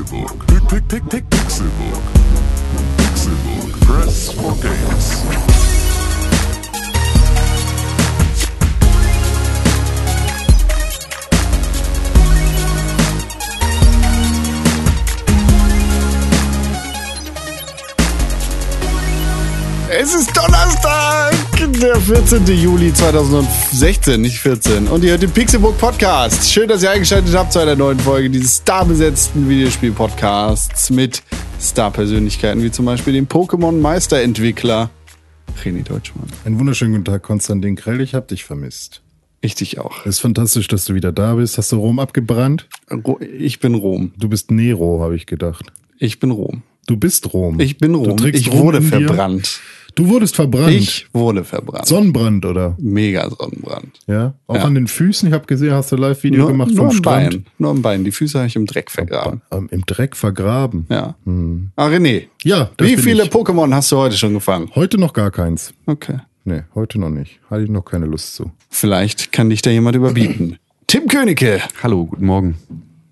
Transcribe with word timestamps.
Pixelbook. 0.00 0.46
Pick, 0.46 0.88
pick, 0.88 1.08
pick, 1.10 1.30
Pixelbook. 1.30 2.02
Pixelbook. 2.96 3.80
Press 3.80 4.32
for 4.32 4.56
games. 4.62 5.22
Es 19.92 20.14
ist 20.14 20.34
Donnerstag, 20.34 20.59
der 21.68 21.96
14. 21.96 22.46
Juli 22.46 22.92
2016, 22.92 24.20
nicht 24.20 24.38
14. 24.38 24.88
Und 24.88 25.04
ihr 25.04 25.10
hört 25.10 25.22
den 25.22 25.30
Pixelbook 25.30 25.76
Podcast. 25.76 26.50
Schön, 26.50 26.68
dass 26.68 26.82
ihr 26.82 26.90
eingeschaltet 26.90 27.34
habt 27.34 27.52
zu 27.52 27.58
einer 27.58 27.76
neuen 27.76 27.98
Folge 28.00 28.30
dieses 28.30 28.58
starbesetzten 28.58 29.46
Videospiel-Podcasts 29.46 30.88
mit 30.88 31.22
Star-Persönlichkeiten 31.60 32.62
wie 32.62 32.70
zum 32.70 32.86
Beispiel 32.86 33.12
dem 33.12 33.26
Pokémon-Meisterentwickler 33.26 34.88
René 35.62 35.84
Deutschmann. 35.84 36.28
Einen 36.46 36.58
wunderschönen 36.58 36.92
guten 36.92 37.04
Tag, 37.04 37.22
Konstantin 37.22 37.76
Krell. 37.76 38.00
Ich 38.00 38.14
hab 38.14 38.28
dich 38.28 38.44
vermisst. 38.44 39.02
Ich 39.42 39.54
dich 39.54 39.78
auch. 39.78 40.06
Es 40.06 40.16
ist 40.16 40.20
fantastisch, 40.20 40.66
dass 40.66 40.86
du 40.86 40.94
wieder 40.94 41.12
da 41.12 41.34
bist. 41.34 41.58
Hast 41.58 41.72
du 41.72 41.76
Rom 41.76 41.98
abgebrannt? 41.98 42.68
Ich 43.38 43.60
bin 43.60 43.74
Rom. 43.74 44.12
Du 44.16 44.30
bist 44.30 44.50
Nero, 44.50 45.02
habe 45.02 45.14
ich 45.14 45.26
gedacht. 45.26 45.66
Ich 45.98 46.20
bin 46.20 46.30
Rom. 46.30 46.62
Du 46.86 46.96
bist 46.96 47.34
Rom. 47.34 47.60
Ich 47.60 47.76
bin 47.76 47.94
Rom. 47.94 48.16
Ich 48.24 48.50
Rom 48.50 48.60
wurde 48.60 48.78
in 48.78 48.90
dir. 48.90 49.40
Du 49.94 50.08
wurdest 50.08 50.36
verbrannt. 50.36 50.70
Ich 50.72 51.06
wurde 51.12 51.44
verbrannt. 51.44 51.86
Sonnenbrand, 51.86 52.44
oder? 52.46 52.74
Mega 52.78 53.28
Sonnenbrand. 53.28 53.98
Ja. 54.06 54.34
Auch 54.46 54.56
Ja. 54.56 54.62
an 54.64 54.74
den 54.74 54.86
Füßen. 54.86 55.28
Ich 55.28 55.34
habe 55.34 55.46
gesehen, 55.46 55.72
hast 55.72 55.92
du 55.92 55.96
Live-Video 55.96 56.46
gemacht 56.46 56.68
vom 56.70 56.76
nur 56.76 56.86
am 56.90 56.92
Strand. 56.96 57.30
Bein. 57.30 57.46
Nur 57.58 57.70
am 57.70 57.82
Bein. 57.82 58.04
Die 58.04 58.12
Füße 58.12 58.38
habe 58.38 58.46
ich 58.48 58.56
im 58.56 58.66
Dreck 58.66 58.90
vergraben. 58.90 59.42
Ähm, 59.50 59.68
Im 59.70 59.84
Dreck 59.86 60.16
vergraben. 60.16 60.86
Ja. 60.88 61.14
Ah, 61.76 61.86
René. 61.86 62.24
Ja, 62.44 62.70
das 62.76 62.88
Wie 62.88 62.94
bin 62.96 63.04
viele 63.04 63.24
ich. 63.24 63.30
Pokémon 63.30 63.72
hast 63.74 63.90
du 63.92 63.96
heute 63.96 64.16
schon 64.16 64.32
gefangen? 64.34 64.70
Heute 64.74 64.98
noch 64.98 65.12
gar 65.12 65.30
keins. 65.30 65.72
Okay. 65.86 66.18
Nee, 66.44 66.62
heute 66.74 66.98
noch 66.98 67.10
nicht. 67.10 67.38
Hatte 67.50 67.62
ich 67.62 67.70
noch 67.70 67.84
keine 67.84 68.06
Lust 68.06 68.34
zu. 68.34 68.50
Vielleicht 68.70 69.30
kann 69.32 69.50
dich 69.50 69.60
da 69.62 69.70
jemand 69.70 69.96
überbieten. 69.96 70.58
Tim 70.86 71.06
Königke, 71.06 71.60
Hallo, 71.82 72.06
guten 72.06 72.24
Morgen. 72.26 72.54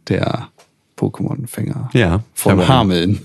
der 0.08 0.48
Pokémon-Fänger 0.96 1.90
Ja, 1.92 2.24
von 2.34 2.66
Hameln. 2.66 3.20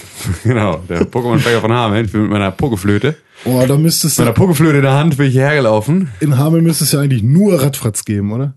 Genau, 0.42 0.78
der 0.88 1.02
Pokémon-Fänger 1.06 1.60
von 1.60 1.72
Hameln. 1.72 2.06
Ich 2.06 2.12
bin 2.12 2.22
mit 2.22 2.30
meiner 2.30 2.50
Pokeflöte. 2.50 3.16
Oh, 3.44 3.64
da 3.66 3.76
müsstest 3.76 4.18
Mit 4.18 4.26
meiner 4.26 4.34
du, 4.34 4.40
Pokeflöte 4.42 4.76
in 4.78 4.82
der 4.82 4.94
Hand 4.94 5.16
bin 5.16 5.26
ich 5.26 5.32
hierher 5.32 5.56
gelaufen. 5.56 6.10
in 6.20 6.36
Hameln 6.38 6.64
müsste 6.64 6.84
es 6.84 6.92
ja 6.92 7.00
eigentlich 7.00 7.22
nur 7.22 7.62
Radfratz 7.62 8.04
geben, 8.04 8.32
oder? 8.32 8.54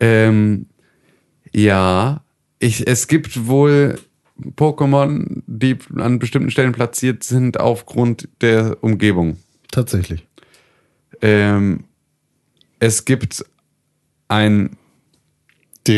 Ähm, 0.00 0.66
ja, 1.52 2.22
ich, 2.58 2.86
es 2.86 3.08
gibt 3.08 3.46
wohl 3.46 3.98
Pokémon, 4.56 5.42
die 5.46 5.76
an 5.96 6.18
bestimmten 6.18 6.50
Stellen 6.50 6.72
platziert 6.72 7.24
sind 7.24 7.60
aufgrund 7.60 8.28
der 8.40 8.78
Umgebung. 8.82 9.38
Tatsächlich. 9.70 10.26
Ähm, 11.22 11.84
es 12.78 13.04
gibt 13.04 13.44
ein 14.28 14.76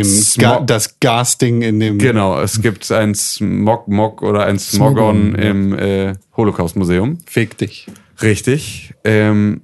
Smog- 0.04 0.42
Ga 0.42 0.60
das 0.60 0.98
Gasding 1.00 1.62
in 1.62 1.80
dem. 1.80 1.98
Genau, 1.98 2.40
es 2.40 2.60
gibt 2.62 2.90
ein 2.92 3.14
Smog-Mog 3.14 4.22
oder 4.22 4.44
ein 4.46 4.58
Smogon 4.58 5.32
Smogon, 5.32 5.34
im 5.34 5.78
äh, 5.78 6.14
Holocaust-Museum. 6.36 7.18
Fick 7.26 7.56
dich. 7.58 7.86
Richtig. 8.22 8.94
Ähm, 9.04 9.62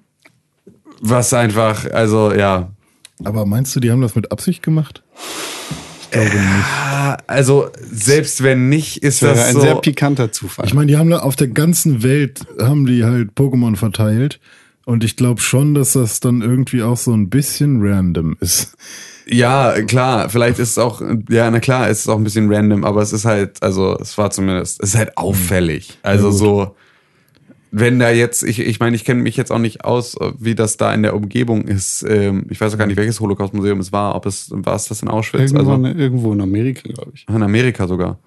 was 1.01 1.33
einfach, 1.35 1.91
also 1.91 2.33
ja, 2.33 2.71
Aber 3.25 3.45
meinst 3.47 3.75
du, 3.77 3.81
die 3.81 3.91
haben 3.91 4.01
das 4.01 4.15
mit 4.15 4.33
Absicht 4.33 4.63
gemacht? 4.63 5.03
Ich 6.05 6.11
glaube 6.11 6.31
nicht. 6.31 6.65
Ah, 6.79 7.17
also 7.27 7.69
selbst 7.91 8.43
wenn 8.43 8.69
nicht, 8.69 8.99
ist 9.03 9.23
Das 9.23 9.37
das 9.39 9.47
ein 9.49 9.55
so. 9.55 9.61
sehr 9.63 9.75
pikanter 9.77 10.31
Zufall. 10.33 10.65
Ich 10.67 10.73
meine, 10.75 10.87
die 10.87 10.97
haben 10.97 11.11
da 11.11 11.19
auf 11.21 11.35
der 11.37 11.49
ganzen 11.49 12.03
Welt 12.05 12.41
haben 12.61 12.87
die 12.87 13.05
halt 13.05 13.33
Pokémon 13.37 13.75
verteilt. 13.77 14.39
Und 14.87 15.03
ich 15.03 15.17
glaube 15.17 15.41
schon, 15.41 15.75
dass 15.75 15.95
das 15.95 16.21
dann 16.21 16.43
irgendwie 16.43 16.83
auch 16.83 16.97
so 16.99 17.13
ein 17.13 17.31
bisschen 17.31 17.79
random 17.83 18.37
ist. 18.41 18.77
Ja, 19.27 19.81
klar, 19.83 20.29
vielleicht 20.29 20.59
ist 20.59 20.73
es 20.73 20.79
auch, 20.79 21.01
ja, 21.29 21.51
na 21.51 21.61
klar, 21.61 21.89
ist 21.89 22.01
es 22.01 22.09
auch 22.09 22.17
ein 22.17 22.25
bisschen 22.25 22.53
random, 22.53 22.85
aber 22.85 23.03
es 23.03 23.13
ist 23.13 23.25
halt, 23.25 23.63
also 23.63 23.97
es 23.99 24.17
war 24.19 24.31
zumindest, 24.31 24.83
es 24.83 24.91
ist 24.91 24.99
halt 24.99 25.17
auffällig. 25.17 25.99
Also 26.03 26.31
so, 26.31 26.77
wenn 27.71 27.99
da 27.99 28.11
jetzt, 28.11 28.43
ich, 28.43 28.61
ich 28.61 28.79
meine, 28.81 28.95
ich 28.95 29.05
kenne 29.05 29.23
mich 29.23 29.37
jetzt 29.37 29.51
auch 29.51 29.59
nicht 29.59 29.85
aus, 29.85 30.17
wie 30.39 30.55
das 30.55 30.77
da 30.77 30.95
in 30.95 31.03
der 31.03 31.17
Umgebung 31.17 31.63
ist. 31.63 32.05
Ähm, 32.09 32.47
ich 32.51 32.61
weiß 32.61 32.75
auch 32.75 32.79
gar 32.79 32.87
nicht, 32.87 32.97
welches 32.97 33.19
Holocaust-Museum 33.19 33.81
es 33.81 33.93
war, 33.93 34.15
ob 34.15 34.27
es, 34.27 34.51
war 34.53 34.77
es 34.77 34.85
das 34.87 35.03
in 35.03 35.09
Auschwitz? 35.09 35.53
irgendwo, 35.53 35.73
also 35.73 35.85
in, 35.85 35.99
irgendwo 35.99 36.33
in 36.33 36.41
Amerika, 36.41 36.83
glaube 36.89 37.13
ich. 37.15 37.27
in 37.29 37.43
Amerika 37.43 37.89
sogar. 37.89 38.19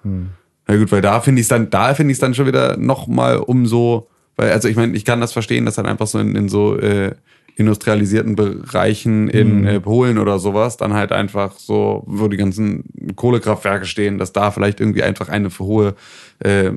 Na 0.66 0.76
gut, 0.76 0.92
weil 0.92 1.00
da 1.00 1.20
finde 1.20 1.40
ich 1.40 1.44
es 1.44 1.48
dann, 1.48 1.70
da 1.70 1.94
finde 1.94 2.12
ich 2.12 2.16
es 2.16 2.20
dann 2.20 2.34
schon 2.34 2.46
wieder 2.46 2.76
noch 2.76 3.06
mal 3.06 3.38
umso, 3.38 4.08
weil, 4.36 4.52
also 4.52 4.68
ich 4.68 4.76
meine, 4.76 4.94
ich 4.94 5.04
kann 5.04 5.20
das 5.20 5.32
verstehen, 5.32 5.64
dass 5.64 5.76
dann 5.76 5.86
einfach 5.86 6.06
so 6.06 6.18
in, 6.18 6.36
in 6.36 6.48
so 6.48 6.78
äh, 6.78 7.12
industrialisierten 7.58 8.36
Bereichen 8.36 9.28
in 9.28 9.66
äh, 9.66 9.80
Polen 9.80 10.18
oder 10.18 10.38
sowas 10.38 10.76
dann 10.76 10.94
halt 10.94 11.10
einfach 11.10 11.58
so, 11.58 12.04
wo 12.06 12.28
die 12.28 12.36
ganzen 12.36 12.84
Kohlekraftwerke 13.16 13.84
stehen, 13.84 14.16
dass 14.16 14.32
da 14.32 14.52
vielleicht 14.52 14.78
irgendwie 14.80 15.02
einfach 15.02 15.28
eine 15.28 15.50
hohe 15.58 15.94
äh, 16.38 16.70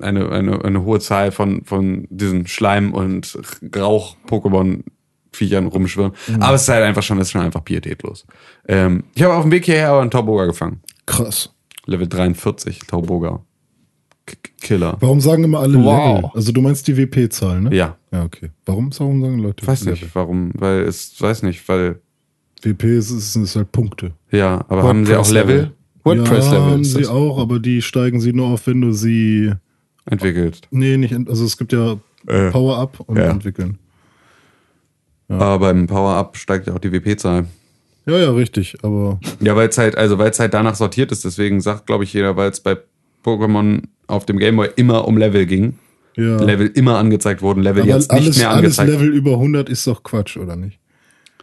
eine, 0.00 0.30
eine, 0.30 0.64
eine 0.64 0.84
hohe 0.84 1.00
Zahl 1.00 1.32
von, 1.32 1.64
von 1.64 2.06
diesen 2.10 2.46
Schleim- 2.46 2.92
und 2.94 3.38
Rauch-Pokémon-Viechern 3.74 5.66
rumschwirren. 5.66 6.12
Aber 6.40 6.54
es 6.54 6.62
ist 6.62 6.68
halt 6.68 6.84
einfach 6.84 7.02
schon, 7.02 7.18
es 7.18 7.28
ist 7.28 7.32
schon 7.32 7.42
einfach 7.42 7.64
pietätlos. 7.64 8.26
Ähm, 8.68 9.04
ich 9.14 9.22
habe 9.22 9.34
auf 9.34 9.42
dem 9.42 9.52
Weg 9.52 9.64
hierher 9.64 9.90
aber 9.90 10.02
einen 10.02 10.10
Tauboga 10.10 10.46
gefangen. 10.46 10.80
Krass. 11.06 11.52
Level 11.86 12.08
43, 12.08 12.80
Tauboga. 12.80 13.40
Killer. 14.60 14.96
Warum 15.00 15.20
sagen 15.20 15.44
immer 15.44 15.60
alle 15.60 15.78
Wow. 15.82 16.16
Level? 16.16 16.30
Also 16.34 16.52
du 16.52 16.60
meinst 16.60 16.86
die 16.88 16.96
WP-Zahl, 16.96 17.60
ne? 17.62 17.74
Ja. 17.74 17.96
Ja, 18.12 18.24
okay. 18.24 18.50
Warum, 18.64 18.90
warum 18.98 19.20
sagen 19.22 19.38
Leute 19.38 19.66
Weiß 19.66 19.80
Level? 19.84 19.92
nicht, 19.94 20.14
warum, 20.14 20.50
weil 20.54 20.80
es, 20.80 21.20
weiß 21.20 21.42
nicht, 21.44 21.68
weil, 21.68 22.00
WP 22.62 22.84
ist, 22.84 23.10
ist, 23.10 23.36
ist 23.36 23.54
halt 23.56 23.70
Punkte. 23.70 24.12
ja, 24.32 24.64
aber 24.68 24.82
haben 24.82 25.06
sie 25.06 25.14
auch 25.16 25.30
Level 25.30 25.72
WordPress-Level 26.04 26.58
ja, 26.58 26.70
haben 26.70 26.84
sie 26.84 27.06
auch, 27.06 27.38
aber 27.38 27.58
die 27.60 27.82
steigen 27.82 28.20
sie 28.20 28.32
nur 28.32 28.46
auf, 28.48 28.66
wenn 28.66 28.80
du 28.80 28.92
sie. 28.92 29.52
entwickelt? 30.04 30.60
Nee, 30.70 30.96
nicht. 30.96 31.14
Also 31.28 31.44
es 31.44 31.56
gibt 31.56 31.72
ja 31.72 31.96
Äh, 32.28 32.50
Power-Up 32.50 33.00
und 33.00 33.16
ja. 33.18 33.24
entwickeln. 33.30 33.78
Aber 35.28 35.58
beim 35.58 35.86
Power-Up 35.86 36.36
steigt 36.36 36.66
ja 36.68 36.74
auch 36.74 36.78
die 36.78 36.92
WP-Zahl. 36.92 37.46
Ja, 38.06 38.16
ja, 38.18 38.30
richtig. 38.30 38.76
Aber 38.82 39.18
Ja, 39.40 39.56
weil 39.56 39.68
es 39.68 39.78
halt, 39.78 39.96
also 39.96 40.16
weil 40.18 40.30
es 40.30 40.38
halt 40.38 40.54
danach 40.54 40.76
sortiert 40.76 41.10
ist, 41.12 41.24
deswegen 41.24 41.60
sagt, 41.60 41.86
glaube 41.86 42.04
ich, 42.04 42.12
jeder, 42.12 42.36
weil 42.36 42.50
es 42.50 42.60
bei 42.60 42.76
Pokémon 43.24 43.82
auf 44.06 44.26
dem 44.26 44.38
Gameboy 44.38 44.68
immer 44.76 45.06
um 45.06 45.16
Level 45.16 45.46
ging. 45.46 45.78
ja. 46.16 46.36
Level 46.42 46.68
immer 46.74 46.98
angezeigt 46.98 47.42
wurden, 47.42 47.62
Level 47.62 47.82
aber 47.82 47.90
jetzt 47.90 48.10
alles, 48.10 48.28
nicht 48.28 48.38
mehr 48.38 48.50
alles 48.50 48.78
angezeigt. 48.78 48.90
Level 48.90 49.14
über 49.14 49.32
100 49.32 49.68
ist 49.68 49.86
doch 49.86 50.02
Quatsch, 50.02 50.36
oder 50.36 50.56
nicht? 50.56 50.78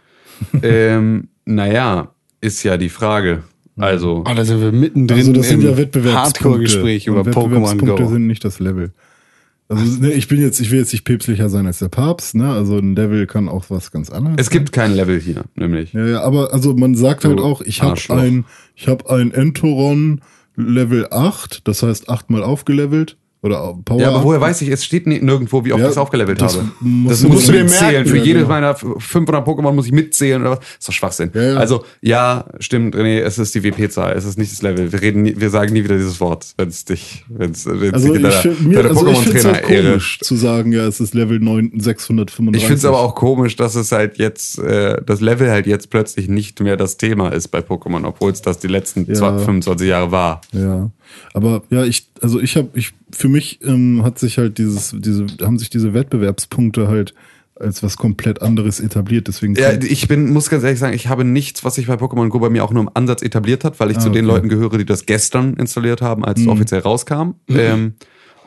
ähm, 0.63 1.29
naja, 1.46 2.13
ist 2.41 2.63
ja 2.63 2.78
die 2.78 2.90
Frage. 2.90 3.44
Also, 3.78 4.24
Oh, 4.28 4.34
da 4.35 4.46
sind 4.46 4.62
wir 4.62 4.72
mittendrin 4.72 5.18
Also 5.18 5.34
das 5.34 5.50
sind 5.50 5.63
ja 5.63 5.75
Wettbewerbspunkte. 5.78 6.19
Hardcore-Gespräch 6.19 7.07
über 7.07 7.22
Pokémon 7.22 7.78
Go. 7.78 8.07
sind 8.07 8.28
nicht 8.28 8.46
das 8.46 8.59
Level. 8.59 8.91
Also 9.69 10.01
ne, 10.01 10.12
ich 10.12 10.28
bin 10.28 10.40
jetzt, 10.41 10.59
ich 10.59 10.69
will 10.72 10.80
jetzt 10.80 10.91
nicht 10.91 11.06
päpstlicher 11.06 11.50
sein 11.50 11.66
als 11.66 11.80
der 11.80 11.88
Papst, 11.88 12.35
ne? 12.35 12.51
Also 12.51 12.78
ein 12.78 12.95
Level 12.95 13.25
kann 13.25 13.47
auch 13.47 13.66
was 13.69 13.91
ganz 13.91 14.09
anderes. 14.09 14.35
es 14.38 14.50
gibt 14.50 14.72
kein 14.72 14.94
Level 14.94 15.19
hier, 15.19 15.44
nämlich. 15.56 15.94
Ja, 15.94 16.06
ja, 16.06 16.22
aber 16.22 16.53
also 16.53 16.75
man 16.75 16.95
sagt 16.95 17.25
halt 17.25 17.40
Du 17.40 17.44
auch, 17.44 17.62
ich 17.62 17.81
habe 17.81 18.00
ein, 18.09 18.45
ich 18.75 18.88
habe 18.88 19.09
ein 19.09 19.31
Entoron 19.31 20.22
Level 20.56 21.08
8, 21.09 21.68
das 21.68 21.84
heißt 21.84 22.09
achtmal 22.09 22.44
aufgelevelt 22.44 23.18
oder 23.44 23.78
Power. 23.86 24.00
Ja, 24.00 24.09
aber 24.09 24.24
woher 24.24 24.42
weiß 24.42 24.62
ich, 24.62 24.70
es 24.70 24.84
steht 24.86 25.06
ni- 25.06 25.20
nirgendwo, 25.20 25.64
wie 25.66 25.74
oft 25.74 25.81
Ja, 25.81 25.88
ich 25.88 25.92
es 25.92 25.98
aufgelevelt 25.98 26.42
das 26.42 26.56
habe. 26.56 26.70
muss- 26.80 27.09
das 27.12 27.24
musst 27.24 27.34
muss 27.34 27.46
du 27.46 27.52
ich 27.52 27.58
dir 27.58 27.64
mitzählen. 27.66 27.92
merken. 27.92 28.09
Für 28.09 28.18
Ja, 28.18 28.24
jedes 28.24 28.42
genau. 28.44 28.54
meiner 28.54 28.76
500 28.76 29.48
Pokémon 29.48 29.72
muss 29.74 29.86
ich 29.86 29.92
mitzählen 29.92 30.42
oder 30.42 30.52
was? 30.52 30.59
ist 30.80 30.88
doch 30.88 30.94
Schwachsinn. 30.94 31.31
Ja. 31.34 31.56
Also, 31.58 31.84
ja, 32.02 32.46
stimmt, 32.59 32.96
René, 32.96 33.20
es 33.22 33.38
ist 33.38 33.54
die 33.54 33.64
WP-Zahl, 33.64 34.14
es 34.18 34.26
ist 34.26 34.38
nicht 34.38 34.52
das 34.52 34.62
Level. 34.62 34.92
Wir 34.92 35.02
reden, 35.02 35.22
nie, 35.24 35.36
wir 35.38 35.50
sagen 35.50 35.74
nie 35.74 35.84
wieder 35.84 35.98
dieses 35.98 36.19
Wort, 36.22 36.54
wenn 36.57 36.69
es 36.69 36.86
dich, 36.86 37.25
wenn 37.28 37.51
es, 37.51 37.66
wenn 37.66 37.94
Also 37.94 38.13
ich 38.16 38.34
finde 38.36 38.63
mir, 38.63 38.86
also 38.86 39.07
ich 39.07 39.19
find's 39.19 39.45
halt 39.45 40.01
zu 40.22 40.36
sagen, 40.36 40.72
ja, 40.72 40.86
es 40.88 41.00
ist 41.00 41.13
Level 41.13 41.40
9, 41.40 41.72
635. 41.78 42.62
Ich 42.62 42.66
finde 42.68 42.78
es 42.80 42.86
aber 42.86 43.00
auch 43.00 43.16
komisch, 43.16 43.56
dass 43.56 43.75
es 43.75 43.92
halt 43.92 44.18
jetzt, 44.18 44.57
äh, 44.60 45.01
das 45.06 45.19
Level 45.22 45.50
halt 45.51 45.68
jetzt 45.68 45.90
plötzlich 45.90 46.28
nicht 46.30 46.60
mehr 46.62 46.78
das 46.78 46.98
Thema 46.98 47.30
ist 47.30 47.50
bei 47.50 47.60
Pokémon, 47.60 48.06
obwohl 48.06 48.31
es 48.31 48.42
das 48.42 48.60
die 48.60 48.68
letzten 48.68 49.06
Ja. 49.06 49.13
20, 49.16 49.45
25 49.45 49.88
Jahre 49.88 50.12
war. 50.12 50.42
Ja, 50.54 50.90
aber 51.34 51.64
ja, 51.70 51.84
ich, 51.84 52.08
also 52.22 52.40
ich 52.40 52.56
habe, 52.56 52.70
ich, 52.74 52.94
für 53.12 53.28
mich 53.30 53.60
ähm, 53.64 54.04
hat 54.04 54.20
sich 54.20 54.38
halt 54.38 54.58
dieses, 54.58 54.96
diese, 54.98 55.26
haben 55.42 55.58
sich 55.60 55.70
diese 55.70 55.94
Wettbewerbspunkte 55.94 56.88
halt 56.88 57.14
als 57.56 57.84
was 57.84 57.98
komplett 57.98 58.42
anderes 58.42 58.80
etabliert. 58.80 59.28
Deswegen 59.28 59.56
Ja, 59.56 59.72
ich 59.74 60.08
bin, 60.08 60.32
muss 60.34 60.50
ganz 60.50 60.64
ehrlich 60.64 60.80
sagen, 60.80 60.96
ich 60.96 61.08
habe 61.08 61.24
nichts, 61.24 61.64
was 61.64 61.76
sich 61.76 61.86
bei 61.86 61.94
Pokémon 61.94 62.28
Go 62.30 62.40
bei 62.40 62.50
mir 62.50 62.64
auch 62.64 62.72
nur 62.72 62.82
im 62.84 62.90
Ansatz 62.94 63.22
etabliert 63.22 63.64
hat, 63.64 63.80
weil 63.80 63.92
ich 63.92 64.00
zu 64.00 64.10
den 64.10 64.10
Ah, 64.10 64.12
okay. 64.16 64.22
Mhm. 64.24 64.28
Leuten 64.28 64.50
gehöre, 64.50 64.78
die 64.80 64.86
das 64.86 65.06
gestern 65.06 65.54
installiert 65.54 66.02
haben, 66.02 66.26
als 66.26 66.42
es 66.42 66.48
offiziell 66.48 66.82
rauskam. 66.82 67.36
Ähm, 67.50 67.94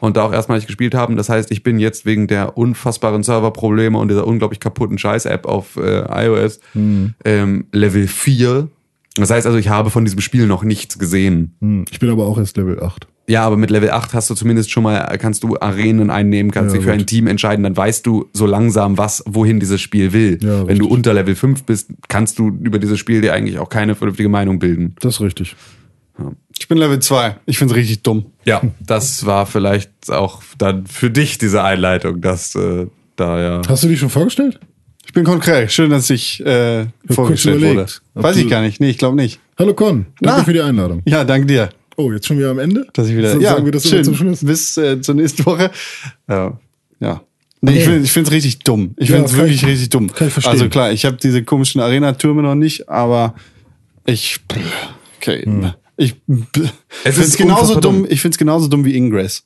und 0.00 0.17
da 0.19 0.25
auch 0.25 0.32
erstmalig 0.32 0.67
gespielt 0.67 0.94
haben. 0.94 1.17
Das 1.17 1.29
heißt, 1.31 1.50
ich 1.53 1.62
bin 1.62 1.79
jetzt 1.79 2.05
wegen 2.05 2.26
der 2.26 2.58
unfassbaren 2.58 3.23
Serverprobleme 3.23 3.97
und 3.97 4.08
dieser 4.08 4.26
unglaublich 4.26 4.61
kaputten 4.61 4.99
Scheiß-App 4.99 5.47
auf 5.47 5.76
äh, 5.76 6.26
iOS 6.26 6.61
Mhm. 6.75 7.14
ähm, 7.25 7.64
Level 7.73 8.06
4 8.08 8.69
Das 9.16 9.30
heißt 9.30 9.46
also, 9.46 9.58
ich 9.58 9.68
habe 9.68 9.90
von 9.90 10.04
diesem 10.04 10.20
Spiel 10.20 10.46
noch 10.46 10.62
nichts 10.62 10.98
gesehen. 10.98 11.56
Hm, 11.60 11.84
Ich 11.90 11.98
bin 12.00 12.10
aber 12.10 12.26
auch 12.26 12.38
erst 12.38 12.56
Level 12.56 12.82
8. 12.82 13.06
Ja, 13.28 13.44
aber 13.44 13.56
mit 13.56 13.70
Level 13.70 13.90
8 13.90 14.14
hast 14.14 14.30
du 14.30 14.34
zumindest 14.34 14.70
schon 14.70 14.84
mal, 14.84 15.00
kannst 15.18 15.42
du 15.42 15.56
Arenen 15.58 16.10
einnehmen, 16.10 16.52
kannst 16.52 16.72
Ja, 16.74 16.78
dich 16.78 16.86
für 16.86 16.92
gut. 16.92 17.00
ein 17.00 17.06
Team 17.06 17.26
entscheiden, 17.26 17.64
dann 17.64 17.76
weißt 17.76 18.06
du 18.06 18.26
so 18.32 18.46
langsam, 18.46 18.98
was, 18.98 19.24
wohin 19.26 19.58
dieses 19.58 19.80
Spiel 19.80 20.12
will. 20.12 20.38
Ja, 20.42 20.60
Wenn 20.68 20.78
du 20.78 20.84
richtig. 20.84 20.90
unter 20.90 21.14
Level 21.14 21.34
5 21.34 21.64
bist, 21.64 21.90
kannst 22.08 22.38
du 22.38 22.48
über 22.62 22.78
dieses 22.78 22.98
Spiel 23.00 23.22
dir 23.22 23.32
eigentlich 23.34 23.58
auch 23.58 23.68
keine 23.68 23.94
vernünftige 23.96 24.28
Meinung 24.28 24.58
bilden. 24.60 24.94
Das 25.00 25.14
ist 25.16 25.20
richtig. 25.22 25.56
Ich 26.58 26.69
bin 26.69 26.78
Level 26.78 26.98
2. 27.00 27.36
Ich 27.46 27.58
find's 27.58 27.74
richtig 27.74 28.02
dumm. 28.02 28.26
Ja, 28.44 28.62
das 28.80 29.26
war 29.26 29.44
vielleicht 29.46 29.90
auch 30.10 30.42
dann 30.56 30.86
für 30.86 31.10
dich 31.10 31.36
diese 31.38 31.62
Einleitung, 31.62 32.20
dass 32.20 32.54
äh, 32.54 32.86
da 33.16 33.40
ja. 33.40 33.62
Hast 33.69 33.84
du 33.84 33.88
die 33.88 33.96
schon 33.98 34.08
vorgestellt? 34.08 34.60
Ich 35.06 35.12
bin 35.12 35.25
konkret. 35.25 35.73
Schön, 35.73 35.91
dass 35.91 36.11
ich 36.11 36.44
äh, 36.44 36.87
vorgestellt 37.08 37.62
wurde. 37.62 37.87
Weiß 38.14 38.37
ich 38.37 38.49
gar 38.50 38.61
nicht. 38.61 38.81
Nee, 38.81 38.91
ich 38.91 38.99
glaube 38.99 39.17
nicht. 39.17 39.41
Hallo 39.58 39.73
Con, 39.75 40.06
danke 40.20 40.38
Na. 40.41 40.44
für 40.44 40.53
die 40.53 40.61
Einladung. 40.61 41.03
Ja, 41.06 41.25
danke 41.25 41.47
dir, 41.47 41.70
Oh, 41.97 42.12
jetzt 42.12 42.26
schon 42.26 42.37
wieder 42.38 42.50
am 42.50 42.58
Ende? 42.58 42.87
dass 42.93 43.08
ich 43.08 43.17
wieder. 43.17 43.32
So, 43.32 43.41
ja, 43.41 43.53
sagen 43.53 43.64
wir 43.64 43.73
das 43.73 43.88
schön. 43.88 44.05
zum 44.05 44.14
Schluss. 44.14 44.44
Bis 44.44 44.76
äh, 44.76 45.00
zur 45.00 45.14
nächsten 45.14 45.47
Woche. 45.47 45.70
Ja. 46.29 46.58
ja. 47.00 47.23
Nee, 47.62 47.79
ich, 47.79 47.88
Okay. 47.88 48.00
ich 48.03 48.12
finde 48.12 48.29
es 48.29 48.35
richtig 48.35 48.58
dumm. 48.58 48.94
Ich 48.99 49.08
Ja, 49.08 49.14
finde 49.17 49.31
es 49.31 49.37
wirklich 49.37 49.62
ich- 49.62 49.67
richtig 49.69 49.88
dumm. 49.88 50.12
kann 50.12 50.26
ich 50.26 50.32
verstehen. 50.35 50.53
Also 50.53 50.69
klar, 50.69 50.93
ich 50.93 51.06
habe 51.06 51.17
diese 51.17 51.43
komischen 51.43 51.81
Arena-Türme 51.81 52.43
noch 52.43 52.55
nicht, 52.55 52.88
aber 52.91 53.35
ich. 54.05 54.41
Okay. 55.19 55.43
Hm. 55.44 55.73
Ich 55.97 56.17
Es 57.05 57.17
ist 57.17 57.38
genauso 57.38 57.81
dumm. 57.81 58.06
Ich 58.11 58.20
finde 58.20 58.35
es 58.35 58.38
genauso 58.38 58.69
dumm 58.69 58.85
wie 58.85 58.94
Ingress. 58.94 59.44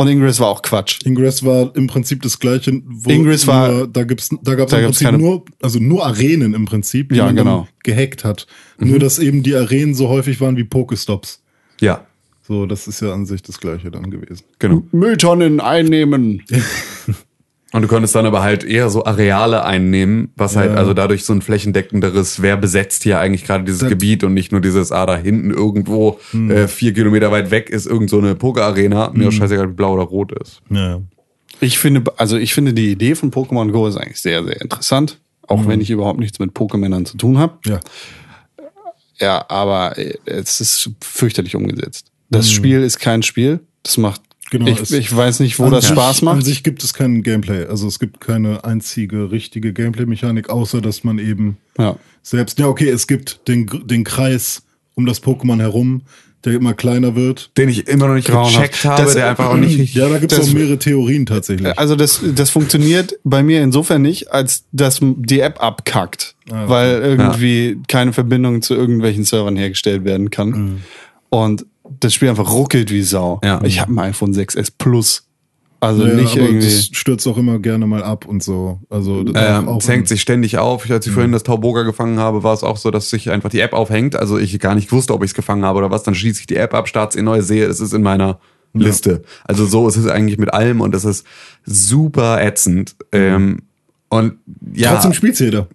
Und 0.00 0.06
Ingress 0.08 0.38
war 0.40 0.46
auch 0.48 0.62
Quatsch. 0.62 1.00
Ingress 1.04 1.44
war 1.44 1.74
im 1.76 1.88
Prinzip 1.88 2.22
das 2.22 2.38
gleiche. 2.38 2.80
Wo 2.86 3.10
Ingress 3.10 3.46
war- 3.48 3.68
nur, 3.70 3.88
da 3.88 4.04
gibt's, 4.04 4.30
da 4.44 4.54
gab's 4.54 4.70
Da 4.70 4.78
im 4.78 4.84
Prinzip 4.86 5.04
keine- 5.06 5.18
nur, 5.18 5.44
also 5.60 5.80
nur 5.80 6.06
Arenen 6.06 6.54
im 6.54 6.64
Prinzip, 6.66 7.08
die 7.10 7.16
Ja, 7.16 7.26
man 7.26 7.34
dann 7.36 7.44
genau. 7.46 7.68
gehackt 7.82 8.22
hat. 8.24 8.46
Nur, 8.78 9.00
dass 9.00 9.18
eben 9.18 9.42
die 9.42 9.54
Arenen 9.56 9.94
so 9.94 10.08
häufig 10.08 10.40
waren 10.40 10.56
wie 10.56 10.62
Pokestops. 10.64 11.42
Ja, 11.80 12.06
So, 12.46 12.64
das 12.64 12.86
ist 12.88 13.02
ja 13.02 13.12
an 13.12 13.26
sich 13.26 13.42
das 13.42 13.58
gleiche 13.60 13.90
dann 13.90 14.10
gewesen. 14.10 14.44
genau. 14.60 14.82
Mülltonnen 14.92 15.60
einnehmen. 15.60 16.42
Und 17.72 17.82
du 17.82 17.88
konntest 17.88 18.14
dann 18.14 18.24
aber 18.24 18.42
halt 18.42 18.64
eher 18.64 18.88
so 18.88 19.04
Areale 19.04 19.62
einnehmen, 19.64 20.32
was 20.36 20.56
halt 20.56 20.70
also 20.74 20.94
dadurch 20.94 21.24
so 21.26 21.34
ein 21.34 21.42
flächendeckenderes, 21.42 22.40
wer 22.40 22.56
besetzt 22.56 23.02
hier 23.02 23.18
eigentlich 23.20 23.44
gerade 23.44 23.64
dieses 23.64 23.80
Da- 23.80 23.88
Gebiet 23.88 24.24
und 24.24 24.32
nicht 24.32 24.52
nur 24.52 24.62
dieses, 24.62 24.90
ah, 24.90 25.04
da 25.04 25.18
hinten 25.18 25.50
irgendwo 25.50 26.18
äh, 26.32 26.66
vier 26.66 26.94
Kilometer 26.94 27.30
weit 27.30 27.50
weg 27.50 27.68
ist 27.68 27.86
irgend 27.86 28.08
so 28.08 28.18
eine 28.18 28.34
Poker-Arena. 28.34 29.10
Mir 29.12 29.28
ist 29.28 29.34
scheißegal, 29.34 29.68
wie 29.68 29.74
blau 29.74 29.92
oder 29.92 30.04
rot 30.04 30.32
ist. 30.40 30.62
Ja. 30.70 31.00
Ich 31.60 31.78
finde, 31.78 32.04
also 32.16 32.38
ich 32.38 32.54
finde 32.54 32.72
die 32.72 32.90
Idee 32.90 33.14
von 33.14 33.30
Pokémon 33.30 33.70
Go 33.70 33.86
ist 33.86 33.96
eigentlich 33.98 34.20
sehr, 34.22 34.42
sehr 34.44 34.60
interessant. 34.62 35.18
Auch 35.46 35.62
Mhm. 35.64 35.68
wenn 35.68 35.80
ich 35.82 35.90
überhaupt 35.90 36.20
nichts 36.20 36.38
mit 36.38 36.52
Pokémonern 36.52 37.04
zu 37.04 37.16
tun 37.18 37.36
habe. 37.36 37.58
Ja. 37.66 37.80
Ja, 39.20 39.44
aber 39.48 39.98
äh, 39.98 40.14
es 40.26 40.60
ist 40.60 40.90
fürchterlich 41.02 41.56
umgesetzt. 41.56 42.06
Das 42.30 42.50
Spiel 42.50 42.82
ist 42.82 42.98
kein 43.00 43.22
Spiel. 43.22 43.60
Das 43.82 43.96
macht. 43.98 44.20
Genau, 44.50 44.66
ich, 44.68 44.80
es- 44.80 44.90
ich 44.92 45.14
weiß 45.14 45.40
nicht, 45.40 45.58
wo 45.58 45.64
An 45.64 45.72
das 45.72 45.84
sich- 45.84 45.92
Spaß 45.92 46.20
An 46.20 46.24
macht. 46.24 46.44
sich 46.44 46.62
gibt 46.62 46.82
es 46.82 46.94
kein 46.94 47.22
Gameplay. 47.22 47.66
Also 47.66 47.86
es 47.86 47.98
gibt 47.98 48.20
keine 48.20 48.64
einzige 48.64 49.30
richtige 49.30 49.72
Gameplay-Mechanik, 49.72 50.48
außer 50.48 50.80
dass 50.80 51.04
man 51.04 51.18
eben 51.18 51.58
Ja. 51.78 51.96
selbst, 52.22 52.58
ja 52.58 52.66
okay, 52.66 52.88
es 52.88 53.06
gibt 53.06 53.46
den, 53.48 53.66
den 53.84 54.04
Kreis 54.04 54.62
um 54.94 55.06
das 55.06 55.22
Pokémon 55.22 55.60
herum, 55.60 56.02
der 56.44 56.52
immer 56.54 56.72
kleiner 56.72 57.14
wird. 57.16 57.50
Den 57.58 57.68
ich 57.68 57.88
immer 57.88 58.06
noch 58.08 58.14
nicht 58.14 58.28
gecheckt 58.28 58.84
habe, 58.84 59.02
Das- 59.02 59.14
der 59.14 59.28
einfach 59.30 59.50
auch 59.50 59.56
nicht. 59.56 59.78
Ja, 59.94 60.08
da 60.08 60.18
gibt 60.18 60.32
es 60.32 60.38
auch 60.48 60.52
mehrere 60.54 60.78
Theorien 60.78 61.26
tatsächlich. 61.26 61.76
Also 61.78 61.94
das, 61.96 62.20
das 62.34 62.50
funktioniert 62.50 63.18
bei 63.24 63.42
mir 63.42 63.60
insofern 63.62 64.02
nicht, 64.02 64.30
als 64.32 64.64
dass 64.72 65.00
die 65.02 65.40
App 65.40 65.62
abkackt, 65.62 66.36
Ah, 66.50 66.68
weil 66.68 67.02
irgendwie 67.02 67.78
keine 67.88 68.12
Verbindung 68.12 68.62
zu 68.62 68.74
irgendwelchen 68.74 69.24
Servern 69.24 69.56
hergestellt 69.56 70.04
werden 70.04 70.30
kann. 70.30 70.48
Mhm. 70.50 70.76
Und 71.30 71.66
das 72.00 72.14
Spiel 72.14 72.28
einfach 72.28 72.50
ruckelt 72.50 72.90
wie 72.90 73.02
Sau. 73.02 73.40
Ja. 73.44 73.60
Ich 73.64 73.80
habe 73.80 73.92
ein 73.92 73.98
iPhone 73.98 74.32
6s 74.34 74.72
Plus. 74.76 75.24
Also 75.80 76.04
Ja, 76.06 76.14
nicht 76.14 76.32
aber 76.32 76.46
irgendwie. 76.46 76.64
das 76.66 76.86
stürzt 76.92 77.26
auch 77.28 77.36
immer 77.38 77.60
gerne 77.60 77.86
mal 77.86 78.02
ab 78.02 78.26
und 78.26 78.42
so. 78.42 78.80
Also 78.90 79.22
das 79.22 79.60
Ähm, 79.60 79.68
auch, 79.68 79.80
es 79.80 79.88
hängt 79.88 80.08
sich 80.08 80.20
ständig 80.20 80.58
auf. 80.58 80.84
Ich, 80.84 80.90
als 80.92 81.06
ich 81.06 81.12
vorhin 81.12 81.30
das 81.30 81.44
Tauboga 81.44 81.84
gefangen 81.84 82.18
habe, 82.18 82.42
war 82.42 82.52
es 82.52 82.64
auch 82.64 82.76
so, 82.76 82.90
dass 82.90 83.10
sich 83.10 83.30
einfach 83.30 83.50
die 83.50 83.60
App 83.60 83.72
aufhängt. 83.74 84.16
Also 84.16 84.38
ich 84.38 84.58
gar 84.58 84.74
nicht 84.74 84.90
wusste, 84.90 85.14
ob 85.14 85.22
ich 85.22 85.30
es 85.30 85.34
gefangen 85.34 85.64
habe 85.64 85.78
oder 85.78 85.90
was. 85.92 86.02
Dann 86.02 86.16
schließe 86.16 86.40
ich 86.40 86.46
die 86.48 86.56
App 86.56 86.74
ab, 86.74 86.88
starte 86.88 87.16
in 87.18 87.24
neue, 87.26 87.42
sehe, 87.42 87.64
es 87.66 87.78
ist 87.78 87.92
in 87.94 88.02
meiner 88.02 88.40
Liste. 88.74 89.22
Also 89.44 89.66
so 89.66 89.86
ist 89.86 89.96
es 89.96 90.06
eigentlich 90.08 90.38
mit 90.38 90.52
allem 90.52 90.80
und 90.80 90.94
es 90.96 91.04
ist 91.04 91.24
super 91.64 92.42
ätzend. 92.42 92.96
Ähm, 93.12 93.62
und 94.08 94.34
ja, 94.74 94.92
Trotzdem 94.94 95.12
spielt 95.12 95.38
jeder. 95.38 95.68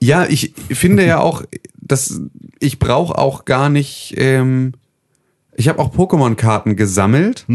ja, 0.00 0.24
ich 0.26 0.54
finde 0.70 1.04
ja 1.04 1.18
auch, 1.20 1.42
dass 1.80 2.20
ich 2.58 2.78
brauche 2.78 3.18
auch 3.18 3.44
gar 3.44 3.68
nicht. 3.68 4.14
Ähm, 4.16 4.72
ich 5.56 5.68
habe 5.68 5.78
auch 5.78 5.92
Pokémon-Karten 5.94 6.76
gesammelt, 6.76 7.46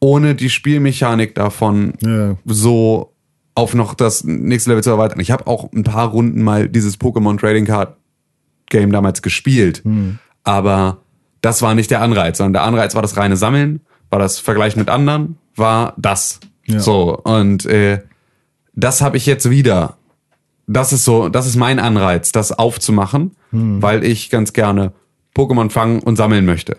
ohne 0.00 0.34
die 0.34 0.50
Spielmechanik 0.50 1.34
davon 1.34 1.94
Ja. 2.00 2.36
so 2.44 3.12
auf 3.54 3.74
noch 3.74 3.94
das 3.94 4.24
nächste 4.24 4.70
Level 4.70 4.82
zu 4.82 4.90
erweitern. 4.90 5.20
Ich 5.20 5.30
habe 5.30 5.46
auch 5.46 5.70
ein 5.72 5.82
paar 5.82 6.08
Runden 6.08 6.42
mal 6.42 6.68
dieses 6.68 6.98
Pokémon 7.00 7.38
Trading 7.38 7.66
Card 7.66 7.96
Game 8.70 8.92
damals 8.92 9.22
gespielt, 9.22 9.82
aber 10.44 10.98
das 11.42 11.60
war 11.62 11.74
nicht 11.74 11.90
der 11.90 12.00
Anreiz, 12.02 12.38
sondern 12.38 12.52
der 12.54 12.62
Anreiz 12.62 12.94
war 12.94 13.02
das 13.02 13.16
reine 13.16 13.36
Sammeln, 13.36 13.80
war 14.10 14.18
das 14.18 14.38
Vergleichen 14.38 14.78
mit 14.78 14.88
anderen, 14.88 15.36
war 15.56 15.94
das. 15.96 16.40
Ja. 16.66 16.78
So 16.80 17.16
und 17.18 17.66
äh, 17.66 18.00
das 18.74 19.00
habe 19.00 19.16
ich 19.16 19.26
jetzt 19.26 19.50
wieder. 19.50 19.96
Das 20.66 20.92
ist 20.92 21.04
so, 21.04 21.28
das 21.28 21.46
ist 21.46 21.56
mein 21.56 21.80
Anreiz, 21.80 22.30
das 22.30 22.52
aufzumachen, 22.52 23.32
weil 23.50 24.04
ich 24.04 24.30
ganz 24.30 24.52
gerne 24.52 24.92
Pokémon 25.34 25.70
fangen 25.70 26.00
und 26.00 26.16
sammeln 26.16 26.44
möchte. 26.44 26.78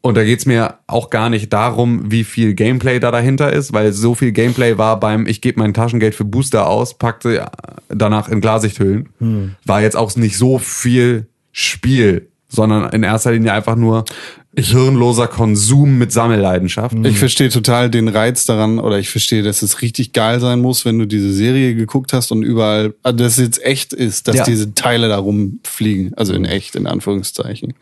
Und 0.00 0.16
da 0.16 0.24
geht's 0.24 0.46
mir 0.46 0.74
auch 0.86 1.10
gar 1.10 1.28
nicht 1.28 1.52
darum, 1.52 2.10
wie 2.10 2.24
viel 2.24 2.54
Gameplay 2.54 3.00
da 3.00 3.10
dahinter 3.10 3.52
ist, 3.52 3.72
weil 3.72 3.92
so 3.92 4.14
viel 4.14 4.32
Gameplay 4.32 4.78
war 4.78 5.00
beim, 5.00 5.26
ich 5.26 5.40
gebe 5.40 5.58
mein 5.58 5.74
Taschengeld 5.74 6.14
für 6.14 6.24
Booster 6.24 6.68
aus, 6.68 6.96
packte 6.96 7.50
danach 7.88 8.28
in 8.28 8.40
Klarsichthüllen. 8.40 9.08
War 9.66 9.82
jetzt 9.82 9.96
auch 9.96 10.14
nicht 10.16 10.36
so 10.38 10.58
viel 10.58 11.26
Spiel, 11.52 12.28
sondern 12.48 12.90
in 12.90 13.02
erster 13.02 13.32
Linie 13.32 13.52
einfach 13.52 13.76
nur 13.76 14.04
hirnloser 14.56 15.28
Konsum 15.28 15.98
mit 15.98 16.10
Sammelleidenschaft. 16.12 16.96
Ich 17.04 17.18
verstehe 17.18 17.50
total 17.50 17.88
den 17.88 18.08
Reiz 18.08 18.44
daran 18.46 18.78
oder 18.80 18.98
ich 18.98 19.08
verstehe, 19.08 19.42
dass 19.42 19.62
es 19.62 19.80
richtig 19.80 20.12
geil 20.12 20.40
sein 20.40 20.60
muss, 20.60 20.84
wenn 20.84 20.98
du 20.98 21.06
diese 21.06 21.32
Serie 21.32 21.74
geguckt 21.76 22.12
hast 22.12 22.32
und 22.32 22.42
überall, 22.42 22.94
also 23.02 23.18
dass 23.18 23.38
es 23.38 23.44
jetzt 23.44 23.64
echt 23.64 23.92
ist, 23.92 24.26
dass 24.28 24.36
Ja. 24.36 24.44
diese 24.44 24.74
Teile 24.74 25.08
da 25.08 25.18
rumfliegen. 25.18 26.14
Also 26.14 26.34
in 26.34 26.44
echt, 26.44 26.74
in 26.74 26.86
Anführungszeichen. 26.86 27.74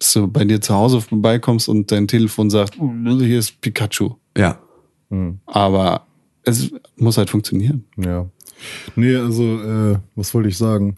Dass 0.00 0.12
du 0.14 0.26
bei 0.26 0.44
dir 0.44 0.60
zu 0.60 0.74
Hause 0.74 1.00
vorbeikommst 1.00 1.68
und 1.68 1.92
dein 1.92 2.08
Telefon 2.08 2.50
sagt, 2.50 2.76
"Oh, 2.80 2.90
hier 3.20 3.38
ist 3.38 3.60
Pikachu. 3.60 4.14
Ja. 4.36 4.58
Aber 5.46 6.06
es 6.44 6.70
muss 6.96 7.18
halt 7.18 7.30
funktionieren. 7.30 7.84
Ja. 7.96 8.26
Nee, 8.96 9.16
also, 9.16 9.42
äh, 9.60 9.98
was 10.16 10.32
wollte 10.34 10.48
ich 10.48 10.56
sagen? 10.56 10.96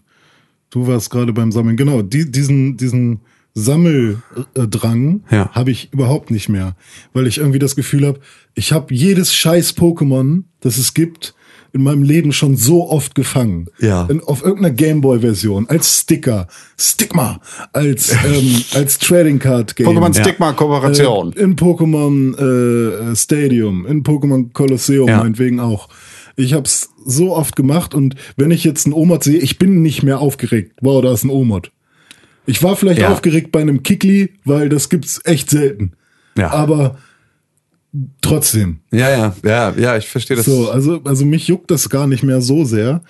Du 0.69 0.87
warst 0.87 1.09
gerade 1.09 1.33
beim 1.33 1.51
Sammeln. 1.51 1.77
Genau, 1.77 2.01
die, 2.01 2.29
diesen, 2.31 2.77
diesen 2.77 3.19
Sammeldrang 3.53 5.21
Ja. 5.29 5.49
habe 5.51 5.71
ich 5.71 5.91
überhaupt 5.93 6.31
nicht 6.31 6.49
mehr. 6.49 6.75
Weil 7.13 7.27
ich 7.27 7.37
irgendwie 7.37 7.59
das 7.59 7.75
Gefühl 7.75 8.05
habe, 8.07 8.19
ich 8.55 8.71
habe 8.71 8.93
jedes 8.93 9.33
scheiß 9.33 9.75
Pokémon, 9.77 10.43
das 10.61 10.77
es 10.77 10.93
gibt, 10.93 11.33
in 11.75 11.81
meinem 11.81 12.03
Leben 12.03 12.33
schon 12.33 12.55
so 12.55 12.87
oft 12.89 13.15
gefangen. 13.15 13.65
Ja. 13.79 14.05
In, 14.05 14.21
auf 14.21 14.43
irgendeiner 14.43 14.75
Gameboy-Version, 14.75 15.67
als 15.69 16.01
Sticker, 16.01 16.47
Stigma, 16.77 17.41
als, 17.73 18.11
ähm, 18.25 18.63
als 18.75 18.99
Trading 18.99 19.39
Card 19.39 19.75
Game. 19.75 19.87
Pokémon 19.87 20.13
Stigma 20.19 20.53
Kooperation. 20.53 21.33
Äh, 21.33 21.39
in 21.39 21.55
Pokémon 21.55 22.37
äh, 23.11 23.15
Stadium, 23.15 23.87
in 23.87 24.03
Pokémon 24.03 24.53
Colosseum 24.53 25.07
Ja. 25.07 25.17
meinetwegen 25.17 25.59
auch. 25.59 25.89
Ich 26.35 26.53
habe 26.53 26.65
es 26.65 26.89
so 27.05 27.35
oft 27.35 27.55
gemacht 27.55 27.93
und 27.95 28.15
wenn 28.37 28.51
ich 28.51 28.63
jetzt 28.63 28.85
einen 28.85 28.93
Omod 28.93 29.23
sehe, 29.23 29.37
ich 29.39 29.57
bin 29.57 29.81
nicht 29.81 30.03
mehr 30.03 30.19
aufgeregt. 30.19 30.73
Wow, 30.81 31.01
da 31.01 31.11
ist 31.13 31.23
ein 31.23 31.29
Omod. 31.31 31.71
Ich 32.45 32.61
war 32.63 32.75
vielleicht 32.75 32.99
Ja. 33.01 33.09
aufgeregt 33.11 33.51
bei 33.51 33.61
einem 33.61 33.83
Kikli, 33.83 34.33
weil 34.45 34.69
das 34.69 34.89
gibt's 34.89 35.21
echt 35.23 35.49
selten. 35.49 35.93
Ja. 36.37 36.51
Aber 36.51 36.97
trotzdem. 38.21 38.79
Ja, 38.91 39.09
ja, 39.09 39.35
ja, 39.43 39.73
ja, 39.77 39.97
ich 39.97 40.07
verstehe 40.09 40.37
das. 40.37 40.45
So, 40.45 40.69
also, 40.69 41.01
also 41.03 41.25
mich 41.25 41.47
juckt 41.47 41.69
das 41.71 41.89
gar 41.89 42.07
nicht 42.07 42.23
mehr 42.23 42.41
so 42.41 42.65
sehr. 42.65 43.01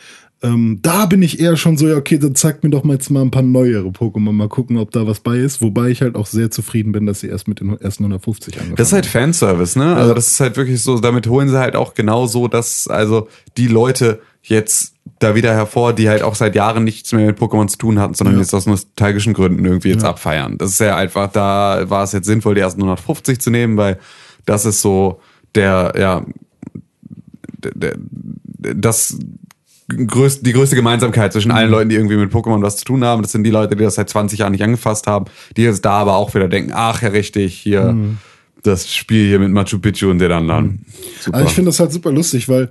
Ähm, 0.44 0.80
da 0.82 1.06
bin 1.06 1.22
ich 1.22 1.40
eher 1.40 1.56
schon 1.56 1.78
so, 1.78 1.88
ja, 1.88 1.96
okay, 1.96 2.18
dann 2.18 2.36
zeigt 2.36 2.64
mir 2.66 2.70
doch 2.70 2.84
mal 2.84 2.94
jetzt 2.94 3.10
mal 3.10 3.22
ein 3.22 3.32
paar 3.32 3.42
neuere 3.44 3.88
Pokémon, 3.88 4.34
mal 4.34 4.50
gucken, 4.50 4.78
ob 4.78 4.92
da 4.92 5.08
was 5.08 5.22
bei 5.22 5.38
ist. 5.38 5.62
Wobei 5.62 5.88
ich 5.90 6.02
halt 6.02 6.16
auch 6.16 6.26
sehr 6.26 6.52
zufrieden 6.52 6.92
bin, 6.92 7.06
dass 7.06 7.22
sie 7.22 7.28
erst 7.28 7.48
mit 7.48 7.62
den 7.62 7.80
ersten 7.80 8.04
150 8.04 8.56
angefangen 8.56 8.76
Das 8.76 8.88
ist 8.88 8.94
halt 8.94 9.06
Fanservice, 9.06 9.80
ne? 9.80 9.96
Also 9.96 10.14
das 10.14 10.28
ist 10.28 10.40
halt 10.42 10.58
wirklich 10.58 10.82
so, 10.84 11.00
damit 11.00 11.28
holen 11.28 11.48
sie 11.48 11.58
halt 11.58 11.78
auch 11.78 11.94
genau 11.94 12.28
so, 12.28 12.50
dass 12.50 12.88
also 12.88 13.30
die 13.58 13.68
Leute 13.68 14.22
jetzt 14.42 14.96
da 15.20 15.34
wieder 15.36 15.54
hervor, 15.54 15.94
die 15.94 16.10
halt 16.10 16.22
auch 16.24 16.36
seit 16.36 16.56
Jahren 16.56 16.84
nichts 16.84 17.14
mehr 17.14 17.26
mit 17.28 17.40
Pokémon 17.40 17.68
zu 17.70 17.78
tun 17.78 17.98
hatten, 18.00 18.14
sondern 18.14 18.36
Ja. 18.36 18.42
jetzt 18.42 18.54
aus 18.54 18.66
nostalgischen 18.66 19.34
Gründen 19.34 19.64
irgendwie 19.64 19.90
jetzt 19.92 20.04
Ja. 20.04 20.10
abfeiern. 20.10 20.58
Das 20.58 20.72
ist 20.72 20.80
ja 20.82 20.98
einfach, 20.98 21.32
da 21.32 21.90
war 21.90 22.04
es 22.04 22.12
jetzt 22.12 22.26
sinnvoll, 22.26 22.56
die 22.56 22.62
ersten 22.62 22.82
150 22.82 23.40
zu 23.40 23.50
nehmen, 23.50 23.78
weil 23.78 23.98
das 24.46 24.66
ist 24.66 24.82
so 24.82 25.22
der, 25.56 25.94
ja, 25.98 26.26
der, 27.64 27.72
der, 27.76 28.74
das 28.76 29.18
größt, 29.88 30.46
die 30.46 30.54
größte 30.54 30.76
Gemeinsamkeit 30.76 31.34
zwischen 31.34 31.52
allen 31.52 31.70
Leuten, 31.70 31.90
die 31.90 31.96
irgendwie 31.96 32.18
mit 32.18 32.32
Pokémon 32.32 32.62
was 32.62 32.78
zu 32.78 32.86
tun 32.86 33.04
haben. 33.04 33.22
Das 33.22 33.32
sind 33.32 33.44
die 33.44 33.50
Leute, 33.50 33.76
die 33.76 33.84
das 33.84 33.96
seit 33.96 34.10
20 34.10 34.40
Jahren 34.40 34.52
nicht 34.52 34.64
angefasst 34.64 35.08
haben, 35.08 35.26
die 35.58 35.64
jetzt 35.64 35.84
da 35.86 35.94
aber 35.94 36.16
auch 36.16 36.34
wieder 36.34 36.48
denken, 36.48 36.72
ach 36.74 37.02
ja, 37.02 37.10
richtig, 37.10 37.56
hier, 37.56 37.96
das 38.64 38.94
Spiel 38.94 39.28
hier 39.28 39.40
mit 39.40 39.52
Machu 39.52 39.80
Picchu 39.80 40.10
und 40.10 40.20
den 40.20 40.32
anderen. 40.32 40.86
Super. 41.20 41.38
Aber 41.38 41.48
ich 41.48 41.54
finde 41.54 41.70
das 41.70 41.80
halt 41.80 41.92
super 41.92 42.12
lustig, 42.12 42.50
weil 42.50 42.70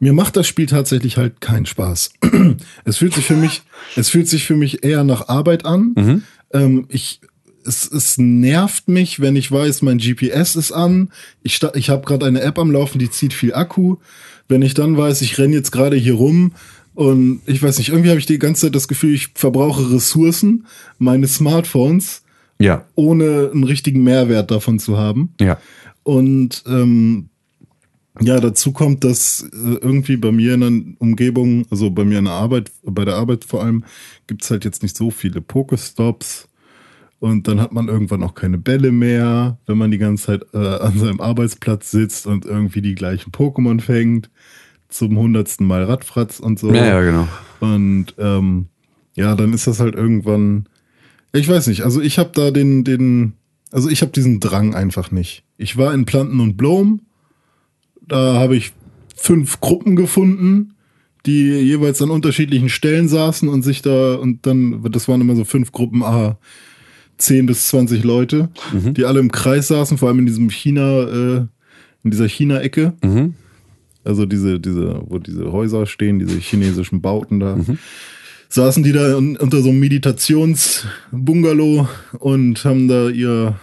mir 0.00 0.12
macht 0.12 0.36
das 0.36 0.46
Spiel 0.46 0.66
tatsächlich 0.66 1.16
halt 1.16 1.40
keinen 1.40 1.66
Spaß. 1.66 2.10
es 2.84 2.96
fühlt 2.96 3.14
sich 3.14 3.24
für 3.24 3.36
mich, 3.36 3.62
es 3.96 4.08
fühlt 4.08 4.28
sich 4.28 4.44
für 4.44 4.56
mich 4.56 4.84
eher 4.84 5.04
nach 5.04 5.28
Arbeit 5.28 5.64
an. 5.64 5.94
Ähm, 6.52 6.86
ich, 6.88 7.20
es, 7.64 7.90
es 7.90 8.18
nervt 8.18 8.88
mich, 8.88 9.20
wenn 9.20 9.36
ich 9.36 9.50
weiß, 9.50 9.82
mein 9.82 9.98
GPS 9.98 10.56
ist 10.56 10.72
an. 10.72 11.10
Ich, 11.42 11.60
ich 11.74 11.90
habe 11.90 12.04
gerade 12.04 12.26
eine 12.26 12.40
App 12.40 12.58
am 12.58 12.70
Laufen, 12.70 12.98
die 12.98 13.10
zieht 13.10 13.32
viel 13.32 13.54
Akku. 13.54 13.96
Wenn 14.48 14.62
ich 14.62 14.74
dann 14.74 14.96
weiß, 14.96 15.22
ich 15.22 15.38
renn 15.38 15.52
jetzt 15.52 15.70
gerade 15.70 15.96
hier 15.96 16.14
rum 16.14 16.52
und 16.94 17.40
ich 17.46 17.62
weiß 17.62 17.78
nicht, 17.78 17.88
irgendwie 17.88 18.10
habe 18.10 18.20
ich 18.20 18.26
die 18.26 18.38
ganze 18.38 18.62
Zeit 18.62 18.74
das 18.74 18.88
Gefühl, 18.88 19.14
ich 19.14 19.28
verbrauche 19.34 19.92
Ressourcen 19.92 20.66
meines 20.98 21.36
Smartphones, 21.36 22.22
ja, 22.58 22.84
ohne 22.94 23.50
einen 23.52 23.64
richtigen 23.64 24.02
Mehrwert 24.02 24.50
davon 24.50 24.78
zu 24.78 24.98
haben. 24.98 25.34
ja. 25.40 25.58
Und 26.04 26.62
ähm, 26.66 27.30
ja, 28.20 28.38
dazu 28.38 28.72
kommt, 28.72 29.02
dass 29.02 29.42
äh, 29.42 29.74
irgendwie 29.80 30.16
bei 30.16 30.30
mir 30.30 30.54
in 30.54 30.60
der 30.60 30.70
Umgebung, 31.00 31.66
also 31.70 31.90
bei 31.90 32.04
mir 32.04 32.18
in 32.18 32.26
der 32.26 32.34
Arbeit, 32.34 32.70
bei 32.84 33.04
der 33.04 33.16
Arbeit 33.16 33.44
vor 33.44 33.64
allem, 33.64 33.84
gibt's 34.26 34.50
halt 34.50 34.64
jetzt 34.64 34.82
nicht 34.82 34.96
so 34.96 35.10
viele 35.10 35.40
Pokestops. 35.40 36.46
Und 37.24 37.48
dann 37.48 37.58
hat 37.58 37.72
man 37.72 37.88
irgendwann 37.88 38.22
auch 38.22 38.34
keine 38.34 38.58
Bälle 38.58 38.92
mehr, 38.92 39.56
wenn 39.64 39.78
man 39.78 39.90
die 39.90 39.96
ganze 39.96 40.26
Zeit 40.26 40.44
äh, 40.52 40.58
an 40.58 40.98
seinem 40.98 41.22
Arbeitsplatz 41.22 41.90
sitzt 41.90 42.26
und 42.26 42.44
irgendwie 42.44 42.82
die 42.82 42.94
gleichen 42.94 43.32
Pokémon 43.32 43.80
fängt. 43.80 44.28
Zum 44.90 45.16
hundertsten 45.16 45.66
Mal 45.66 45.84
Radfratz 45.84 46.38
und 46.38 46.58
so. 46.58 46.70
Ja, 46.70 46.84
ja, 46.84 47.00
genau. 47.00 47.26
Und 47.60 48.08
ähm, 48.18 48.66
ja, 49.14 49.34
dann 49.36 49.54
ist 49.54 49.66
das 49.66 49.80
halt 49.80 49.94
irgendwann. 49.94 50.68
Ich 51.32 51.48
weiß 51.48 51.68
nicht. 51.68 51.80
Also 51.80 52.02
ich 52.02 52.18
habe 52.18 52.30
da 52.34 52.50
den, 52.50 52.84
den, 52.84 53.32
also 53.72 53.88
ich 53.88 54.02
habe 54.02 54.12
diesen 54.12 54.38
Drang 54.38 54.74
einfach 54.74 55.10
nicht. 55.10 55.44
Ich 55.56 55.78
war 55.78 55.94
in 55.94 56.04
Planten 56.04 56.40
und 56.40 56.58
Blom. 56.58 57.06
Da 58.06 58.34
habe 58.34 58.54
ich 58.54 58.74
fünf 59.16 59.62
Gruppen 59.62 59.96
gefunden, 59.96 60.74
die 61.24 61.52
jeweils 61.52 62.02
an 62.02 62.10
unterschiedlichen 62.10 62.68
Stellen 62.68 63.08
saßen 63.08 63.48
und 63.48 63.62
sich 63.62 63.80
da 63.80 64.16
und 64.16 64.44
dann, 64.44 64.82
das 64.90 65.08
waren 65.08 65.22
immer 65.22 65.36
so 65.36 65.46
fünf 65.46 65.72
Gruppen, 65.72 66.02
ah, 66.02 66.36
10 67.18 67.46
bis 67.46 67.68
20 67.68 68.02
Leute, 68.04 68.48
die 68.92 69.04
alle 69.04 69.20
im 69.20 69.30
Kreis 69.30 69.68
saßen, 69.68 69.98
vor 69.98 70.08
allem 70.08 70.20
in 70.20 70.26
diesem 70.26 70.50
China, 70.50 71.02
äh, 71.04 71.36
in 72.02 72.10
dieser 72.10 72.28
China-Ecke. 72.28 72.92
Also 74.04 74.26
diese, 74.26 74.60
diese, 74.60 75.00
wo 75.06 75.18
diese 75.18 75.50
Häuser 75.52 75.86
stehen, 75.86 76.18
diese 76.18 76.38
chinesischen 76.38 77.00
Bauten 77.00 77.40
da. 77.40 77.56
Saßen 78.50 78.82
die 78.82 78.92
da 78.92 79.16
un 79.16 79.36
unter 79.36 79.62
so 79.62 79.70
einem 79.70 79.80
Meditationsbungalow 79.80 81.88
und 82.18 82.64
haben 82.64 82.88
da 82.88 83.08
ihr, 83.08 83.56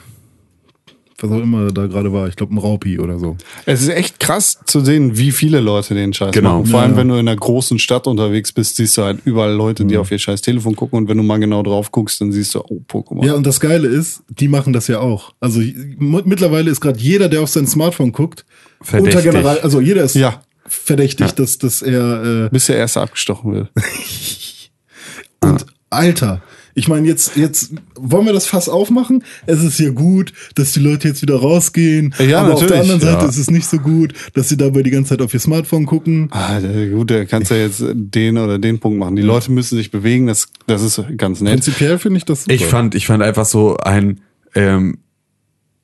was 1.23 1.31
auch 1.31 1.39
immer 1.41 1.71
da 1.71 1.87
gerade 1.87 2.11
war, 2.13 2.27
ich 2.27 2.35
glaube 2.35 2.53
ein 2.53 2.57
Raupi 2.57 2.99
oder 2.99 3.19
so. 3.19 3.37
Es 3.65 3.81
ist 3.81 3.89
echt 3.89 4.19
krass 4.19 4.59
zu 4.65 4.79
sehen, 4.81 5.17
wie 5.17 5.31
viele 5.31 5.59
Leute 5.59 5.93
den 5.93 6.13
Scheiß 6.13 6.31
Genau. 6.33 6.59
machen. 6.59 6.65
Vor 6.67 6.79
Ja, 6.79 6.83
allem, 6.85 6.91
ja. 6.93 6.97
wenn 6.97 7.07
du 7.09 7.13
in 7.15 7.27
einer 7.27 7.35
großen 7.35 7.79
Stadt 7.79 8.07
unterwegs 8.07 8.51
bist, 8.51 8.75
siehst 8.77 8.97
du 8.97 9.03
halt 9.03 9.19
überall 9.25 9.53
Leute, 9.53 9.85
die 9.85 9.97
auf 9.97 10.11
ihr 10.11 10.19
scheiß 10.19 10.41
Telefon 10.41 10.75
gucken 10.75 10.97
und 10.97 11.07
wenn 11.09 11.17
du 11.17 11.23
mal 11.23 11.37
genau 11.39 11.63
drauf 11.63 11.91
guckst, 11.91 12.21
dann 12.21 12.31
siehst 12.31 12.55
du, 12.55 12.61
oh, 12.67 12.81
Pokémon. 12.89 13.25
Ja, 13.25 13.33
und 13.35 13.45
das 13.45 13.59
Geile 13.59 13.87
ist, 13.87 14.23
die 14.29 14.47
machen 14.47 14.73
das 14.73 14.87
ja 14.87 14.99
auch. 14.99 15.33
Also 15.39 15.61
mittlerweile 15.99 16.69
ist 16.71 16.81
gerade 16.81 16.99
jeder, 16.99 17.29
der 17.29 17.41
auf 17.41 17.49
sein 17.49 17.67
Smartphone 17.67 18.11
guckt, 18.11 18.45
Verdächtig. 18.81 19.15
unter 19.17 19.31
General, 19.31 19.59
also 19.61 19.79
jeder 19.81 20.03
ist 20.03 20.15
Ja. 20.15 20.41
verdächtig, 20.67 21.31
dass, 21.33 21.57
dass 21.57 21.81
er 21.81 22.45
äh, 22.45 22.49
Bis 22.49 22.65
der 22.67 22.77
Erste 22.77 23.01
abgestochen 23.01 23.53
wird. 23.53 23.69
Und 25.43 25.65
Alter, 25.89 26.41
ich 26.73 26.87
meine, 26.87 27.07
jetzt, 27.07 27.35
jetzt 27.35 27.73
wollen 27.95 28.25
wir 28.25 28.33
das 28.33 28.45
Fass 28.45 28.69
aufmachen. 28.69 29.23
Es 29.45 29.63
ist 29.63 29.79
ja 29.79 29.89
gut, 29.89 30.33
dass 30.55 30.71
die 30.71 30.79
Leute 30.79 31.07
jetzt 31.07 31.21
wieder 31.21 31.35
rausgehen. 31.35 32.13
Ja, 32.19 32.41
aber 32.41 32.53
auf 32.53 32.59
der 32.59 32.69
natürlich, 32.69 32.91
anderen 32.91 33.01
Seite 33.01 33.23
ja. 33.23 33.29
ist 33.29 33.37
es 33.37 33.51
nicht 33.51 33.65
so 33.65 33.77
gut, 33.77 34.13
dass 34.33 34.49
sie 34.49 34.57
dabei 34.57 34.83
die 34.83 34.91
ganze 34.91 35.09
Zeit 35.09 35.21
auf 35.21 35.33
ihr 35.33 35.39
Smartphone 35.39 35.85
gucken. 35.85 36.29
Ah, 36.31 36.59
gut, 36.59 37.11
da 37.11 37.25
kannst 37.25 37.51
du 37.51 37.55
ja 37.55 37.65
jetzt 37.65 37.83
den 37.93 38.37
oder 38.37 38.59
den 38.59 38.79
Punkt 38.79 38.99
machen. 38.99 39.15
Die 39.15 39.21
Leute 39.21 39.51
müssen 39.51 39.77
sich 39.77 39.91
bewegen, 39.91 40.27
das, 40.27 40.47
das 40.67 40.81
ist 40.81 41.01
ganz 41.17 41.41
nett. 41.41 41.53
Prinzipiell 41.53 41.99
finde 41.99 42.17
ich 42.17 42.25
das 42.25 42.43
super. 42.43 42.53
Ich 42.53 42.65
fand, 42.65 42.95
ich 42.95 43.07
fand 43.07 43.23
einfach 43.23 43.45
so 43.45 43.77
ein, 43.77 44.21
ähm, 44.55 44.99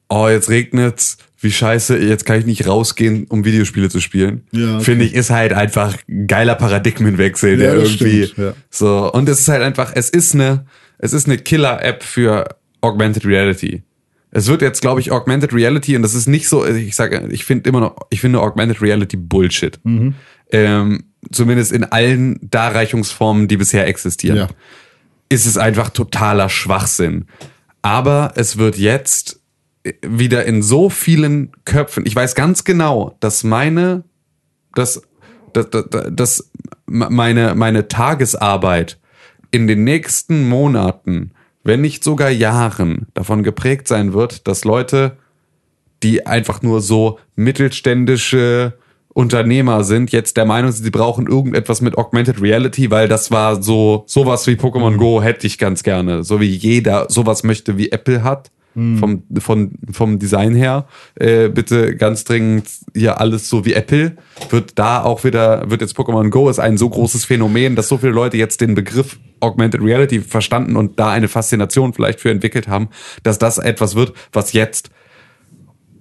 oh, 0.09 0.27
jetzt 0.27 0.49
regnet's, 0.49 1.17
wie 1.39 1.51
scheiße, 1.51 1.97
jetzt 1.99 2.25
kann 2.25 2.39
ich 2.39 2.45
nicht 2.45 2.67
rausgehen, 2.67 3.25
um 3.29 3.45
Videospiele 3.45 3.89
zu 3.89 3.99
spielen. 4.01 4.43
Ja, 4.51 4.75
okay. 4.75 4.83
Finde 4.85 5.05
ich, 5.05 5.13
ist 5.13 5.29
halt 5.29 5.53
einfach 5.53 5.95
ein 6.09 6.27
geiler 6.27 6.55
Paradigmenwechsel, 6.55 7.57
der 7.57 7.75
Ja, 7.75 7.79
irgendwie, 7.81 8.23
stimmt, 8.25 8.37
ja. 8.37 8.53
so, 8.69 9.11
und 9.11 9.29
es 9.29 9.41
ist 9.41 9.47
halt 9.47 9.61
einfach, 9.61 9.91
es 9.93 10.09
ist 10.09 10.33
eine, 10.33 10.65
es 10.97 11.13
ist 11.13 11.27
eine 11.27 11.37
Killer-App 11.37 12.03
für 12.03 12.55
Augmented 12.81 13.25
Reality. 13.25 13.83
Es 14.31 14.47
wird 14.47 14.61
jetzt, 14.61 14.81
glaube 14.81 14.99
ich, 14.99 15.11
Augmented 15.11 15.53
Reality, 15.53 15.95
und 15.95 16.01
das 16.01 16.13
ist 16.13 16.27
nicht 16.27 16.49
so, 16.49 16.65
ich 16.65 16.95
sage, 16.95 17.27
ich 17.31 17.45
finde 17.45 17.69
immer 17.69 17.79
noch, 17.79 17.95
ich 18.09 18.19
finde 18.19 18.39
Augmented 18.41 18.81
Reality 18.81 19.15
Bullshit. 19.17 19.79
Mhm. 19.83 20.15
Ähm, 20.51 21.03
zumindest 21.31 21.71
in 21.71 21.83
allen 21.83 22.39
Darreichungsformen, 22.41 23.47
die 23.47 23.57
bisher 23.57 23.85
existieren 23.87 24.37
Ja. 24.37 24.47
ist 25.29 25.45
es 25.45 25.57
einfach 25.57 25.89
totaler 25.89 26.49
Schwachsinn. 26.49 27.25
Aber 27.81 28.33
es 28.35 28.57
wird 28.57 28.77
jetzt 28.77 29.39
wieder 30.01 30.45
in 30.45 30.61
so 30.61 30.89
vielen 30.89 31.51
Köpfen. 31.65 32.05
Ich 32.05 32.15
weiß 32.15 32.35
ganz 32.35 32.63
genau, 32.63 33.15
dass 33.19 33.43
meine, 33.43 34.03
dass, 34.75 35.01
dass, 35.53 35.67
dass, 36.11 36.51
meine, 36.85 37.55
meine 37.55 37.87
Tagesarbeit 37.87 38.99
in 39.51 39.67
den 39.67 39.83
nächsten 39.83 40.47
Monaten, 40.47 41.31
wenn 41.63 41.81
nicht 41.81 42.03
sogar 42.03 42.29
Jahren, 42.29 43.07
davon 43.13 43.43
geprägt 43.43 43.87
sein 43.87 44.13
wird, 44.13 44.47
dass 44.47 44.65
Leute, 44.65 45.17
die 46.03 46.25
einfach 46.25 46.61
nur 46.61 46.81
so 46.81 47.19
mittelständische 47.35 48.73
Unternehmer 49.17 49.83
sind, 49.83 50.11
jetzt 50.11 50.37
der 50.37 50.45
Meinung 50.45 50.71
sind, 50.71 50.83
sie 50.83 50.91
brauchen 50.91 51.25
irgendetwas 51.25 51.81
mit 51.81 51.97
Augmented 51.97 52.39
Reality, 52.39 52.91
weil 52.91 53.07
das 53.07 53.31
war 53.31 53.63
so, 53.63 54.03
sowas 54.05 54.45
wie 54.45 54.53
Pokémon 54.53 54.97
Go 54.97 55.23
hätte 55.23 55.47
ich 55.47 55.57
ganz 55.57 55.81
gerne. 55.81 56.23
So 56.23 56.39
wie 56.39 56.45
jeder 56.45 57.07
sowas 57.09 57.43
möchte, 57.43 57.77
wie 57.77 57.91
Apple 57.91 58.23
hat. 58.23 58.51
Vom, 58.99 59.23
von, 59.39 59.71
vom 59.91 60.19
Design 60.19 60.53
her, 60.53 60.87
äh, 61.15 61.49
bitte 61.49 61.95
ganz 61.95 62.23
dringend 62.23 62.69
hier 62.95 63.19
alles 63.19 63.49
so 63.49 63.65
wie 63.65 63.73
Apple. 63.73 64.17
Wird 64.49 64.77
da 64.77 65.03
auch 65.03 65.23
wieder, 65.23 65.69
wird 65.69 65.81
jetzt 65.81 65.97
Pokémon 65.97 66.29
Go 66.29 66.49
ist 66.49 66.59
ein 66.59 66.77
so 66.77 66.89
großes 66.89 67.25
Phänomen, 67.25 67.75
dass 67.75 67.87
so 67.87 67.97
viele 67.97 68.11
Leute 68.11 68.37
jetzt 68.37 68.61
den 68.61 68.75
Begriff 68.75 69.19
Augmented 69.39 69.81
Reality 69.81 70.21
verstanden 70.21 70.75
und 70.75 70.99
da 70.99 71.11
eine 71.11 71.27
Faszination 71.27 71.93
vielleicht 71.93 72.19
für 72.19 72.31
entwickelt 72.31 72.67
haben, 72.67 72.89
dass 73.23 73.37
das 73.37 73.57
etwas 73.57 73.95
wird, 73.95 74.13
was 74.31 74.53
jetzt 74.53 74.91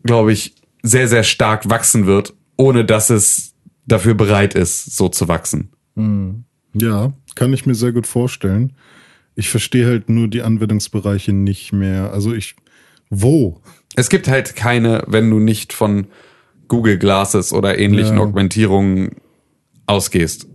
glaube 0.06 0.32
ich, 0.32 0.54
sehr, 0.82 1.08
sehr 1.08 1.24
stark 1.24 1.68
wachsen 1.68 2.06
wird, 2.06 2.32
ohne 2.56 2.84
dass 2.84 3.10
es 3.10 3.54
dafür 3.86 4.14
bereit 4.14 4.54
ist, 4.54 4.96
so 4.96 5.08
zu 5.08 5.28
wachsen. 5.28 5.70
Ja, 6.74 7.12
kann 7.34 7.52
ich 7.52 7.66
mir 7.66 7.74
sehr 7.74 7.92
gut 7.92 8.06
vorstellen. 8.06 8.72
Ich 9.34 9.50
verstehe 9.50 9.86
halt 9.86 10.08
nur 10.08 10.28
die 10.28 10.42
Anwendungsbereiche 10.42 11.32
nicht 11.32 11.72
mehr. 11.72 12.12
Also 12.12 12.32
ich, 12.32 12.56
wo? 13.10 13.60
Es 13.94 14.08
gibt 14.10 14.28
halt 14.28 14.56
keine, 14.56 15.04
wenn 15.06 15.30
du 15.30 15.38
nicht 15.38 15.72
von 15.72 16.06
Google 16.68 16.98
Glasses 16.98 17.52
oder 17.52 17.78
ähnlichen 17.78 18.16
Ja. 18.16 18.22
Augmentierungen 18.22 19.16
ausgehst. 19.86 20.46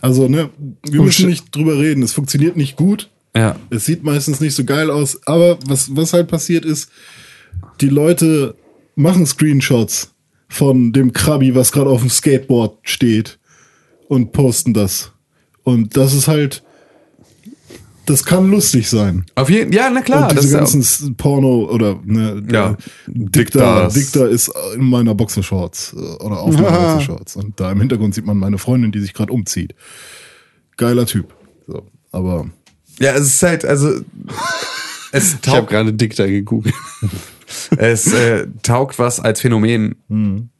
Also, 0.00 0.28
ne, 0.28 0.48
wir 0.88 1.00
Oh, 1.00 1.04
müssen 1.04 1.28
nicht 1.28 1.54
drüber 1.54 1.78
reden. 1.78 2.02
Es 2.02 2.14
funktioniert 2.14 2.56
nicht 2.56 2.76
gut. 2.76 3.10
Ja. 3.36 3.56
Es 3.68 3.84
sieht 3.84 4.02
meistens 4.04 4.40
nicht 4.40 4.54
so 4.54 4.64
geil 4.64 4.90
aus, 4.90 5.20
aber 5.26 5.58
was, 5.66 5.94
was 5.94 6.12
halt 6.14 6.28
passiert 6.28 6.64
ist, 6.64 6.88
die 7.80 7.88
Leute 7.88 8.54
machen 8.94 9.26
Screenshots 9.26 10.14
von 10.48 10.92
dem 10.92 11.12
Krabi, 11.12 11.54
was 11.54 11.72
gerade 11.72 11.90
auf 11.90 12.00
dem 12.00 12.10
Skateboard 12.10 12.78
steht 12.88 13.38
und 14.08 14.32
posten 14.32 14.72
das. 14.72 15.12
Und 15.62 15.96
das 15.96 16.14
ist 16.14 16.28
halt, 16.28 16.62
das 18.06 18.24
kann 18.24 18.50
lustig 18.50 18.88
sein. 18.88 19.24
Auf 19.34 19.50
jeden 19.50 19.72
ja, 19.72 19.90
na 19.90 20.02
klar. 20.02 20.28
und 20.28 20.36
das 20.36 20.44
diese 20.44 20.58
ist 20.58 20.72
ganzen 20.72 21.08
ja, 21.08 21.14
Porno 21.16 21.64
oder 21.70 22.00
ne, 22.04 22.42
Ja, 22.50 22.76
Dicta. 23.06 23.88
Dicta 23.88 24.26
ist 24.26 24.52
in 24.74 24.84
meiner 24.84 25.14
Boxershorts 25.14 25.94
äh, 25.94 26.24
oder 26.24 26.40
auf 26.40 26.54
meiner 26.54 26.70
Boxershorts. 26.94 27.36
Und 27.36 27.58
da 27.58 27.72
im 27.72 27.80
Hintergrund 27.80 28.14
sieht 28.14 28.26
man 28.26 28.38
meine 28.38 28.58
Freundin, 28.58 28.92
die 28.92 29.00
sich 29.00 29.14
gerade 29.14 29.32
umzieht. 29.32 29.74
Geiler 30.76 31.06
Typ. 31.06 31.34
So, 31.66 31.86
aber 32.12 32.50
ja, 32.98 33.12
es 33.12 33.26
ist 33.26 33.42
halt, 33.42 33.64
also 33.64 33.88
es 35.12 35.34
Ich 35.34 35.48
habe 35.48 35.58
taugt, 35.58 35.70
gerade 35.70 35.92
Dicta 35.92 36.26
gegoogelt. 36.26 36.74
es 37.76 38.12
äh, 38.12 38.46
taugt 38.62 38.98
was 38.98 39.20
als 39.20 39.40
Phänomen 39.40 39.96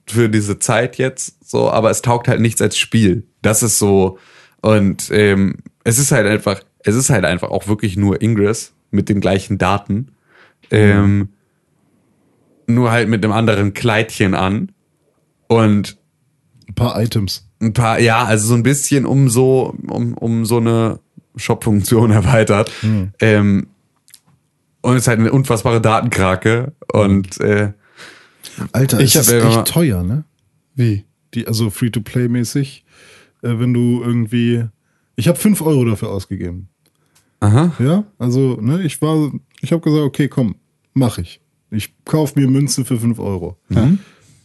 für 0.06 0.28
diese 0.28 0.58
Zeit 0.58 0.98
jetzt, 0.98 1.36
so, 1.44 1.70
aber 1.70 1.90
es 1.90 2.02
taugt 2.02 2.28
halt 2.28 2.40
nichts 2.40 2.60
als 2.60 2.76
Spiel. 2.76 3.26
Das 3.42 3.62
ist 3.62 3.78
so, 3.78 4.18
und 4.60 5.10
ähm, 5.10 5.56
es 5.84 5.98
ist 5.98 6.12
halt 6.12 6.26
einfach, 6.26 6.60
es 6.84 6.94
ist 6.94 7.10
halt 7.10 7.24
einfach 7.24 7.50
auch 7.50 7.66
wirklich 7.66 7.96
nur 7.96 8.22
Ingress 8.22 8.72
mit 8.90 9.08
den 9.08 9.20
gleichen 9.20 9.58
Daten. 9.58 10.08
Ähm, 10.70 11.30
nur 12.66 12.90
halt 12.90 13.08
mit 13.08 13.24
einem 13.24 13.32
anderen 13.32 13.74
Kleidchen 13.74 14.34
an. 14.34 14.72
Und 15.48 15.98
Ein 16.68 16.74
paar 16.74 17.00
Items. 17.02 17.48
ein 17.60 17.72
paar, 17.72 17.98
ja, 18.00 18.24
also 18.24 18.46
so 18.48 18.54
ein 18.54 18.62
bisschen 18.62 19.04
um 19.04 19.28
so, 19.28 19.74
um, 19.88 20.14
um 20.14 20.44
so 20.46 20.58
eine 20.58 21.00
Shop-Funktion 21.36 22.10
erweitert. 22.12 22.70
Ähm, 23.20 23.66
und 24.80 24.96
es 24.96 25.02
ist 25.02 25.08
halt 25.08 25.20
eine 25.20 25.32
unfassbare 25.32 25.80
Datenkrake. 25.80 26.72
Und 26.92 27.40
äh, 27.40 27.72
Alter, 28.72 29.00
Ich 29.00 29.14
ich 29.14 29.16
ist 29.16 29.32
echt 29.32 29.64
teuer, 29.66 30.02
ne? 30.02 30.24
Wie? 30.74 31.04
Die, 31.34 31.46
also 31.46 31.70
Free-to-Play-mäßig, 31.70 32.84
äh, 33.42 33.58
wenn 33.58 33.72
du 33.74 34.02
irgendwie. 34.02 34.64
Ich 35.16 35.28
habe 35.28 35.38
5 35.38 35.60
Euro 35.62 35.84
dafür 35.84 36.10
ausgegeben. 36.10 36.68
Aha. 37.40 37.72
Ja, 37.78 38.04
also, 38.18 38.58
ne, 38.60 38.82
ich 38.82 39.00
war, 39.02 39.32
ich 39.60 39.72
habe 39.72 39.82
gesagt, 39.82 40.04
okay, 40.04 40.28
komm, 40.28 40.56
mach 40.92 41.18
ich. 41.18 41.40
Ich 41.70 41.94
kauf 42.04 42.36
mir 42.36 42.48
Münze 42.48 42.84
für 42.84 42.98
5 42.98 43.18
Euro. 43.18 43.58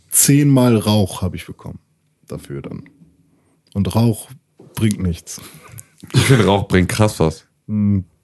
Zehnmal 0.10 0.78
Rauch 0.78 1.22
habe 1.22 1.36
ich 1.36 1.46
bekommen. 1.46 1.80
Dafür 2.28 2.62
dann. 2.62 2.84
Und 3.74 3.96
Rauch 3.96 4.30
bringt 4.76 5.02
nichts. 5.02 5.42
Ich 6.14 6.22
finde 6.26 6.46
Rauch 6.46 6.68
bringt 6.68 6.90
krass 6.90 7.20
was. 7.20 7.46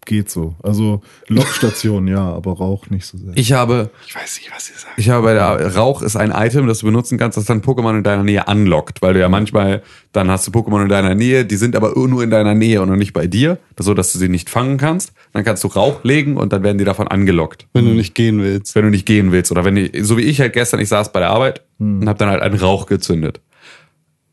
Hm, 0.08 0.18
Geht 0.18 0.30
so. 0.30 0.56
Also 0.62 1.02
Lokstation, 1.28 2.08
ja, 2.08 2.22
aber 2.22 2.54
Rauch 2.54 2.90
nicht 2.90 3.06
so 3.06 3.18
sehr. 3.18 3.32
Ich 3.36 3.54
habe, 3.54 3.90
Ich 4.08 4.16
weiß 4.16 4.38
nicht, 4.40 4.52
was 4.54 4.70
ihr 4.70 4.76
sagt. 4.78 4.94
ich 4.98 5.10
habe 5.10 5.24
bei 5.24 5.34
der 5.34 5.76
Rauch 5.76 6.02
ist 6.02 6.16
ein 6.16 6.32
Item, 6.32 6.68
das 6.68 6.80
du 6.80 6.86
benutzen 6.86 7.18
kannst, 7.18 7.38
das 7.38 7.46
dann 7.46 7.62
Pokémon 7.62 7.98
in 7.98 8.04
deiner 8.04 8.24
Nähe 8.24 8.48
anlockt, 8.48 9.02
weil 9.02 9.14
du 9.16 9.20
ja 9.20 9.30
manchmal, 9.30 9.82
dann 10.12 10.30
hast 10.30 10.48
du 10.48 10.52
Pokémon 10.52 10.84
in 10.84 10.90
deiner 10.90 11.16
Nähe, 11.16 11.44
die 11.46 11.56
sind 11.56 11.76
aber 11.76 11.94
nur 12.08 12.24
in 12.24 12.30
deiner 12.30 12.54
Nähe 12.56 12.82
und 12.82 12.90
noch 12.90 12.96
nicht 12.96 13.14
bei 13.14 13.28
dir, 13.28 13.58
so 13.80 13.94
dass 13.94 14.14
du 14.14 14.20
sie 14.20 14.30
nicht 14.30 14.50
fangen 14.50 14.78
kannst. 14.78 15.12
Dann 15.34 15.44
kannst 15.44 15.64
du 15.64 15.68
Rauch 15.70 16.04
legen 16.04 16.38
und 16.38 16.54
dann 16.54 16.64
werden 16.64 16.78
die 16.78 16.86
davon 16.86 17.08
angelockt. 17.08 17.68
Wenn 17.74 17.86
du 17.86 17.92
nicht 17.92 18.16
gehen 18.16 18.42
willst. 18.42 18.76
wenn 18.76 18.84
du 18.84 18.90
nicht 18.92 19.06
gehen 19.06 19.32
willst. 19.32 19.52
Oder 19.52 19.66
wenn 19.66 19.76
ich, 19.76 19.92
so 20.06 20.18
wie 20.18 20.22
ich 20.24 20.40
halt 20.40 20.54
gestern, 20.54 20.80
ich 20.80 20.90
saß 20.90 21.12
bei 21.12 21.20
der 21.20 21.32
Arbeit 21.32 21.64
und 21.80 22.08
habe 22.08 22.20
dann 22.20 22.30
halt 22.30 22.42
einen 22.42 22.58
Rauch 22.60 22.86
gezündet. 22.86 23.42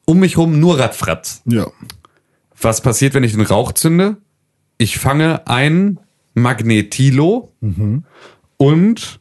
Um 0.04 0.20
mich 0.20 0.36
rum 0.36 0.60
nur 0.60 0.78
Radfratz. 0.78 1.42
ja. 1.46 1.66
Was 2.60 2.80
passiert, 2.80 3.14
wenn 3.14 3.24
ich 3.24 3.32
den 3.32 3.40
Rauch 3.40 3.72
zünde? 3.72 4.18
Ich 4.82 4.98
fange 4.98 5.46
ein 5.46 6.00
Magnetilo 6.34 7.52
und 8.56 9.20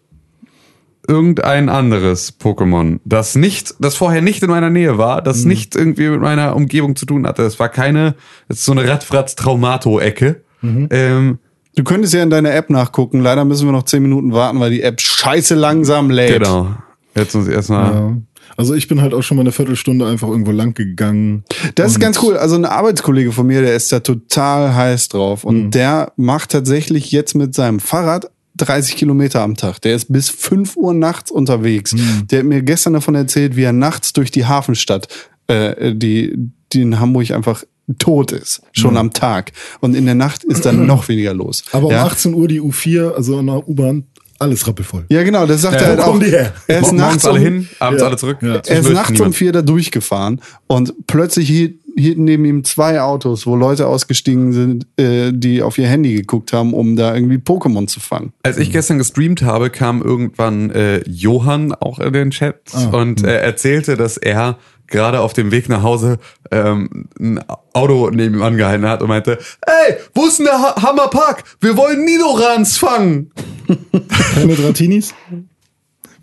irgendein 1.08 1.70
anderes 1.70 2.39
Pokémon, 2.39 3.00
das 3.06 3.36
nicht, 3.36 3.75
das 3.80 3.96
vorher 3.96 4.22
nicht 4.22 4.41
in 4.44 4.50
meiner 4.50 4.70
Nähe 4.70 4.98
war, 4.98 5.22
das 5.22 5.46
nicht 5.46 5.75
irgendwie 5.75 6.10
mit 6.10 6.22
meiner 6.22 6.56
Umgebung 6.56 6.96
zu 6.96 7.06
tun 7.06 7.27
hatte. 7.27 7.44
Es 7.44 7.60
war 7.60 7.70
keine, 7.70 8.15
es 8.48 8.60
ist 8.60 8.65
so 8.65 8.72
eine 8.72 8.88
Radfratz-Traumato-Ecke. 8.88 10.41
Ähm, 10.63 11.39
Du 11.75 11.84
könntest 11.86 12.13
ja 12.13 12.22
in 12.22 12.30
deiner 12.30 12.53
App 12.53 12.70
nachgucken. 12.70 13.22
Leider 13.22 13.46
müssen 13.46 13.65
wir 13.65 13.72
noch 13.72 13.84
10 13.84 14.01
Minuten 14.03 14.34
warten, 14.34 14.60
weil 14.60 14.72
die 14.72 14.82
App 14.82 15.00
scheiße 15.00 15.56
langsam 15.56 16.10
lädt. 16.10 16.39
genau. 16.44 16.68
Jetzt 17.15 17.34
muss 17.34 17.48
ich 17.48 17.53
erstmal. 17.53 17.94
ja. 17.94 18.18
Also 18.58 18.74
ich 18.74 18.88
bin 18.88 19.01
halt 19.01 19.13
auch 19.13 19.22
schon 19.22 19.38
mal 19.38 19.41
eine 19.41 19.51
Viertelstunde 19.51 20.05
einfach 20.05 20.27
irgendwo 20.27 20.51
lang 20.51 20.74
gegangen. 20.74 21.43
Das 21.75 21.91
ist 21.93 22.00
ganz 22.00 22.22
cool. 22.22 22.38
Also 22.38 22.55
ein 22.55 22.65
Arbeitskollege 22.65 23.31
von 23.31 23.48
mir, 23.48 23.62
der 23.62 23.75
ist 23.75 23.91
da 23.91 24.00
total 24.00 24.75
heiß 24.75 25.10
drauf. 25.10 25.43
Und 25.43 25.72
der 25.72 26.13
macht 26.15 26.51
tatsächlich 26.51 27.12
jetzt 27.12 27.36
mit 27.36 27.55
seinem 27.55 27.79
Fahrrad 27.79 28.29
30 28.58 28.96
Kilometer 28.96 29.41
am 29.41 29.55
Tag. 29.55 29.81
Der 29.81 29.96
ist 29.96 30.12
bis 30.12 30.29
5 30.29 30.75
Uhr 30.75 30.93
nachts 30.93 31.31
unterwegs. 31.31 31.96
Der 32.29 32.39
hat 32.39 32.46
mir 32.46 32.62
gestern 32.62 32.93
davon 32.93 33.15
erzählt, 33.15 33.55
wie 33.55 33.63
er 33.63 33.74
nachts 33.74 34.13
durch 34.13 34.31
die 34.31 34.46
Hafenstadt, 34.46 35.08
äh, 35.48 35.96
die, 35.96 36.34
die 36.74 36.81
in 36.81 37.00
Hamburg 37.00 37.31
einfach 37.31 37.63
tot 37.98 38.31
ist. 38.31 38.62
Schon 38.72 38.98
am 38.98 39.12
Tag. 39.12 39.51
Und 39.79 39.96
in 39.96 40.05
der 40.05 40.15
Nacht 40.15 40.43
ist 40.43 40.65
dann 40.65 40.86
noch 40.88 41.08
weniger 41.08 41.34
los. 41.34 41.63
Aber 41.72 41.88
um 41.88 41.91
ja? 41.91 42.05
18 42.05 42.34
Uhr 42.34 42.48
die 42.48 42.62
U4, 42.62 43.13
also 43.13 43.38
an 43.39 43.48
der 43.48 43.67
U-Bahn, 43.67 44.05
alles 44.41 44.67
rappelvoll. 44.67 45.05
Ja, 45.10 45.24
genau, 45.24 45.45
das 45.45 45.62
sagt 45.62 45.75
Ja, 45.75 45.81
er 45.81 45.88
halt 45.89 46.00
auch. 46.01 46.05
kommen 46.05 46.19
die 46.21 46.29
her? 46.31 46.53
Er 46.67 46.81
ist 46.81 46.91
nachts 46.91 47.25
alle 47.25 47.39
um, 47.39 47.43
hin, 47.45 47.69
abends 47.79 48.01
Ja. 48.01 48.07
alle 48.07 48.17
zurück. 48.17 48.38
Ja. 48.41 48.55
Er 48.67 48.79
ist 48.79 48.89
nachts 48.89 49.19
um 49.21 49.31
vier 49.33 49.51
da 49.51 49.62
durchgefahren 49.62 50.41
und 50.67 50.93
plötzlich 51.07 51.48
hielt, 51.48 51.79
hielten 51.98 52.24
neben 52.24 52.45
ihm 52.45 52.63
zwei 52.63 53.01
Autos, 53.01 53.45
wo 53.45 53.55
Leute 53.55 53.88
ausgestiegen 53.88 54.53
sind, 54.53 54.88
äh, 54.98 55.31
die 55.33 55.62
auf 55.62 55.77
ihr 55.77 55.88
Handy 55.88 56.13
geguckt 56.15 56.53
haben, 56.53 56.74
um 56.74 56.95
da 56.95 57.13
irgendwie 57.13 57.36
Pokémon 57.38 57.88
zu 57.88 58.00
fangen. 58.00 58.33
Als 58.43 58.57
ich 58.57 58.71
gestern 58.71 58.98
gestreamt 58.98 59.41
habe, 59.43 59.69
kam 59.69 60.01
irgendwann 60.01 60.69
äh, 60.71 61.01
Johann 61.07 61.74
auch 61.74 62.00
in 62.00 62.13
den 62.13 62.31
Chat 62.31 62.62
Ah, 62.74 62.86
und 62.98 63.24
äh, 63.24 63.38
erzählte, 63.41 63.98
dass 63.98 64.18
er 64.18 64.57
gerade 64.87 65.22
auf 65.22 65.31
dem 65.33 65.51
Weg 65.51 65.70
nach 65.70 65.83
Hause 65.83 66.18
ähm, 66.51 67.05
ein 67.20 67.39
Auto 67.74 68.09
neben 68.09 68.35
ihm 68.35 68.42
angehalten 68.42 68.85
hat 68.87 69.01
und 69.01 69.07
meinte, 69.07 69.37
ey, 69.66 69.96
wo 70.13 70.25
ist 70.25 70.39
denn 70.39 70.48
der 70.48 70.59
ha 70.61 70.81
Hammerpark? 70.81 71.44
Wir 71.61 71.77
wollen 71.77 72.03
Nidorans 72.03 72.77
fangen. 72.77 73.31
Keine 74.34 74.55
Dratinis? 74.55 75.14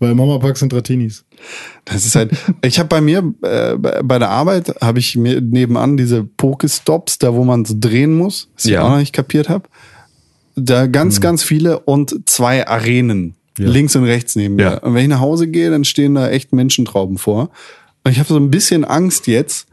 Weil 0.01 0.13
im 0.13 0.21
Hammerpark 0.21 0.57
sind 0.57 0.73
Dratinis. 0.73 1.25
Das 1.85 2.07
ist 2.07 2.15
halt, 2.15 2.31
ich 2.63 2.79
habe 2.79 2.89
bei 2.89 3.01
mir, 3.01 3.35
äh, 3.43 3.77
bei 3.77 4.19
der 4.19 4.31
Arbeit, 4.31 4.75
habe 4.81 5.01
ich 5.01 5.17
mir 5.17 5.41
nebenan 5.41 5.97
diese 5.97 6.23
Pokestops, 6.25 7.19
da 7.19 7.35
wo 7.35 7.45
man 7.45 7.65
so 7.65 7.75
drehen 7.79 8.17
muss, 8.17 8.49
was 8.55 8.65
ich 8.67 8.73
Ja. 8.73 8.83
auch 8.83 8.91
noch 8.91 8.99
nicht 8.99 9.13
kapiert 9.13 9.49
habe. 9.49 9.69
Da 10.55 10.87
ganz, 10.87 11.21
ganz 11.21 11.43
viele 11.43 11.81
und 11.81 12.29
zwei 12.29 12.67
Arenen. 12.67 13.35
Ja. 13.59 13.69
Links 13.69 13.97
und 13.97 14.05
rechts 14.05 14.37
neben 14.37 14.55
mir. 14.57 14.63
Ja. 14.63 14.79
Und 14.79 14.95
wenn 14.95 15.03
ich 15.03 15.09
nach 15.09 15.21
Hause 15.21 15.49
gehe, 15.49 15.71
dann 15.71 15.85
stehen 15.85 16.15
da 16.15 16.29
echt 16.29 16.53
Menschentrauben 16.53 17.19
vor. 17.19 17.51
Und 18.05 18.13
ich 18.13 18.19
habe 18.21 18.29
so 18.29 18.37
ein 18.37 18.51
bisschen 18.51 18.85
Angst 18.85 19.27
jetzt, 19.27 19.67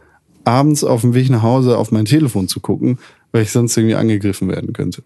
abends 0.44 0.84
auf 0.84 1.02
dem 1.02 1.14
Weg 1.14 1.30
nach 1.30 1.44
Hause 1.44 1.78
auf 1.78 1.92
mein 1.92 2.06
Telefon 2.06 2.48
zu 2.48 2.60
gucken, 2.60 2.98
weil 3.32 3.44
ich 3.44 3.52
sonst 3.52 3.78
irgendwie 3.78 3.96
angegriffen 3.96 4.48
werden 4.48 4.74
könnte. 4.74 5.04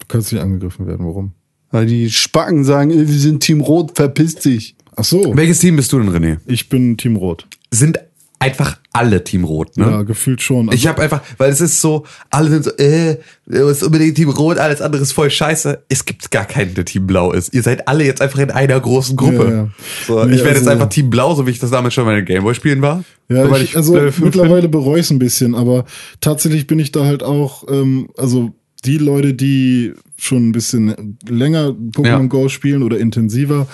Du 0.00 0.06
kannst 0.08 0.32
nicht 0.32 0.42
angegriffen 0.42 0.86
werden. 0.88 1.06
Warum? 1.06 1.32
Weil 1.70 1.86
die 1.86 2.10
Spacken 2.10 2.64
sagen, 2.64 2.90
wir 2.90 3.06
sind 3.06 3.40
Team 3.40 3.60
Rot, 3.60 3.92
verpiss 3.94 4.36
dich. 4.36 4.76
Ach 4.96 5.04
so. 5.04 5.36
Welches 5.36 5.58
Team 5.58 5.76
bist 5.76 5.92
du 5.92 5.98
denn, 6.00 6.10
René? 6.10 6.38
Ich 6.46 6.68
bin 6.68 6.96
Team 6.96 7.16
Rot. 7.16 7.46
Sind 7.70 7.98
einfach 8.38 8.78
alle 8.92 9.24
Team 9.24 9.44
Rot, 9.44 9.76
ne? 9.76 9.84
Ja, 9.90 10.02
gefühlt 10.02 10.40
schon. 10.40 10.70
Ich 10.72 10.86
habe 10.86 11.02
einfach, 11.02 11.22
weil 11.38 11.50
es 11.50 11.60
ist 11.60 11.80
so, 11.80 12.04
alle 12.30 12.50
sind 12.50 12.64
so, 12.64 12.70
äh, 12.76 13.16
du 13.46 13.66
bist 13.66 13.82
unbedingt 13.82 14.14
Team 14.14 14.28
Rot, 14.30 14.58
alles 14.58 14.80
andere 14.80 15.02
ist 15.02 15.12
voll 15.12 15.30
scheiße. 15.30 15.82
Es 15.88 16.04
gibt 16.04 16.30
gar 16.30 16.44
keinen, 16.44 16.74
der 16.74 16.84
Team 16.84 17.06
Blau 17.06 17.32
ist. 17.32 17.52
Ihr 17.52 17.62
seid 17.62 17.88
alle 17.88 18.04
jetzt 18.04 18.22
einfach 18.22 18.38
in 18.38 18.50
einer 18.50 18.78
großen 18.78 19.16
Gruppe. 19.16 19.44
Ja, 19.44 19.50
ja. 19.50 19.68
So, 20.06 20.24
Nee, 20.24 20.34
ich 20.36 20.38
werde 20.38 20.50
jetzt 20.50 20.58
also- 20.60 20.70
einfach 20.70 20.88
Team 20.88 21.10
Blau, 21.10 21.34
so 21.34 21.46
wie 21.46 21.50
ich 21.50 21.58
das 21.58 21.70
damals 21.70 21.94
schon 21.94 22.04
bei 22.04 22.14
den 22.14 22.24
Gameboy-Spielen 22.24 22.80
war. 22.82 23.04
Ja, 23.28 23.44
Sobald 23.44 23.62
ich, 23.64 23.76
also 23.76 23.98
mittlerweile 24.20 24.68
bereue 24.68 25.00
ich 25.00 25.06
es 25.06 25.10
ein 25.10 25.18
bisschen, 25.18 25.54
aber 25.54 25.84
tatsächlich 26.20 26.66
bin 26.66 26.78
ich 26.78 26.92
da 26.92 27.04
halt 27.04 27.22
auch, 27.22 27.64
ähm, 27.68 28.08
also 28.16 28.52
die 28.84 28.98
Leute, 28.98 29.34
die 29.34 29.94
schon 30.16 30.48
ein 30.48 30.52
bisschen 30.52 31.18
länger 31.28 31.70
Pokémon 31.70 32.06
Ja. 32.06 32.18
Go 32.26 32.48
spielen 32.48 32.82
oder 32.82 32.98
intensiver, 32.98 33.66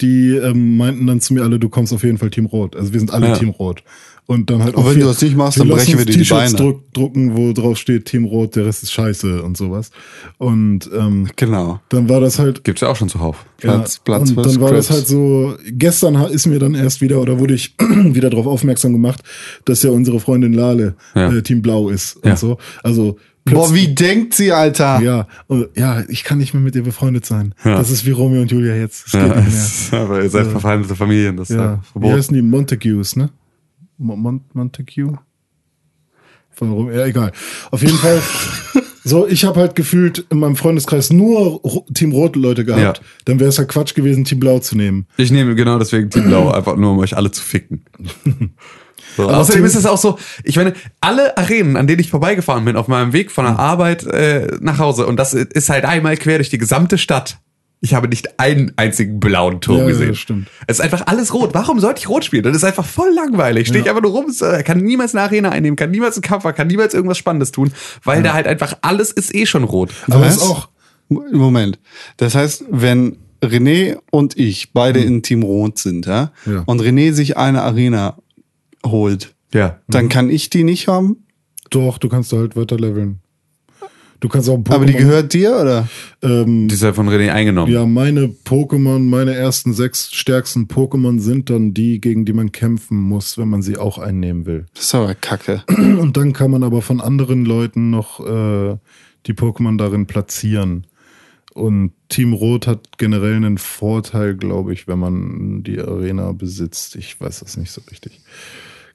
die 0.00 0.30
ähm, 0.30 0.76
meinten 0.76 1.06
dann 1.06 1.20
zu 1.20 1.34
mir 1.34 1.42
alle, 1.42 1.58
du 1.58 1.68
kommst 1.68 1.92
auf 1.92 2.02
jeden 2.02 2.18
Fall 2.18 2.30
Team 2.30 2.46
Rot. 2.46 2.76
Also 2.76 2.92
wir 2.92 3.00
sind 3.00 3.12
alle 3.12 3.28
Ja. 3.28 3.36
Team 3.36 3.50
Rot. 3.50 3.82
Und 4.26 4.48
dann 4.48 4.62
halt 4.64 4.74
Und 4.74 4.86
wenn 4.86 4.98
du 4.98 5.04
das 5.04 5.20
nicht 5.20 5.36
machst, 5.36 5.60
dann 5.60 5.68
brechen 5.68 5.98
wir 5.98 6.06
dir 6.06 6.16
die 6.16 6.24
Beine. 6.24 6.54
Druck, 6.56 6.90
drucken, 6.94 7.36
wo 7.36 7.52
drauf 7.52 7.76
steht 7.76 8.06
Team 8.06 8.24
Rot, 8.24 8.56
der 8.56 8.64
Rest 8.64 8.82
ist 8.82 8.90
scheiße 8.92 9.42
und 9.42 9.54
sowas. 9.58 9.90
Und 10.38 10.88
ähm, 10.98 11.28
Genau. 11.36 11.80
dann 11.90 12.08
war 12.08 12.20
das 12.20 12.38
halt 12.38 12.64
Gibt's 12.64 12.80
ja 12.80 12.88
auch 12.88 12.96
schon 12.96 13.10
zuhauf. 13.10 13.44
Platz- 13.58 13.96
ja, 13.96 14.00
Platz 14.04 14.30
und 14.30 14.38
dann 14.46 14.60
war 14.62 14.72
das 14.72 14.86
Scraps. 14.86 14.98
halt 15.00 15.08
so, 15.08 15.54
gestern 15.70 16.14
ist 16.30 16.46
mir 16.46 16.58
dann 16.58 16.74
erst 16.74 17.02
wieder, 17.02 17.20
oder 17.20 17.38
wurde 17.38 17.52
ich 17.52 17.74
wieder 18.04 18.30
darauf 18.30 18.46
aufmerksam 18.46 18.92
gemacht, 18.94 19.22
dass 19.66 19.82
ja 19.82 19.90
unsere 19.90 20.18
Freundin 20.20 20.54
Lale 20.54 20.94
Ja. 21.14 21.30
äh, 21.30 21.42
Team 21.42 21.60
Blau 21.60 21.90
ist 21.90 22.16
und 22.24 22.38
so. 22.38 22.56
Also 22.82 23.18
Boah, 23.46 23.74
wie 23.74 23.88
denkt 23.94 24.32
sie, 24.34 24.52
Alter? 24.52 25.00
ja, 25.00 25.28
und, 25.48 25.68
ja, 25.76 26.02
ich 26.08 26.24
kann 26.24 26.38
nicht 26.38 26.54
mehr 26.54 26.62
mit 26.62 26.74
ihr 26.76 26.82
befreundet 26.82 27.26
sein. 27.26 27.54
Ja. 27.64 27.76
Das 27.76 27.90
ist 27.90 28.06
wie 28.06 28.10
Romeo 28.12 28.40
und 28.40 28.50
Julia 28.50 28.74
jetzt. 28.74 29.04
Das 29.06 29.12
geht 29.12 29.20
Ja, 29.36 29.40
nicht 29.40 29.92
mehr. 29.92 30.00
aber 30.00 30.22
ihr 30.22 30.30
seid 30.30 30.46
verfeindete 30.46 30.96
Familien, 30.96 31.36
das 31.36 31.50
ist 31.50 31.56
Ja. 31.56 31.62
ja 31.64 31.80
Wie 31.82 31.86
verboten. 31.92 32.14
heißen 32.14 32.34
die? 32.34 32.42
Montagues, 32.42 33.16
ne? 33.16 33.30
Mon 33.98 34.18
Mon 34.18 34.40
Montague? 34.54 35.18
Von 36.50 36.70
Rom 36.72 36.90
ja, 36.92 37.04
egal. 37.04 37.32
Auf 37.70 37.82
jeden 37.82 37.98
Fall. 37.98 38.20
So, 39.06 39.26
ich 39.28 39.44
habe 39.44 39.60
halt 39.60 39.74
gefühlt 39.76 40.24
in 40.30 40.38
meinem 40.38 40.56
Freundeskreis 40.56 41.12
nur 41.12 41.60
Team 41.92 42.12
Rot 42.12 42.36
Leute 42.36 42.64
gehabt. 42.64 42.98
Ja. 42.98 43.04
Dann 43.26 43.38
wäre 43.38 43.50
es 43.50 43.58
ja 43.58 43.64
Quatsch 43.66 43.94
gewesen, 43.94 44.24
Team 44.24 44.40
Blau 44.40 44.60
zu 44.60 44.78
nehmen. 44.78 45.06
Ich 45.18 45.30
nehme 45.30 45.54
genau 45.54 45.78
deswegen 45.78 46.08
Team 46.08 46.24
Blau, 46.24 46.50
einfach 46.54 46.74
nur 46.76 46.92
um 46.92 46.98
euch 47.00 47.14
alle 47.14 47.30
zu 47.30 47.42
ficken. 47.42 47.84
So. 49.16 49.28
Außerdem 49.28 49.64
ist 49.64 49.76
es 49.76 49.86
auch 49.86 49.98
so, 49.98 50.18
ich 50.42 50.56
meine, 50.56 50.72
alle 51.00 51.36
Arenen, 51.36 51.76
an 51.76 51.86
denen 51.86 52.00
ich 52.00 52.10
vorbeigefahren 52.10 52.64
bin, 52.64 52.76
auf 52.76 52.88
meinem 52.88 53.12
Weg 53.12 53.30
von 53.30 53.44
der 53.44 53.58
Arbeit 53.58 54.04
äh, 54.06 54.56
nach 54.60 54.78
Hause, 54.78 55.06
und 55.06 55.16
das 55.16 55.34
ist 55.34 55.70
halt 55.70 55.84
einmal 55.84 56.16
quer 56.16 56.38
durch 56.38 56.50
die 56.50 56.58
gesamte 56.58 56.98
Stadt. 56.98 57.38
Ich 57.80 57.92
habe 57.92 58.08
nicht 58.08 58.40
einen 58.40 58.72
einzigen 58.76 59.20
blauen 59.20 59.60
Turm 59.60 59.76
Ja, 59.80 59.82
ja, 59.84 59.88
gesehen. 59.90 60.08
das 60.08 60.18
stimmt. 60.18 60.48
Es 60.66 60.78
ist 60.78 60.80
einfach 60.80 61.06
alles 61.06 61.34
rot. 61.34 61.50
Warum 61.52 61.80
sollte 61.80 61.98
ich 62.00 62.08
rot 62.08 62.24
spielen? 62.24 62.42
Das 62.42 62.56
ist 62.56 62.64
einfach 62.64 62.84
voll 62.86 63.12
langweilig. 63.14 63.68
Stehe 63.68 63.82
ich 63.84 63.90
einfach 63.90 64.00
nur 64.02 64.12
rum, 64.12 64.32
äh, 64.40 64.62
kann 64.62 64.78
niemals 64.78 65.14
eine 65.14 65.22
Arena 65.22 65.50
einnehmen, 65.50 65.76
kann 65.76 65.90
niemals 65.90 66.16
einen 66.16 66.22
Kampf, 66.22 66.44
kann 66.54 66.66
niemals 66.66 66.94
irgendwas 66.94 67.18
Spannendes 67.18 67.52
tun, 67.52 67.72
weil 68.02 68.22
da 68.22 68.32
halt 68.32 68.46
einfach 68.46 68.78
alles 68.80 69.10
ist 69.10 69.34
eh 69.34 69.44
schon 69.44 69.64
rot. 69.64 69.90
Aber 70.10 70.24
es 70.26 70.36
ist 70.36 70.42
auch, 70.42 70.68
Moment. 71.10 71.78
Das 72.16 72.34
heißt, 72.34 72.64
wenn 72.70 73.18
René 73.42 73.98
und 74.10 74.38
ich 74.38 74.72
beide 74.72 75.00
in 75.00 75.22
Team 75.22 75.42
Rot 75.42 75.76
sind, 75.78 76.06
ja, 76.06 76.32
Ja. 76.46 76.62
und 76.64 76.80
René 76.80 77.12
sich 77.12 77.36
eine 77.36 77.60
Arena 77.62 78.16
holt, 78.84 79.34
Ja. 79.52 79.80
dann 79.88 80.08
kann 80.08 80.30
ich 80.30 80.50
die 80.50 80.64
nicht 80.64 80.88
haben. 80.88 81.24
Doch, 81.70 81.98
du 81.98 82.08
kannst 82.08 82.32
halt 82.32 82.56
weiter 82.56 82.76
leveln. 82.78 83.20
Du 84.20 84.28
kannst 84.28 84.48
auch 84.48 84.54
ein 84.54 84.64
Aber 84.68 84.86
die 84.86 84.94
Pokémon- 84.94 84.98
gehört 84.98 85.34
dir, 85.34 85.50
oder? 85.60 85.88
ähm, 86.22 86.68
Die 86.68 86.74
ist 86.74 86.82
ja 86.82 86.94
von 86.94 87.08
René 87.10 87.30
eingenommen. 87.32 87.70
Ja, 87.70 87.84
meine 87.84 88.28
Pokémon, 88.28 89.00
meine 89.00 89.34
ersten 89.34 89.74
sechs 89.74 90.12
stärksten 90.14 90.66
Pokémon 90.66 91.18
sind 91.20 91.50
dann 91.50 91.74
die, 91.74 92.00
gegen 92.00 92.24
die 92.24 92.32
man 92.32 92.50
kämpfen 92.50 92.96
muss, 92.96 93.36
wenn 93.36 93.48
man 93.48 93.60
sie 93.60 93.76
auch 93.76 93.98
einnehmen 93.98 94.46
will. 94.46 94.64
Das 94.74 94.84
ist 94.84 94.94
aber 94.94 95.14
kacke. 95.14 95.62
Und 95.68 96.16
dann 96.16 96.32
kann 96.32 96.50
man 96.50 96.62
aber 96.62 96.80
von 96.80 97.00
anderen 97.02 97.44
Leuten 97.44 97.90
noch 97.90 98.20
äh, 98.20 98.76
die 99.26 99.34
Pokémon 99.34 99.76
darin 99.76 100.06
platzieren. 100.06 100.86
Und 101.52 101.92
Team 102.08 102.32
Rot 102.32 102.66
hat 102.66 102.96
generell 102.98 103.34
einen 103.36 103.58
Vorteil, 103.58 104.34
glaube 104.36 104.72
ich, 104.72 104.88
wenn 104.88 104.98
man 104.98 105.62
die 105.64 105.78
Arena 105.80 106.32
besitzt. 106.32 106.96
Ich 106.96 107.20
weiß 107.20 107.40
das 107.40 107.56
nicht 107.58 107.72
so 107.72 107.82
richtig. 107.90 108.20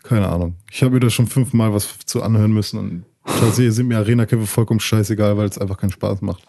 Keine 0.10 0.28
Ahnung. 0.28 0.56
Ich 0.72 0.82
habe 0.82 0.96
mir 0.96 1.00
da 1.00 1.10
schon 1.12 1.28
fünfmal 1.28 1.72
was 1.72 2.00
zu 2.06 2.24
anhören 2.24 2.52
müssen 2.52 2.80
und 2.80 3.04
tatsächlich 3.24 3.76
sind 3.76 3.88
mir 3.88 4.00
Arena-Kämpfe 4.00 4.48
vollkommen 4.48 4.80
scheißegal, 4.80 5.38
weil 5.38 5.48
es 5.48 5.60
einfach 5.60 5.78
keinen 5.78 5.92
Spaß 5.92 6.24
macht. 6.24 6.42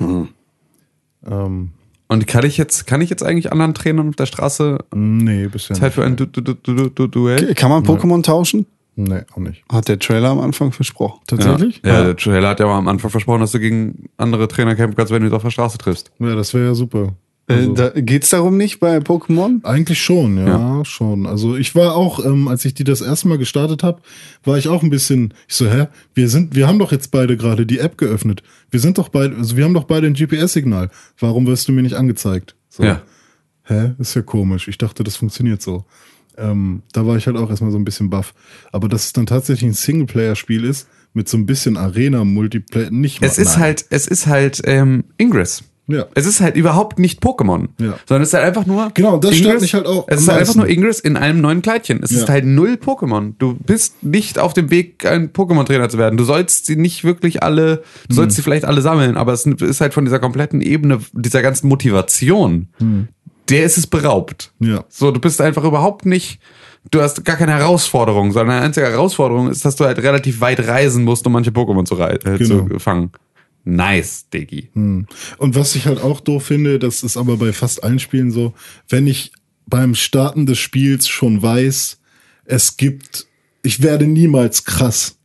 Ähm, 0.00 1.70
Und 2.08 2.26
kann 2.26 2.44
ich 2.44 2.56
jetzt, 2.56 2.88
kann 2.88 3.00
ich 3.00 3.10
jetzt 3.10 3.22
eigentlich 3.22 3.52
anderen 3.52 3.72
Trainern 3.72 4.08
auf 4.08 4.16
der 4.16 4.26
Straße 4.26 4.78
nee, 4.94 5.46
bisher 5.46 5.76
Zeit 5.76 5.92
für 5.92 6.04
ein 6.04 6.16
du 6.16 6.26
du 6.26 6.40
du 6.40 6.54
du 6.54 6.88
du 6.90 7.06
Duell? 7.06 7.54
Kann 7.54 7.70
man 7.70 7.84
Pokémon 7.84 8.22
tauschen? 8.24 8.66
Nee, 8.96 9.22
auch 9.32 9.38
nicht. 9.38 9.64
Hat 9.72 9.88
der 9.88 9.98
Trailer 9.98 10.30
am 10.30 10.40
Anfang 10.40 10.72
versprochen. 10.72 11.20
Tatsächlich? 11.26 11.80
Ja, 11.84 11.94
ja, 11.94 12.04
der 12.04 12.16
Trailer 12.16 12.48
hat 12.48 12.60
ja 12.60 12.66
mal 12.66 12.78
am 12.78 12.88
Anfang 12.88 13.10
versprochen, 13.10 13.40
dass 13.40 13.52
du 13.52 13.60
gegen 13.60 14.08
andere 14.16 14.48
Trainer 14.48 14.74
kämpfen 14.74 14.96
kannst, 14.96 15.12
wenn 15.12 15.22
du 15.22 15.28
sie 15.28 15.34
auf 15.34 15.42
der 15.42 15.50
Straße 15.50 15.78
triffst. 15.78 16.10
Ja, 16.18 16.34
das 16.34 16.52
wäre 16.52 16.66
ja 16.66 16.74
super. 16.74 17.14
Äh, 17.46 17.52
Also- 17.54 17.74
da, 17.74 17.90
geht's 17.90 18.30
darum 18.30 18.56
nicht 18.56 18.80
bei 18.80 18.96
Pokémon? 18.98 19.62
Eigentlich 19.64 20.02
schon, 20.02 20.38
ja, 20.38 20.84
schon. 20.84 21.26
Also 21.26 21.56
ich 21.56 21.74
war 21.74 21.94
auch, 21.94 22.24
ähm, 22.24 22.48
als 22.48 22.64
ich 22.64 22.74
die 22.74 22.84
das 22.84 23.00
erste 23.02 23.28
Mal 23.28 23.38
gestartet 23.38 23.82
habe, 23.82 24.00
war 24.44 24.56
ich 24.56 24.68
auch 24.68 24.82
ein 24.82 24.90
bisschen, 24.90 25.34
ich 25.46 25.54
so, 25.56 25.68
hä, 25.68 25.88
wir 26.14 26.28
sind, 26.28 26.54
wir 26.54 26.66
haben 26.66 26.78
doch 26.78 26.90
jetzt 26.92 27.10
beide 27.10 27.36
gerade 27.36 27.66
die 27.66 27.78
App 27.80 27.98
geöffnet. 27.98 28.42
Wir 28.70 28.80
sind 28.80 28.96
doch 28.98 29.08
beide, 29.10 29.36
also 29.36 29.56
wir 29.56 29.64
haben 29.64 29.74
doch 29.74 29.84
beide 29.84 30.06
ein 30.06 30.14
GPS-Signal. 30.14 30.90
Warum 31.18 31.46
wirst 31.46 31.68
du 31.68 31.72
mir 31.72 31.82
nicht 31.82 31.96
angezeigt? 31.96 32.54
So. 32.70 32.82
Ja. 32.82 33.02
Hä? 33.64 33.92
Ist 33.98 34.14
ja 34.14 34.22
komisch. 34.22 34.68
Ich 34.68 34.78
dachte, 34.78 35.04
das 35.04 35.16
funktioniert 35.16 35.60
so. 35.62 35.84
Ähm, 36.36 36.82
da 36.92 37.06
war 37.06 37.16
ich 37.16 37.26
halt 37.26 37.36
auch 37.36 37.48
erstmal 37.50 37.70
so 37.70 37.78
ein 37.78 37.84
bisschen 37.84 38.10
baff. 38.10 38.34
Aber 38.72 38.88
dass 38.88 39.06
es 39.06 39.12
dann 39.12 39.26
tatsächlich 39.26 39.70
ein 39.70 39.74
Singleplayer-Spiel 39.74 40.64
ist, 40.64 40.88
mit 41.12 41.28
so 41.28 41.36
ein 41.36 41.46
bisschen 41.46 41.76
Arena-Multiplayer, 41.76 42.90
nicht 42.90 43.20
mal. 43.20 43.26
Es 43.28 43.38
ist 43.38 43.52
nein. 43.52 43.60
halt, 43.60 43.86
es 43.90 44.06
ist 44.08 44.26
halt 44.26 44.60
ähm, 44.64 45.04
Ingress. 45.16 45.62
Ja. 45.86 46.06
Es 46.14 46.24
ist 46.24 46.40
halt 46.40 46.56
überhaupt 46.56 46.98
nicht 46.98 47.22
Pokémon, 47.22 47.68
Ja. 47.78 47.98
sondern 48.08 48.22
es 48.22 48.28
ist 48.28 48.34
halt 48.34 48.44
einfach 48.46 48.64
nur. 48.64 48.90
Genau, 48.94 49.18
das 49.18 49.36
stört 49.36 49.60
mich 49.60 49.74
halt 49.74 49.86
auch 49.86 50.04
Es 50.08 50.22
ist 50.22 50.28
halt 50.28 50.40
einfach 50.40 50.54
nur 50.54 50.66
Ingress 50.68 50.98
in 50.98 51.16
einem 51.18 51.42
neuen 51.42 51.60
Kleidchen. 51.60 52.02
Es 52.02 52.10
ist 52.10 52.22
Ja. 52.28 52.34
halt 52.34 52.46
null 52.46 52.78
Pokémon. 52.82 53.34
Du 53.38 53.54
bist 53.54 54.02
nicht 54.02 54.38
auf 54.38 54.54
dem 54.54 54.70
Weg, 54.70 55.04
ein 55.04 55.30
Pokémon-Trainer 55.32 55.90
zu 55.90 55.98
werden. 55.98 56.16
Du 56.16 56.24
sollst 56.24 56.64
sie 56.66 56.76
nicht 56.76 57.04
wirklich 57.04 57.42
alle, 57.42 57.82
du 58.08 58.14
sollst 58.14 58.36
sie 58.36 58.42
vielleicht 58.42 58.64
alle 58.64 58.80
sammeln, 58.80 59.16
aber 59.18 59.34
es 59.34 59.44
ist 59.44 59.80
halt 59.82 59.92
von 59.92 60.06
dieser 60.06 60.20
kompletten 60.20 60.62
Ebene, 60.62 61.00
dieser 61.12 61.42
ganzen 61.42 61.68
Motivation, 61.68 62.68
der 63.50 63.64
ist 63.64 63.76
es 63.76 63.86
beraubt. 63.86 64.52
Ja. 64.60 64.84
So, 64.88 65.10
du 65.10 65.20
bist 65.20 65.40
einfach 65.42 65.64
überhaupt 65.64 66.06
nicht, 66.06 66.40
du 66.90 67.02
hast 67.02 67.26
gar 67.26 67.36
keine 67.36 67.52
Herausforderung, 67.52 68.32
sondern 68.32 68.56
eine 68.56 68.64
einzige 68.64 68.86
Herausforderung 68.86 69.50
ist, 69.50 69.64
dass 69.66 69.76
du 69.76 69.84
halt 69.84 69.98
relativ 69.98 70.40
weit 70.40 70.66
reisen 70.66 71.04
musst, 71.04 71.26
um 71.26 71.32
manche 71.34 71.50
Pokémon 71.50 71.84
zu, 71.84 71.98
äh, 71.98 72.18
Genau. 72.38 72.68
zu 72.68 72.78
fangen. 72.78 73.10
Nice, 73.64 74.26
Diggi. 74.32 74.68
Und 74.74 75.08
was 75.54 75.74
ich 75.74 75.86
halt 75.86 76.00
auch 76.02 76.20
doof 76.20 76.44
finde, 76.46 76.78
das 76.78 77.02
ist 77.02 77.16
aber 77.16 77.36
bei 77.38 77.52
fast 77.52 77.82
allen 77.82 77.98
Spielen 77.98 78.30
so, 78.30 78.52
wenn 78.88 79.06
ich 79.06 79.32
beim 79.66 79.94
Starten 79.94 80.44
des 80.46 80.58
Spiels 80.58 81.08
schon 81.08 81.42
weiß, 81.42 81.98
es 82.44 82.76
gibt, 82.76 83.26
ich 83.62 83.82
werde 83.82 84.06
niemals 84.06 84.64
krass. 84.64 85.16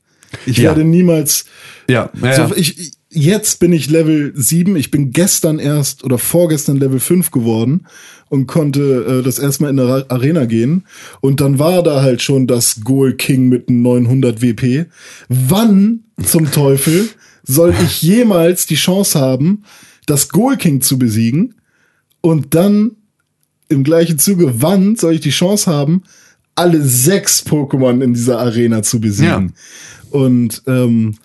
Ich 0.45 0.57
Ja. 0.57 0.69
werde 0.69 0.83
niemals, 0.85 1.45
Ja, 1.89 2.09
ja, 2.21 2.47
so, 2.47 2.55
ich, 2.55 2.93
jetzt 3.09 3.59
bin 3.59 3.73
ich 3.73 3.89
Level 3.89 4.31
7, 4.35 4.75
ich 4.77 4.91
bin 4.91 5.11
gestern 5.11 5.59
erst 5.59 6.03
oder 6.03 6.17
vorgestern 6.17 6.77
Level 6.77 6.99
5 6.99 7.31
geworden 7.31 7.87
und 8.29 8.45
konnte 8.47 9.19
äh, 9.19 9.23
das 9.23 9.39
erstmal 9.39 9.71
in 9.71 9.77
der 9.77 10.05
Arena 10.09 10.45
gehen 10.45 10.85
und 11.19 11.41
dann 11.41 11.57
war 11.59 11.81
da 11.83 12.01
halt 12.03 12.21
schon 12.21 12.45
das 12.47 12.81
Goal 12.83 13.13
King 13.13 13.49
mit 13.49 13.67
einem 13.67 13.81
900 13.81 14.41
WP. 14.41 14.85
Wann 15.27 16.03
zum 16.23 16.49
Teufel 16.51 17.09
soll 17.43 17.73
ich 17.83 18.01
jemals 18.01 18.65
die 18.65 18.75
Chance 18.75 19.19
haben, 19.19 19.63
das 20.05 20.29
Goal 20.29 20.57
King 20.57 20.81
zu 20.81 20.97
besiegen 20.99 21.55
und 22.21 22.53
dann 22.55 22.91
im 23.69 23.83
gleichen 23.83 24.17
Zuge, 24.17 24.61
wann 24.61 24.95
soll 24.95 25.13
ich 25.15 25.21
die 25.21 25.29
Chance 25.29 25.71
haben, 25.71 26.03
alle 26.55 26.81
sechs 26.81 27.45
Pokémon 27.45 28.01
in 28.03 28.13
dieser 28.13 28.39
Arena 28.39 28.81
zu 28.83 28.99
besiegen? 28.99 29.53
Und 30.09 30.63
ähm, 30.67 31.15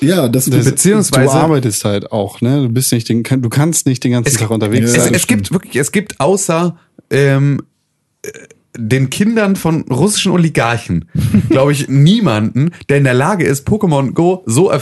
ja, 0.00 0.28
das, 0.28 0.46
das 0.46 0.64
Beziehungsweise- 0.64 1.32
du 1.32 1.38
arbeitest 1.38 1.84
halt 1.84 2.12
auch, 2.12 2.40
ne? 2.40 2.62
Du 2.62 2.68
bist 2.68 2.92
nicht 2.92 3.08
den, 3.08 3.22
du 3.24 3.48
kannst 3.48 3.86
nicht 3.86 4.02
den 4.04 4.12
ganzen 4.12 4.36
Tag 4.36 4.50
unterwegs 4.50 4.92
Ja, 4.92 4.96
es, 4.98 5.04
sein. 5.04 5.14
es 5.14 5.26
gibt 5.26 5.52
wirklich, 5.52 5.76
es 5.76 5.92
gibt 5.92 6.20
außer 6.20 6.76
ähm, 7.10 7.60
äh, 8.22 8.30
den 8.76 9.10
Kindern 9.10 9.56
von 9.56 9.82
russischen 9.82 10.32
Oligarchen, 10.32 11.06
glaube 11.48 11.72
ich, 11.72 11.88
niemanden, 11.88 12.70
der 12.88 12.98
in 12.98 13.04
der 13.04 13.14
Lage 13.14 13.44
ist, 13.44 13.68
Pokémon 13.68 14.12
Go 14.12 14.42
so 14.46 14.70
äh, 14.70 14.80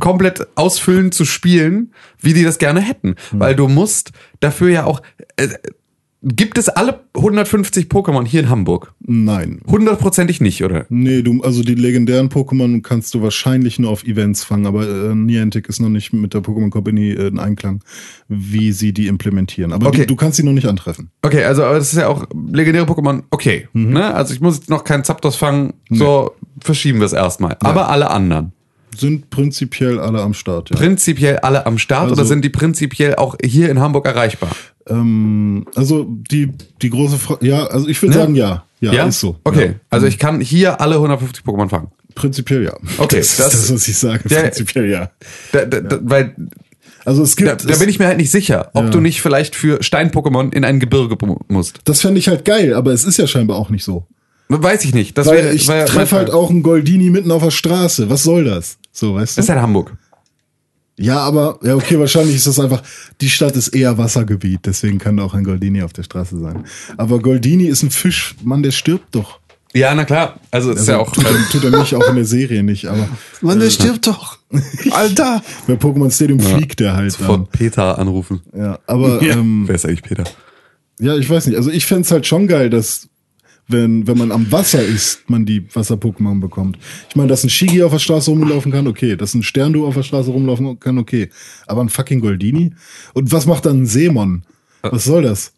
komplett 0.00 0.46
ausfüllend 0.56 1.14
zu 1.14 1.24
spielen, 1.24 1.92
wie 2.20 2.34
die 2.34 2.44
das 2.44 2.58
gerne 2.58 2.80
hätten. 2.80 3.14
Weil 3.32 3.54
du 3.56 3.68
musst 3.68 4.12
dafür 4.40 4.68
ja 4.70 4.84
auch. 4.84 5.00
Gibt 6.20 6.58
es 6.58 6.68
alle 6.68 6.98
150 7.14 7.86
Pokémon 7.86 8.26
hier 8.26 8.40
in 8.40 8.48
Hamburg? 8.48 8.92
Nein. 8.98 9.60
Hundertprozentig 9.68 10.40
nicht, 10.40 10.64
oder? 10.64 10.84
Nee, 10.88 11.22
du, 11.22 11.42
also 11.42 11.62
die 11.62 11.76
legendären 11.76 12.28
Pokémon 12.28 12.82
kannst 12.82 13.14
du 13.14 13.22
wahrscheinlich 13.22 13.78
nur 13.78 13.90
auf 13.90 14.02
Events 14.02 14.42
fangen, 14.42 14.66
aber 14.66 14.82
äh, 14.88 15.14
Niantic 15.14 15.68
ist 15.68 15.78
noch 15.80 15.88
nicht 15.90 16.12
mit 16.12 16.34
der 16.34 16.40
Pokémon 16.42 16.70
Company 16.70 17.10
äh, 17.12 17.28
in 17.28 17.38
Einklang, 17.38 17.84
wie 18.26 18.72
sie 18.72 18.92
die 18.92 19.06
implementieren. 19.06 19.72
Aber 19.72 19.86
Okay. 19.86 20.00
die, 20.00 20.06
du 20.06 20.16
kannst 20.16 20.38
sie 20.38 20.42
noch 20.42 20.52
nicht 20.52 20.66
antreffen. 20.66 21.10
Okay, 21.22 21.44
also 21.44 21.62
aber 21.64 21.78
das 21.78 21.92
ist 21.92 21.98
ja 22.00 22.08
auch 22.08 22.26
legendäre 22.50 22.84
Pokémon, 22.86 23.22
okay. 23.30 23.68
Ne? 23.72 24.12
Also 24.12 24.34
ich 24.34 24.40
muss 24.40 24.56
jetzt 24.56 24.70
noch 24.70 24.82
keinen 24.82 25.04
Zapdos 25.04 25.36
fangen, 25.36 25.74
so 25.88 26.32
verschieben 26.60 26.98
wir 26.98 27.06
es 27.06 27.12
erstmal. 27.12 27.56
Aber 27.60 27.90
alle 27.90 28.10
anderen. 28.10 28.52
Sind 28.98 29.30
prinzipiell 29.30 29.98
alle 30.00 30.20
am 30.20 30.34
Start, 30.34 30.70
ja. 30.70 30.76
Prinzipiell 30.76 31.38
alle 31.38 31.64
am 31.66 31.78
Start 31.78 32.10
oder 32.10 32.20
Also- 32.20 32.28
sind 32.28 32.44
die 32.44 32.48
prinzipiell 32.50 33.14
auch 33.16 33.36
hier 33.44 33.70
in 33.70 33.78
Hamburg 33.80 34.06
erreichbar? 34.06 34.50
ähm, 34.88 35.66
also 35.74 36.06
die, 36.30 36.50
die 36.82 36.90
große 36.90 37.18
Frage, 37.18 37.46
ja, 37.46 37.66
also 37.66 37.88
ich 37.88 38.00
würde 38.02 38.14
Ne? 38.14 38.20
sagen 38.20 38.34
ja. 38.34 38.64
ja. 38.80 39.04
ist 39.06 39.20
so. 39.20 39.36
Okay, 39.44 39.66
Ja. 39.66 39.74
also 39.90 40.06
ich 40.06 40.18
kann 40.18 40.40
hier 40.40 40.80
alle 40.80 40.96
150 40.98 41.44
Pokémon 41.44 41.68
fangen. 41.68 41.88
Prinzipiell 42.14 42.64
ja. 42.64 42.72
Okay, 42.98 43.18
das, 43.18 43.36
das- 43.36 43.54
ist 43.54 43.62
das, 43.64 43.72
was 43.74 43.88
ich 43.88 43.96
sage. 43.98 44.22
Ja, 44.28 44.40
Prinzipiell 44.42 44.88
ja. 44.90 45.10
Da, 45.52 45.64
da, 45.66 45.80
da, 45.80 45.98
weil 46.02 46.34
Also 47.04 47.22
es 47.22 47.36
gibt, 47.36 47.48
da, 47.48 47.54
da 47.54 47.76
bin 47.76 47.88
ich 47.88 47.98
mir 47.98 48.06
halt 48.06 48.16
nicht 48.18 48.30
sicher, 48.30 48.70
ob 48.74 48.84
Ja. 48.84 48.90
du 48.90 49.00
nicht 49.00 49.20
vielleicht 49.22 49.54
für 49.54 49.82
Stein-Pokémon 49.82 50.52
in 50.52 50.64
ein 50.64 50.80
Gebirge 50.80 51.16
mu- 51.24 51.38
musst. 51.48 51.80
das 51.84 52.00
fände 52.00 52.18
ich 52.18 52.28
halt 52.28 52.44
geil, 52.44 52.74
aber 52.74 52.92
es 52.92 53.04
ist 53.04 53.18
ja 53.18 53.26
scheinbar 53.26 53.56
auch 53.58 53.70
nicht 53.70 53.84
so. 53.84 54.06
Weiß 54.48 54.84
ich 54.84 54.94
nicht. 54.94 55.16
Das 55.18 55.26
Weil 55.26 55.44
wär- 55.44 55.52
ich 55.52 55.68
wär- 55.68 55.86
treffe 55.86 56.16
halt 56.16 56.30
auch 56.30 56.50
einen 56.50 56.62
Goldini 56.62 57.10
mitten 57.10 57.30
auf 57.30 57.42
der 57.42 57.50
Straße. 57.50 58.08
Was 58.08 58.22
soll 58.22 58.44
das? 58.44 58.78
So, 58.92 59.14
weißt 59.14 59.36
du? 59.36 59.40
Das 59.40 59.44
ist 59.46 59.48
halt 59.50 59.60
Hamburg. 59.60 59.96
Ja, 61.00 61.18
aber, 61.20 61.60
ja, 61.62 61.76
okay, 61.76 61.98
wahrscheinlich 61.98 62.34
ist 62.34 62.46
das 62.48 62.58
einfach, 62.58 62.82
die 63.20 63.30
Stadt 63.30 63.54
ist 63.54 63.68
eher 63.68 63.98
Wassergebiet, 63.98 64.60
deswegen 64.64 64.98
kann 64.98 65.16
da 65.16 65.22
auch 65.22 65.34
ein 65.34 65.44
Goldini 65.44 65.82
auf 65.82 65.92
der 65.92 66.02
Straße 66.02 66.38
sein. 66.40 66.64
Aber 66.96 67.20
Goldini 67.20 67.66
ist 67.66 67.84
ein 67.84 67.90
Fisch, 67.90 68.34
Mann, 68.42 68.64
der 68.64 68.72
stirbt 68.72 69.14
doch. 69.14 69.38
Ja, 69.74 69.94
na 69.94 70.04
klar. 70.04 70.40
Also 70.50 70.70
ist 70.72 70.78
Also, 70.78 70.92
ja 70.92 70.98
auch. 70.98 71.12
tut, 71.12 71.24
er, 71.24 71.36
tut 71.52 71.62
er 71.62 71.78
nicht, 71.78 71.94
auch 71.94 72.08
in 72.08 72.16
der 72.16 72.24
Serie 72.24 72.64
nicht, 72.64 72.86
aber 72.86 73.06
Mann, 73.42 73.60
der 73.60 73.70
stirbt 73.70 74.08
doch. 74.08 74.38
Alter. 74.90 75.42
bei 75.68 75.74
Pokémon 75.74 76.10
Stadium 76.10 76.40
fliegt 76.40 76.80
der 76.80 76.96
halt 76.96 77.12
Von. 77.14 77.46
Peter 77.46 77.96
anrufen. 77.98 78.40
Ja, 78.56 78.80
aber, 78.88 79.22
ähm, 79.22 79.64
Wer 79.68 79.74
ist 79.76 79.84
eigentlich 79.86 80.02
Peter? 80.02 80.24
ja, 80.98 81.14
ich 81.16 81.30
weiß 81.30 81.46
nicht, 81.46 81.56
also 81.56 81.70
ich 81.70 81.86
fänd's 81.86 82.10
halt 82.10 82.26
schon 82.26 82.48
geil, 82.48 82.70
dass, 82.70 83.08
wenn, 83.68 84.06
wenn 84.06 84.18
man 84.18 84.32
am 84.32 84.50
Wasser 84.50 84.82
ist, 84.82 85.28
man 85.28 85.44
die 85.44 85.66
Wasser-Pokémon 85.74 86.40
bekommt. 86.40 86.78
Ich 87.10 87.16
meine, 87.16 87.28
dass 87.28 87.44
ein 87.44 87.50
Shigi 87.50 87.82
auf 87.82 87.92
der 87.92 87.98
Straße 87.98 88.30
rumlaufen 88.30 88.72
kann, 88.72 88.86
okay. 88.86 89.16
Dass 89.16 89.34
ein 89.34 89.42
Sterndu 89.42 89.86
auf 89.86 89.94
der 89.94 90.02
Straße 90.02 90.30
rumlaufen 90.30 90.80
kann, 90.80 90.98
okay. 90.98 91.28
Aber 91.66 91.82
ein 91.82 91.88
fucking 91.88 92.20
Goldini? 92.20 92.72
Und 93.14 93.30
was 93.32 93.46
macht 93.46 93.66
dann 93.66 93.82
ein 93.82 93.86
Seemon? 93.86 94.42
Was 94.82 95.04
soll 95.04 95.22
das? 95.22 95.52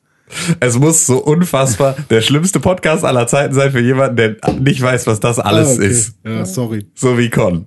Es 0.61 0.79
muss 0.79 1.07
so 1.07 1.19
unfassbar 1.19 1.97
der 2.09 2.21
schlimmste 2.21 2.61
Podcast 2.61 3.05
aller 3.05 3.27
Zeiten 3.27 3.53
sein 3.53 3.73
für 3.73 3.81
jemanden, 3.81 4.15
der 4.17 4.37
nicht 4.61 4.81
weiß, 4.81 5.09
was 5.09 5.19
das 5.19 5.41
alles 5.41 5.71
Ah, 5.71 5.75
okay. 5.75 5.87
ist. 5.89 6.15
Ja, 6.25 6.47
sorry. 6.47 6.87
So 6.95 7.19
wie 7.19 7.29
Con. 7.31 7.67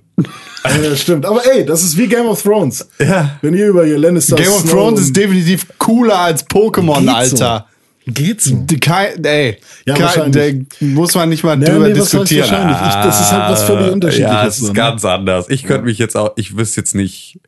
Ja, 0.64 0.96
stimmt. 0.96 1.26
Aber 1.26 1.42
ey, 1.46 1.66
das 1.66 1.84
ist 1.84 1.98
wie 1.98 2.08
Game 2.08 2.26
of 2.26 2.42
Thrones. 2.42 2.88
Ja. 3.00 3.38
Wenn 3.42 3.54
ihr 3.54 3.68
über 3.68 3.86
ihr 3.86 3.98
Lannister 4.00 4.38
Game 4.38 4.48
of 4.52 4.64
Thrones 4.70 5.02
ist 5.02 5.16
definitiv 5.16 5.68
cooler 5.78 6.20
als 6.20 6.48
Pokémon, 6.48 7.06
Alter. 7.10 7.66
So. 7.68 7.73
Geht 8.06 8.42
so. 8.42 8.56
Die 8.58 8.80
Kein, 8.80 9.24
ey, 9.24 9.58
Ja, 9.86 9.96
kein, 9.96 10.32
da 10.32 10.42
muss 10.86 11.16
man 11.16 11.30
nicht 11.30 11.44
mal 11.44 11.56
Nee, 11.56 11.66
drüber 11.66 11.88
nee, 11.88 11.94
diskutieren. 11.94 12.50
wahrscheinlich? 12.50 12.78
Ich, 12.78 12.94
das 13.04 13.22
ist 13.22 13.32
halt 13.32 13.52
was 13.52 13.64
völlig 13.64 13.92
unterschiedliches. 13.94 14.32
Ja, 14.34 14.46
es 14.48 14.56
ist 14.56 14.62
so, 14.62 14.68
ne? 14.68 14.74
ganz 14.74 15.06
anders. 15.06 15.50
Ich 15.50 15.64
könnte 15.64 15.86
mich 15.86 15.98
jetzt 15.98 16.18
auch, 16.18 16.34
ich 16.36 16.58
wüsste 16.58 16.82
jetzt 16.82 16.96
nicht, 16.96 17.40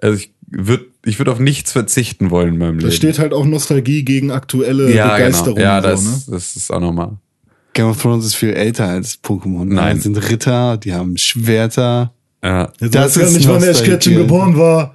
also 0.00 0.16
ich 0.16 0.32
würde 0.50 0.86
ich 1.04 1.18
würd 1.18 1.28
auf 1.28 1.38
nichts 1.38 1.72
verzichten 1.72 2.30
wollen 2.30 2.54
in 2.54 2.58
meinem 2.58 2.78
Da 2.78 2.86
Leben. 2.86 2.96
steht 2.96 3.18
halt 3.18 3.32
auch 3.34 3.44
Nostalgie 3.44 4.02
gegen 4.04 4.30
aktuelle 4.30 4.90
ja, 4.94 5.12
Begeisterung. 5.14 5.56
genau. 5.56 5.66
Ja, 5.68 5.80
das, 5.82 6.02
so, 6.02 6.08
ne? 6.10 6.16
das 6.28 6.56
ist 6.56 6.72
auch 6.72 6.80
nochmal. 6.80 7.12
Game 7.74 7.86
of 7.86 8.00
Thrones 8.00 8.24
ist 8.24 8.34
viel 8.34 8.54
älter 8.54 8.86
als 8.88 9.22
Pokémon. 9.22 9.64
Nein. 9.66 9.96
Das 9.96 10.04
sind 10.04 10.16
Ritter, 10.30 10.78
die 10.78 10.94
haben 10.94 11.16
Schwerter. 11.18 12.12
Ja. 12.42 12.72
Das 12.80 13.14
ich 13.16 13.22
ist 13.22 13.28
gar 13.28 13.30
nicht, 13.38 13.48
wann 13.48 13.54
Nostalgie. 13.64 13.90
Ketchum 13.90 14.14
geboren 14.16 14.56
war. 14.56 14.94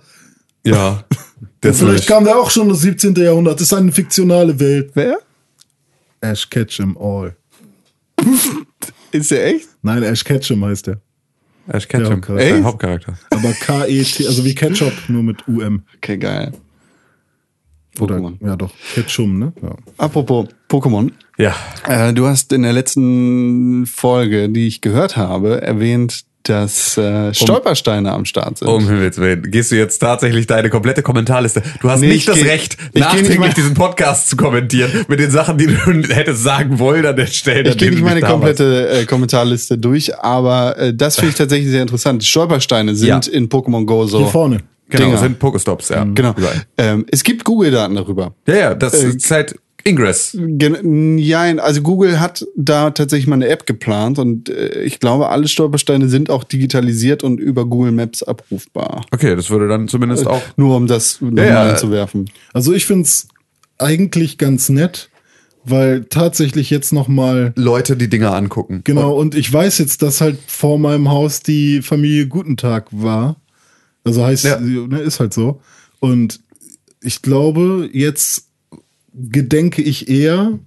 Ja. 0.65 1.03
Das 1.61 1.79
Vielleicht 1.79 2.07
kam 2.07 2.23
der 2.25 2.37
auch 2.37 2.49
schon 2.49 2.69
das 2.69 2.81
17. 2.81 3.15
Jahrhundert. 3.15 3.55
Das 3.55 3.63
ist 3.67 3.73
eine 3.73 3.91
fiktionale 3.91 4.59
Welt. 4.59 4.91
Wer? 4.93 5.19
Ash 6.21 6.49
Ketchum 6.49 6.97
All. 6.97 7.35
Ist 9.11 9.31
der 9.31 9.45
echt? 9.47 9.67
Nein, 9.81 10.01
Ash 10.03 10.23
Ketchum 10.23 10.63
heißt 10.65 10.87
er. 10.87 11.01
Ash 11.67 11.87
Ketchum, 11.87 12.21
Ja, 12.27 12.35
ist 12.35 12.49
der 12.49 12.55
echt? 12.55 12.63
Hauptcharakter. 12.63 13.13
Aber 13.29 13.51
K-E-T, 13.53 14.25
also 14.27 14.43
wie 14.43 14.55
Ketchup, 14.55 14.91
nur 15.07 15.23
mit 15.23 15.47
UM. 15.47 15.83
Okay, 15.97 16.17
geil. 16.17 16.51
Oder, 17.99 18.17
Pokémon. 18.17 18.37
ja 18.45 18.55
doch, 18.55 18.71
Ketchum, 18.95 19.37
ne? 19.39 19.53
Ja. 19.61 19.75
Apropos 19.97 20.47
Pokémon. 20.67 21.11
Ja. 21.37 21.55
Äh, 21.87 22.13
du 22.13 22.25
hast 22.27 22.51
in 22.51 22.63
der 22.63 22.73
letzten 22.73 23.85
Folge, 23.85 24.49
die 24.49 24.67
ich 24.67 24.81
gehört 24.81 25.15
habe, 25.15 25.61
erwähnt, 25.61 26.23
dass 26.43 26.97
äh, 26.97 27.33
Stolpersteine 27.33 28.11
am 28.11 28.25
Start 28.25 28.57
sind. 28.57 28.67
Um 28.67 28.87
Himmels 28.87 29.17
Willen. 29.17 29.49
Gehst 29.49 29.71
du 29.71 29.75
jetzt 29.75 29.99
tatsächlich 29.99 30.45
deine 30.47 30.69
komplette 30.69 31.01
Kommentarliste? 31.01 31.63
Du 31.81 31.89
hast 31.89 32.01
Nee, 32.01 32.07
nicht 32.07 32.17
ich 32.17 32.25
das 32.25 32.35
geh- 32.37 32.43
Recht, 32.49 32.77
nachträglich 32.93 33.39
mal- 33.39 33.49
diesen 33.53 33.73
Podcast 33.73 34.29
zu 34.29 34.35
kommentieren 34.35 34.91
mit 35.07 35.19
den 35.19 35.31
Sachen, 35.31 35.57
die 35.57 35.67
du 35.67 35.73
hättest 36.13 36.43
sagen 36.43 36.79
wollen 36.79 37.05
an 37.05 37.15
der 37.15 37.27
Stelle. 37.27 37.69
Ich 37.69 37.77
gehe 37.77 37.89
nicht 37.91 38.03
meine 38.03 38.21
komplette 38.21 38.89
äh, 38.89 39.05
Kommentarliste 39.05 39.77
durch, 39.77 40.17
aber 40.19 40.77
äh, 40.77 40.93
das 40.93 41.15
finde 41.15 41.29
ich 41.31 41.35
tatsächlich 41.37 41.69
sehr 41.71 41.81
interessant. 41.81 42.23
Stolpersteine 42.23 42.95
sind 42.95 43.07
Ja. 43.27 43.31
in 43.31 43.47
Pokémon 43.49 43.85
Go 43.85 44.05
so. 44.05 44.19
Hier 44.19 44.27
vorne. 44.27 44.57
Genau, 44.89 45.05
Dinger. 45.05 45.17
sind 45.17 45.39
Pokestops, 45.39 45.89
ja. 45.89 46.03
Genau. 46.03 46.33
Überall. 46.37 46.63
Ähm, 46.77 47.05
es 47.09 47.23
gibt 47.23 47.45
Google-Daten 47.45 47.95
darüber. 47.95 48.35
Ja, 48.45 48.55
ja, 48.55 48.75
das 48.75 48.93
Äh, 49.01 49.07
ist 49.07 49.31
halt 49.31 49.55
Ingress. 49.85 50.37
Gen 50.39 51.17
ja, 51.17 51.41
also 51.57 51.81
Google 51.81 52.19
hat 52.19 52.45
da 52.55 52.91
tatsächlich 52.91 53.27
mal 53.27 53.35
eine 53.35 53.47
App 53.47 53.65
geplant 53.65 54.17
und 54.19 54.49
äh, 54.49 54.81
ich 54.83 54.99
glaube, 54.99 55.29
alle 55.29 55.47
Stolpersteine 55.47 56.07
sind 56.07 56.29
auch 56.29 56.43
digitalisiert 56.43 57.23
und 57.23 57.39
über 57.39 57.65
Google 57.65 57.91
Maps 57.91 58.23
abrufbar. 58.23 59.05
Okay, 59.11 59.35
das 59.35 59.49
würde 59.49 59.67
dann 59.67 59.87
zumindest 59.87 60.25
auch. 60.27 60.41
Nur 60.55 60.75
um 60.77 60.87
das 60.87 61.19
nochmal 61.21 61.47
ja. 61.47 61.69
anzuwerfen. 61.69 62.29
Also 62.53 62.73
ich 62.73 62.85
find's 62.85 63.27
eigentlich 63.77 64.37
ganz 64.37 64.69
nett, 64.69 65.09
weil 65.65 66.05
tatsächlich 66.05 66.69
jetzt 66.69 66.93
noch 66.93 67.07
mal 67.07 67.53
Leute 67.55 67.97
die 67.97 68.09
Dinger 68.09 68.33
angucken. 68.33 68.81
genau 68.83 69.13
und 69.17 69.35
ich 69.35 69.51
weiß 69.51 69.77
jetzt, 69.79 70.01
dass 70.01 70.21
halt 70.21 70.37
vor 70.47 70.79
meinem 70.79 71.09
Haus 71.09 71.41
die 71.41 71.81
Familie 71.81 72.27
Gutentag 72.27 72.87
war. 72.91 73.37
Also 74.05 74.23
heißt, 74.25 74.43
Ja. 74.45 74.59
ne, 74.59 74.99
ist 74.99 75.19
halt 75.19 75.33
so. 75.33 75.61
Und 75.99 76.41
ich 77.01 77.21
glaube, 77.21 77.89
jetzt 77.93 78.47
gedenke 79.13 79.81
ich 79.81 80.09
eher 80.09 80.59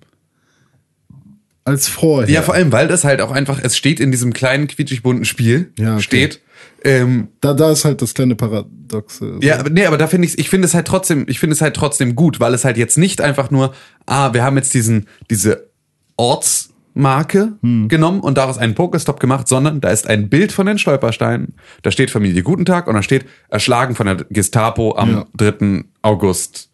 als 1.65 1.89
vorher. 1.89 2.31
Ja, 2.31 2.43
vor 2.43 2.55
allem, 2.55 2.71
weil 2.73 2.87
das 2.87 3.05
halt 3.05 3.21
auch 3.21 3.33
einfach, 3.33 3.61
es 3.63 3.77
steht 3.77 3.99
in 3.99 4.11
diesem 4.13 4.33
kleinen 4.33 4.69
quietschig 4.69 5.03
bunten 5.03 5.25
Spiel, 5.25 5.73
Ja, 5.79 5.95
okay. 5.95 6.03
steht, 6.03 6.41
ähm, 6.85 7.29
da, 7.41 7.55
da 7.55 7.73
ist 7.73 7.85
halt 7.85 8.03
das 8.03 8.15
kleine 8.15 8.37
Paradoxe. 8.37 9.39
Ja, 9.43 9.59
aber 9.59 9.71
nee, 9.71 9.85
aber 9.85 9.99
da 9.99 10.07
finde 10.07 10.29
ich, 10.29 10.39
ich 10.39 10.49
finde 10.49 10.67
es 10.67 10.75
halt 10.75 10.87
trotzdem, 10.87 11.27
ich 11.29 11.41
finde 11.41 11.55
es 11.55 11.61
halt 11.61 11.75
trotzdem 11.75 12.15
gut, 12.15 12.39
weil 12.39 12.55
es 12.55 12.65
halt 12.65 12.77
jetzt 12.77 12.99
nicht 12.99 13.21
einfach 13.21 13.51
nur, 13.51 13.75
ah, 14.07 14.33
wir 14.33 14.45
haben 14.45 14.57
jetzt 14.57 14.75
diesen, 14.75 15.07
diese 15.29 15.69
Ortsmarke 16.17 17.55
genommen 17.89 18.21
und 18.21 18.39
daraus 18.39 18.59
einen 18.59 18.75
Pokestop 18.77 19.19
gemacht, 19.19 19.49
sondern 19.49 19.81
da 19.81 19.91
ist 19.91 20.07
ein 20.07 20.29
Bild 20.29 20.53
von 20.53 20.67
den 20.67 20.79
Stolpersteinen, 20.79 21.55
da 21.83 21.91
steht 21.91 22.11
Familie 22.13 22.43
Gutentag 22.45 22.87
und 22.87 22.95
da 22.95 23.03
steht 23.03 23.27
erschlagen 23.49 23.97
von 23.97 24.07
der 24.07 24.17
Gestapo 24.31 24.97
am 24.97 25.11
Ja. 25.11 25.27
3. 25.37 25.85
August 26.03 26.71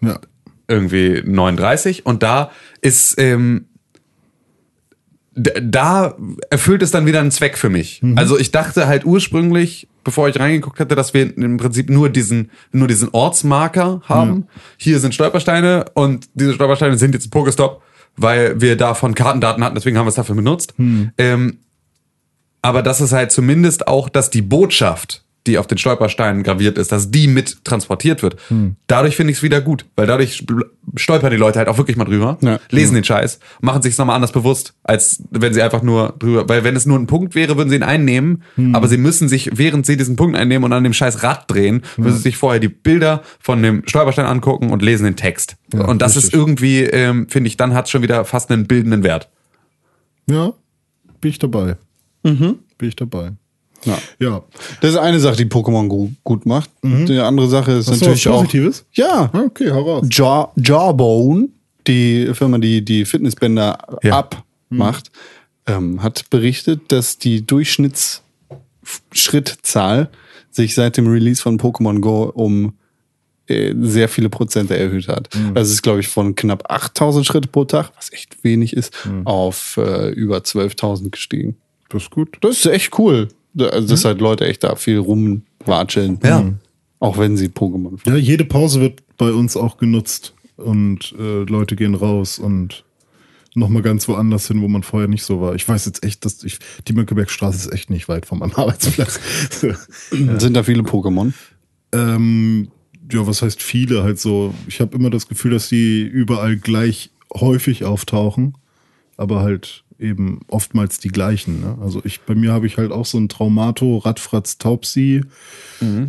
ja. 0.00 0.18
Irgendwie 0.68 1.22
39 1.24 2.06
und 2.06 2.22
da 2.22 2.50
ist 2.80 3.18
ähm, 3.18 3.66
da 5.34 6.16
erfüllt 6.48 6.82
es 6.82 6.90
dann 6.90 7.04
wieder 7.04 7.20
einen 7.20 7.30
Zweck 7.30 7.58
für 7.58 7.68
mich. 7.68 8.00
Also 8.16 8.38
ich 8.38 8.52
dachte 8.52 8.86
halt 8.86 9.04
ursprünglich, 9.04 9.86
bevor 10.02 10.30
ich 10.30 10.40
reingeguckt 10.40 10.80
hatte, 10.80 10.94
dass 10.94 11.12
wir 11.12 11.36
im 11.36 11.58
Prinzip 11.58 11.90
nur 11.90 12.08
diesen 12.08 12.50
nur 12.72 12.88
diesen 12.88 13.10
Ortsmarker 13.12 14.00
haben. 14.04 14.46
Hier 14.78 14.98
sind 14.98 15.14
Stolpersteine 15.14 15.86
und 15.92 16.30
diese 16.32 16.54
Stolpersteine 16.54 16.96
sind 16.96 17.12
jetzt 17.14 17.26
ein 17.26 17.30
Pokestop, 17.30 17.82
weil 18.16 18.58
wir 18.62 18.76
davon 18.78 19.14
Kartendaten 19.14 19.62
hatten, 19.62 19.74
deswegen 19.74 19.98
haben 19.98 20.06
wir 20.06 20.10
es 20.10 20.14
dafür 20.14 20.36
benutzt. 20.36 20.72
Ähm, 21.18 21.58
aber 22.62 22.82
das 22.82 23.02
ist 23.02 23.12
halt 23.12 23.30
zumindest 23.30 23.86
auch, 23.88 24.08
dass 24.08 24.30
die 24.30 24.42
Botschaft, 24.42 25.22
die 25.46 25.58
auf 25.58 25.66
den 25.66 25.78
Stolpersteinen 25.78 26.42
graviert 26.42 26.78
ist, 26.78 26.92
dass 26.92 27.10
die 27.10 27.26
mit 27.28 27.64
transportiert 27.64 28.22
wird. 28.22 28.36
Dadurch 28.86 29.16
finde 29.16 29.30
ich 29.32 29.38
es 29.38 29.42
wieder 29.42 29.60
gut, 29.60 29.86
weil 29.96 30.06
dadurch 30.06 30.44
stolpern 30.96 31.30
die 31.30 31.36
Leute 31.36 31.58
halt 31.58 31.68
auch 31.68 31.78
wirklich 31.78 31.96
mal 31.96 32.04
drüber, 32.04 32.38
Ja. 32.42 32.58
lesen 32.70 32.94
den 32.94 33.04
Scheiß, 33.04 33.38
machen 33.60 33.82
sich 33.82 33.96
nochmal 33.98 34.16
anders 34.16 34.32
bewusst, 34.32 34.74
als 34.84 35.22
wenn 35.30 35.52
sie 35.54 35.62
einfach 35.62 35.82
nur 35.82 36.14
drüber, 36.18 36.48
weil 36.48 36.64
wenn 36.64 36.76
es 36.76 36.86
nur 36.86 36.98
ein 36.98 37.06
Punkt 37.06 37.34
wäre, 37.34 37.56
würden 37.56 37.70
sie 37.70 37.76
ihn 37.76 37.82
einnehmen, 37.82 38.42
aber 38.72 38.88
sie 38.88 38.96
müssen 38.98 39.28
sich, 39.28 39.50
während 39.54 39.86
sie 39.86 39.96
diesen 39.96 40.16
Punkt 40.16 40.36
einnehmen 40.36 40.64
und 40.64 40.72
an 40.72 40.84
dem 40.84 40.92
scheiß 40.92 41.22
Rad 41.22 41.50
drehen, 41.50 41.82
müssen 41.96 42.16
sie 42.16 42.22
sich 42.22 42.36
vorher 42.36 42.60
die 42.60 42.68
Bilder 42.68 43.22
von 43.40 43.62
dem 43.62 43.82
Stolperstein 43.86 44.26
angucken 44.26 44.70
und 44.70 44.82
lesen 44.82 45.04
den 45.04 45.16
Text. 45.16 45.56
und 45.72 46.02
das 46.02 46.12
ist 46.16 46.24
richtig. 46.26 46.34
irgendwie, 46.40 46.80
ähm, 46.82 47.28
finde 47.28 47.48
ich, 47.48 47.56
dann 47.56 47.74
hat 47.74 47.86
es 47.86 47.90
schon 47.90 48.02
wieder 48.02 48.24
fast 48.24 48.50
einen 48.50 48.66
bildenden 48.66 49.02
Wert. 49.02 49.28
Ja, 50.28 50.52
bin 51.20 51.30
ich 51.30 51.38
dabei. 51.38 51.76
Bin 52.22 52.58
ich 52.80 52.96
dabei. 52.96 53.32
Ja. 53.86 53.98
Ja. 54.18 54.42
Das 54.80 54.90
ist 54.90 54.96
eine 54.98 55.20
Sache, 55.20 55.36
die 55.36 55.44
Pokémon 55.46 55.88
Go 55.88 56.10
gut 56.24 56.44
macht. 56.44 56.70
Die 56.82 57.18
andere 57.18 57.48
Sache 57.48 57.72
ist 57.72 57.88
Hast 57.88 58.00
du 58.02 58.06
natürlich 58.06 58.26
was 58.26 58.32
auch. 58.32 58.40
Positives? 58.42 58.84
Ja, 58.92 59.30
Ah, 59.32 59.42
Okay, 59.46 59.70
hau 59.70 59.82
raus. 59.82 60.06
Jaw, 60.10 60.48
Jawbone, 60.56 61.48
die 61.86 62.28
Firma, 62.34 62.58
die 62.58 62.84
die 62.84 63.04
Fitnessbänder 63.04 63.78
Ja. 64.02 64.18
abmacht, 64.70 65.10
ähm, 65.66 66.02
hat 66.02 66.28
berichtet, 66.30 66.90
dass 66.92 67.18
die 67.18 67.46
Durchschnittsschrittzahl 67.46 70.10
sich 70.50 70.74
seit 70.74 70.96
dem 70.96 71.06
Release 71.06 71.40
von 71.42 71.58
Pokémon 71.58 72.00
Go 72.00 72.24
um 72.34 72.72
äh, 73.48 73.74
sehr 73.80 74.08
viele 74.08 74.28
Prozente 74.28 74.76
erhöht 74.76 75.06
hat. 75.08 75.28
Also 75.54 75.68
es 75.68 75.74
ist, 75.74 75.82
glaube 75.82 76.00
ich, 76.00 76.08
von 76.08 76.34
knapp 76.34 76.68
8000 76.70 77.24
Schritte 77.24 77.48
pro 77.48 77.64
Tag, 77.64 77.92
was 77.96 78.12
echt 78.12 78.42
wenig 78.42 78.72
ist, 78.74 78.92
auf 79.24 79.76
äh, 79.76 80.10
über 80.10 80.38
12.000 80.38 81.10
gestiegen. 81.10 81.56
Das 81.88 82.02
ist 82.04 82.10
gut. 82.10 82.36
Das 82.40 82.56
ist 82.56 82.66
echt 82.66 82.98
cool. 82.98 83.28
Also, 83.58 83.88
dass 83.88 84.04
halt 84.04 84.20
Leute 84.20 84.46
echt 84.46 84.64
da 84.64 84.76
viel 84.76 84.98
rumwatscheln. 84.98 86.18
Ja. 86.22 86.44
Auch 86.98 87.18
wenn 87.18 87.36
sie 87.36 87.48
Pokémon 87.48 87.98
Ja, 88.06 88.16
jede 88.16 88.44
Pause 88.44 88.80
wird 88.80 89.02
bei 89.16 89.32
uns 89.32 89.56
auch 89.56 89.78
genutzt 89.78 90.34
und 90.56 91.14
äh, 91.18 91.44
Leute 91.44 91.76
gehen 91.76 91.94
raus 91.94 92.38
und 92.38 92.84
nochmal 93.54 93.82
ganz 93.82 94.06
woanders 94.08 94.48
hin, 94.48 94.60
wo 94.62 94.68
man 94.68 94.82
vorher 94.82 95.08
nicht 95.08 95.24
so 95.24 95.40
war. 95.40 95.54
Ich 95.54 95.66
weiß 95.66 95.86
jetzt 95.86 96.04
echt, 96.04 96.24
dass 96.24 96.44
ich, 96.44 96.58
die 96.88 96.92
Mönckebergstraße 96.92 97.68
ist 97.68 97.72
echt 97.72 97.90
nicht 97.90 98.08
weit 98.08 98.26
von 98.26 98.38
meinem 98.38 98.52
Arbeitsplatz. 98.56 99.20
Sind 100.10 100.54
da 100.54 100.62
viele 100.62 100.82
Pokémon? 100.82 101.32
ähm, 101.92 102.68
ja, 103.10 103.26
was 103.26 103.42
heißt 103.42 103.62
viele 103.62 104.02
halt 104.02 104.18
so? 104.18 104.54
Ich 104.66 104.80
habe 104.80 104.96
immer 104.96 105.10
das 105.10 105.28
Gefühl, 105.28 105.52
dass 105.52 105.68
die 105.68 106.02
überall 106.02 106.56
gleich 106.56 107.10
häufig 107.32 107.84
auftauchen, 107.84 108.56
aber 109.16 109.40
halt 109.40 109.84
eben 109.98 110.40
oftmals 110.48 110.98
die 110.98 111.08
gleichen. 111.08 111.60
Ne? 111.60 111.78
Also 111.80 112.00
ich, 112.04 112.20
bei 112.22 112.34
mir 112.34 112.52
habe 112.52 112.66
ich 112.66 112.76
halt 112.76 112.92
auch 112.92 113.06
so 113.06 113.18
ein 113.18 113.28
Traumato, 113.28 113.98
Radfratz, 113.98 114.58
Taubsi 114.58 115.22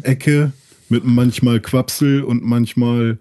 Ecke 0.04 0.52
mit 0.90 1.06
manchmal 1.06 1.60
Quapsel 1.60 2.24
und 2.24 2.44
manchmal 2.44 3.18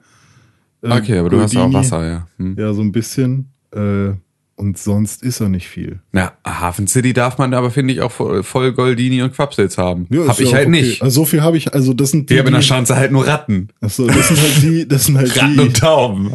äh, 0.82 0.90
Okay, 0.90 1.18
aber 1.18 1.30
du 1.30 1.40
hast 1.40 1.56
auch 1.56 1.62
Goldini. 1.62 1.74
Wasser, 1.74 2.06
ja. 2.06 2.28
Hm. 2.38 2.56
Ja, 2.58 2.72
so 2.74 2.82
ein 2.82 2.92
bisschen. 2.92 3.50
Äh, 3.72 4.12
und 4.58 4.78
sonst 4.78 5.22
ist 5.22 5.40
er 5.40 5.50
nicht 5.50 5.68
viel. 5.68 6.00
Ja, 6.14 6.32
Hafen 6.46 6.86
City 6.88 7.12
darf 7.12 7.36
man 7.36 7.52
aber, 7.52 7.70
finde 7.70 7.92
ich, 7.92 8.00
auch 8.00 8.10
voll, 8.10 8.72
Goldini 8.72 9.20
und 9.20 9.34
Quapsels 9.34 9.76
haben. 9.76 10.06
Ja, 10.08 10.26
Hab 10.28 10.40
ich 10.40 10.54
halt 10.54 10.68
okay. 10.68 10.82
nicht. 10.82 11.02
Also 11.02 11.20
so 11.20 11.24
viel 11.26 11.42
habe 11.42 11.58
ich, 11.58 11.74
also 11.74 11.92
das 11.92 12.10
sind 12.12 12.30
Wir 12.30 12.38
haben 12.38 12.46
in 12.46 12.52
der 12.54 12.60
die- 12.62 12.66
Schanze 12.66 12.96
halt 12.96 13.12
nur 13.12 13.26
Ratten. 13.26 13.68
Achso, 13.82 14.06
das 14.06 14.28
sind 14.28 14.40
halt 14.40 14.62
die, 14.62 14.88
das 14.88 15.04
sind 15.04 15.18
halt 15.18 15.36
Ratten 15.42 15.54
die. 15.54 15.60
und 15.60 15.76
Tauben. 15.76 16.32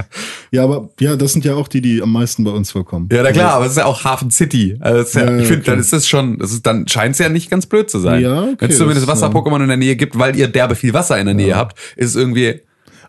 Ja, 0.52 0.64
aber 0.64 0.90
ja, 1.00 1.16
das 1.16 1.34
sind 1.34 1.46
ja 1.46 1.56
auch 1.56 1.68
die, 1.68 1.82
die 1.82 2.02
am 2.02 2.12
meisten 2.12 2.44
bei 2.44 2.52
uns 2.52 2.72
vorkommen. 2.72 3.10
Ja, 3.12 3.24
na 3.24 3.32
klar, 3.32 3.54
aber 3.56 3.66
es 3.66 3.72
ist 3.72 3.78
ja 3.80 3.86
auch 3.86 4.04
Hafen 4.04 4.30
City. 4.30 4.78
Also 4.80 5.20
ja, 5.20 5.26
Ja, 5.26 5.38
ich 5.40 5.48
finde, 5.48 5.62
okay. 5.62 5.72
dann 5.72 5.80
ist 5.80 5.92
es 5.92 6.08
schon, 6.08 6.38
das 6.38 6.52
ist, 6.52 6.66
dann 6.68 6.88
scheint 6.88 7.14
es 7.14 7.20
ja 7.20 7.28
nicht 7.30 7.50
ganz 7.50 7.66
blöd 7.66 7.90
zu 7.90 7.98
sein. 8.00 8.22
Ja, 8.22 8.44
okay, 8.44 8.56
Wenn 8.60 8.70
es 8.70 8.78
zumindest 8.78 9.08
Wasser-Pokémon 9.08 9.62
in 9.64 9.68
der 9.68 9.78
Nähe 9.78 9.96
gibt, 9.96 10.20
weil 10.20 10.36
ihr 10.36 10.48
derbe 10.48 10.76
viel 10.76 10.94
Wasser 10.94 11.18
in 11.20 11.26
der 11.26 11.34
Nähe 11.36 11.56
habt, 11.56 11.80
ist 11.96 12.10
es 12.12 12.16
irgendwie 12.16 12.60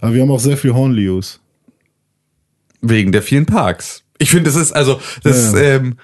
Aber 0.01 0.14
wir 0.14 0.22
haben 0.22 0.31
auch 0.31 0.40
sehr 0.40 0.57
viel 0.57 0.72
Hornlios. 0.72 1.38
wegen 2.81 3.12
der 3.12 3.20
vielen 3.22 3.44
Parks. 3.46 4.05
Ich 4.22 4.30
finde, 4.30 4.44
das 4.44 4.56
ist, 4.56 4.72
also, 4.72 5.00
das, 5.22 5.52
Ja, 5.52 5.58
ja. 5.61 5.74
ähm, 5.76 5.96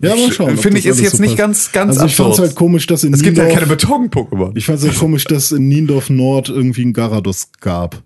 Ja, 0.00 0.16
mal 0.16 0.32
schauen. 0.32 0.56
Finde 0.56 0.78
ich, 0.78 0.86
ist 0.86 1.00
jetzt 1.00 1.16
so 1.16 1.22
nicht 1.22 1.36
ganz, 1.36 1.72
ganz 1.72 1.90
Also 1.96 2.06
ich 2.06 2.16
fand's 2.16 2.30
absurd. 2.38 2.48
halt 2.48 2.56
komisch, 2.56 2.86
dass 2.86 3.04
in 3.04 3.12
Es 3.12 3.22
gibt 3.22 3.36
ja 3.36 3.44
Niendorf, 3.44 3.60
keine 3.60 3.76
Beton-Pokémon. 3.76 4.56
ich 4.56 4.64
fand's 4.66 4.82
halt 4.84 4.96
komisch, 4.98 5.24
dass 5.24 5.52
in 5.52 5.68
Niendorf 5.68 6.08
Nord 6.08 6.48
irgendwie 6.48 6.84
ein 6.84 6.92
Garados 6.92 7.50
gab. 7.60 8.02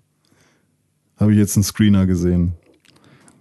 Habe 1.17 1.31
ich 1.33 1.37
jetzt 1.37 1.55
einen 1.55 1.63
Screener 1.63 2.05
gesehen. 2.07 2.53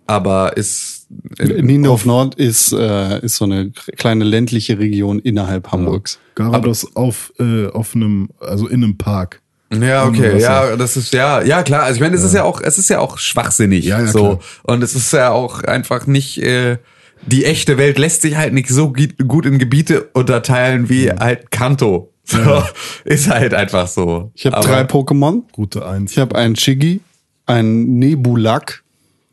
Aber 0.07 0.57
ist, 0.57 1.07
Niendorf 1.41 2.05
Nord 2.05 2.35
ist, 2.35 2.73
äh, 2.73 3.21
ist 3.25 3.37
so 3.37 3.45
eine 3.45 3.71
kleine 3.97 4.25
ländliche 4.25 4.79
Region 4.79 5.19
innerhalb 5.21 5.71
Hamburgs. 5.73 6.19
Garados 6.35 6.95
auf, 6.97 7.33
äh, 7.39 7.67
auf 7.69 7.95
einem, 7.95 8.29
also 8.41 8.67
in 8.69 8.83
einem 8.85 8.99
Park. 8.99 9.41
Ja, 9.73 10.07
okay, 10.07 10.39
ja, 10.41 10.77
das 10.77 10.97
ist 10.97 11.13
ja, 11.13 11.43
ja 11.43 11.63
klar. 11.63 11.85
Also 11.85 11.97
ich 11.97 12.01
meine, 12.01 12.17
es 12.17 12.25
ist 12.25 12.35
ja 12.35 12.43
auch, 12.43 12.61
es 12.61 12.77
ist 12.77 12.91
ja 12.91 12.99
auch 12.99 13.19
schwachsinnig, 13.19 13.85
Ja, 13.85 14.01
ja, 14.01 14.07
so 14.09 14.37
klar. 14.37 14.41
und 14.65 14.83
es 14.83 14.97
ist 14.97 15.13
ja 15.13 15.31
auch 15.31 15.63
einfach 15.63 16.07
nicht. 16.07 16.43
Äh, 16.43 16.79
die 17.27 17.45
echte 17.45 17.77
Welt 17.77 17.99
lässt 17.99 18.23
sich 18.23 18.37
halt 18.37 18.53
nicht 18.55 18.69
so 18.69 18.93
gut 18.93 19.47
in 19.47 19.59
Gebiete 19.59 20.05
unterteilen 20.15 20.89
wie 20.89 21.11
halt 21.11 21.51
Kanto. 21.51 22.13
So, 22.25 22.65
ist 23.05 23.29
halt 23.29 23.55
einfach 23.55 23.87
so. 23.87 24.33
Ich 24.35 24.47
habe 24.47 24.61
drei 24.61 24.83
Pokémon. 24.83 25.43
Route 25.57 25.87
1. 25.87 26.13
Ich 26.13 26.19
habe 26.19 26.35
einen 26.35 26.57
Shiggy, 26.57 27.01
einen 27.47 27.99
Nebulak 27.99 28.83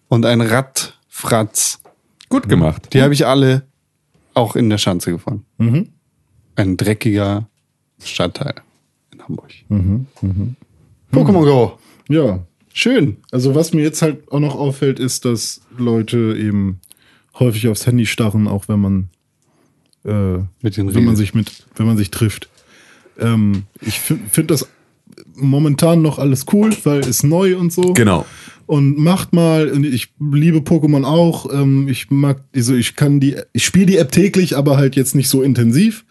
und 0.09 0.25
einen 0.25 0.41
Radfratz. 0.41 1.79
Gut 2.29 2.49
gemacht. 2.49 2.89
Die 2.93 3.01
habe 3.01 3.13
ich 3.13 3.25
alle 3.25 3.63
auch 4.33 4.55
in 4.55 4.69
der 4.69 4.77
Schanze 4.77 5.11
gefangen. 5.11 5.45
Ein 6.55 6.77
dreckiger 6.77 7.47
Stadtteil 8.03 8.55
Hamburg. 9.27 9.53
Pokémon 11.11 11.43
Go. 11.45 11.79
Ja. 12.09 12.45
Schön. 12.73 13.17
Also 13.31 13.55
was 13.55 13.73
mir 13.73 13.81
jetzt 13.81 14.01
halt 14.01 14.31
auch 14.31 14.39
noch 14.39 14.55
auffällt, 14.55 14.99
ist, 14.99 15.25
dass 15.25 15.61
Leute 15.77 16.37
eben 16.39 16.79
häufig 17.39 17.67
aufs 17.67 17.87
Handy 17.87 18.05
starren, 18.05 18.47
auch 18.47 18.67
wenn 18.67 18.79
man 18.79 19.09
äh, 20.05 20.43
Mit 20.61 20.77
den 20.77 20.93
wenn 20.93 21.05
man 21.05 21.15
sich 21.15 21.33
mit, 21.33 21.65
wenn 21.75 21.87
man 21.87 21.97
sich 21.97 22.11
trifft. 22.11 22.49
Ähm, 23.19 23.63
ich 23.81 23.99
finde 23.99 24.29
find 24.29 24.51
das 24.51 24.67
momentan 25.35 26.01
noch 26.01 26.19
alles 26.19 26.45
cool, 26.53 26.71
weil 26.83 26.99
ist 27.01 27.23
neu 27.23 27.57
und 27.57 27.73
so. 27.73 27.93
Genau. 27.93 28.25
Und 28.65 28.97
macht 28.97 29.33
mal, 29.33 29.83
ich 29.85 30.13
liebe 30.19 30.59
Pokémon 30.59 31.03
auch. 31.03 31.51
Ähm, 31.51 31.87
ich 31.87 32.11
mag, 32.11 32.43
also 32.55 32.75
ich 32.75 32.95
kann 32.95 33.19
die, 33.19 33.37
ich 33.53 33.65
spiele 33.65 33.85
die 33.85 33.97
App 33.97 34.11
täglich, 34.11 34.57
aber 34.57 34.77
halt 34.77 34.95
jetzt 34.95 35.15
nicht 35.15 35.29
so 35.29 35.41
intensiv. 35.41 36.05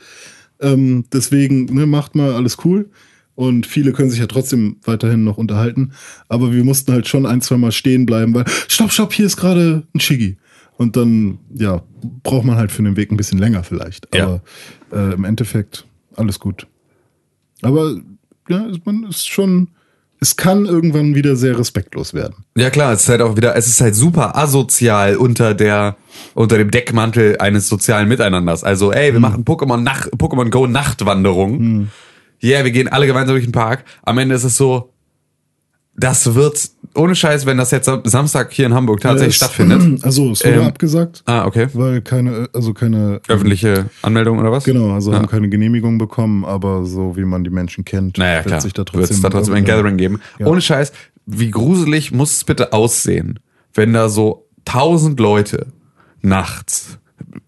Ähm, 0.60 1.04
deswegen, 1.12 1.66
ne, 1.66 1.86
macht 1.86 2.14
mal 2.14 2.32
alles 2.32 2.58
cool. 2.64 2.90
Und 3.34 3.66
viele 3.66 3.92
können 3.92 4.10
sich 4.10 4.18
ja 4.18 4.26
trotzdem 4.26 4.78
weiterhin 4.84 5.22
noch 5.22 5.36
unterhalten. 5.36 5.92
Aber 6.28 6.52
wir 6.52 6.64
mussten 6.64 6.92
halt 6.92 7.06
schon 7.06 7.26
ein, 7.26 7.42
zwei 7.42 7.58
Mal 7.58 7.72
stehen 7.72 8.06
bleiben, 8.06 8.34
weil, 8.34 8.44
stopp, 8.68 8.92
stopp, 8.92 9.12
hier 9.12 9.26
ist 9.26 9.36
gerade 9.36 9.86
ein 9.94 10.00
Shiggy. 10.00 10.38
Und 10.78 10.96
dann, 10.96 11.38
ja, 11.54 11.82
braucht 12.22 12.44
man 12.44 12.56
halt 12.56 12.72
für 12.72 12.82
den 12.82 12.96
Weg 12.96 13.10
ein 13.10 13.16
bisschen 13.16 13.38
länger 13.38 13.62
vielleicht. 13.62 14.08
Ja. 14.14 14.24
Aber 14.24 14.42
äh, 14.92 15.14
im 15.14 15.24
Endeffekt 15.24 15.86
alles 16.14 16.40
gut. 16.40 16.66
Aber 17.62 18.00
ja, 18.48 18.68
man 18.84 19.04
ist 19.04 19.28
schon, 19.28 19.68
es 20.20 20.37
kann 20.37 20.66
irgendwann 20.66 21.14
wieder 21.14 21.37
sehr 21.37 21.59
respektlos 21.59 22.14
werden. 22.14 22.44
Ja 22.57 22.70
klar, 22.70 22.92
es 22.92 23.02
ist 23.02 23.09
halt 23.09 23.20
auch 23.20 23.37
wieder, 23.37 23.55
es 23.57 23.66
ist 23.66 23.81
halt 23.81 23.94
super 23.94 24.37
asozial 24.37 25.16
unter 25.16 25.55
der, 25.55 25.96
unter 26.35 26.59
dem 26.59 26.70
Deckmantel 26.70 27.38
eines 27.38 27.68
sozialen 27.68 28.09
Miteinanders. 28.09 28.64
Also, 28.64 28.92
ey, 28.92 29.12
wir 29.12 29.20
machen 29.20 29.44
Pokémon 29.44 29.79
Nacht, 29.79 30.11
Pokémon 30.14 30.50
Go 30.50 30.66
Nachtwanderung. 30.66 31.90
Ja, 32.40 32.57
yeah, 32.57 32.64
wir 32.64 32.70
gehen 32.70 32.88
alle 32.88 33.07
gemeinsam 33.07 33.35
durch 33.35 33.44
den 33.44 33.52
Park. 33.52 33.85
Am 34.02 34.18
Ende 34.18 34.35
ist 34.35 34.44
es 34.44 34.57
so, 34.57 34.92
das 35.98 36.35
wird, 36.35 36.70
ohne 36.94 37.14
Scheiß, 37.14 37.46
wenn 37.46 37.56
das 37.56 37.70
jetzt 37.70 37.88
am 37.88 38.02
Samstag 38.04 38.52
hier 38.52 38.66
in 38.66 38.74
Hamburg 38.74 39.00
tatsächlich 39.00 39.35
Es- 39.35 39.37
stattfindet. 39.37 40.02
Also 40.04 40.30
es 40.32 40.44
wurde 40.44 40.54
Ähm, 40.56 40.66
abgesagt, 40.66 41.22
Ah, 41.26 41.46
okay. 41.46 41.68
weil 41.72 42.02
keine, 42.02 42.48
also 42.52 42.74
keine 42.74 43.20
Öffentliche 43.28 43.88
Anmeldung 44.02 44.38
oder 44.38 44.52
was? 44.52 44.64
Genau, 44.64 44.92
also 44.92 45.12
Ja. 45.12 45.18
haben 45.18 45.26
keine 45.26 45.48
Genehmigung 45.48 45.96
bekommen, 45.98 46.44
aber 46.44 46.85
so 46.85 47.16
wie 47.16 47.24
man 47.24 47.44
die 47.44 47.50
Menschen 47.50 47.85
kennt, 47.85 48.18
Naja, 48.18 48.37
wird 48.38 48.46
klar. 48.48 48.61
sich 48.61 48.72
da 48.74 48.85
trotzdem, 48.85 49.16
es 49.16 49.22
da 49.22 49.30
trotzdem 49.30 49.54
ein 49.54 49.64
Gathering 49.64 49.96
geben. 49.96 50.20
Ja. 50.38 50.46
Ohne 50.46 50.61
Scheiß, 50.61 50.92
wie 51.26 51.50
gruselig 51.50 52.12
muss 52.12 52.37
es 52.37 52.44
bitte 52.44 52.72
aussehen, 52.72 53.38
wenn 53.74 53.92
da 53.92 54.09
so 54.09 54.46
tausend 54.64 55.18
Leute 55.18 55.68
nachts 56.22 56.98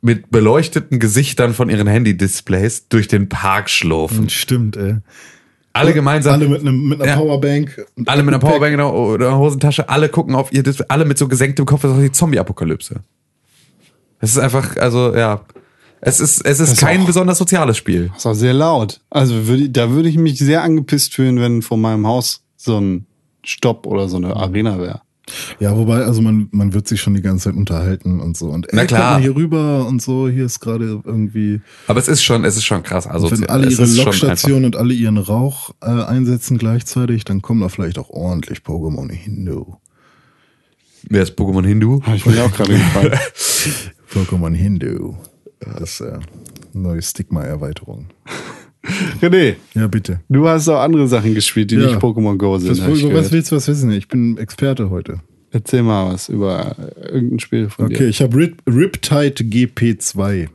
mit 0.00 0.30
beleuchteten 0.30 0.98
Gesichtern 0.98 1.52
von 1.54 1.68
ihren 1.68 1.87
Handy-Displays 1.87 2.88
durch 2.88 3.08
den 3.08 3.28
Park 3.28 3.68
schlurfen. 3.70 4.28
Stimmt, 4.30 4.76
ey. 4.76 4.96
Alle 5.72 5.92
gemeinsam. 5.92 6.35
Alle 6.35 6.48
mit, 6.48 6.61
einem, 6.61 6.88
mit 6.88 7.00
einer 7.00 7.11
Ja. 7.12 7.16
Powerbank. 7.16 7.87
Alle 8.07 8.22
mit 8.22 8.35
einer. 8.35 8.40
Powerbank 8.40 8.72
in 8.72 8.78
der- 8.78 8.92
oder 8.92 9.28
einer 9.28 9.38
Hosentasche, 9.38 9.88
alle 9.88 10.09
gucken 10.09 10.35
auf 10.35 10.52
ihr 10.52 10.62
Display, 10.62 10.87
alle 10.88 11.04
mit 11.04 11.18
so 11.18 11.28
gesenktem 11.28 11.66
Kopf, 11.66 11.83
das 11.83 11.92
ist 11.96 12.02
die 12.02 12.12
Zombie-Apokalypse. 12.12 13.00
Es 14.20 14.31
ist 14.33 14.38
einfach, 14.38 14.76
also, 14.78 15.14
ja. 15.14 15.42
Es 16.00 16.20
ist, 16.20 16.44
es 16.44 16.61
ist 16.61 16.72
ist 16.72 16.81
kein 16.81 17.02
auch- 17.02 17.07
besonders 17.07 17.38
soziales 17.38 17.76
Spiel. 17.76 18.11
Das 18.14 18.24
war 18.24 18.35
sehr 18.35 18.54
laut. 18.54 19.00
Also 19.11 19.46
würde, 19.46 19.68
da 19.70 19.90
würde 19.90 20.09
ich 20.09 20.16
mich 20.16 20.38
sehr 20.38 20.62
angepisst 20.62 21.14
fühlen, 21.14 21.40
wenn 21.40 21.62
vor 21.62 21.76
meinem 21.76 22.07
Haus 22.07 22.42
so 22.57 22.78
ein 22.81 23.07
Stopp 23.44 23.87
oder 23.87 24.09
so 24.09 24.16
eine 24.16 24.35
Arena 24.37 24.78
wäre. 24.78 25.00
Ja, 25.60 25.76
wobei, 25.76 26.04
also 26.04 26.20
man, 26.22 26.48
man 26.52 26.72
wird 26.74 26.88
sich 26.88 27.00
schon 27.00 27.14
die 27.14 27.22
ganze 27.22 27.44
Zeit 27.50 27.56
unterhalten 27.56 28.20
und 28.20 28.36
so. 28.36 28.46
Und 28.50 28.68
Na 28.72 28.82
ey, 28.82 28.86
klar. 28.86 29.00
guck 29.00 29.10
mal 29.10 29.22
hier 29.22 29.36
rüber 29.36 29.86
und 29.86 30.02
so, 30.02 30.28
hier 30.28 30.46
ist 30.46 30.60
gerade 30.60 31.00
irgendwie, 31.04 31.60
Aber 31.86 32.00
es 32.00 32.08
ist 32.08 32.22
schon, 32.22 32.44
es 32.44 32.56
ist 32.56 32.64
schon 32.64 32.82
krass. 32.82 33.06
Also, 33.06 33.30
wenn 33.30 33.48
alle 33.48 33.68
ihre 33.70 33.84
Lokstation 33.84 34.64
und 34.64 34.76
alle 34.76 34.94
ihren 34.94 35.18
Rauch 35.18 35.70
äh, 35.80 35.86
einsetzen 35.86 36.58
gleichzeitig, 36.58 37.24
dann 37.24 37.42
kommen 37.42 37.60
da 37.60 37.68
vielleicht 37.68 37.98
auch 37.98 38.10
ordentlich 38.10 38.60
Pokémon 38.60 39.10
Hindu. 39.10 39.76
Wer 41.08 41.22
ist 41.22 41.38
Pokémon 41.38 41.64
Hindu? 41.64 42.02
Habe 42.02 42.16
ich 42.16 42.26
mich 42.26 42.40
auch 42.40 42.52
gerade 42.52 42.72
gefragt. 42.74 43.18
Pokémon 44.12 44.54
Hindu. 44.54 45.16
Das 45.60 45.82
ist 45.82 46.00
äh, 46.00 46.18
neue 46.72 47.02
Stigma-Erweiterung. 47.02 48.08
René, 49.22 49.57
Ja, 49.74 49.87
bitte. 49.87 50.20
du 50.29 50.46
hast 50.48 50.68
auch 50.68 50.81
andere 50.81 51.09
Sachen 51.09 51.35
gespielt, 51.35 51.70
die 51.70 51.77
Ja. 51.77 51.87
nicht 51.87 51.98
Pokémon 51.98 52.37
Go 52.37 52.59
sind. 52.59 52.72
Ich 52.72 53.03
über 53.05 53.14
was 53.14 53.33
willst 53.33 53.51
du 53.53 53.57
was 53.57 53.68
wissen? 53.68 53.90
Ich 53.92 54.09
bin 54.09 54.38
Experte 54.38 54.90
heute. 54.90 55.20
Erzähl 55.51 55.83
mal 55.83 56.12
was 56.12 56.29
über 56.29 56.77
irgendein 57.11 57.38
Spiel 57.40 57.70
von 57.70 57.87
Okay, 57.87 57.96
dir. 57.98 58.09
ich 58.09 58.20
habe 58.20 58.37
Rip, 58.37 58.62
Riptide 58.68 59.42
GP2 59.44 60.48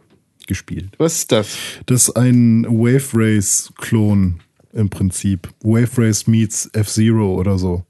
gespielt. 0.47 0.89
Was 0.97 1.15
ist 1.17 1.31
das? 1.31 1.57
Das 1.87 2.09
ist 2.09 2.15
ein 2.17 2.65
Wave 2.67 3.09
Race-Klon 3.13 4.39
im 4.73 4.89
Prinzip. 4.89 5.49
Wave 5.63 5.89
Race 5.97 6.27
meets 6.27 6.69
F-Zero 6.73 7.35
oder 7.35 7.57
so. 7.57 7.83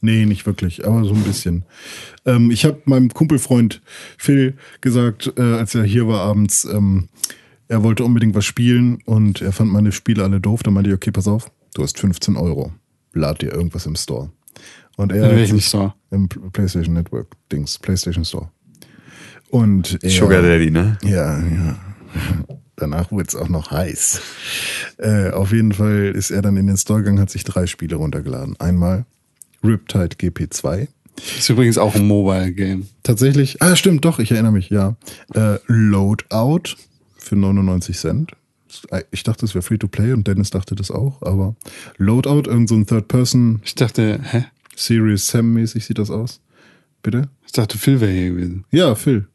Nee, 0.00 0.26
nicht 0.26 0.46
wirklich, 0.46 0.84
aber 0.84 1.04
so 1.04 1.14
ein 1.14 1.22
bisschen. 1.22 1.64
Ähm, 2.26 2.50
ich 2.50 2.64
habe 2.64 2.82
meinem 2.86 3.10
Kumpelfreund 3.14 3.80
Phil 4.18 4.54
gesagt, 4.80 5.32
äh, 5.36 5.42
als 5.42 5.74
er 5.76 5.84
hier 5.84 6.08
war 6.08 6.20
abends, 6.22 6.64
ähm, 6.64 7.08
er 7.72 7.82
wollte 7.82 8.04
unbedingt 8.04 8.34
was 8.34 8.44
spielen 8.44 8.98
und 9.06 9.40
er 9.40 9.50
fand 9.52 9.72
meine 9.72 9.92
Spiele 9.92 10.22
alle 10.24 10.40
doof. 10.40 10.62
Dann 10.62 10.74
meinte 10.74 10.90
ich, 10.90 10.94
okay, 10.96 11.10
pass 11.10 11.26
auf, 11.26 11.50
du 11.74 11.82
hast 11.82 11.98
15 11.98 12.36
Euro. 12.36 12.70
Lad 13.14 13.40
dir 13.40 13.50
irgendwas 13.52 13.86
im 13.86 13.96
Store. 13.96 14.30
Und 14.96 15.10
er 15.10 15.18
In 15.18 15.24
hat 15.24 15.30
welchem 15.36 15.56
sich- 15.56 15.66
Store? 15.68 15.94
Im 16.10 16.28
PlayStation 16.28 16.94
Network 16.94 17.28
Dings, 17.50 17.78
PlayStation 17.78 18.24
Store. 18.26 18.50
Und 19.50 19.98
er, 20.02 20.10
Sugar 20.10 20.42
Daddy, 20.42 20.70
ne? 20.70 20.98
ja, 21.02 21.38
ja. 21.40 21.76
Danach 22.76 23.10
wurde 23.10 23.26
es 23.28 23.36
auch 23.36 23.48
noch 23.48 23.70
heiß. 23.70 24.20
Äh, 24.98 25.30
auf 25.30 25.52
jeden 25.52 25.72
Fall 25.72 26.12
ist 26.14 26.30
er 26.30 26.42
dann 26.42 26.56
in 26.58 26.66
den 26.66 26.76
Store 26.76 27.00
gegangen, 27.00 27.20
hat 27.20 27.30
sich 27.30 27.44
drei 27.44 27.66
Spiele 27.66 27.96
runtergeladen. 27.96 28.58
Einmal 28.60 29.06
Riptide 29.64 30.16
GP2. 30.16 30.88
Ist 31.38 31.48
übrigens 31.50 31.78
auch 31.78 31.94
ein 31.94 32.06
Mobile 32.06 32.52
Game. 32.52 32.86
Tatsächlich, 33.02 33.62
ah, 33.62 33.76
stimmt, 33.76 34.04
doch, 34.04 34.18
ich 34.18 34.32
erinnere 34.32 34.52
mich, 34.52 34.68
ja. 34.70 34.96
Äh, 35.34 35.58
Loadout 35.66 36.76
für 37.22 37.36
99 37.36 37.96
Cent. 37.96 38.32
Ich 39.10 39.22
dachte, 39.22 39.44
es 39.44 39.54
wäre 39.54 39.62
free 39.62 39.76
to 39.78 39.86
play 39.86 40.12
und 40.12 40.26
Dennis 40.26 40.50
dachte 40.50 40.74
das 40.74 40.90
auch, 40.90 41.20
aber 41.22 41.54
Loadout, 41.98 42.48
irgend 42.48 42.68
so 42.70 42.74
ein 42.74 42.86
Third-Person 42.86 43.60
Ich 43.64 43.74
dachte, 43.74 44.18
hä? 44.22 44.44
Series 44.74 45.26
Sam-mäßig 45.28 45.84
sieht 45.84 45.98
das 45.98 46.10
aus. 46.10 46.40
Bitte? 47.02 47.28
Ich 47.46 47.52
dachte, 47.52 47.76
Phil 47.76 48.00
wäre 48.00 48.10
hier 48.12 48.30
gewesen. 48.30 48.64
Ja, 48.70 48.94
Phil. 48.94 49.26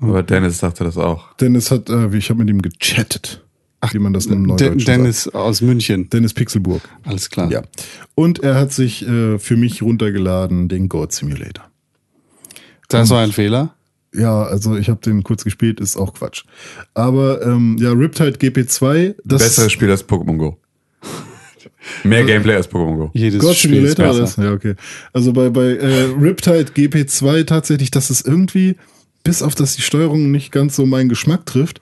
Aber 0.00 0.24
Dennis 0.24 0.58
dachte 0.58 0.82
das 0.82 0.96
auch. 0.98 1.34
Dennis 1.36 1.70
hat, 1.70 1.88
äh, 1.88 2.14
ich 2.16 2.30
habe 2.30 2.40
mit 2.40 2.50
ihm 2.50 2.60
gechattet. 2.62 3.44
wie 3.92 3.98
man 4.00 4.12
das 4.12 4.26
im 4.26 4.42
De 4.42 4.46
Neudeutschen 4.48 4.84
Dennis 4.86 5.24
sagt. 5.24 5.36
aus 5.36 5.60
München. 5.60 6.10
Dennis 6.10 6.34
Pixelburg. 6.34 6.82
Alles 7.04 7.30
klar. 7.30 7.50
Ja. 7.52 7.62
Und 8.16 8.40
er 8.40 8.56
hat 8.56 8.72
sich 8.72 9.06
äh, 9.06 9.38
für 9.38 9.56
mich 9.56 9.82
runtergeladen, 9.82 10.68
den 10.68 10.88
Goat 10.88 11.12
Simulator. 11.12 11.64
Das 12.88 13.10
war 13.10 13.22
ein 13.22 13.32
Fehler. 13.32 13.74
Ja, 14.14 14.44
also 14.44 14.76
ich 14.76 14.88
habe 14.88 15.00
den 15.00 15.22
kurz 15.22 15.44
gespielt, 15.44 15.80
ist 15.80 15.96
auch 15.96 16.14
Quatsch. 16.14 16.44
Aber 16.94 17.42
ähm, 17.42 17.76
ja, 17.80 17.90
Riptide 17.92 18.38
GP2, 18.38 19.16
das 19.24 19.42
Besseres 19.42 19.72
Spiel 19.72 19.90
als 19.90 20.08
Pokémon 20.08 20.36
Go. 20.36 20.58
Mehr 22.04 22.24
Gameplay 22.24 22.54
als 22.54 22.70
Pokémon 22.70 22.96
Go. 22.96 23.10
Jedes 23.12 23.40
God 23.40 23.56
Spiel 23.56 23.84
ist 23.84 23.96
besser. 23.96 24.10
alles. 24.10 24.36
Ja, 24.36 24.52
okay. 24.52 24.74
Also 25.12 25.32
bei, 25.32 25.50
bei 25.50 25.76
äh, 25.76 26.04
Riptide 26.18 26.66
GP2 26.74 27.44
tatsächlich, 27.44 27.90
dass 27.90 28.10
es 28.10 28.20
irgendwie, 28.20 28.76
bis 29.24 29.42
auf 29.42 29.54
dass 29.54 29.74
die 29.74 29.82
Steuerung 29.82 30.30
nicht 30.30 30.52
ganz 30.52 30.76
so 30.76 30.86
meinen 30.86 31.08
Geschmack 31.08 31.44
trifft, 31.46 31.80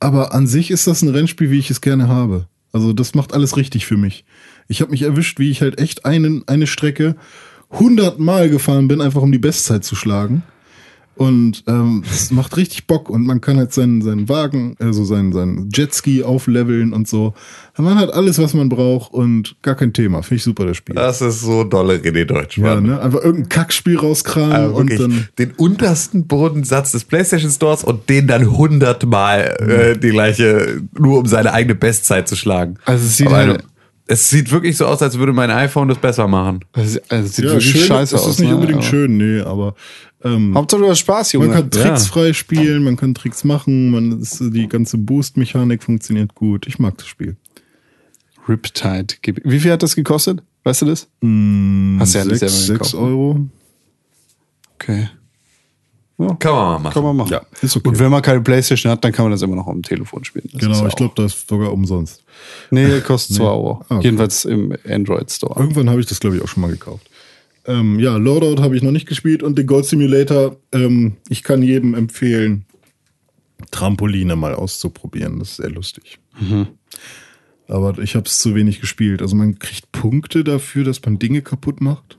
aber 0.00 0.34
an 0.34 0.46
sich 0.46 0.70
ist 0.70 0.86
das 0.86 1.02
ein 1.02 1.10
Rennspiel, 1.10 1.50
wie 1.50 1.58
ich 1.58 1.70
es 1.70 1.80
gerne 1.80 2.08
habe. 2.08 2.46
Also 2.72 2.92
das 2.92 3.14
macht 3.14 3.34
alles 3.34 3.56
richtig 3.56 3.86
für 3.86 3.96
mich. 3.96 4.24
Ich 4.66 4.80
habe 4.80 4.90
mich 4.90 5.02
erwischt, 5.02 5.38
wie 5.38 5.50
ich 5.50 5.60
halt 5.60 5.78
echt 5.78 6.06
einen, 6.06 6.46
eine 6.48 6.66
Strecke 6.66 7.14
hundertmal 7.70 8.48
gefahren 8.48 8.88
bin, 8.88 9.00
einfach 9.00 9.22
um 9.22 9.32
die 9.32 9.38
Bestzeit 9.38 9.84
zu 9.84 9.94
schlagen. 9.94 10.42
Und 11.14 11.62
ähm, 11.66 12.02
es 12.10 12.30
macht 12.30 12.56
richtig 12.56 12.86
Bock 12.86 13.10
und 13.10 13.26
man 13.26 13.40
kann 13.42 13.58
halt 13.58 13.72
seinen, 13.72 14.00
seinen 14.00 14.28
Wagen, 14.30 14.76
also 14.80 15.04
seinen, 15.04 15.32
seinen 15.32 15.68
Jetski 15.72 16.22
aufleveln 16.24 16.92
und 16.94 17.06
so. 17.06 17.34
Man 17.76 17.98
hat 17.98 18.12
alles, 18.12 18.38
was 18.38 18.54
man 18.54 18.68
braucht 18.70 19.12
und 19.12 19.54
gar 19.62 19.74
kein 19.74 19.92
Thema. 19.92 20.22
Finde 20.22 20.36
ich 20.36 20.42
super, 20.42 20.64
das 20.66 20.78
Spiel. 20.78 20.94
Das 20.94 21.20
ist 21.20 21.40
so 21.42 21.64
dolle 21.64 21.96
René 21.96 22.24
Deutsch, 22.24 22.56
Ja, 22.58 22.80
ne? 22.80 23.00
Einfach 23.00 23.20
irgendein 23.22 23.48
Kackspiel 23.50 23.98
rauskramen 23.98 24.52
Aber 24.52 24.74
und 24.74 24.98
dann. 24.98 25.28
den 25.38 25.50
untersten 25.52 26.26
Bodensatz 26.26 26.92
des 26.92 27.04
PlayStation 27.04 27.50
Stores 27.50 27.84
und 27.84 28.08
den 28.08 28.26
dann 28.26 28.50
hundertmal 28.56 29.94
äh, 29.94 29.98
die 29.98 30.10
gleiche, 30.10 30.80
nur 30.98 31.18
um 31.18 31.26
seine 31.26 31.52
eigene 31.52 31.74
Bestzeit 31.74 32.26
zu 32.28 32.36
schlagen. 32.36 32.76
Also 32.84 33.04
es 33.04 33.16
sieht 33.18 33.26
Aber 33.28 33.36
halt- 33.36 33.64
es 34.08 34.28
sieht 34.28 34.50
wirklich 34.50 34.76
so 34.76 34.84
aus, 34.86 35.00
als 35.00 35.16
würde 35.18 35.32
mein 35.32 35.50
iPhone 35.50 35.88
das 35.88 35.96
besser 35.98 36.26
machen. 36.28 36.60
Also, 36.72 36.98
also 37.08 37.24
es 37.26 37.36
sieht 37.36 37.44
Ja, 37.46 37.52
wirklich 37.52 37.70
schön, 37.70 37.82
scheiße 37.86 38.16
aus. 38.16 38.28
ist 38.28 38.40
nicht 38.40 38.48
ne? 38.50 38.54
unbedingt 38.56 38.80
Aber- 38.80 38.86
schön, 38.86 39.16
nee, 39.16 39.40
aber 39.40 39.74
ähm, 40.24 40.54
Hauptsache 40.54 40.80
du 40.82 40.88
hast 40.88 40.98
Spaß, 41.00 41.32
Junge. 41.32 41.46
man 41.48 41.56
kann 41.56 41.70
Tricks 41.70 42.06
Ja. 42.06 42.12
frei 42.12 42.32
spielen, 42.32 42.84
man 42.84 42.96
kann 42.96 43.14
Tricks 43.14 43.44
machen, 43.44 43.90
man 43.90 44.20
ist, 44.20 44.40
die 44.40 44.68
ganze 44.68 44.98
Boost-Mechanik 44.98 45.82
funktioniert 45.82 46.34
gut. 46.34 46.66
Ich 46.66 46.78
mag 46.78 46.96
das 46.98 47.06
Spiel. 47.06 47.36
Riptide. 48.48 49.14
Wie 49.44 49.60
viel 49.60 49.70
hat 49.72 49.82
das 49.82 49.94
gekostet? 49.94 50.42
Weißt 50.64 50.82
du 50.82 50.86
das? 50.86 51.02
Hast 51.02 51.10
du 51.20 51.28
ja 51.28 52.24
nicht 52.24 52.38
Sechs, 52.38 52.40
selber 52.40 52.48
sechs 52.50 52.68
gekauft. 52.68 52.94
Euro. 52.94 53.46
Okay. 54.74 55.08
Kann 56.38 56.52
man 56.54 56.54
mal 56.54 56.78
machen. 56.78 56.92
Kann 56.94 57.02
man 57.02 57.16
machen. 57.16 57.30
Ja, 57.32 57.42
ist 57.62 57.76
okay. 57.76 57.88
Und 57.88 57.98
wenn 57.98 58.10
man 58.10 58.22
keine 58.22 58.40
Playstation 58.42 58.92
hat, 58.92 59.02
dann 59.04 59.10
kann 59.12 59.24
man 59.24 59.32
das 59.32 59.42
immer 59.42 59.56
noch 59.56 59.66
am 59.66 59.82
Telefon 59.82 60.24
spielen. 60.24 60.48
Das 60.52 60.60
Genau, 60.60 60.80
ja 60.82 60.86
ich 60.86 60.94
glaube, 60.94 61.14
das 61.16 61.34
ist 61.34 61.48
sogar 61.48 61.72
umsonst. 61.72 62.22
Nee, 62.70 63.00
kostet 63.06 63.36
2 63.38 63.44
Euro. 63.44 63.84
Ah, 63.88 63.96
okay. 63.96 64.04
Jedenfalls 64.04 64.44
im 64.44 64.72
Android 64.88 65.30
Store. 65.32 65.58
Irgendwann 65.58 65.90
habe 65.90 66.00
ich 66.00 66.06
das, 66.06 66.20
glaube 66.20 66.36
ich, 66.36 66.42
auch 66.42 66.48
schon 66.48 66.60
mal 66.60 66.70
gekauft. 66.70 67.08
Ähm, 67.64 68.00
ja, 68.00 68.16
Loadout 68.16 68.60
habe 68.62 68.76
ich 68.76 68.82
noch 68.82 68.90
nicht 68.90 69.06
gespielt 69.06 69.42
und 69.42 69.56
den 69.56 69.66
Gold 69.66 69.84
Simulator, 69.84 70.56
ähm, 70.72 71.16
ich 71.28 71.42
kann 71.42 71.62
jedem 71.62 71.94
empfehlen, 71.94 72.64
Trampoline 73.70 74.34
mal 74.36 74.54
auszuprobieren. 74.54 75.38
Das 75.38 75.50
ist 75.50 75.56
sehr 75.56 75.70
lustig. 75.70 76.18
Aber 77.68 77.98
ich 77.98 78.16
habe 78.16 78.26
es 78.26 78.38
zu 78.38 78.54
wenig 78.54 78.80
gespielt. 78.80 79.22
Also 79.22 79.36
man 79.36 79.58
kriegt 79.58 79.92
Punkte 79.92 80.42
dafür, 80.44 80.84
dass 80.84 81.00
man 81.04 81.18
Dinge 81.18 81.40
kaputt 81.42 81.80
macht. 81.80 82.18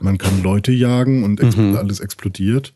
Man 0.00 0.18
kann 0.18 0.42
Leute 0.42 0.72
jagen 0.72 1.22
und 1.22 1.40
ex 1.40 1.54
alles 1.76 2.00
explodiert. 2.00 2.74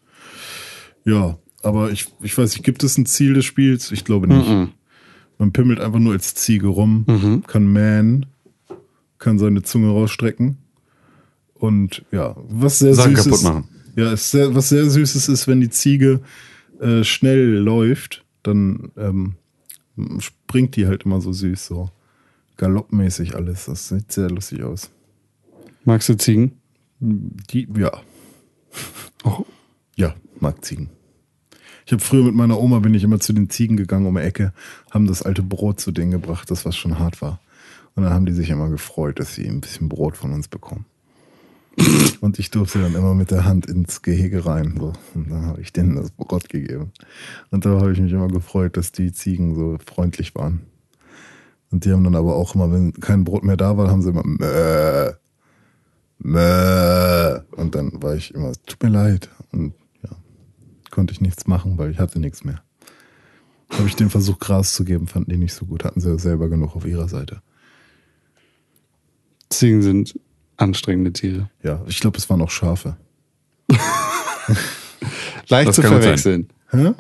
Ja, 1.05 1.39
aber 1.63 1.91
ich, 1.91 2.07
ich 2.21 2.37
weiß 2.37 2.53
nicht, 2.53 2.65
gibt 2.65 2.85
es 2.85 2.99
ein 2.99 3.07
Ziel 3.07 3.33
des 3.35 3.47
Spiels? 3.47 3.91
Ich 3.91 4.05
glaube 4.05 4.29
nicht. 4.29 4.47
Man 5.39 5.53
pimmelt 5.53 5.81
einfach 5.81 5.99
nur 5.99 6.13
als 6.13 6.35
Ziege 6.35 6.69
rum, 6.69 7.43
kann 7.47 7.73
man, 7.73 8.27
kann 9.19 9.39
seine 9.39 9.63
Zunge 9.63 9.89
rausstrecken. 9.89 10.59
Und 11.61 12.05
ja, 12.11 12.35
was 12.49 12.79
sehr 12.79 12.95
Sachen 12.95 13.15
süß 13.15 13.25
kaputt 13.25 13.39
ist. 13.39 13.45
machen. 13.45 13.69
Ja, 13.95 14.13
ist 14.13 14.31
sehr, 14.31 14.55
was 14.55 14.71
sehr 14.71 14.89
süßes 14.89 15.29
ist, 15.29 15.47
wenn 15.47 15.61
die 15.61 15.71
Ziege 15.71 16.21
äh, 16.81 17.05
schnell 17.05 17.59
läuft, 17.59 18.25
dann 18.43 18.91
ähm, 18.97 19.35
springt 20.19 20.75
die 20.77 20.87
halt 20.87 21.03
immer 21.05 21.21
so 21.21 21.33
süß, 21.33 21.67
so 21.67 21.91
galoppmäßig 22.57 23.35
alles. 23.37 23.67
Das 23.67 23.89
sieht 23.89 24.11
sehr 24.11 24.31
lustig 24.31 24.63
aus. 24.63 24.91
Magst 25.85 26.09
du 26.09 26.17
Ziegen? 26.17 26.53
Die, 26.99 27.69
ja, 27.79 27.93
Oh. 29.25 29.45
ja, 29.97 30.15
mag 30.39 30.65
Ziegen. 30.65 30.89
Ich 31.85 31.93
habe 31.93 32.03
früher 32.03 32.25
mit 32.25 32.35
meiner 32.35 32.59
Oma 32.59 32.79
bin 32.79 32.95
ich 32.95 33.03
immer 33.05 33.21
zu 33.21 33.33
den 33.33 33.51
Ziegen 33.51 33.77
gegangen 33.77 34.07
um 34.07 34.15
die 34.15 34.23
Ecke, 34.23 34.53
haben 34.91 35.07
das 35.07 35.23
alte 35.23 35.43
Brot 35.43 35.81
zu 35.81 35.91
denen 35.91 36.11
gebracht, 36.11 36.51
das 36.51 36.65
was 36.65 36.77
schon 36.77 36.99
hart 36.99 37.21
war. 37.21 37.41
Und 37.95 38.05
dann 38.05 38.13
haben 38.13 38.27
die 38.27 38.33
sich 38.33 38.49
immer 38.51 38.69
gefreut, 38.71 39.19
dass 39.19 39.35
sie 39.35 39.47
ein 39.47 39.61
bisschen 39.61 39.89
Brot 39.89 40.17
von 40.17 40.33
uns 40.33 40.49
bekommen. 40.49 40.87
Und 42.21 42.39
ich 42.39 42.51
durfte 42.51 42.81
dann 42.81 42.95
immer 42.95 43.15
mit 43.15 43.31
der 43.31 43.45
Hand 43.45 43.67
ins 43.67 44.03
Gehege 44.03 44.45
rein. 44.45 44.75
So. 44.79 44.93
Und 45.15 45.31
dann 45.31 45.47
habe 45.47 45.61
ich 45.61 45.73
denen 45.73 45.97
das 45.97 46.11
Brot 46.11 46.49
gegeben. 46.49 46.93
Und 47.51 47.65
da 47.65 47.71
habe 47.81 47.93
ich 47.93 48.01
mich 48.01 48.13
immer 48.13 48.29
gefreut, 48.29 48.77
dass 48.77 48.93
die 48.93 49.13
Ziegen 49.13 49.55
so 49.55 49.79
freundlich 49.85 50.35
waren. 50.35 50.61
Und 51.71 51.85
die 51.85 51.93
haben 51.93 52.05
dann 52.05 52.17
aber 52.17 52.35
auch 52.35 52.55
immer, 52.55 52.73
wenn 52.73 52.93
kein 52.93 53.25
Brot 53.25 53.45
mehr 53.45 53.57
da 53.57 53.77
war, 53.77 53.89
haben 53.89 54.03
sie 54.03 54.11
immer 54.11 54.25
Mäh, 54.25 55.13
Mäh. 56.19 57.41
Und 57.57 57.75
dann 57.75 58.03
war 58.03 58.17
ich 58.17 58.35
immer, 58.35 58.53
tut 58.67 58.83
mir 58.83 58.91
leid. 58.91 59.31
Und 59.53 59.75
ja, 60.03 60.11
konnte 60.91 61.13
ich 61.13 61.21
nichts 61.21 61.47
machen, 61.47 61.79
weil 61.79 61.91
ich 61.91 61.99
hatte 61.99 62.19
nichts 62.19 62.45
mehr. 62.45 62.63
Habe 63.71 63.87
ich 63.87 63.95
den 63.95 64.11
Versuch, 64.11 64.41
Gras 64.41 64.75
zu 64.75 64.85
geben, 64.85 65.07
fanden 65.07 65.31
die 65.31 65.39
nicht 65.39 65.55
so 65.55 65.65
gut. 65.65 65.85
Hatten 65.85 66.01
sie 66.01 66.19
selber 66.19 66.49
genug 66.49 66.75
auf 66.75 66.85
ihrer 66.85 67.09
Seite. 67.09 67.41
Ziegen 69.49 69.83
sind 69.83 70.19
anstrengende 70.61 71.13
Tiere. 71.13 71.49
Ja, 71.63 71.83
ich 71.87 72.01
glaube, 72.01 72.19
es 72.19 72.29
waren 72.31 72.41
auch 72.43 72.51
Schafe. 72.51 72.97
Leicht 75.49 75.69
Das 75.69 75.77
zu 75.77 75.83
verwechseln. 75.83 76.49
Hä? 76.71 76.93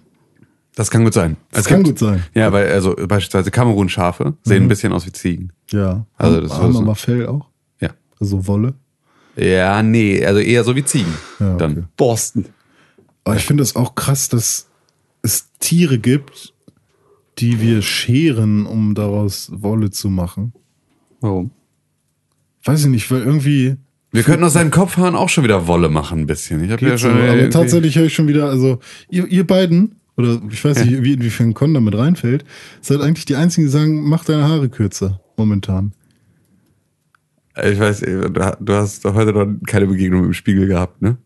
Das 0.74 0.90
kann 0.90 1.04
gut 1.04 1.14
sein. 1.14 1.36
Das 1.50 1.60
Es 1.62 1.66
kann 1.66 1.82
gibt- 1.82 1.98
gut 2.00 2.08
sein. 2.08 2.24
Ja, 2.34 2.52
weil 2.52 2.70
also 2.70 2.94
beispielsweise 2.96 3.50
Kamerun-Schafe 3.50 4.34
sehen 4.44 4.64
ein 4.64 4.68
bisschen 4.68 4.92
aus 4.92 5.06
wie 5.06 5.12
Ziegen. 5.12 5.52
Ja. 5.70 6.06
Also 6.16 6.40
das 6.40 6.52
haben 6.54 6.70
ist 6.70 6.76
so- 6.76 6.82
aber 6.82 6.94
Fell 6.94 7.26
auch? 7.26 7.48
Ja. 7.80 7.90
Also 8.18 8.46
Wolle? 8.46 8.74
Ja, 9.36 9.82
nee, 9.82 10.24
also 10.24 10.40
eher 10.40 10.64
so 10.64 10.74
wie 10.74 10.84
Ziegen. 10.84 11.12
Ja, 11.38 11.56
Dann. 11.56 11.72
okay. 11.72 11.82
Borsten. 11.96 12.46
Aber 13.24 13.36
ich 13.36 13.44
finde 13.44 13.62
es 13.62 13.76
auch 13.76 13.94
krass, 13.94 14.28
dass 14.28 14.68
es 15.22 15.50
Tiere 15.60 15.98
gibt, 15.98 16.54
die 17.38 17.60
wir 17.60 17.82
scheren, 17.82 18.66
um 18.66 18.94
daraus 18.94 19.50
Wolle 19.54 19.90
zu 19.90 20.08
machen. 20.08 20.52
Warum? 21.20 21.50
Weiß 22.64 22.80
ich 22.82 22.86
nicht, 22.88 23.10
weil 23.10 23.22
irgendwie. 23.22 23.76
Wir 24.12 24.22
könnten 24.24 24.42
aus 24.44 24.54
seinen 24.54 24.70
Kopfhaaren 24.70 25.14
auch 25.14 25.28
schon 25.28 25.44
wieder 25.44 25.66
Wolle 25.68 25.88
machen, 25.88 26.20
ein 26.20 26.26
bisschen. 26.26 26.64
Ich 26.64 26.70
habe 26.70 26.84
ja 26.84 26.98
so, 26.98 27.08
schon. 27.08 27.12
aber 27.12 27.28
irgendwie- 27.36 27.50
tatsächlich 27.50 27.96
höre 27.96 28.06
ich 28.06 28.14
schon 28.14 28.26
wieder, 28.28 28.48
also 28.48 28.80
ihr, 29.08 29.26
ihr 29.28 29.46
beiden, 29.46 29.96
oder 30.16 30.40
ich 30.50 30.64
weiß 30.64 30.84
nicht, 30.84 31.02
wie, 31.04 31.12
inwiefern 31.12 31.54
Con 31.54 31.72
damit 31.74 31.96
reinfällt, 31.96 32.44
seid 32.80 33.00
eigentlich 33.00 33.24
die 33.24 33.36
einzigen, 33.36 33.66
die 33.68 33.70
sagen, 33.72 34.02
mach 34.08 34.24
deine 34.24 34.44
Haare 34.48 34.68
kürzer, 34.68 35.20
momentan. 35.36 35.92
Ich 37.62 37.78
weiß, 37.78 38.00
du 38.00 38.56
du 38.60 38.72
hast 38.72 39.04
doch 39.04 39.14
heute 39.14 39.32
noch 39.32 39.46
keine 39.66 39.86
Begegnung 39.86 40.22
mit 40.22 40.30
dem 40.30 40.34
Spiegel 40.34 40.66
gehabt, 40.66 41.02
ne? 41.02 41.16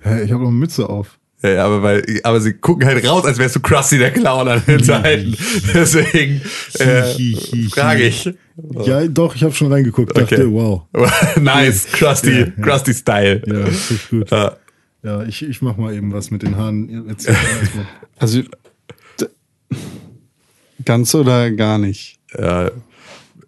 Hä, 0.00 0.22
ich 0.24 0.32
habe 0.32 0.42
noch 0.42 0.50
eine 0.50 0.58
Mütze 0.58 0.88
auf. 0.88 1.18
Ja, 1.42 1.50
ja, 1.50 1.64
aber 1.66 1.82
weil, 1.82 2.20
aber 2.22 2.40
sie 2.40 2.52
gucken 2.52 2.86
halt 2.86 3.04
raus, 3.06 3.24
als 3.24 3.38
wärst 3.38 3.56
du 3.56 3.60
Krusty 3.60 3.98
der 3.98 4.12
Clown 4.12 4.46
an 4.48 4.62
den 4.66 4.82
Seiten. 4.82 5.36
Deswegen 5.74 6.40
äh, 6.78 7.68
frage 7.68 8.04
ich. 8.04 8.30
Ja, 8.84 9.06
doch, 9.08 9.34
ich 9.34 9.42
habe 9.42 9.52
schon 9.54 9.72
reingeguckt, 9.72 10.12
Okay. 10.16 10.36
dachte, 10.36 10.52
wow. 10.52 10.82
nice, 11.40 11.86
Krusty, 11.92 12.30
Ja, 12.30 12.46
ja. 12.46 12.62
Krusty 12.62 12.94
Style. 12.94 13.42
Ja, 13.46 13.64
gut. 14.10 14.30
Ja. 14.30 14.56
Ja, 15.04 15.22
ich, 15.24 15.42
ich 15.42 15.60
mach 15.62 15.76
mal 15.76 15.92
eben 15.94 16.12
was 16.12 16.30
mit 16.30 16.42
den 16.44 16.56
Haaren. 16.56 17.08
Erstmal. 17.08 17.86
Also 18.18 18.42
ganz 20.84 21.14
oder 21.14 21.50
gar 21.50 21.78
nicht. 21.78 22.18
Ja. 22.38 22.70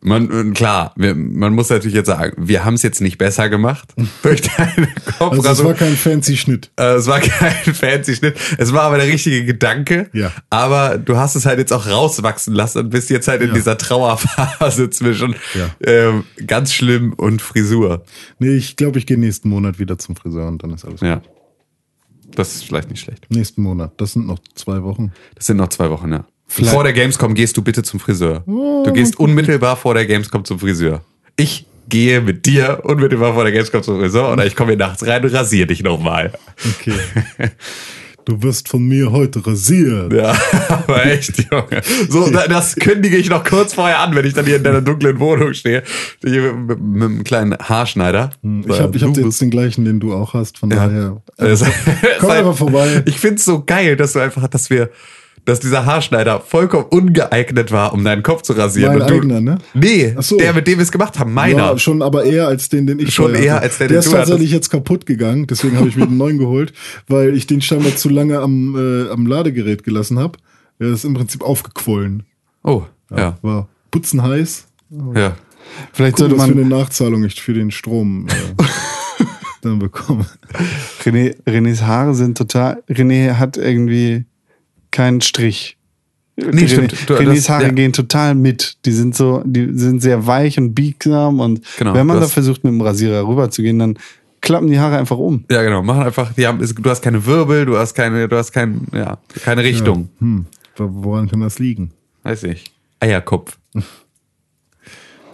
Man, 0.06 0.52
klar, 0.52 0.92
wir, 0.96 1.14
man 1.14 1.54
muss 1.54 1.70
natürlich 1.70 1.94
jetzt 1.94 2.08
sagen, 2.08 2.34
wir 2.36 2.62
haben 2.64 2.74
es 2.74 2.82
jetzt 2.82 3.00
nicht 3.00 3.16
besser 3.16 3.48
gemacht 3.48 3.94
durch 4.22 4.42
deine 4.42 4.68
Also 4.68 5.06
es 5.08 5.18
Kopfrasur. 5.18 5.64
war 5.64 5.74
kein 5.74 5.96
fancy 5.96 6.36
Schnitt. 6.36 6.70
Äh, 6.76 6.96
es 6.96 7.06
war 7.06 7.20
kein 7.20 7.74
fancy 7.74 8.14
Schnitt. 8.14 8.36
Es 8.58 8.72
war 8.74 8.82
aber 8.82 8.98
der 8.98 9.06
richtige 9.06 9.46
Gedanke. 9.46 10.10
Ja. 10.12 10.30
Aber 10.50 10.98
du 10.98 11.16
hast 11.16 11.36
es 11.36 11.46
halt 11.46 11.58
jetzt 11.58 11.72
auch 11.72 11.86
rauswachsen 11.86 12.54
lassen 12.54 12.78
und 12.80 12.90
bist 12.90 13.08
jetzt 13.08 13.28
halt 13.28 13.40
in 13.40 13.48
Ja. 13.48 13.54
dieser 13.54 13.78
Trauerphase 13.78 14.90
zwischen 14.90 15.36
Ja. 15.54 15.70
ähm, 15.86 16.24
ganz 16.46 16.74
schlimm 16.74 17.14
und 17.14 17.40
Frisur. 17.40 18.04
Nee, 18.38 18.56
ich 18.56 18.76
glaube, 18.76 18.98
ich 18.98 19.06
gehe 19.06 19.16
nächsten 19.18 19.48
Monat 19.48 19.78
wieder 19.78 19.96
zum 19.96 20.16
Friseur 20.16 20.46
und 20.48 20.62
dann 20.62 20.70
ist 20.74 20.84
alles 20.84 21.00
Ja. 21.00 21.22
Das 22.34 22.54
ist 22.56 22.64
vielleicht 22.64 22.90
nicht 22.90 23.00
schlecht. 23.00 23.26
Nächsten 23.30 23.62
Monat. 23.62 23.92
Das 23.98 24.12
sind 24.12 24.26
noch 24.26 24.38
zwei 24.54 24.82
Wochen. 24.82 25.12
Das 25.34 25.46
sind 25.46 25.56
noch 25.56 25.68
zwei 25.68 25.88
Wochen, 25.88 26.12
ja. 26.12 26.26
Vielleicht- 26.46 26.72
Vor 26.74 26.84
der 26.84 26.92
Gamescom 26.92 27.34
gehst 27.34 27.56
du 27.56 27.62
bitte 27.62 27.82
zum 27.82 27.98
Friseur. 28.00 28.42
Oh, 28.46 28.82
Du 28.84 28.92
gehst 28.92 29.18
unmittelbar 29.18 29.76
vor 29.76 29.94
der 29.94 30.06
Gamescom 30.06 30.44
zum 30.44 30.58
Friseur. 30.58 31.02
Ich 31.36 31.66
gehe 31.88 32.20
mit 32.20 32.46
dir 32.46 32.80
unmittelbar 32.84 33.34
vor 33.34 33.44
der 33.44 33.52
Gamescom 33.52 33.82
zum 33.82 33.98
Friseur 33.98 34.32
oder 34.32 34.46
ich 34.46 34.54
komme 34.54 34.70
hier 34.70 34.78
nachts 34.78 35.04
rein 35.06 35.24
und 35.24 35.34
rasiere 35.34 35.66
dich 35.66 35.82
nochmal. 35.82 36.32
Okay. 36.78 36.92
du 38.24 38.42
wirst 38.42 38.68
von 38.68 38.82
mir 38.86 39.10
heute 39.10 39.44
rasiert. 39.46 40.12
Ja, 40.12 40.34
aber 40.68 41.06
echt, 41.06 41.46
Junge. 41.50 41.82
So, 42.08 42.30
da- 42.30 42.46
das 42.46 42.76
kündige 42.76 43.16
ich 43.16 43.28
noch 43.30 43.42
kurz 43.44 43.74
vorher 43.74 43.98
an, 44.00 44.14
wenn 44.14 44.24
ich 44.24 44.32
dann 44.34 44.46
hier 44.46 44.56
in 44.56 44.64
deiner 44.64 44.80
dunklen 44.80 45.18
Wohnung 45.20 45.52
stehe. 45.54 45.82
Mit, 46.22 46.32
mit 46.66 46.78
einem 47.02 47.24
kleinen 47.24 47.54
Haarschneider. 47.58 48.30
Hm, 48.42 48.64
Ich 48.68 48.80
habe 48.80 48.96
ich 48.96 49.02
hab 49.02 49.16
jetzt 49.16 49.40
den 49.40 49.50
gleichen, 49.50 49.84
den 49.84 49.98
du 50.00 50.14
auch 50.14 50.34
hast. 50.34 50.58
Von 50.58 50.70
Ja. 50.70 50.76
daher. 50.86 51.22
Also, 51.36 51.66
Komm 52.20 52.30
einfach 52.30 52.56
vorbei. 52.56 53.02
Ich 53.06 53.18
find's 53.18 53.44
so 53.44 53.64
geil, 53.64 53.96
dass 53.96 54.12
du 54.12 54.20
einfach, 54.20 54.46
dass 54.48 54.70
wir, 54.70 54.90
dass 55.44 55.60
dieser 55.60 55.84
Haarschneider 55.84 56.40
vollkommen 56.40 56.86
ungeeignet 56.90 57.70
war, 57.70 57.92
um 57.92 58.02
deinen 58.04 58.22
Kopf 58.22 58.42
zu 58.42 58.54
rasieren. 58.54 58.94
Mein 58.94 59.02
Und 59.02 59.10
du, 59.10 59.14
eigener, 59.16 59.40
ne? 59.40 59.58
Nee, 59.74 60.14
so. 60.20 60.38
der, 60.38 60.54
mit 60.54 60.66
dem 60.66 60.78
wir 60.78 60.82
es 60.82 60.92
gemacht 60.92 61.18
haben, 61.18 61.34
meiner. 61.34 61.72
Ja, 61.72 61.78
schon 61.78 62.02
aber 62.02 62.24
eher 62.24 62.46
als 62.48 62.68
den, 62.68 62.86
den 62.86 62.98
ich 62.98 63.14
Schon 63.14 63.34
eher 63.34 63.60
als 63.60 63.78
der, 63.78 63.88
der 63.88 63.96
den 63.96 63.98
ist 64.00 64.06
du 64.06 64.16
tatsächlich 64.16 64.50
hattest. 64.50 64.52
jetzt 64.52 64.70
kaputt 64.70 65.06
gegangen. 65.06 65.46
Deswegen 65.46 65.76
habe 65.76 65.88
ich 65.88 65.96
mir 65.96 66.04
einen 66.04 66.16
neuen 66.16 66.38
geholt, 66.38 66.72
weil 67.08 67.36
ich 67.36 67.46
den 67.46 67.60
scheinbar 67.60 67.94
zu 67.96 68.08
lange 68.08 68.40
am, 68.40 68.74
äh, 68.76 69.10
am 69.10 69.26
Ladegerät 69.26 69.84
gelassen 69.84 70.18
habe. 70.18 70.38
Der 70.80 70.88
ist 70.88 71.04
im 71.04 71.14
Prinzip 71.14 71.42
aufgequollen. 71.42 72.24
oh, 72.62 72.82
ja, 73.14 73.38
War 73.42 73.68
putzenheiß. 73.90 74.66
ja. 75.14 75.36
Vielleicht 75.92 76.16
Gut, 76.16 76.20
sollte 76.20 76.38
was 76.38 76.46
für 76.46 76.52
eine 76.52 76.60
man 76.62 76.68
Nachzahlung 76.80 77.24
ich 77.24 77.40
für 77.40 77.54
den 77.54 77.70
Strom 77.70 78.26
äh, 78.28 78.64
dann 79.62 79.78
bekomme. 79.78 80.26
René, 81.04 81.36
Renés 81.46 81.82
Haare 81.82 82.14
sind 82.14 82.36
total. 82.36 82.82
René 82.88 83.34
hat 83.34 83.56
irgendwie 83.56 84.24
keinen 84.94 85.20
Strich. 85.20 85.76
Nee, 86.36 86.66
stimmt. 86.66 86.94
Du- 87.08 87.14
Renés 87.14 87.34
das- 87.36 87.48
Haare 87.50 87.64
ja. 87.64 87.68
gehen 87.70 87.92
total 87.92 88.34
mit. 88.34 88.76
Die 88.86 88.90
sind 88.92 89.14
so, 89.14 89.42
die 89.44 89.68
sind 89.78 90.00
sehr 90.00 90.26
weich 90.26 90.58
und 90.58 90.74
biegsam 90.74 91.38
und 91.40 91.60
Genau, 91.78 91.94
wenn 91.94 92.06
man 92.06 92.18
da 92.18 92.26
versucht, 92.26 92.64
mit 92.64 92.72
dem 92.72 92.80
Rasierer 92.80 93.26
rüber 93.28 93.50
zu 93.50 93.62
gehen, 93.62 93.78
dann 93.78 93.96
klappen 94.40 94.66
die 94.68 94.78
Haare 94.80 94.96
einfach 94.98 95.16
um. 95.18 95.44
Ja, 95.50 95.62
genau. 95.62 95.82
Machen 95.82 96.02
einfach, 96.02 96.32
die 96.32 96.46
haben, 96.46 96.58
du 96.58 96.90
hast 96.90 97.02
keine 97.02 97.24
Wirbel, 97.24 97.66
du 97.66 97.76
hast 97.78 97.94
keine, 97.94 98.26
du 98.28 98.36
hast 98.36 98.50
kein, 98.52 98.86
ja, 98.92 99.18
keine 99.44 99.62
Richtung. 99.62 100.08
Hm, 100.18 100.46
woran 100.76 101.28
kann 101.28 101.40
das 101.40 101.58
liegen? 101.60 101.92
Weiß 102.24 102.42
ich. 102.44 102.64
Eierkopf. 103.00 103.58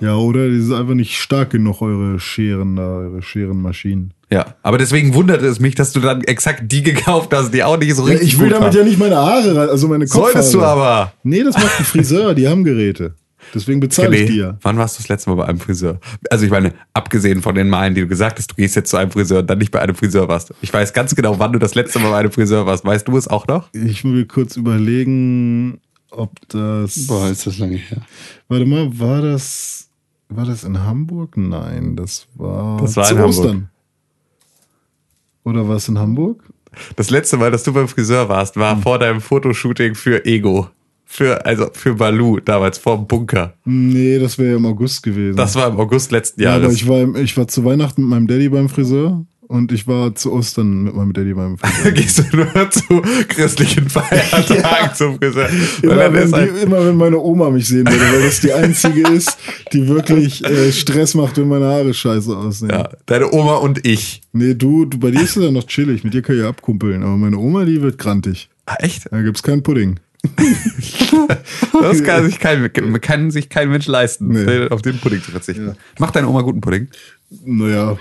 Ja, 0.01 0.17
oder 0.17 0.49
die 0.49 0.61
sind 0.61 0.75
einfach 0.75 0.95
nicht 0.95 1.17
stark 1.19 1.51
genug, 1.51 1.83
eure 1.83 2.19
Scheren 2.21 2.77
da, 2.77 2.83
eure 2.99 3.23
Scherenmaschinen. 3.23 4.15
Ja, 4.33 4.55
aber 4.63 4.79
deswegen 4.79 5.13
wunderte 5.15 5.47
es 5.47 5.59
mich, 5.61 5.75
dass 5.75 5.93
du 5.93 6.01
dann 6.01 6.23
exakt 6.23 6.71
die 6.71 6.83
gekauft 6.83 7.33
hast, 7.35 7.53
die 7.53 7.63
auch 7.65 7.77
nicht 7.79 7.95
so 7.97 8.07
Ja, 8.07 8.13
richtig 8.15 8.35
ich 8.35 8.39
will 8.39 8.47
gut 8.49 8.57
damit 8.61 8.69
waren. 8.69 8.77
ja 8.79 8.85
nicht 8.85 8.99
meine 8.99 9.17
Haare, 9.17 9.55
rein- 9.57 9.69
also 9.69 9.89
meine 9.89 10.07
Kopfhaare. 10.07 10.33
Solltest 10.33 10.55
du 10.55 10.63
aber. 10.63 11.13
Nee, 11.25 11.43
das 11.43 11.57
macht 11.57 11.81
ein 11.81 11.85
Friseur, 11.85 12.35
die 12.35 12.47
haben 12.49 12.63
Geräte. 12.65 13.15
Deswegen 13.55 13.81
bezahle 13.81 14.17
ich 14.17 14.31
ja. 14.31 14.59
Wann 14.63 14.77
warst 14.79 14.97
du 14.99 15.03
das 15.03 15.09
letzte 15.09 15.31
Mal 15.31 15.37
bei 15.37 15.47
einem 15.47 15.59
Friseur? 15.59 15.99
Also 16.31 16.45
ich 16.45 16.51
meine, 16.53 16.75
abgesehen 16.93 17.43
von 17.43 17.55
den 17.55 17.69
Malen, 17.69 17.95
die 17.95 18.03
du 18.03 18.07
gesagt 18.07 18.39
hast, 18.39 18.51
du 18.51 18.55
gehst 18.55 18.77
jetzt 18.77 18.91
zu 18.91 18.97
einem 18.99 19.11
Friseur 19.11 19.41
und 19.41 19.51
dann 19.51 19.59
nicht 19.59 19.73
bei 19.73 19.81
einem 19.81 19.97
Friseur 19.97 20.29
warst. 20.29 20.53
Ich 20.61 20.73
weiß 20.73 20.93
ganz 20.93 21.15
genau, 21.17 21.39
wann 21.41 21.53
du 21.53 21.59
das 21.59 21.75
letzte 21.75 21.99
Mal 21.99 22.11
bei 22.11 22.19
einem 22.19 22.31
Friseur 22.33 22.67
warst. 22.67 22.85
Weißt 22.85 23.09
du 23.09 23.17
es 23.17 23.27
auch 23.27 23.49
noch? 23.49 23.69
Ich 23.73 24.05
will 24.05 24.27
kurz 24.27 24.57
überlegen, 24.57 25.81
ob 26.11 26.31
das. 26.49 27.07
Boah, 27.07 27.29
ist 27.31 27.47
das 27.47 27.59
lange 27.59 27.77
her. 27.77 28.03
Warte 28.49 28.67
mal, 28.67 28.89
war 28.99 29.23
das. 29.23 29.89
War 30.31 30.45
das 30.47 30.65
in 30.65 30.79
Hamburg? 30.85 31.37
Nein, 31.37 31.97
das 31.97 32.27
war. 32.35 32.81
Das 32.81 32.97
war 32.97 33.05
zu 33.05 33.15
in 33.15 33.19
Hamburg. 33.21 33.39
Ostern. 33.39 33.69
Oder 35.45 35.69
war 35.69 35.77
es 35.77 35.89
in 35.89 35.99
Hamburg? 35.99 36.45
Das 36.97 37.11
letzte 37.11 37.37
Mal, 37.37 37.51
dass 37.51 37.65
du 37.65 37.73
beim 37.73 37.89
Friseur 37.89 38.29
warst, 38.29 38.57
war 38.57 38.77
Hm. 38.77 38.83
vor 38.83 38.99
deinem 38.99 39.21
Fotoshooting 39.21 39.95
für 39.95 40.25
Ego. 40.25 40.69
Für, 41.05 41.45
also 41.45 41.67
für 41.73 41.95
Balu, 41.95 42.39
damals 42.39 42.79
vor 42.79 42.97
dem 42.97 43.09
Bunker. 43.09 43.55
Nee, 43.65 44.21
das 44.21 44.39
wäre 44.39 44.51
ja 44.51 44.57
im 44.57 44.67
August 44.67 45.03
gewesen. 45.03 45.37
Das 45.37 45.57
war 45.57 45.67
im 45.69 45.81
August 45.81 46.13
letzten 46.13 46.41
ja, 46.41 46.51
aber 46.55 46.63
Jahres. 46.65 46.77
ich 46.77 46.87
war, 46.89 47.15
ich 47.17 47.37
war 47.37 47.49
zu 47.49 47.65
Weihnachten 47.65 48.03
mit 48.03 48.11
meinem 48.11 48.27
Daddy 48.29 48.49
beim 48.49 48.69
Friseur 48.69 49.25
und 49.51 49.73
ich 49.73 49.89
war 49.89 50.15
zu 50.15 50.33
Ostern 50.33 50.85
mit 50.85 50.95
meinem 50.95 51.13
Daddy 51.13 51.35
beim 51.35 51.59
Friseur. 51.59 51.91
Gehst 51.91 52.19
du 52.19 52.37
nur 52.37 52.71
zu 52.71 53.03
christlichen 53.27 53.91
Feiertagen 53.91 54.91
zum 54.95 55.19
Friseur? 55.19 55.49
Immer 55.83 56.13
wenn, 56.13 56.33
halt, 56.33 56.57
die, 56.57 56.63
immer 56.63 56.87
wenn 56.87 56.97
meine 56.97 57.19
Oma 57.19 57.51
mich 57.51 57.67
sehen 57.67 57.85
würde, 57.85 58.13
weil 58.13 58.23
das 58.23 58.41
die 58.41 58.53
einzige 58.53 59.09
ist, 59.09 59.37
die 59.73 59.89
wirklich 59.89 60.45
äh, 60.45 60.71
Stress 60.71 61.15
macht, 61.15 61.37
wenn 61.37 61.49
meine 61.49 61.65
Haare 61.65 61.93
scheiße 61.93 62.37
aussehen. 62.37 62.71
ja, 62.71 62.91
deine 63.07 63.33
Oma 63.33 63.57
und 63.57 63.85
ich. 63.85 64.23
Nee, 64.33 64.55
du, 64.55 64.85
du, 64.85 64.99
bei 64.99 65.11
dir 65.11 65.21
ist 65.21 65.37
es 65.37 65.43
ja 65.43 65.51
noch 65.51 65.67
chillig, 65.67 66.05
mit 66.05 66.15
dir 66.15 66.23
kann 66.23 66.37
ich 66.37 66.43
ja 66.43 66.49
abkumpeln, 66.49 67.03
aber 67.03 67.17
meine 67.17 67.37
Oma, 67.37 67.65
die 67.65 67.83
wird 67.83 67.99
grantig. 67.99 68.49
Ah, 68.67 68.77
echt? 68.79 69.11
Da 69.11 69.21
gibt's 69.21 69.43
keinen 69.43 69.65
Pudding. 69.65 69.99
Das 71.73 72.03
kann 72.05 72.25
sich 72.27 72.39
kein, 72.39 72.71
kann 73.01 73.31
sich 73.31 73.49
kein 73.49 73.71
Mensch 73.71 73.87
leisten, 73.87 74.29
Nee. 74.29 74.69
auf 74.69 74.83
den 74.83 74.99
Pudding 74.99 75.23
zu 75.23 75.31
verzichten. 75.31 75.75
Macht 75.99 76.15
deine 76.17 76.29
Oma 76.29 76.43
guten 76.43 76.61
Pudding? 76.61 76.89
Naja, 77.45 77.97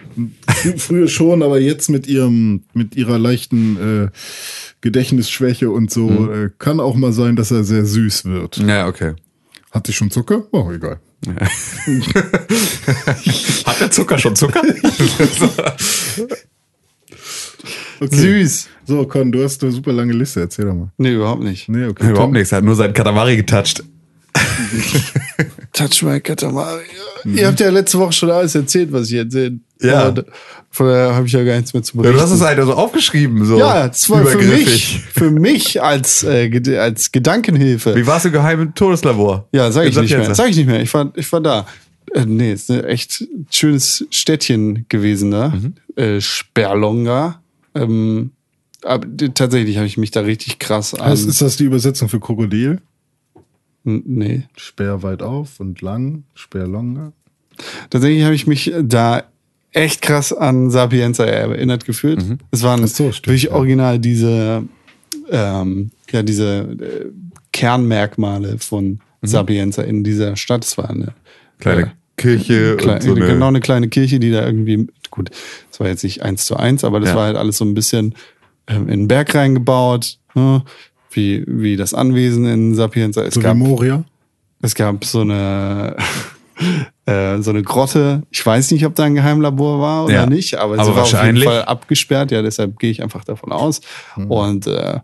fr- 0.48 0.78
früher 0.80 1.08
schon, 1.08 1.44
aber 1.44 1.60
jetzt 1.60 1.90
mit 1.90 2.08
ihrem, 2.08 2.64
mit 2.74 2.96
ihrer 2.96 3.18
leichten 3.20 3.78
äh, 4.06 4.10
Gedächtnisschwäche 4.82 5.70
und 5.72 5.92
so, 5.92 6.10
Mhm. 6.10 6.46
äh, 6.46 6.50
kann 6.58 6.80
auch 6.80 6.96
mal 6.96 7.14
sein, 7.14 7.36
dass 7.36 7.52
er 7.52 7.64
sehr 7.64 7.86
süß 7.86 8.26
wird. 8.26 8.58
Ja, 8.58 8.88
okay. 8.88 9.14
Hat 9.72 9.86
sie 9.88 9.94
schon 9.94 10.10
Zucker? 10.12 10.44
Oh, 10.52 10.72
egal. 10.72 11.00
Hat 13.66 13.80
der 13.82 13.92
Zucker 13.92 14.18
schon 14.18 14.36
Zucker? 14.36 14.62
Okay. 18.02 18.16
Süß. 18.16 18.68
So, 18.86 19.06
Con, 19.06 19.32
du 19.32 19.44
hast 19.44 19.62
eine 19.64 19.72
super 19.72 19.92
lange 19.92 20.14
Liste, 20.14 20.40
erzähl 20.42 20.66
doch 20.66 20.74
mal. 20.74 20.92
Nee, 20.98 21.14
überhaupt 21.14 21.44
nicht. 21.44 21.68
Nee, 21.70 21.86
okay. 21.88 22.10
Überhaupt 22.12 22.34
nichts, 22.34 22.52
er 22.52 22.60
hat 22.60 22.66
nur 22.66 22.76
seinen 22.76 22.94
Katamari 22.94 23.36
getoucht. 23.38 23.84
Touch 25.74 26.02
my 26.04 26.20
Katamari. 26.20 26.84
Ihr 27.26 27.48
habt 27.48 27.60
ja 27.60 27.70
letzte 27.70 28.00
Woche 28.00 28.14
schon 28.14 28.30
alles 28.32 28.56
erzählt, 28.56 28.92
was 28.92 29.10
ich 29.10 29.18
erzählt 29.18 29.54
Ja. 29.82 30.00
habe. 30.00 30.26
Von 30.72 30.88
daher 30.88 31.16
habe 31.16 31.26
ich 31.26 31.34
ja 31.34 31.44
gar 31.44 31.56
nichts 31.56 31.74
mehr 31.74 31.82
zu 31.84 31.96
Ja, 31.98 32.02
berichten. 32.04 32.18
du 32.18 32.24
hast 32.24 32.32
es 32.32 32.42
halt 32.42 32.62
so 32.64 32.74
aufgeschrieben, 32.74 33.44
so. 33.46 33.58
ja, 33.58 33.88
das 33.88 34.10
war 34.10 34.24
für 34.26 34.38
mich, 34.38 35.00
für 35.14 35.32
mich 35.32 35.82
als, 35.82 36.24
äh, 36.24 36.78
als 36.78 37.12
Gedankenhilfe. 37.12 37.96
Wie 37.96 38.06
warst 38.06 38.26
du 38.26 38.32
geheim 38.32 38.62
im 38.62 38.76
Todeslabor? 38.76 39.48
Ja, 39.52 39.72
sag 39.72 39.88
ich 39.88 39.96
In 39.96 40.04
nicht 40.04 40.16
mehr. 40.16 40.36
Sag 40.36 40.50
ich 40.50 40.58
nicht 40.58 40.68
mehr. 40.68 40.82
Ich 40.82 40.94
war, 40.94 41.12
ich 41.16 41.32
war 41.32 41.42
da. 41.42 41.66
Äh, 42.14 42.26
nee, 42.26 42.54
ist 42.54 42.70
ein 42.72 42.84
echt 42.86 43.26
schönes 43.52 44.06
Städtchen 44.12 44.86
gewesen 44.90 45.32
da. 45.32 45.50
Mhm. 45.50 45.74
Äh, 45.96 46.22
Sperlonga. 46.22 47.42
Ähm, 47.76 48.32
aber 48.84 49.08
tatsächlich 49.34 49.78
habe 49.78 49.88
ich 49.88 49.98
mich 49.98 50.12
da 50.12 50.22
richtig 50.22 50.60
krass 50.60 50.94
an. 50.94 51.12
Was 51.12 51.24
ist 51.24 51.42
das 51.42 51.58
die 51.58 51.66
Übersetzung 51.66 52.10
für 52.10 52.20
Krokodil? 52.20 52.82
N- 53.86 54.04
nee. 54.06 54.44
Sperr 54.56 55.04
weit 55.04 55.22
auf 55.22 55.60
und 55.60 55.82
lang, 55.82 56.24
Sperr 56.34 56.68
longer. 56.68 57.14
Tatsächlich 57.90 58.24
habe 58.24 58.36
ich 58.36 58.48
mich 58.48 58.74
da 58.82 59.24
echt 59.72 60.02
krass 60.02 60.34
an 60.34 60.72
Sapienza 60.72 61.26
erinnert 61.26 61.86
gefühlt. 61.86 62.24
Es 62.52 62.64
waren 62.64 62.86
so, 62.88 63.12
stimmt, 63.12 63.28
wirklich 63.28 63.44
ja. 63.44 63.52
original 63.52 64.00
diese, 64.00 64.64
ähm, 65.30 65.92
ja, 66.10 66.24
diese 66.24 66.60
äh, 66.80 67.06
Kernmerkmale 67.52 68.58
von 68.60 69.00
Sapienza 69.22 69.82
in 69.84 70.04
dieser 70.04 70.36
Stadt. 70.38 70.64
Es 70.64 70.78
war 70.78 70.90
eine 70.90 71.14
Kleine 71.60 71.82
äh, 71.82 71.88
Kirche 72.18 72.78
Klei- 72.78 72.96
und 72.96 73.04
so 73.04 73.16
eine, 73.16 73.28
genau 73.28 73.48
eine 73.48 73.60
kleine 73.60 73.90
Kirche, 73.90 74.20
die 74.20 74.32
da 74.32 74.46
irgendwie, 74.46 74.88
gut, 75.12 75.30
das 75.70 75.80
war 75.80 75.88
jetzt 75.88 76.04
nicht 76.04 76.22
eins 76.24 76.46
zu 76.46 76.56
eins, 76.58 76.84
aber 76.84 77.00
das 77.00 77.10
Ja. 77.10 77.16
war 77.16 77.26
halt 77.26 77.38
alles 77.38 77.58
so 77.58 77.66
ein 77.66 77.74
bisschen 77.74 78.16
ähm, 78.68 78.84
in 78.90 79.02
den 79.02 79.08
Berg 79.08 79.34
reingebaut, 79.36 80.18
ne? 80.36 80.64
wie, 81.12 81.44
wie 81.48 81.76
das 81.76 81.94
Anwesen 81.94 82.46
in 82.46 82.76
Sapienza. 82.76 83.24
Es 83.24 83.34
So 83.34 83.40
wie 83.42 83.44
gab, 83.46 83.58
Moria. 83.58 84.04
es 84.62 84.76
gab 84.76 85.04
so 85.06 85.22
eine, 85.22 85.96
äh, 87.06 87.42
so 87.42 87.50
eine 87.50 87.64
Grotte. 87.64 88.24
Ich 88.30 88.46
weiß 88.46 88.72
nicht, 88.72 88.86
ob 88.86 88.96
da 88.96 89.04
ein 89.06 89.16
Geheimlabor 89.16 89.80
war 89.82 90.06
oder 90.06 90.14
Ja. 90.14 90.26
nicht, 90.26 90.56
aber 90.56 90.76
es 90.76 90.82
Aber 90.82 90.96
war 90.98 91.04
auf 91.04 91.24
jeden. 91.24 91.42
Fall 91.42 91.64
abgesperrt. 91.66 92.32
Ja, 92.32 92.42
deshalb 92.42 92.78
gehe 92.80 92.92
ich 92.92 93.02
einfach 93.02 93.24
davon 93.24 93.52
aus. 93.52 93.82
Hm. 94.16 94.30
Und 94.30 94.68
äh, 94.68 95.00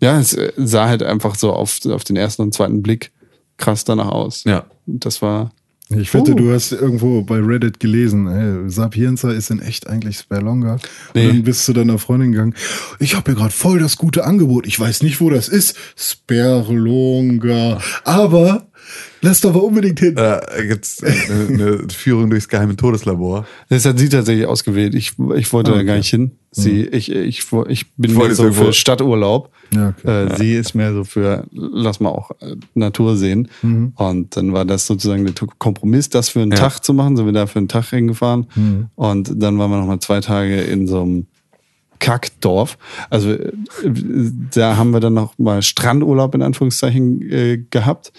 ja, 0.00 0.18
es 0.18 0.34
äh, 0.34 0.52
sah 0.56 0.88
halt 0.88 1.02
einfach 1.02 1.34
so 1.36 1.52
auf, 1.52 1.78
auf 1.86 2.04
den 2.04 2.16
ersten 2.16 2.42
und 2.42 2.52
zweiten 2.54 2.82
Blick 2.82 3.12
krass 3.56 3.84
danach 3.84 4.08
aus. 4.08 4.42
Ja. 4.44 4.64
Und 4.86 5.04
Das 5.06 5.22
war 5.22 5.52
Ich 5.90 6.14
wette, 6.14 6.32
Oh. 6.32 6.34
du 6.34 6.52
hast 6.52 6.72
irgendwo 6.72 7.20
bei 7.22 7.38
Reddit 7.40 7.78
gelesen, 7.78 8.26
ey, 8.26 8.70
Sapienza 8.70 9.30
ist 9.30 9.50
in 9.50 9.60
echt 9.60 9.86
eigentlich 9.86 10.16
Sperlonga. 10.16 10.78
Nee. 11.12 11.26
Und 11.26 11.28
dann 11.34 11.42
bist 11.44 11.68
du 11.68 11.72
deiner 11.74 11.98
Freundin 11.98 12.32
gegangen, 12.32 12.54
ich 12.98 13.14
habe 13.14 13.30
hier 13.32 13.38
gerade 13.38 13.52
voll 13.52 13.78
das 13.78 13.96
gute 13.98 14.24
Angebot. 14.24 14.66
Ich 14.66 14.80
weiß 14.80 15.02
nicht, 15.02 15.20
wo 15.20 15.28
das 15.28 15.48
ist. 15.48 15.76
Sperlonga. 15.94 17.80
Aber 18.04 18.66
lass 19.20 19.40
doch 19.40 19.52
mal 19.52 19.60
unbedingt 19.60 20.00
hin. 20.00 20.16
äh, 20.16 20.40
gibt's 20.66 21.02
eine, 21.02 21.46
eine 21.48 21.88
Führung 21.90 22.30
durchs 22.30 22.48
geheime 22.48 22.76
Todeslabor. 22.76 23.46
Das 23.68 23.84
hat 23.84 23.98
sie 23.98 24.08
tatsächlich 24.08 24.46
ausgewählt. 24.46 24.94
Ich, 24.94 25.12
ich 25.36 25.52
wollte 25.52 25.70
Ah, 25.70 25.74
da 25.74 25.80
okay. 25.80 25.86
gar 25.86 25.96
nicht 25.96 26.10
hin. 26.10 26.32
Sie, 26.56 26.82
ich, 26.86 27.10
ich, 27.10 27.50
wo- 27.52 27.66
ich 27.66 27.90
bin 27.94 28.12
Ich 28.12 28.16
mehr 28.16 28.34
so 28.34 28.52
für 28.52 28.72
Stadturlaub. 28.72 29.50
Ja, 29.74 29.88
okay. 29.98 30.26
Äh, 30.26 30.36
sie 30.36 30.52
ist 30.54 30.74
mehr 30.74 30.92
so 30.92 31.02
für, 31.04 31.44
lass 31.52 31.98
mal 32.00 32.10
auch 32.10 32.30
äh, 32.40 32.54
Natur 32.74 33.16
sehen. 33.16 33.48
Und 33.96 34.36
dann 34.36 34.52
war 34.52 34.64
das 34.64 34.86
sozusagen 34.86 35.24
der 35.24 35.34
Kompromiss, 35.58 36.08
das 36.10 36.28
für 36.28 36.40
einen 36.40 36.52
Ja. 36.52 36.58
Tag 36.58 36.80
zu 36.84 36.94
machen. 36.94 37.16
Sind 37.16 37.26
wir 37.26 37.32
da 37.32 37.46
für 37.46 37.58
einen 37.58 37.68
Tag 37.68 37.86
hingefahren. 37.90 38.46
Und 38.94 39.32
dann 39.42 39.58
waren 39.58 39.70
wir 39.70 39.78
noch 39.78 39.86
mal 39.86 40.00
zwei 40.00 40.20
Tage 40.20 40.60
in 40.60 40.86
so 40.86 41.02
einem 41.02 41.26
Kackdorf. 41.98 42.76
Also 43.10 43.30
äh, 43.30 43.52
da 44.54 44.76
haben 44.76 44.90
wir 44.90 45.00
dann 45.00 45.14
noch 45.14 45.38
mal 45.38 45.62
Strandurlaub 45.62 46.34
in 46.34 46.42
Anführungszeichen 46.42 47.22
äh, 47.30 47.64
gehabt. 47.70 48.12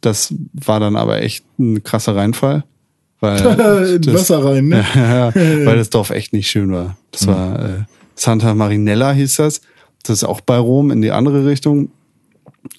Das 0.00 0.34
war 0.52 0.78
dann 0.80 0.96
aber 0.96 1.22
echt 1.22 1.44
ein 1.58 1.82
krasser 1.82 2.14
Reinfall. 2.16 2.64
Weil 3.24 3.86
In 3.96 4.02
das- 4.02 4.14
Wasser 4.14 4.44
rein, 4.44 4.68
ne? 4.68 4.84
weil 5.64 5.76
das 5.76 5.90
Dorf 5.90 6.10
echt 6.10 6.32
nicht 6.32 6.48
schön 6.50 6.72
war. 6.72 6.96
Das 7.10 7.26
war 7.26 7.58
äh, 7.64 7.82
Santa 8.14 8.54
Marinella 8.54 9.12
hieß 9.12 9.36
das. 9.36 9.60
Das 10.02 10.18
ist 10.18 10.24
auch 10.24 10.40
bei 10.40 10.58
Rom 10.58 10.90
in 10.90 11.00
die 11.02 11.10
andere 11.10 11.46
Richtung. 11.46 11.90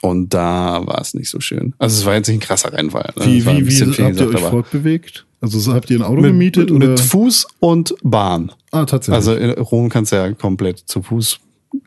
Und 0.01 0.33
da 0.33 0.81
war 0.85 0.99
es 1.01 1.13
nicht 1.13 1.29
so 1.29 1.39
schön. 1.39 1.73
Also 1.77 1.99
es 1.99 2.05
war 2.05 2.15
jetzt 2.15 2.27
nicht 2.27 2.37
ein 2.37 2.41
krasser 2.41 2.73
Rennfall. 2.73 3.11
ne? 3.17 3.25
Wie, 3.25 3.45
wie, 3.45 3.67
wie 3.67 3.81
habt 3.81 3.95
viel 3.95 4.05
ihr 4.05 4.11
gesagt, 4.11 4.35
euch 4.35 4.41
fortbewegt? 4.41 5.25
Also 5.41 5.59
so, 5.59 5.73
habt 5.73 5.89
ihr 5.91 5.99
ein 5.99 6.03
Auto 6.03 6.21
mit, 6.21 6.31
gemietet? 6.31 6.69
mit, 6.69 6.71
oder? 6.71 6.87
mit 6.89 6.99
Fuß 6.99 7.47
und 7.59 7.93
Bahn. 8.03 8.51
ah, 8.71 8.85
tatsächlich. 8.85 9.15
Also 9.15 9.35
in 9.35 9.51
Rom 9.51 9.89
kannst 9.89 10.11
du 10.11 10.15
ja 10.15 10.31
komplett 10.33 10.79
zu 10.79 11.03
Fuß 11.03 11.37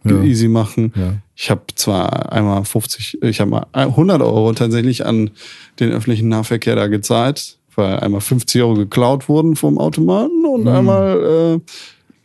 Ja. 0.05 0.23
easy 0.23 0.47
machen. 0.49 0.93
Ja. 0.95 1.15
Ich 1.35 1.51
habe 1.51 1.63
zwar 1.75 2.33
einmal 2.33 2.65
50, 2.65 3.19
ich 3.23 3.41
habe 3.41 3.51
mal 3.51 3.67
100 3.73 4.21
Euro 4.23 4.53
tatsächlich 4.53 5.05
an 5.07 5.31
den 5.81 5.91
öffentlichen 5.93 6.29
Nahverkehr 6.29 6.77
da 6.77 6.87
gezahlt, 6.87 7.58
weil 7.79 8.01
einmal 8.01 8.21
50 8.21 8.61
Euro 8.63 8.75
geklaut 8.75 9.29
wurden 9.29 9.57
vom 9.57 9.79
Automaten 9.79 10.45
und 10.45 10.63
Mhm. 10.63 10.69
einmal 10.69 11.61
äh, 11.61 11.71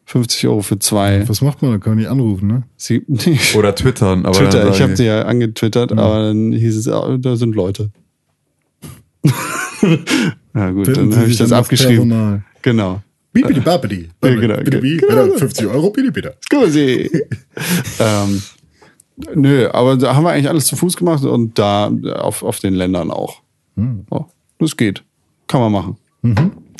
50 0.06 0.48
Euro 0.48 0.62
für 0.62 0.78
zwei. 0.80 1.28
Was 1.30 1.42
macht 1.42 1.62
man? 1.62 1.72
Da 1.72 1.78
kann 1.78 1.92
man 1.94 2.00
nicht 2.00 2.10
anrufen, 2.10 2.48
ne? 2.48 2.64
Sie, 2.76 3.04
nee, 3.08 3.40
Oder 3.56 3.74
twittern. 3.74 4.26
Aber 4.26 4.38
Twitter, 4.38 4.70
ich 4.70 4.82
habe 4.82 4.98
sie 4.98 5.06
ja 5.06 5.22
angetwittert, 5.24 5.92
aber 5.94 6.24
dann 6.28 6.52
hieß 6.52 6.76
es, 6.78 6.88
ah, 6.90 7.18
da 7.18 7.36
sind 7.38 7.56
Leute. 7.56 7.90
ja 10.54 10.70
gut, 10.72 10.88
Wenden 10.88 11.12
dann 11.12 11.20
habe 11.20 11.30
ich 11.30 11.38
das 11.38 11.52
abgeschrieben. 11.52 12.10
Personal. 12.10 12.44
Genau. 12.62 13.02
Bibidi 13.32 13.60
babidi. 13.62 14.10
Ja, 14.24 14.36
genau. 14.36 14.58
Genau. 14.64 14.80
Bitte 14.80 15.38
50 15.40 15.68
Euro, 15.68 15.90
bitte, 15.90 16.12
bitte. 16.12 16.36
Scusi. 16.46 17.10
ähm, 18.00 18.42
nö, 19.34 19.68
aber 19.72 19.98
da 19.98 20.16
haben 20.16 20.24
wir 20.24 20.32
eigentlich 20.32 20.50
alles 20.50 20.66
zu 20.66 20.76
Fuß 20.76 20.96
gemacht 20.98 21.24
und 21.24 21.58
da 21.58 21.92
auf, 22.16 22.44
auf 22.44 22.60
den 22.60 22.74
Ländern 22.76 23.10
auch. 23.10 23.42
Hm. 23.76 24.06
Oh, 24.12 24.26
das 24.60 24.78
geht. 24.78 25.04
Kann 25.54 25.62
man 25.62 25.72
machen. 25.72 25.96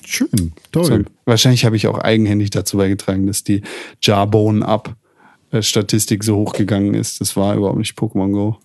Schön, 0.04 0.52
toll. 0.72 0.86
So, 0.86 1.00
wahrscheinlich 1.26 1.64
habe 1.64 1.76
ich 1.76 1.86
auch 1.86 2.00
eigenhändig 2.00 2.50
dazu 2.50 2.78
beigetragen, 2.78 3.28
dass 3.28 3.44
die 3.44 3.62
Jarbone-Up-Statistik 4.02 6.24
so 6.24 6.38
hochgegangen 6.38 6.96
ist. 6.96 7.22
Das 7.22 7.38
war 7.38 7.56
überhaupt 7.56 7.78
nicht 7.78 7.96
Pokémon 7.96 8.32
Go. 8.32 8.58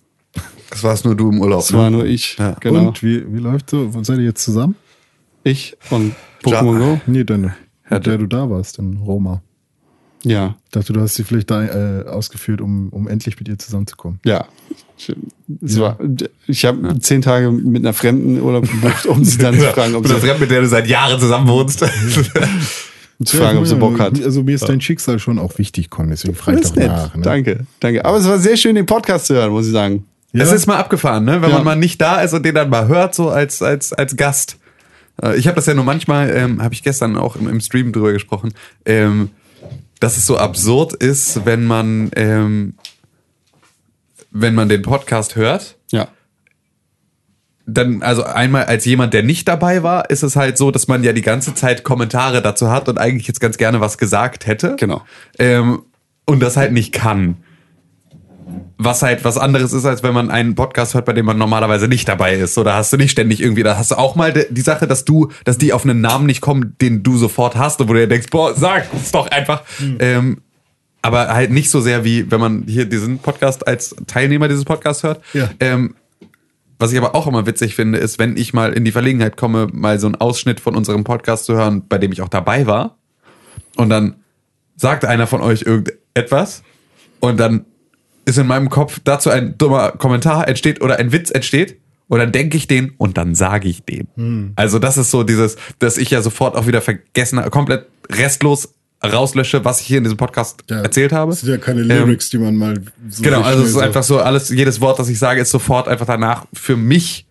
Das 0.71 0.83
warst 0.83 1.05
nur 1.05 1.15
du 1.15 1.29
im 1.29 1.39
Urlaub. 1.39 1.59
Das 1.59 1.73
ne? 1.73 1.77
war 1.77 1.91
nur 1.91 2.07
ich. 2.07 2.39
Ja. 2.39 2.55
Genau. 2.59 2.87
Und 2.87 3.03
wie, 3.03 3.31
wie 3.31 3.37
läuft 3.37 3.69
so? 3.69 3.87
Seid 4.01 4.17
ihr 4.17 4.25
jetzt 4.25 4.43
zusammen? 4.43 4.73
Ich 5.43 5.77
und 5.91 6.15
Pokémon 6.41 6.79
Go. 6.79 6.99
Nee, 7.05 7.23
deine. 7.23 7.53
Ja, 7.87 7.97
mit 7.97 8.07
der 8.07 8.17
du 8.17 8.25
da 8.25 8.49
warst 8.49 8.79
in 8.79 8.97
Roma. 8.97 9.43
Ja. 10.23 10.55
Ich 10.65 10.71
dachte, 10.71 10.91
du 10.91 11.01
hast 11.01 11.13
sie 11.13 11.23
vielleicht 11.23 11.51
da 11.51 11.65
äh, 11.65 12.07
ausgeführt, 12.07 12.61
um, 12.61 12.89
um 12.89 13.07
endlich 13.07 13.37
mit 13.37 13.47
ihr 13.47 13.59
zusammenzukommen. 13.59 14.19
Ja. 14.25 14.47
Es 15.63 15.79
war, 15.79 15.97
ich 16.47 16.65
habe 16.65 16.99
zehn 16.99 17.21
Tage 17.21 17.51
mit 17.51 17.83
einer 17.83 17.93
Fremden 17.93 18.39
Urlaub 18.41 18.69
gebucht, 18.69 19.05
um 19.05 19.23
sie 19.23 19.37
dann 19.37 19.55
zu 19.59 19.65
fragen, 19.67 19.95
ob 19.95 20.03
Mit 20.03 20.11
der 20.11 20.19
sie, 20.19 20.27
Fremde, 20.27 20.41
mit 20.41 20.51
der 20.51 20.61
du 20.61 20.67
seit 20.67 20.87
Jahren 20.87 21.19
zusammen 21.19 21.47
wohnst. 21.47 21.79
zu 23.23 23.37
fragen, 23.37 23.57
ob 23.59 23.65
sie 23.67 23.75
Bock 23.75 23.99
hat. 23.99 24.21
Also 24.23 24.43
mir 24.43 24.55
ist 24.55 24.67
dein 24.69 24.79
Schicksal 24.81 25.19
schon 25.19 25.39
auch 25.39 25.57
wichtig, 25.57 25.89
Con, 25.89 26.09
deswegen 26.09 26.35
frage 26.35 26.59
ich 26.59 26.67
doch 26.67 26.75
nett. 26.75 26.87
nach. 26.87 27.15
Ne? 27.15 27.21
Danke, 27.21 27.65
danke. 27.79 28.05
Aber 28.05 28.17
es 28.17 28.27
war 28.27 28.39
sehr 28.39 28.55
schön, 28.57 28.75
den 28.75 28.85
Podcast 28.85 29.25
zu 29.27 29.33
hören, 29.35 29.51
muss 29.51 29.65
ich 29.67 29.71
sagen. 29.73 30.05
Ja. 30.31 30.43
Es 30.43 30.51
ist 30.51 30.67
mal 30.67 30.77
abgefahren, 30.77 31.25
ne? 31.25 31.41
wenn 31.41 31.49
Ja. 31.49 31.55
man 31.55 31.65
mal 31.65 31.75
nicht 31.75 31.99
da 31.99 32.21
ist 32.21 32.33
und 32.33 32.45
den 32.45 32.55
dann 32.55 32.69
mal 32.69 32.87
hört, 32.87 33.15
so 33.15 33.29
als, 33.29 33.61
als, 33.61 33.93
als 33.93 34.15
Gast. 34.15 34.57
Äh, 35.21 35.37
Ich 35.37 35.47
habe 35.47 35.55
das 35.55 35.65
ja 35.65 35.73
nur 35.73 35.83
manchmal, 35.85 36.29
ähm, 36.29 36.61
habe 36.61 36.73
ich 36.73 36.83
gestern 36.83 37.17
auch 37.17 37.35
im, 37.35 37.47
im 37.49 37.59
Stream 37.61 37.91
drüber 37.91 38.13
gesprochen, 38.13 38.53
ähm, 38.85 39.29
dass 39.99 40.17
es 40.17 40.25
so 40.27 40.37
absurd 40.37 40.93
ist, 40.93 41.45
wenn 41.45 41.65
man, 41.65 42.11
ähm, 42.15 42.75
wenn 44.31 44.55
man 44.55 44.69
den 44.69 44.81
Podcast 44.81 45.35
hört. 45.35 45.77
Ja. 45.91 46.07
Dann, 47.65 48.01
also 48.01 48.23
einmal 48.23 48.65
als 48.65 48.85
jemand, 48.85 49.13
der 49.13 49.23
nicht 49.23 49.47
dabei 49.47 49.83
war, 49.83 50.09
ist 50.09 50.23
es 50.23 50.35
halt 50.35 50.57
so, 50.57 50.71
dass 50.71 50.87
man 50.87 51.03
ja 51.03 51.13
die 51.13 51.21
ganze 51.21 51.53
Zeit 51.53 51.83
Kommentare 51.83 52.41
dazu 52.41 52.71
hat 52.71 52.89
und 52.89 52.97
eigentlich 52.97 53.27
jetzt 53.27 53.39
ganz 53.39 53.57
gerne 53.57 53.79
was 53.79 53.97
gesagt 53.97 54.47
hätte. 54.47 54.75
Genau. 54.77 55.03
Ähm, 55.37 55.83
und 56.25 56.39
das 56.41 56.57
halt 56.57 56.71
nicht 56.71 56.93
kann. 56.93 57.37
Was 58.77 59.03
halt 59.03 59.23
was 59.23 59.37
anderes 59.37 59.73
ist, 59.73 59.85
als 59.85 60.01
wenn 60.01 60.13
man 60.13 60.31
einen 60.31 60.55
Podcast 60.55 60.95
hört, 60.95 61.05
bei 61.05 61.13
dem 61.13 61.25
man 61.25 61.37
normalerweise 61.37 61.87
nicht 61.87 62.07
dabei 62.07 62.35
ist. 62.35 62.57
Da 62.57 62.75
hast 62.75 62.91
du 62.91 62.97
nicht 62.97 63.11
ständig 63.11 63.41
irgendwie, 63.41 63.61
da 63.61 63.77
hast 63.77 63.91
du 63.91 63.95
auch 63.95 64.15
mal 64.15 64.33
die 64.33 64.61
Sache, 64.61 64.87
dass 64.87 65.05
du, 65.05 65.29
dass 65.43 65.59
die 65.59 65.73
auf 65.73 65.83
einen 65.83 66.01
Namen 66.01 66.25
nicht 66.25 66.41
kommen, 66.41 66.75
den 66.81 67.03
du 67.03 67.17
sofort 67.17 67.55
hast 67.55 67.81
und 67.81 67.89
wo 67.89 67.93
du 67.93 67.99
dir 67.99 68.07
denkst, 68.07 68.29
boah, 68.31 68.55
sag 68.55 68.85
es 68.93 69.11
doch 69.11 69.27
einfach. 69.27 69.63
Ähm, 69.99 70.41
aber 71.01 71.29
halt 71.29 71.51
nicht 71.51 71.69
so 71.69 71.81
sehr 71.81 72.03
wie, 72.03 72.29
wenn 72.31 72.39
man 72.39 72.63
hier 72.67 72.85
diesen 72.85 73.19
Podcast 73.19 73.67
als 73.67 73.95
Teilnehmer 74.07 74.47
dieses 74.47 74.65
Podcasts 74.65 75.03
hört. 75.03 75.23
Ja. 75.33 75.49
Ähm, 75.59 75.95
was 76.77 76.93
ich 76.93 76.97
aber 76.97 77.13
auch 77.13 77.27
immer 77.27 77.45
witzig 77.45 77.75
finde, 77.75 77.99
ist, 77.99 78.19
wenn 78.19 78.37
ich 78.37 78.53
mal 78.53 78.73
in 78.73 78.85
die 78.85 78.91
Verlegenheit 78.91 79.35
komme, 79.35 79.67
mal 79.71 79.99
so 79.99 80.07
einen 80.07 80.15
Ausschnitt 80.15 80.61
von 80.61 80.75
unserem 80.75 81.03
Podcast 81.03 81.45
zu 81.45 81.55
hören, 81.55 81.83
bei 81.87 81.97
dem 81.97 82.11
ich 82.11 82.21
auch 82.21 82.29
dabei 82.29 82.67
war. 82.67 82.97
Und 83.75 83.89
dann 83.89 84.15
sagt 84.77 85.03
einer 85.03 85.27
von 85.27 85.41
euch 85.41 85.63
irgendetwas 85.63 86.63
und 87.19 87.37
dann 87.37 87.65
ist 88.25 88.37
in 88.37 88.47
meinem 88.47 88.69
Kopf 88.69 88.99
dazu 89.03 89.29
ein 89.29 89.57
dummer 89.57 89.91
Kommentar 89.91 90.47
entsteht 90.47 90.81
oder 90.81 90.99
ein 90.99 91.11
Witz 91.11 91.31
entsteht 91.31 91.79
und 92.07 92.19
dann 92.19 92.31
denke 92.31 92.55
ich 92.57 92.67
den 92.67 92.91
und 92.97 93.17
dann 93.17 93.35
sage 93.35 93.67
ich 93.67 93.83
den. 93.83 94.07
Also 94.55 94.79
das 94.79 94.97
ist 94.97 95.11
so 95.11 95.23
dieses, 95.23 95.57
dass 95.79 95.97
ich 95.97 96.11
ja 96.11 96.21
sofort 96.21 96.55
auch 96.55 96.65
wieder 96.65 96.81
vergessen, 96.81 97.41
komplett 97.51 97.87
restlos 98.09 98.73
rauslösche, 99.03 99.63
was 99.63 99.81
ich 99.81 99.87
hier 99.87 99.97
in 99.97 100.03
diesem 100.03 100.17
Podcast 100.17 100.63
Ja, 100.69 100.81
erzählt 100.81 101.11
habe. 101.11 101.31
Das 101.31 101.41
sind 101.41 101.49
ja 101.49 101.57
keine 101.57 101.81
Ähm, 101.81 101.87
Lyrics, 101.87 102.29
die 102.29 102.37
man 102.37 102.55
mal 102.55 102.75
so 103.09 103.23
Genau, 103.23 103.41
also 103.41 103.61
es 103.61 103.69
ist 103.69 103.75
schnell 103.75 103.85
einfach 103.85 104.03
so, 104.03 104.19
alles, 104.19 104.49
jedes 104.49 104.81
Wort, 104.81 104.99
das 104.99 105.09
ich 105.09 105.19
sage, 105.19 105.41
ist 105.41 105.51
sofort 105.51 105.87
einfach 105.87 106.05
danach 106.05 106.45
für 106.53 106.75
mich 106.75 107.25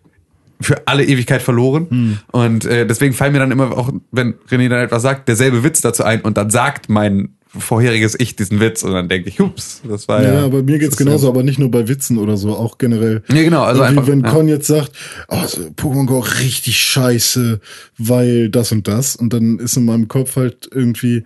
für 0.60 0.88
alle 0.88 1.04
Ewigkeit 1.04 1.40
verloren. 1.40 2.18
Und 2.32 2.64
äh, 2.64 2.84
deswegen 2.86 3.14
fallen 3.14 3.32
mir 3.32 3.38
dann 3.38 3.52
immer 3.52 3.76
auch, 3.76 3.92
wenn 4.10 4.34
René 4.50 4.68
dann 4.68 4.84
etwas 4.84 5.02
sagt, 5.02 5.28
derselbe 5.28 5.62
Witz 5.62 5.80
dazu 5.80 6.02
ein 6.02 6.22
und 6.22 6.36
dann 6.36 6.50
sagt 6.50 6.88
mein 6.88 7.34
vorheriges 7.56 8.18
Ich 8.18 8.36
diesen 8.36 8.60
Witz 8.60 8.82
und 8.82 8.92
dann 8.92 9.08
denke 9.08 9.28
ich, 9.28 9.40
hups, 9.40 9.80
das 9.88 10.08
war 10.08 10.22
ja. 10.22 10.34
Ja, 10.34 10.44
aber 10.44 10.62
mir 10.62 10.78
geht's 10.78 10.96
genauso, 10.96 11.28
aber 11.28 11.42
nicht 11.42 11.58
nur 11.58 11.70
bei 11.70 11.88
Witzen 11.88 12.18
oder 12.18 12.36
so, 12.36 12.54
auch 12.54 12.76
generell. 12.78 13.22
Ja, 13.28 13.42
genau, 13.42 13.62
also 13.62 13.82
einfach, 13.82 14.06
wenn 14.06 14.20
ja. 14.20 14.30
Con 14.30 14.48
jetzt 14.48 14.66
sagt, 14.66 14.92
oh, 15.28 15.46
so 15.46 15.62
Pokémon 15.76 16.06
Go 16.06 16.18
richtig 16.18 16.78
scheiße, 16.78 17.60
weil 17.96 18.50
das 18.50 18.72
und 18.72 18.86
das, 18.86 19.16
und 19.16 19.32
dann 19.32 19.58
ist 19.58 19.76
in 19.76 19.86
meinem 19.86 20.08
Kopf 20.08 20.36
halt 20.36 20.68
irgendwie, 20.72 21.24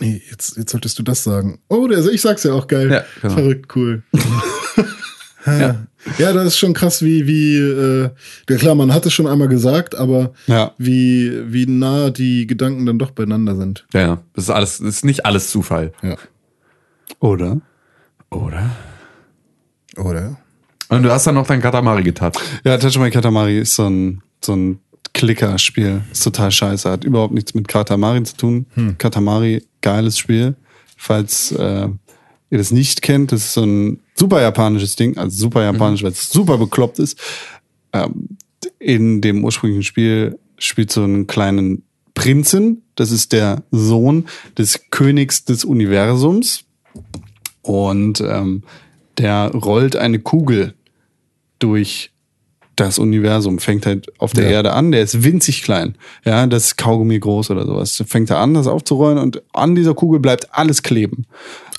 nee, 0.00 0.22
jetzt, 0.30 0.56
jetzt 0.56 0.72
solltest 0.72 0.98
du 0.98 1.02
das 1.02 1.22
sagen. 1.24 1.60
Oh, 1.68 1.86
der, 1.86 2.04
ich 2.06 2.20
sag's 2.20 2.42
ja 2.44 2.52
auch 2.52 2.66
geil. 2.66 2.90
Ja, 2.90 3.04
genau. 3.22 3.34
Verrückt, 3.34 3.74
cool. 3.76 4.02
ja. 5.46 5.86
ja, 6.18 6.32
das 6.32 6.46
ist 6.48 6.58
schon 6.58 6.74
krass, 6.74 7.02
wie, 7.02 7.26
wie, 7.26 7.56
äh, 7.56 8.10
ja 8.48 8.56
klar, 8.56 8.74
man 8.74 8.92
hat 8.92 9.06
es 9.06 9.12
schon 9.12 9.26
einmal 9.26 9.48
gesagt, 9.48 9.94
aber 9.94 10.32
Ja. 10.46 10.74
wie, 10.78 11.32
wie 11.52 11.66
nah 11.66 12.10
die 12.10 12.46
Gedanken 12.46 12.86
dann 12.86 12.98
doch 12.98 13.10
beieinander 13.12 13.56
sind. 13.56 13.86
Ja, 13.92 14.00
ja, 14.00 14.22
das 14.34 14.44
ist 14.44 14.50
alles, 14.50 14.78
das 14.78 14.88
ist 14.88 15.04
nicht 15.04 15.24
alles 15.26 15.50
Zufall. 15.50 15.92
Ja. 16.02 16.16
Oder? 17.20 17.60
Oder? 18.30 18.70
Oder? 19.96 20.36
Und 20.88 21.02
du 21.02 21.10
hast 21.10 21.26
dann 21.26 21.34
noch 21.36 21.46
dein 21.46 21.60
Katamari 21.60 22.02
getappt. 22.02 22.38
Ja, 22.64 22.76
Tachimai 22.78 23.10
Katamari 23.10 23.58
ist 23.58 23.74
so 23.76 23.86
ein, 23.88 24.22
so 24.44 24.54
ein 24.54 24.80
Klicker-Spiel. 25.12 26.02
Ist 26.12 26.24
total 26.24 26.50
scheiße. 26.50 26.90
Hat 26.90 27.04
überhaupt 27.04 27.34
nichts 27.34 27.54
mit 27.54 27.68
Katamari 27.68 28.22
zu 28.22 28.36
tun. 28.36 28.66
Katamari, 28.98 29.64
geiles 29.80 30.18
Spiel. 30.18 30.54
Falls 30.96 31.52
äh, 31.52 31.88
ihr 32.50 32.58
das 32.58 32.70
nicht 32.70 33.02
kennt, 33.02 33.32
das 33.32 33.40
ist 33.40 33.54
so 33.54 33.64
ein 33.64 34.00
super 34.14 34.40
japanisches 34.40 34.96
Ding. 34.96 35.16
Also 35.16 35.36
super 35.36 35.62
japanisch, 35.62 36.02
weil 36.02 36.12
es 36.12 36.30
super 36.30 36.58
bekloppt 36.58 36.98
ist. 36.98 37.18
Ähm, 37.92 38.36
in 38.78 39.20
dem 39.20 39.44
ursprünglichen 39.44 39.82
Spiel 39.82 40.38
spielt 40.58 40.92
so 40.92 41.02
einen 41.02 41.26
kleinen 41.26 41.82
Prinzen. 42.14 42.82
Das 42.96 43.10
ist 43.10 43.32
der 43.32 43.62
Sohn 43.70 44.26
des 44.58 44.90
Königs 44.90 45.44
des 45.44 45.64
Universums. 45.64 46.64
Und 47.62 48.20
ähm, 48.20 48.62
der 49.18 49.50
rollt 49.52 49.96
eine 49.96 50.18
Kugel 50.18 50.74
durch 51.58 52.09
das 52.80 52.98
Universum, 52.98 53.58
fängt 53.58 53.86
halt 53.86 54.10
auf 54.18 54.32
der 54.32 54.44
Ja. 54.44 54.50
Erde 54.50 54.72
an, 54.72 54.90
der 54.92 55.02
ist 55.02 55.22
winzig 55.22 55.62
klein. 55.62 55.94
Ja, 56.24 56.46
das 56.46 56.66
ist 56.66 56.76
Kaugummi 56.78 57.18
groß 57.18 57.50
oder 57.50 57.66
sowas. 57.66 58.02
Fängt 58.06 58.30
er 58.30 58.38
an, 58.38 58.54
das 58.54 58.66
aufzurollen 58.66 59.18
und 59.18 59.42
an 59.52 59.74
dieser 59.74 59.94
Kugel 59.94 60.20
bleibt 60.20 60.48
alles 60.52 60.82
kleben. 60.82 61.26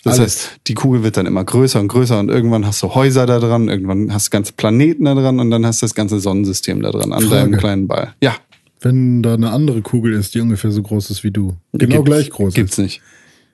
Das 0.03 0.17
Alles. 0.17 0.47
heißt, 0.47 0.59
die 0.67 0.73
Kugel 0.73 1.03
wird 1.03 1.17
dann 1.17 1.27
immer 1.27 1.43
größer 1.43 1.79
und 1.79 1.87
größer 1.87 2.19
und 2.19 2.29
irgendwann 2.29 2.65
hast 2.65 2.81
du 2.81 2.95
Häuser 2.95 3.27
da 3.27 3.39
dran, 3.39 3.67
irgendwann 3.69 4.11
hast 4.11 4.27
du 4.27 4.29
ganze 4.31 4.53
Planeten 4.53 5.05
da 5.05 5.13
dran 5.13 5.39
und 5.39 5.51
dann 5.51 5.63
hast 5.65 5.81
du 5.81 5.85
das 5.85 5.93
ganze 5.93 6.19
Sonnensystem 6.19 6.81
da 6.81 6.89
dran 6.89 7.11
an 7.13 7.21
Frage. 7.21 7.35
deinem 7.41 7.57
kleinen 7.59 7.87
Ball. 7.87 8.15
Ja. 8.21 8.35
Wenn 8.79 9.21
da 9.21 9.35
eine 9.35 9.51
andere 9.51 9.83
Kugel 9.83 10.13
ist, 10.13 10.33
die 10.33 10.39
ungefähr 10.41 10.71
so 10.71 10.81
groß 10.81 11.11
ist 11.11 11.23
wie 11.23 11.29
du. 11.29 11.53
Genau 11.73 11.97
Gibt's- 11.97 12.05
gleich 12.05 12.29
groß 12.31 12.53
Gibt's 12.55 12.79
ist. 12.79 12.83
nicht. 12.83 13.01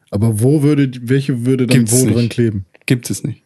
Aber 0.09 0.41
wo 0.41 0.63
würde, 0.63 0.89
welche 1.01 1.45
würde 1.45 1.67
dann 1.67 1.79
Gibt's 1.79 1.91
wo 1.99 2.05
nicht. 2.05 2.15
dran 2.15 2.29
kleben? 2.29 2.65
Gibt 2.85 3.09
es 3.09 3.25
nicht. 3.25 3.41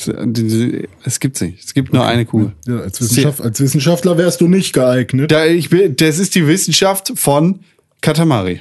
Okay. 0.00 0.88
Es- 1.04 1.20
gibt's 1.20 1.40
nicht. 1.40 1.64
Es 1.64 1.74
gibt 1.74 1.92
nur 1.92 2.04
eine 2.04 2.24
Kugel. 2.24 2.52
Ja, 2.66 2.78
als, 2.80 3.00
Wissenschaft, 3.00 3.40
als 3.40 3.60
Wissenschaftler 3.60 4.16
wärst 4.18 4.40
du 4.40 4.48
nicht 4.48 4.72
geeignet. 4.72 5.30
Da, 5.30 5.46
ich 5.46 5.70
bin, 5.70 5.96
das 5.96 6.18
ist 6.18 6.34
die 6.34 6.46
Wissenschaft 6.46 7.12
von 7.16 7.60
Katamari. 8.00 8.60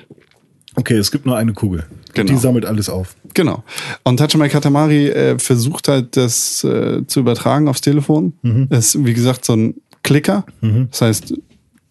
Okay, 0.76 0.96
es 0.96 1.12
gibt 1.12 1.26
nur 1.26 1.36
eine 1.38 1.54
Kugel. 1.54 1.86
Genau. 2.14 2.32
Die 2.32 2.38
sammelt 2.38 2.66
alles 2.66 2.88
auf. 2.90 3.16
Genau. 3.34 3.64
Und 4.04 4.18
Tachimai 4.18 4.50
Katamari 4.50 5.08
äh, 5.10 5.40
versucht 5.40 5.88
halt, 5.88 6.16
das 6.18 6.64
äh, 6.64 7.06
zu 7.08 7.20
übertragen 7.22 7.68
aufs 7.68 7.82
Telefon. 7.82 8.34
Das 8.70 8.96
ist, 8.96 9.06
wie 9.06 9.14
gesagt, 9.14 9.46
so 9.46 9.54
ein 9.54 9.76
Klicker. 10.04 10.46
Das 10.92 11.02
heißt, 11.02 11.30
du 11.32 11.42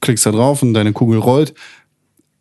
klickst 0.00 0.24
da 0.26 0.32
drauf 0.32 0.62
und 0.62 0.74
deine 0.74 0.92
Kugel 0.92 1.18
rollt. 1.18 1.54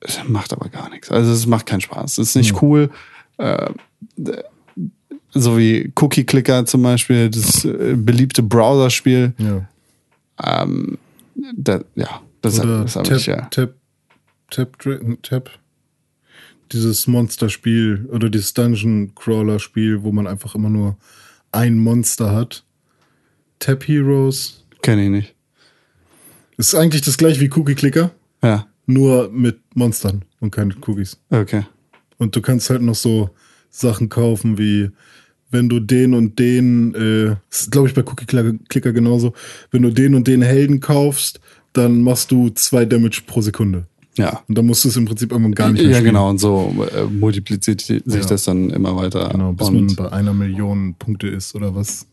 Es 0.01 0.19
macht 0.27 0.53
aber 0.53 0.69
gar 0.69 0.89
nichts. 0.89 1.11
Also 1.11 1.31
es 1.31 1.45
macht 1.45 1.65
keinen 1.65 1.81
Spaß. 1.81 2.17
Es 2.19 2.29
ist 2.29 2.35
nicht 2.35 2.61
cool. 2.61 2.89
Äh, 3.37 3.71
so 5.31 5.57
wie 5.57 5.91
Cookie 5.99 6.23
Clicker 6.23 6.65
zum 6.65 6.81
Beispiel, 6.83 7.29
das 7.29 7.65
äh, 7.65 7.95
beliebte 7.95 8.43
Browser-Spiel. 8.43 9.33
Ja. 9.37 9.67
Da, 11.57 11.81
ja, 11.95 12.21
das, 12.41 12.59
habe 12.59 12.85
Tap, 12.85 13.11
ich 13.11 13.25
ja. 13.25 13.41
Tap, 13.47 13.73
Tap, 14.49 14.77
Tap. 15.23 15.49
Dieses 16.71 17.07
Monster-Spiel 17.07 18.07
oder 18.11 18.29
dieses 18.29 18.53
Dungeon-Crawler-Spiel, 18.53 20.03
wo 20.03 20.11
man 20.11 20.27
einfach 20.27 20.55
immer 20.55 20.69
nur 20.69 20.97
ein 21.51 21.79
Monster 21.79 22.31
hat. 22.33 22.63
Tap 23.59 23.87
Heroes. 23.87 24.65
Kenne 24.81 25.03
ich 25.05 25.09
nicht. 25.09 25.35
Ist 26.57 26.75
eigentlich 26.75 27.01
das 27.01 27.17
gleiche 27.17 27.39
wie 27.41 27.49
Cookie 27.55 27.75
Clicker, 27.75 28.11
Ja, 28.43 28.67
nur 28.85 29.29
mit 29.31 29.59
Monstern 29.75 30.23
und 30.39 30.51
keine 30.51 30.75
Cookies. 30.85 31.17
okay. 31.29 31.65
Und 32.17 32.35
du 32.35 32.41
kannst 32.41 32.69
halt 32.69 32.81
noch 32.81 32.95
so 32.95 33.29
Sachen 33.69 34.09
kaufen 34.09 34.57
wie, 34.57 34.89
wenn 35.51 35.69
du 35.69 35.79
den 35.79 36.13
und 36.13 36.37
den, 36.39 36.93
äh, 36.95 37.35
das 37.49 37.61
ist 37.61 37.71
glaube 37.71 37.87
ich 37.87 37.93
bei 37.93 38.03
Cookie 38.03 38.25
Clicker 38.25 38.93
genauso, 38.93 39.33
wenn 39.71 39.81
du 39.83 39.91
den 39.91 40.15
und 40.15 40.27
den 40.27 40.41
Helden 40.41 40.79
kaufst, 40.79 41.39
dann 41.73 42.01
machst 42.01 42.31
du 42.31 42.49
zwei 42.49 42.85
Damage 42.85 43.21
pro 43.25 43.41
Sekunde. 43.41 43.85
Ja. 44.17 44.41
Und 44.47 44.57
dann 44.57 44.65
musst 44.65 44.83
du 44.83 44.89
es 44.89 44.97
im 44.97 45.05
Prinzip 45.05 45.31
irgendwann 45.31 45.55
gar 45.55 45.71
nicht 45.71 45.81
mehr 45.81 45.91
Ja, 45.91 45.97
spielen. 45.97 46.13
genau. 46.13 46.29
Und 46.29 46.39
so 46.39 46.73
äh, 46.93 47.03
multipliziert 47.05 47.79
sich 47.81 48.01
Ja. 48.05 48.19
das 48.25 48.43
dann 48.43 48.69
immer 48.69 48.95
weiter. 48.95 49.29
Genau, 49.29 49.53
bis 49.53 49.67
und 49.69 49.75
man 49.85 49.95
bei 49.95 50.11
einer 50.11 50.33
Million 50.33 50.95
Punkte 50.99 51.27
ist 51.27 51.55
oder 51.55 51.73
was. 51.75 52.05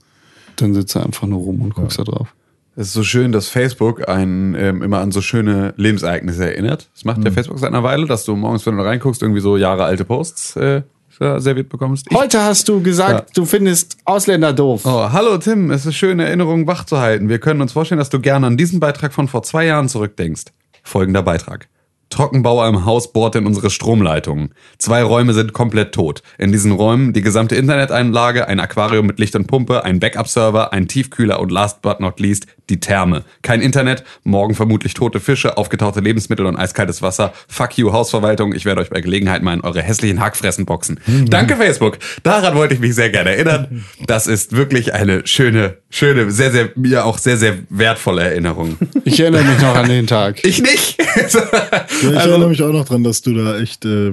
dann 0.57 0.73
sitzt 0.75 0.95
du 0.95 1.01
einfach 1.01 1.27
nur 1.27 1.41
rum 1.41 1.63
und 1.63 1.75
guckst 1.75 1.99
da 1.99 2.05
drauf. 2.05 2.35
Es 2.77 2.89
ist 2.89 2.93
so 2.93 3.03
schön, 3.03 3.33
dass 3.33 3.49
Facebook 3.49 4.07
einen 4.09 4.55
ähm, 4.55 4.83
immer 4.83 4.99
an 5.01 5.11
so 5.11 5.23
schöne 5.23 5.73
Lebensereignisse 5.79 6.45
erinnert. 6.53 6.91
Das 6.95 7.05
macht 7.07 7.25
ja 7.25 7.31
Facebook 7.31 7.59
seit 7.59 7.71
einer 7.71 7.83
Weile, 7.83 8.07
dass 8.07 8.25
du 8.27 8.37
morgens, 8.37 8.67
wenn 8.67 8.77
du 8.77 8.85
reinguckst, 8.85 9.23
irgendwie 9.23 9.41
so 9.41 9.57
Jahre 9.57 9.85
alte 9.85 10.05
Posts 10.05 10.57
äh, 10.57 10.83
serviert 11.19 11.69
bekommst. 11.69 12.07
Ich, 12.11 12.17
Heute 12.17 12.43
hast 12.43 12.69
du 12.69 12.83
gesagt, 12.83 13.37
du 13.37 13.45
findest 13.45 13.97
Ausländer 14.05 14.53
doof. 14.53 14.83
oh, 14.85 15.11
hallo 15.13 15.39
Tim, 15.39 15.71
es 15.71 15.87
ist 15.87 15.95
schön, 15.97 16.21
Erinnerungen 16.21 16.67
wach 16.67 16.85
zu 16.85 16.99
halten. 16.99 17.29
Wir 17.29 17.39
können 17.39 17.61
uns 17.61 17.73
vorstellen, 17.73 17.99
dass 17.99 18.11
du 18.11 18.21
gerne 18.21 18.47
an 18.47 18.57
diesen 18.57 18.81
Beitrag 18.81 19.13
von 19.13 19.29
vor 19.29 19.43
zwei 19.43 19.67
Jahren 19.67 19.89
zurückdenkst. 19.89 20.45
Folgender 20.83 21.23
Beitrag. 21.23 21.69
Trockenbauer 22.11 22.69
im 22.69 22.85
Haus 22.85 23.13
bohrt 23.13 23.35
in 23.35 23.47
unsere 23.47 23.69
Stromleitungen. 23.69 24.51
Zwei 24.79 25.03
Räume 25.03 25.35
sind 25.35 25.53
komplett 25.53 25.93
tot. 25.93 26.23
In 26.39 26.53
diesen 26.53 26.73
Räumen 26.73 27.13
die 27.13 27.23
gesamte 27.23 27.57
Interneteinlage, 27.57 28.47
ein 28.47 28.61
Aquarium 28.61 29.07
mit 29.07 29.19
Licht 29.19 29.35
und 29.35 29.47
Pumpe, 29.47 29.85
ein 29.85 29.99
Backup-Server, 29.99 30.73
ein 30.73 30.89
Tiefkühler 30.89 31.41
und 31.41 31.51
last 31.51 31.83
but 31.83 32.01
not 32.01 32.21
least 32.21 32.47
die 32.71 32.81
Therme. 32.81 33.25
Kein 33.43 33.61
Internet, 33.61 34.05
morgen 34.25 34.55
vermutlich 34.55 34.95
tote 34.95 35.21
Fische, 35.21 35.57
aufgetauchte 35.57 36.01
Lebensmittel 36.01 36.47
und 36.47 36.57
eiskaltes 36.57 37.03
Wasser. 37.03 37.33
Fuck 37.49 37.79
you, 37.79 37.93
Hausverwaltung. 37.93 38.55
Ich 38.55 38.65
werde 38.65 38.81
euch 38.81 38.91
bei 38.91 39.01
Gelegenheit 39.01 39.43
mal 39.43 39.55
in 39.55 39.61
eure 39.61 39.83
hässlichen 39.83 40.21
Hackfressen 40.21 40.65
boxen. 40.65 41.01
Danke, 41.29 41.57
Facebook. 41.57 41.99
Daran 42.23 42.55
wollte 42.57 42.75
ich 42.75 42.81
mich 42.81 42.95
sehr 42.95 43.11
gerne 43.11 43.31
erinnern. 43.31 43.85
Das 44.07 44.27
ist 44.27 44.57
wirklich 44.57 44.95
eine 44.95 45.27
schöne, 45.27 45.79
schöne, 45.91 46.31
sehr, 46.31 46.51
sehr, 46.51 46.71
mir 46.77 47.05
auch 47.05 47.19
sehr, 47.19 47.37
sehr 47.37 47.59
wertvolle 47.69 48.23
Erinnerung. 48.23 48.77
Ich 49.05 49.21
erinnere 49.21 49.45
mich 49.45 49.61
noch 49.61 49.75
an 49.75 49.89
den 49.89 50.07
Tag. 50.07 50.45
Ich 50.45 50.63
nicht. 50.63 50.97
Ja, 52.03 52.11
ich 52.11 52.17
Also- 52.17 52.31
erinnere 52.31 52.49
mich 52.51 52.63
auch 52.63 52.73
noch 52.73 52.85
dran, 52.85 53.03
dass 53.05 53.23
du 53.23 53.35
da 53.35 53.59
echt 53.59 53.85
äh, 53.85 54.13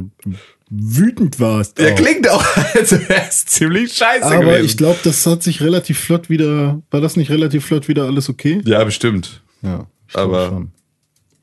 wütend 0.70 1.40
warst. 1.40 1.78
Der 1.78 1.94
auch. 1.94 1.98
klingt 1.98 2.30
auch, 2.30 2.44
als 2.76 2.92
wäre 2.92 3.24
es 3.28 3.46
ziemlich 3.46 3.94
scheiße 3.94 4.26
Aber 4.26 4.40
gewesen. 4.46 4.66
ich 4.66 4.78
glaube, 4.78 5.00
das 5.04 5.26
hat 5.26 5.44
sich 5.44 5.62
relativ 5.62 6.00
flott 6.00 6.30
wieder. 6.30 6.82
War 6.92 7.02
das 7.02 7.16
nicht 7.16 7.30
relativ 7.30 7.66
flott 7.66 7.88
wieder 7.88 8.06
alles 8.06 8.30
okay? 8.30 8.62
ja, 8.66 8.84
bestimmt. 8.84 9.42
Ja, 9.62 9.88
Aber- 10.14 10.48
schon. 10.50 10.72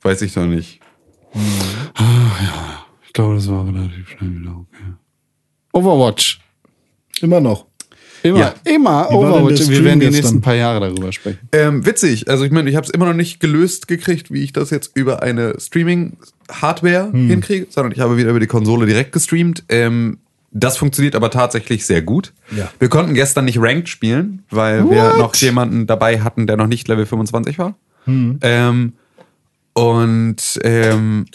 Weiß 0.03 0.21
ich 0.23 0.35
noch 0.35 0.47
nicht. 0.47 0.79
Ich 3.05 3.13
glaube, 3.13 3.35
das 3.35 3.47
war 3.49 3.65
relativ 3.67 4.09
schnell 4.09 4.39
wieder 4.39 4.51
okay. 4.57 4.93
Overwatch. 5.73 6.39
Immer 7.21 7.39
noch. 7.39 7.67
Immer, 8.23 8.39
Ja. 8.39 8.53
immer 8.65 9.07
Wie 9.09 9.15
Overwatch. 9.15 9.67
Wir 9.69 9.83
werden 9.83 9.99
die 9.99 10.05
gestern? 10.07 10.21
nächsten 10.21 10.41
paar 10.41 10.55
Jahre 10.55 10.79
darüber 10.79 11.11
sprechen. 11.11 11.39
Ähm, 11.51 11.85
witzig. 11.85 12.29
Also 12.29 12.43
ich 12.43 12.51
meine, 12.51 12.69
ich 12.69 12.75
habe 12.75 12.85
es 12.85 12.91
immer 12.91 13.05
noch 13.05 13.13
nicht 13.13 13.39
gelöst 13.39 13.87
gekriegt, 13.87 14.31
wie 14.31 14.43
ich 14.43 14.53
das 14.53 14.69
jetzt 14.69 14.91
über 14.95 15.23
eine 15.23 15.55
Streaming-Hardware 15.59 17.11
Hm. 17.11 17.27
hinkriege, 17.29 17.67
sondern 17.69 17.91
ich 17.93 17.99
habe 17.99 18.17
wieder 18.17 18.29
über 18.29 18.39
die 18.39 18.47
Konsole 18.47 18.85
direkt 18.85 19.11
gestreamt. 19.11 19.63
Ähm, 19.69 20.19
das 20.51 20.77
funktioniert 20.77 21.15
aber 21.15 21.31
tatsächlich 21.31 21.85
sehr 21.85 22.01
gut. 22.01 22.33
Ja. 22.55 22.69
Wir 22.77 22.89
konnten 22.89 23.13
gestern 23.13 23.45
nicht 23.45 23.57
Ranked 23.59 23.87
spielen, 23.87 24.43
weil 24.49 24.89
wir 24.89 25.15
noch 25.17 25.33
jemanden 25.35 25.87
dabei 25.87 26.19
hatten, 26.21 26.45
der 26.45 26.57
noch 26.57 26.67
nicht 26.67 26.87
Level 26.89 27.05
25 27.05 27.57
war. 27.57 27.75
Hm. 28.05 28.37
Ähm, 28.41 28.93
und 29.73 30.59
ähm, 30.63 31.25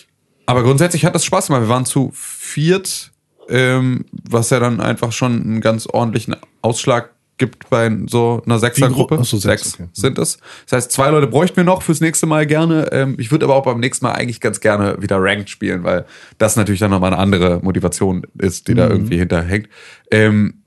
aber 0.44 0.62
grundsätzlich 0.62 1.04
hat 1.04 1.14
das 1.14 1.24
Spaß 1.24 1.46
gemacht. 1.48 1.62
Wir 1.62 1.68
waren 1.68 1.86
zu 1.86 2.10
viert, 2.14 3.10
ähm, 3.48 4.04
was 4.28 4.50
ja 4.50 4.60
dann 4.60 4.80
einfach 4.80 5.12
schon 5.12 5.42
einen 5.42 5.60
ganz 5.60 5.86
ordentlichen 5.86 6.36
Ausschlag 6.66 7.10
gibt 7.38 7.68
bei 7.68 7.90
so 8.06 8.42
einer 8.46 8.58
Sechsergruppe. 8.58 9.18
Ach 9.20 9.24
so, 9.24 9.36
sechs, 9.36 9.64
sechs 9.72 9.74
okay. 9.74 9.88
sind 9.92 10.18
es. 10.18 10.38
Das 10.64 10.72
heißt, 10.76 10.92
zwei 10.92 11.10
Leute 11.10 11.26
bräuchten 11.26 11.56
wir 11.58 11.64
noch 11.64 11.82
fürs 11.82 12.00
nächste 12.00 12.26
Mal 12.26 12.46
gerne. 12.46 12.88
Ähm, 12.92 13.16
ich 13.18 13.30
würde 13.30 13.44
aber 13.44 13.56
auch 13.56 13.64
beim 13.64 13.78
nächsten 13.78 14.06
Mal 14.06 14.12
eigentlich 14.12 14.40
ganz 14.40 14.60
gerne 14.60 14.96
wieder 15.02 15.18
Ranked 15.20 15.50
spielen, 15.50 15.84
weil 15.84 16.06
das 16.38 16.56
natürlich 16.56 16.80
dann 16.80 16.90
nochmal 16.90 17.12
eine 17.12 17.20
andere 17.20 17.60
Motivation 17.62 18.22
ist, 18.38 18.68
die 18.68 18.72
Mhm. 18.72 18.76
da 18.76 18.88
irgendwie 18.88 19.18
hinterhängt. 19.18 19.68
Ähm, 20.10 20.62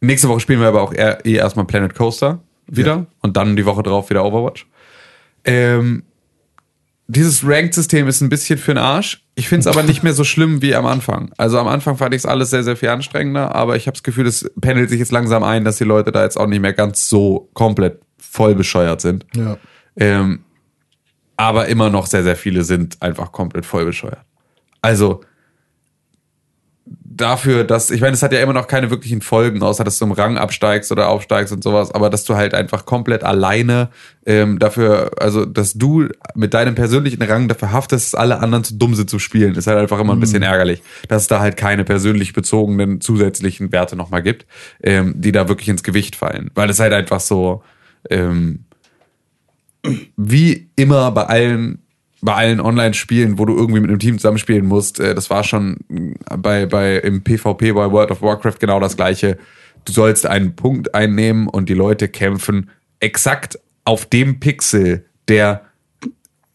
nächste 0.00 0.28
Woche 0.28 0.40
spielen 0.40 0.60
wir 0.60 0.68
aber 0.68 0.82
auch 0.82 0.92
eher, 0.92 1.24
eh 1.24 1.34
erstmal 1.34 1.66
Planet 1.66 1.94
Coaster 1.94 2.40
wieder 2.66 3.06
und 3.20 3.36
dann 3.36 3.54
die 3.56 3.64
Woche 3.64 3.82
drauf 3.84 4.10
wieder 4.10 4.24
Overwatch. 4.24 4.66
Ähm, 5.44 6.02
dieses 7.06 7.46
Ranked-System 7.46 8.08
ist 8.08 8.22
ein 8.22 8.28
bisschen 8.28 8.58
für 8.58 8.74
den 8.74 8.82
Arsch. 8.82 9.23
Ich 9.36 9.48
finde 9.48 9.60
es 9.60 9.66
aber 9.66 9.82
nicht 9.82 10.02
mehr 10.04 10.12
so 10.12 10.22
schlimm 10.22 10.62
wie 10.62 10.74
am 10.74 10.86
Anfang. 10.86 11.32
Also 11.36 11.58
am 11.58 11.66
Anfang 11.66 11.96
fand 11.96 12.14
ich 12.14 12.20
es 12.20 12.26
alles 12.26 12.50
sehr, 12.50 12.62
sehr 12.62 12.76
viel 12.76 12.90
anstrengender, 12.90 13.54
aber 13.54 13.74
ich 13.76 13.86
habe 13.86 13.94
das 13.94 14.04
Gefühl, 14.04 14.26
es 14.26 14.48
pendelt 14.60 14.90
sich 14.90 15.00
jetzt 15.00 15.10
langsam 15.10 15.42
ein, 15.42 15.64
dass 15.64 15.76
die 15.76 15.84
Leute 15.84 16.12
da 16.12 16.22
jetzt 16.22 16.38
auch 16.38 16.46
nicht 16.46 16.60
mehr 16.60 16.72
ganz 16.72 17.08
so 17.08 17.48
komplett 17.52 18.00
voll 18.16 18.54
bescheuert 18.54 19.00
sind. 19.00 19.26
Ja. 19.34 19.56
Ähm, 19.96 20.44
aber 21.36 21.66
immer 21.66 21.90
noch 21.90 22.06
sehr, 22.06 22.22
sehr 22.22 22.36
viele 22.36 22.62
sind 22.62 23.02
einfach 23.02 23.32
komplett 23.32 23.66
voll 23.66 23.84
bescheuert. 23.84 24.24
Also 24.82 25.22
dafür, 27.16 27.64
dass, 27.64 27.90
ich 27.90 28.00
meine, 28.00 28.14
es 28.14 28.22
hat 28.22 28.32
ja 28.32 28.40
immer 28.40 28.52
noch 28.52 28.66
keine 28.66 28.90
wirklichen 28.90 29.20
Folgen, 29.20 29.62
außer 29.62 29.84
dass 29.84 29.98
du 29.98 30.04
im 30.04 30.12
Rang 30.12 30.36
absteigst 30.36 30.90
oder 30.90 31.08
aufsteigst 31.08 31.52
und 31.52 31.62
sowas, 31.62 31.90
aber 31.92 32.10
dass 32.10 32.24
du 32.24 32.34
halt 32.34 32.54
einfach 32.54 32.86
komplett 32.86 33.22
alleine 33.22 33.90
ähm, 34.26 34.58
dafür, 34.58 35.12
also 35.18 35.44
dass 35.44 35.74
du 35.74 36.08
mit 36.34 36.54
deinem 36.54 36.74
persönlichen 36.74 37.22
Rang 37.22 37.48
dafür 37.48 37.72
haftest, 37.72 38.16
alle 38.16 38.40
anderen 38.40 38.64
zu 38.64 38.74
dumm 38.74 38.94
sind 38.94 39.08
zu 39.08 39.18
spielen, 39.18 39.54
ist 39.54 39.66
halt 39.66 39.78
einfach 39.78 40.00
immer 40.00 40.12
ein 40.12 40.20
bisschen 40.20 40.42
ärgerlich, 40.42 40.82
dass 41.08 41.22
es 41.22 41.28
da 41.28 41.40
halt 41.40 41.56
keine 41.56 41.84
persönlich 41.84 42.32
bezogenen 42.32 43.00
zusätzlichen 43.00 43.70
Werte 43.70 43.96
nochmal 43.96 44.22
gibt, 44.22 44.46
ähm, 44.82 45.14
die 45.16 45.32
da 45.32 45.48
wirklich 45.48 45.68
ins 45.68 45.82
Gewicht 45.82 46.16
fallen. 46.16 46.50
Weil 46.54 46.70
es 46.70 46.80
halt 46.80 46.92
einfach 46.92 47.20
so, 47.20 47.62
ähm, 48.10 48.64
wie 50.16 50.70
immer 50.76 51.10
bei 51.10 51.24
allen 51.24 51.83
bei 52.24 52.32
allen 52.34 52.60
Online-Spielen, 52.60 53.38
wo 53.38 53.44
du 53.44 53.54
irgendwie 53.54 53.80
mit 53.80 53.90
einem 53.90 53.98
Team 53.98 54.16
zusammenspielen 54.16 54.64
musst, 54.64 54.98
äh, 54.98 55.14
das 55.14 55.28
war 55.28 55.44
schon 55.44 55.76
bei, 56.38 56.64
bei 56.64 56.96
im 56.96 57.22
PvP 57.22 57.72
bei 57.72 57.90
World 57.90 58.10
of 58.10 58.22
Warcraft 58.22 58.58
genau 58.58 58.80
das 58.80 58.96
gleiche. 58.96 59.36
Du 59.84 59.92
sollst 59.92 60.24
einen 60.26 60.56
Punkt 60.56 60.94
einnehmen 60.94 61.48
und 61.48 61.68
die 61.68 61.74
Leute 61.74 62.08
kämpfen 62.08 62.70
exakt 63.00 63.58
auf 63.84 64.06
dem 64.06 64.40
Pixel, 64.40 65.04
der 65.28 65.66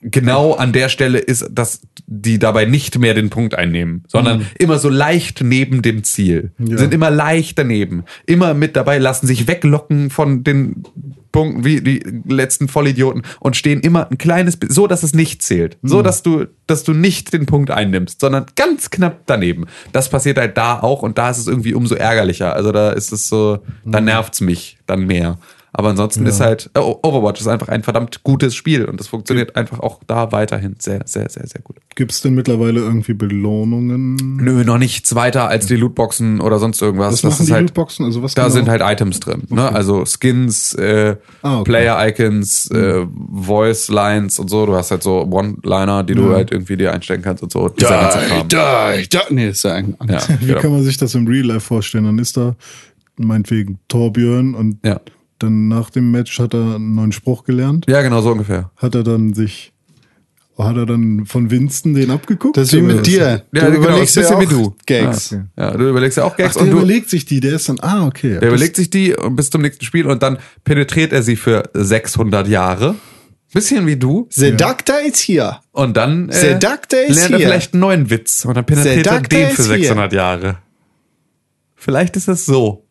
genau 0.01 0.53
an 0.53 0.71
der 0.71 0.89
Stelle 0.89 1.19
ist, 1.19 1.49
dass 1.51 1.81
die 2.07 2.39
dabei 2.39 2.65
nicht 2.65 2.97
mehr 2.99 3.13
den 3.13 3.29
Punkt 3.29 3.55
einnehmen, 3.55 4.03
sondern 4.07 4.47
immer 4.57 4.79
so 4.79 4.89
leicht 4.89 5.43
neben 5.43 5.81
dem 5.81 6.03
Ziel. 6.03 6.51
Sind 6.57 6.93
immer 6.93 7.09
leicht 7.09 7.57
daneben. 7.57 8.03
Immer 8.25 8.53
mit 8.53 8.75
dabei, 8.75 8.97
lassen 8.97 9.27
sich 9.27 9.47
weglocken 9.47 10.09
von 10.09 10.43
den 10.43 10.83
Punkten 11.31 11.63
wie 11.63 11.81
die 11.81 12.03
letzten 12.27 12.67
Vollidioten 12.67 13.23
und 13.39 13.55
stehen 13.55 13.81
immer 13.81 14.09
ein 14.09 14.17
kleines 14.17 14.57
bisschen, 14.57 14.73
so 14.73 14.87
dass 14.87 15.03
es 15.03 15.13
nicht 15.13 15.41
zählt. 15.41 15.77
So 15.83 16.01
dass 16.01 16.23
du, 16.23 16.45
dass 16.65 16.83
du 16.83 16.93
nicht 16.93 17.33
den 17.33 17.45
Punkt 17.45 17.69
einnimmst, 17.69 18.21
sondern 18.21 18.45
ganz 18.55 18.89
knapp 18.89 19.21
daneben. 19.25 19.65
Das 19.91 20.09
passiert 20.09 20.37
halt 20.37 20.57
da 20.57 20.79
auch 20.79 21.03
und 21.03 21.17
da 21.17 21.29
ist 21.29 21.37
es 21.37 21.47
irgendwie 21.47 21.73
umso 21.73 21.95
ärgerlicher. 21.95 22.53
Also 22.53 22.71
da 22.71 22.91
ist 22.91 23.11
es 23.11 23.27
so, 23.27 23.59
da 23.85 24.01
nervt's 24.01 24.41
mich 24.41 24.79
dann 24.87 25.05
mehr. 25.05 25.37
Aber 25.71 25.89
ansonsten 25.89 26.25
ist 26.25 26.39
halt, 26.39 26.69
äh, 26.73 26.79
Overwatch 26.79 27.41
ist 27.41 27.47
einfach 27.47 27.67
ein 27.67 27.83
verdammt 27.83 28.23
gutes 28.23 28.55
Spiel 28.55 28.85
und 28.85 28.99
das 28.99 29.07
funktioniert 29.07 29.55
einfach 29.55 29.79
auch 29.79 29.99
da 30.07 30.31
weiterhin 30.31 30.75
sehr, 30.79 31.01
sehr, 31.05 31.29
sehr, 31.29 31.45
sehr 31.47 31.61
gut. 31.61 31.77
Gibt 31.95 32.11
es 32.11 32.21
denn 32.21 32.33
mittlerweile 32.33 32.79
irgendwie 32.79 33.13
Belohnungen? 33.13 34.15
Nö, 34.37 34.63
noch 34.63 34.77
nichts 34.77 35.13
weiter 35.15 35.47
als 35.47 35.67
die 35.67 35.75
Lootboxen 35.75 36.41
oder 36.41 36.59
sonst 36.59 36.81
irgendwas. 36.81 37.13
Was 37.13 37.21
das 37.21 37.31
machen 37.33 37.45
die 37.45 37.53
halt, 37.53 37.61
Lootboxen? 37.63 38.05
Also 38.05 38.23
was 38.23 38.33
da 38.33 38.43
genau? 38.43 38.53
sind 38.53 38.69
halt 38.69 38.81
Items 38.83 39.19
drin. 39.19 39.43
Ne? 39.49 39.71
Also 39.71 40.05
Skins, 40.05 40.73
äh, 40.73 41.17
Ah, 41.41 41.59
okay. 41.59 41.71
Player-Icons, 41.71 42.71
äh, 42.71 43.05
Voice-Lines 43.31 44.39
und 44.39 44.49
so. 44.49 44.65
Du 44.65 44.75
hast 44.75 44.91
halt 44.91 45.03
so 45.03 45.23
One-Liner, 45.29 46.03
die 46.03 46.15
du 46.15 46.33
halt 46.33 46.51
irgendwie 46.51 46.77
dir 46.77 46.93
einstellen 46.93 47.21
kannst 47.21 47.43
und 47.43 47.51
so. 47.51 47.71
Ganze 47.77 48.19
Kram. 48.19 48.47
die, 48.47 49.07
die. 49.09 49.17
Nee, 49.29 49.49
ist 49.49 49.63
ja 49.63 49.73
ein. 49.73 49.95
Ja, 50.07 50.19
Wie 50.39 50.47
genau. 50.47 50.59
kann 50.59 50.71
man 50.71 50.83
sich 50.83 50.97
das 50.97 51.15
im 51.15 51.27
Real 51.27 51.45
Life 51.45 51.61
vorstellen? 51.61 52.05
Dann 52.05 52.19
ist 52.19 52.37
da 52.37 52.55
meinetwegen 53.17 53.79
Torbjörn 53.87 54.55
und 54.55 54.77
ja. 54.85 54.99
Dann 55.39 55.67
nach 55.67 55.89
dem 55.89 56.11
Match 56.11 56.39
hat 56.39 56.53
er 56.53 56.75
einen 56.75 56.95
neuen 56.95 57.11
Spruch 57.11 57.43
gelernt. 57.43 57.85
ja, 57.87 58.01
genau 58.01 58.21
so 58.21 58.31
ungefähr. 58.31 58.71
Hat 58.77 58.95
er 58.95 59.03
dann 59.03 59.33
sich, 59.33 59.73
hat 60.57 60.75
er 60.75 60.85
dann 60.85 61.25
von 61.25 61.49
Winston 61.49 61.93
den 61.93 62.11
abgeguckt? 62.11 62.57
Das 62.57 62.67
ist 62.67 62.73
wie 62.73 62.81
mit 62.81 63.05
dir. 63.05 63.43
Ja, 63.51 63.65
du 63.65 63.71
genau, 63.71 63.83
überlegst 63.85 64.17
ist 64.17 64.29
ja 64.29 64.37
auch 64.37 64.43
du. 64.43 64.75
Gags. 64.85 65.33
Ah, 65.33 65.37
okay. 65.37 65.45
Ja, 65.57 65.77
du 65.77 65.89
überlegst 65.89 66.17
ja 66.17 66.23
auch 66.25 66.33
Ach, 66.33 66.37
Gags 66.37 66.53
der 66.53 66.63
und 66.63 66.69
du, 66.71 66.77
überlegt 66.77 67.09
sich 67.09 67.25
die, 67.25 67.39
der 67.39 67.53
ist 67.53 67.69
dann, 67.69 67.79
ah, 67.79 68.05
okay. 68.05 68.39
Der 68.39 68.49
überlegt 68.49 68.75
sich 68.75 68.89
die 68.89 69.15
bis 69.31 69.49
zum 69.49 69.61
nächsten 69.61 69.85
Spiel 69.85 70.05
und 70.05 70.21
dann 70.21 70.37
penetriert 70.63 71.13
er 71.13 71.23
sie 71.23 71.35
für 71.35 71.69
600 71.73 72.47
Jahre. 72.47 72.95
Bisschen 73.51 73.87
wie 73.87 73.95
du. 73.95 74.27
The 74.29 74.51
Doctor 74.55 75.01
is 75.01 75.27
here. 75.27 75.57
Und 75.71 75.97
dann 75.97 76.29
is 76.29 76.43
lernt 76.43 76.63
er 76.63 77.39
vielleicht 77.39 77.73
einen 77.73 77.81
neuen 77.81 78.09
Witz 78.11 78.45
und 78.45 78.55
dann 78.55 78.65
penetriert 78.65 79.07
er 79.07 79.21
den 79.21 79.49
für 79.49 79.61
is 79.61 79.67
here. 79.69 79.79
600 79.79 80.13
Jahre. 80.13 80.57
Vielleicht 81.75 82.15
ist 82.17 82.27
es 82.27 82.45
so. 82.45 82.85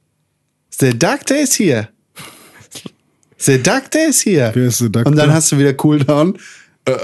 The 0.71 0.99
Doctor 0.99 1.37
is 1.37 1.59
here. 3.39 3.57
The 3.57 3.63
Doctor 3.63 4.09
is 4.09 4.25
here. 4.25 4.51
Wer 4.55 4.67
ist 4.67 4.81
Doctor? 4.81 5.07
Und 5.07 5.17
dann 5.17 5.33
hast 5.33 5.53
du 5.53 5.59
wieder 5.59 5.75
Cooldown. 5.75 6.39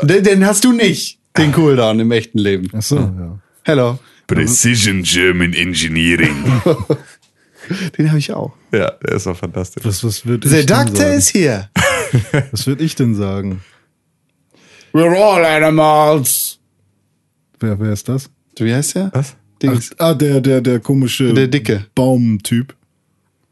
Den, 0.02 0.24
den 0.24 0.46
hast 0.46 0.64
du 0.64 0.72
nicht, 0.72 1.18
den 1.36 1.52
Cooldown 1.52 2.00
im 2.00 2.10
echten 2.10 2.38
Leben. 2.38 2.68
Ach 2.72 2.82
so, 2.82 2.96
ja. 2.96 3.38
Hello. 3.64 3.98
Precision 4.26 5.02
German 5.02 5.52
Engineering. 5.52 6.44
Den 7.96 8.08
habe 8.08 8.18
ich 8.18 8.32
auch. 8.32 8.52
Ja, 8.72 8.90
der 8.90 9.16
ist 9.16 9.26
doch 9.26 9.36
fantastisch. 9.36 9.84
Was, 9.84 10.04
was 10.04 10.26
wird 10.26 10.44
The 10.44 10.58
ich 10.58 10.66
denn 10.66 10.76
Doctor 10.84 10.96
sagen? 10.96 11.18
is 11.18 11.34
here. 11.34 11.70
Was 12.50 12.66
würde 12.66 12.84
ich 12.84 12.94
denn 12.94 13.14
sagen? 13.14 13.62
We're 14.92 15.16
all 15.16 15.44
animals. 15.44 16.58
Wer, 17.58 17.78
wer 17.80 17.92
ist 17.92 18.08
das? 18.08 18.30
Wie 18.58 18.72
heißt 18.72 18.96
der? 18.96 19.10
Was? 19.14 19.34
Dings. 19.62 19.90
Ach, 19.98 20.10
ah, 20.10 20.14
der, 20.14 20.40
der, 20.40 20.60
der 20.60 20.80
komische 20.80 21.32
Der 21.32 21.48
Dicke. 21.48 21.86
Baumtyp. 21.94 22.74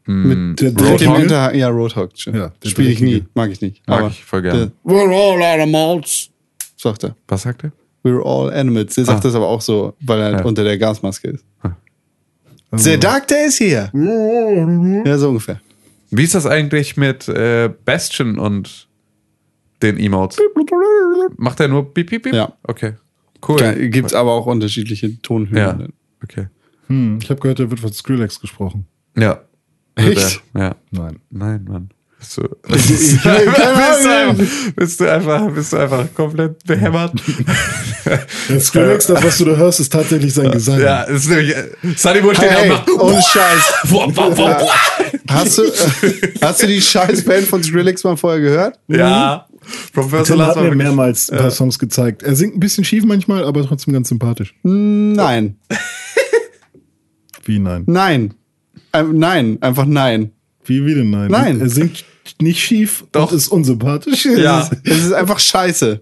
Mit 0.05 0.59
Der 0.59 0.71
mit 0.71 0.79
dem 0.79 0.85
Dreckige? 0.85 1.17
Hinterhang. 1.17 1.55
Ja, 1.55 1.69
Roadhog. 1.69 2.09
Ja, 2.25 2.51
der 2.63 2.69
Spiele 2.69 2.89
ich 2.89 2.99
nie. 3.01 3.23
Mag 3.35 3.51
ich 3.51 3.61
nicht. 3.61 3.87
Mag 3.87 3.99
Aber 3.99 4.07
ich 4.09 4.23
voll 4.23 4.41
gerne. 4.41 4.71
der- 4.85 4.91
We're 4.93 5.11
all 5.13 5.41
animals. 5.61 6.29
Sagt 6.77 7.03
er. 7.05 7.15
Was 7.27 7.43
sagt 7.43 7.63
er? 7.63 7.71
We're 8.03 8.21
all 8.21 8.51
animals. 8.53 8.95
Der 8.95 9.05
sagt 9.05 9.23
das 9.23 9.33
aber 9.33 9.47
auch 9.47 9.61
so, 9.61 9.93
weil 10.01 10.19
er 10.19 10.31
Ja. 10.31 10.43
unter 10.43 10.63
der 10.65 10.77
Gasmaske 10.77 11.29
ist. 11.29 11.45
Also, 12.69 12.89
The 12.89 12.97
Doctor 12.99 13.37
is 13.45 13.59
here. 13.59 13.91
Ja, 15.05 15.17
so 15.17 15.29
ungefähr. 15.29 15.61
Wie 16.11 16.23
ist 16.23 16.35
das 16.35 16.45
eigentlich 16.45 16.97
mit 16.97 17.27
äh, 17.29 17.69
Bastion 17.85 18.37
und 18.39 18.87
den 19.81 19.97
Emotes? 19.97 20.39
Macht 21.37 21.59
er 21.59 21.67
nur 21.67 21.93
Piep, 21.93 22.09
Piep, 22.09 22.23
Piep? 22.23 22.33
Ja. 22.33 22.51
Okay. 22.63 22.93
Cool. 23.47 23.89
Gibt 23.89 24.07
es 24.07 24.13
aber 24.13 24.31
auch 24.31 24.45
unterschiedliche 24.47 25.21
Tonhöhen. 25.21 25.57
Ja. 25.57 25.77
Okay. 26.23 26.47
Hm, 26.87 27.19
ich 27.21 27.29
habe 27.29 27.39
gehört, 27.39 27.59
da 27.59 27.69
wird 27.69 27.79
von 27.79 27.91
Skrillex 27.93 28.39
gesprochen. 28.39 28.85
Ja. 29.17 29.41
Echt? 29.95 30.41
Ja. 30.55 30.75
Nein. 30.91 31.19
Nein, 31.29 31.65
Mann. 31.69 31.89
Bist 32.23 32.37
du, 32.37 32.43
bist, 32.69 32.89
du, 32.89 32.95
bist, 32.95 33.25
du 33.25 33.29
einfach, 33.29 34.37
bist 34.77 35.01
du 35.01 35.11
einfach, 35.11 35.51
bist 35.51 35.73
du 35.73 35.77
einfach 35.77 36.13
komplett 36.13 36.63
behämmert? 36.63 37.11
Skrillex, 38.61 39.07
das, 39.07 39.21
was 39.21 39.37
du 39.39 39.43
da 39.43 39.57
hörst, 39.57 39.81
ist 39.81 39.91
tatsächlich 39.91 40.33
sein 40.33 40.49
Gesang. 40.51 40.79
ja, 40.79 41.01
ist 41.01 41.29
nämlich, 41.29 41.53
Sunny 41.97 42.21
Bull 42.21 42.33
steht 42.33 42.49
Hey, 42.49 42.69
macht, 42.69 42.89
ohne 42.89 43.21
Scheiß. 43.21 43.73
Boah, 43.89 44.09
boah, 44.09 44.31
boah, 44.31 44.57
boah. 44.57 44.73
Hast 45.29 45.57
du, 45.57 45.63
hast 46.41 46.63
du 46.63 46.67
die 46.67 46.81
scheiß 46.81 47.25
Band 47.25 47.45
von 47.45 47.61
Skrillex 47.61 48.05
mal 48.05 48.15
vorher 48.15 48.39
gehört? 48.39 48.79
Ja. 48.87 49.45
Professor 49.91 50.23
Tim 50.23 50.37
Lars 50.37 50.55
hat 50.55 50.63
mir 50.63 50.75
mehrmals 50.75 51.29
ein 51.29 51.39
paar 51.39 51.51
Songs 51.51 51.77
gezeigt. 51.77 52.23
Er 52.23 52.37
singt 52.37 52.55
ein 52.55 52.59
bisschen 52.61 52.85
schief 52.85 53.03
manchmal, 53.03 53.43
aber 53.43 53.67
trotzdem 53.67 53.93
ganz 53.93 54.07
sympathisch. 54.07 54.55
Nein. 54.63 55.57
Wie 57.43 57.59
nein? 57.59 57.83
Nein. 57.85 58.33
Ähm, 58.93 59.17
nein, 59.17 59.57
einfach 59.61 59.85
nein. 59.85 60.31
Wie, 60.65 60.85
wie 60.85 60.93
denn 60.95 61.09
nein? 61.09 61.29
Nein. 61.31 61.59
Er 61.61 61.69
singt 61.69 62.05
nicht 62.41 62.59
schief 62.61 63.03
Doch. 63.11 63.31
und 63.31 63.37
ist 63.37 63.47
unsympathisch. 63.49 64.25
Ja. 64.25 64.69
Es 64.83 64.97
ist 65.05 65.13
einfach 65.13 65.39
scheiße. 65.39 66.01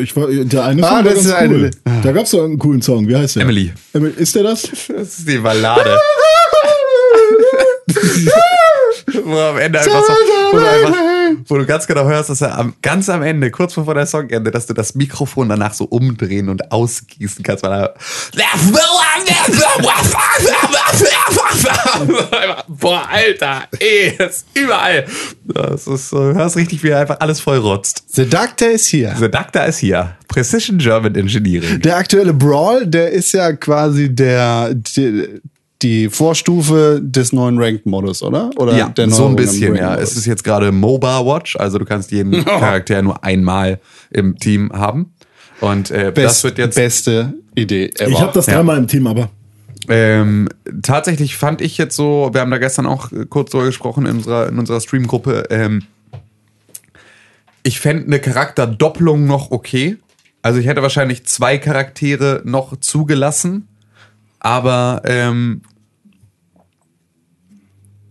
Ich 0.00 0.16
war, 0.16 0.28
der 0.28 0.64
eine 0.64 0.82
Ah, 0.82 0.88
Song 0.88 0.96
war 0.96 1.02
das 1.02 1.14
ganz 1.14 1.26
ist 1.26 1.32
eine- 1.32 1.54
cool. 1.56 1.70
Da 2.02 2.12
gab's 2.12 2.30
doch 2.32 2.44
einen 2.44 2.58
coolen 2.58 2.82
Song. 2.82 3.06
Wie 3.08 3.16
heißt 3.16 3.36
der? 3.36 3.42
Emily. 3.44 3.72
Emily. 3.92 4.14
Ist 4.16 4.34
der 4.34 4.42
das? 4.44 4.62
Das 4.88 5.18
ist 5.18 5.28
die 5.28 5.38
Ballade. 5.38 5.98
wo 9.24 9.38
am 9.38 9.58
Ende 9.58 9.80
einfach 9.80 10.02
so, 10.02 10.12
wo 10.52 10.58
du, 10.58 10.68
einfach, 10.68 10.98
wo 11.46 11.58
du 11.58 11.66
ganz 11.66 11.86
genau 11.86 12.04
hörst, 12.04 12.30
dass 12.30 12.40
er 12.40 12.58
am, 12.58 12.74
ganz 12.82 13.08
am 13.08 13.22
Ende, 13.22 13.50
kurz 13.50 13.74
bevor 13.74 13.94
der 13.94 14.06
Song 14.06 14.28
endet, 14.30 14.54
dass 14.54 14.66
du 14.66 14.74
das 14.74 14.94
Mikrofon 14.94 15.48
danach 15.48 15.74
so 15.74 15.84
umdrehen 15.84 16.48
und 16.48 16.72
ausgießen 16.72 17.42
kannst, 17.42 17.62
weil 17.62 17.72
er 17.72 17.94
Boah, 22.68 23.08
Alter, 23.08 23.64
ey, 23.78 24.14
das 24.18 24.36
ist 24.36 24.46
überall. 24.54 25.06
Das 25.44 25.86
ist 25.86 26.08
so, 26.10 26.32
du 26.32 26.34
hörst 26.34 26.56
richtig, 26.56 26.82
wie 26.82 26.88
er 26.88 27.00
einfach 27.00 27.20
alles 27.20 27.40
vollrotzt. 27.40 28.04
The 28.08 28.28
Doctor 28.28 28.68
ist 28.68 28.86
hier. 28.86 29.14
The 29.18 29.30
Doctor 29.30 29.64
ist 29.66 29.78
hier. 29.78 30.16
Precision 30.28 30.78
German 30.78 31.14
Engineering. 31.14 31.80
Der 31.80 31.96
aktuelle 31.96 32.32
Brawl, 32.32 32.86
der 32.86 33.10
ist 33.12 33.32
ja 33.32 33.52
quasi 33.52 34.14
der, 34.14 34.74
die, 34.74 35.40
die 35.84 36.08
Vorstufe 36.08 37.00
des 37.02 37.32
neuen 37.32 37.58
Ranked-Modus, 37.58 38.22
oder? 38.22 38.50
oder 38.56 38.76
Ja, 38.76 38.88
der 38.88 39.10
so 39.10 39.26
ein 39.26 39.36
bisschen, 39.36 39.76
ja. 39.76 39.94
Es 39.94 40.16
ist 40.16 40.26
jetzt 40.26 40.42
gerade 40.42 40.72
MOBA 40.72 41.24
Watch, 41.24 41.56
also 41.56 41.78
du 41.78 41.84
kannst 41.84 42.10
jeden 42.10 42.44
Charakter 42.44 43.00
nur 43.02 43.22
einmal 43.22 43.78
im 44.10 44.36
Team 44.38 44.72
haben. 44.72 45.12
Und 45.60 45.90
äh, 45.90 46.10
Best, 46.12 46.26
das 46.26 46.44
wird 46.44 46.58
jetzt 46.58 46.74
beste 46.74 47.34
Idee 47.54 47.90
ever. 47.98 48.10
Ich 48.10 48.20
habe 48.20 48.32
das 48.32 48.46
Ja. 48.46 48.54
dreimal 48.54 48.78
im 48.78 48.88
Team, 48.88 49.06
aber 49.06 49.30
ähm, 49.88 50.48
tatsächlich 50.82 51.36
fand 51.36 51.60
ich 51.60 51.76
jetzt 51.78 51.94
so, 51.94 52.30
wir 52.32 52.40
haben 52.40 52.50
da 52.50 52.58
gestern 52.58 52.86
auch 52.86 53.12
äh, 53.12 53.26
kurz 53.28 53.50
drüber 53.50 53.66
gesprochen 53.66 54.06
in 54.06 54.16
unserer, 54.16 54.48
in 54.48 54.58
unserer 54.58 54.80
Streamgruppe, 54.80 55.44
ähm, 55.50 55.82
ich 57.62 57.80
fände 57.80 58.04
eine 58.06 58.18
Charakterdoppelung 58.20 59.26
noch 59.26 59.50
okay. 59.50 59.96
Also 60.42 60.60
ich 60.60 60.66
hätte 60.66 60.82
wahrscheinlich 60.82 61.24
zwei 61.26 61.56
Charaktere 61.58 62.42
noch 62.44 62.76
zugelassen, 62.78 63.68
aber 64.38 65.00
ähm, 65.04 65.62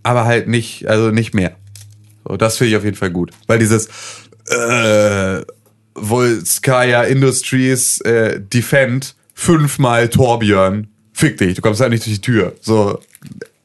aber 0.03 0.25
halt 0.25 0.47
nicht, 0.47 0.87
also 0.87 1.11
nicht 1.11 1.33
mehr. 1.33 1.55
So, 2.27 2.37
das 2.37 2.57
finde 2.57 2.71
ich 2.71 2.77
auf 2.77 2.83
jeden 2.83 2.97
Fall 2.97 3.11
gut. 3.11 3.31
Weil 3.47 3.59
dieses 3.59 3.87
äh, 4.47 5.41
Volskaya 5.95 7.03
Industries 7.03 8.01
äh, 8.01 8.39
Defend 8.39 9.15
fünfmal 9.33 10.09
Torbjörn, 10.09 10.87
fick 11.13 11.37
dich, 11.37 11.55
du 11.55 11.61
kommst 11.61 11.81
halt 11.81 11.91
nicht 11.91 12.05
durch 12.05 12.15
die 12.15 12.21
Tür. 12.21 12.53
So, 12.61 12.99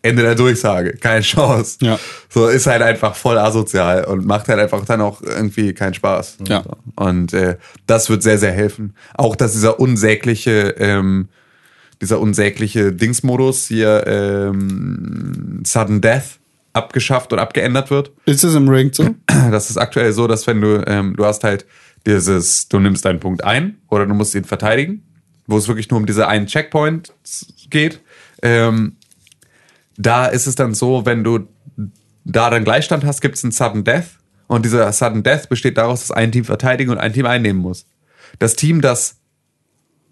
Ende 0.01 0.23
der 0.23 0.35
Durchsage, 0.35 0.93
keine 0.93 1.23
Chance. 1.23 1.79
Ja. 1.81 1.99
So, 2.29 2.47
ist 2.47 2.67
halt 2.67 2.83
einfach 2.83 3.17
voll 3.17 3.37
asozial 3.37 4.05
und 4.05 4.25
macht 4.25 4.49
halt 4.49 4.61
einfach 4.61 4.85
dann 4.85 5.01
auch 5.01 5.21
irgendwie 5.23 5.75
keinen 5.75 5.95
Spaß. 5.95 6.39
Ja. 6.47 6.63
Und 6.95 7.33
äh, 7.33 7.57
das 7.87 8.09
wird 8.09 8.23
sehr, 8.23 8.39
sehr 8.39 8.53
helfen. 8.53 8.95
Auch, 9.15 9.35
dass 9.35 9.53
dieser 9.53 9.81
unsägliche, 9.81 10.75
ähm, 10.79 11.29
dieser 12.01 12.21
unsägliche 12.21 12.93
Dingsmodus 12.93 13.67
hier, 13.67 14.07
ähm, 14.07 15.63
Sudden 15.65 16.01
Death, 16.01 16.39
abgeschafft 16.73 17.33
und 17.33 17.39
abgeändert 17.39 17.91
wird. 17.91 18.13
ist 18.25 18.45
es 18.45 18.55
im 18.55 18.69
Ranked 18.69 18.95
so? 18.95 19.15
Das 19.51 19.71
ist 19.71 19.77
aktuell 19.77 20.13
so, 20.13 20.27
dass 20.27 20.47
wenn 20.47 20.61
du, 20.61 20.85
ähm, 20.87 21.15
du 21.17 21.25
hast 21.25 21.43
halt 21.45 21.67
dieses, 22.07 22.69
du 22.69 22.79
nimmst 22.79 23.05
deinen 23.05 23.21
Punkt 23.21 23.45
ein 23.45 23.79
oder 23.89 24.07
du 24.07 24.15
musst 24.15 24.35
ihn 24.35 24.45
verteidigen, 24.45 25.03
wo 25.47 25.57
es 25.57 25.69
wirklich 25.69 25.91
nur 25.91 25.99
um 25.99 26.07
diese 26.07 26.29
einen 26.29 26.47
Checkpoint 26.47 27.13
geht. 27.71 28.01
Ähm, 28.43 28.97
da 29.97 30.27
ist 30.27 30.47
es 30.47 30.55
dann 30.55 30.75
so, 30.75 31.07
wenn 31.07 31.25
du 31.25 31.49
da 32.25 32.51
dann 32.51 32.65
Gleichstand 32.65 33.05
hast, 33.05 33.21
gibt 33.21 33.37
es 33.37 33.45
einen 33.45 33.53
Sudden 33.53 33.85
Death. 33.85 34.19
Und 34.47 34.65
dieser 34.65 34.91
Sudden 34.93 35.23
Death 35.23 35.49
besteht 35.49 35.77
daraus, 35.79 36.01
dass 36.01 36.11
ein 36.11 36.33
Team 36.33 36.45
verteidigen 36.45 36.91
und 36.91 36.99
ein 36.99 37.13
Team 37.13 37.27
einnehmen 37.27 37.61
muss. 37.61 37.87
Das 38.39 38.55
Team, 38.55 38.81
das 38.81 39.17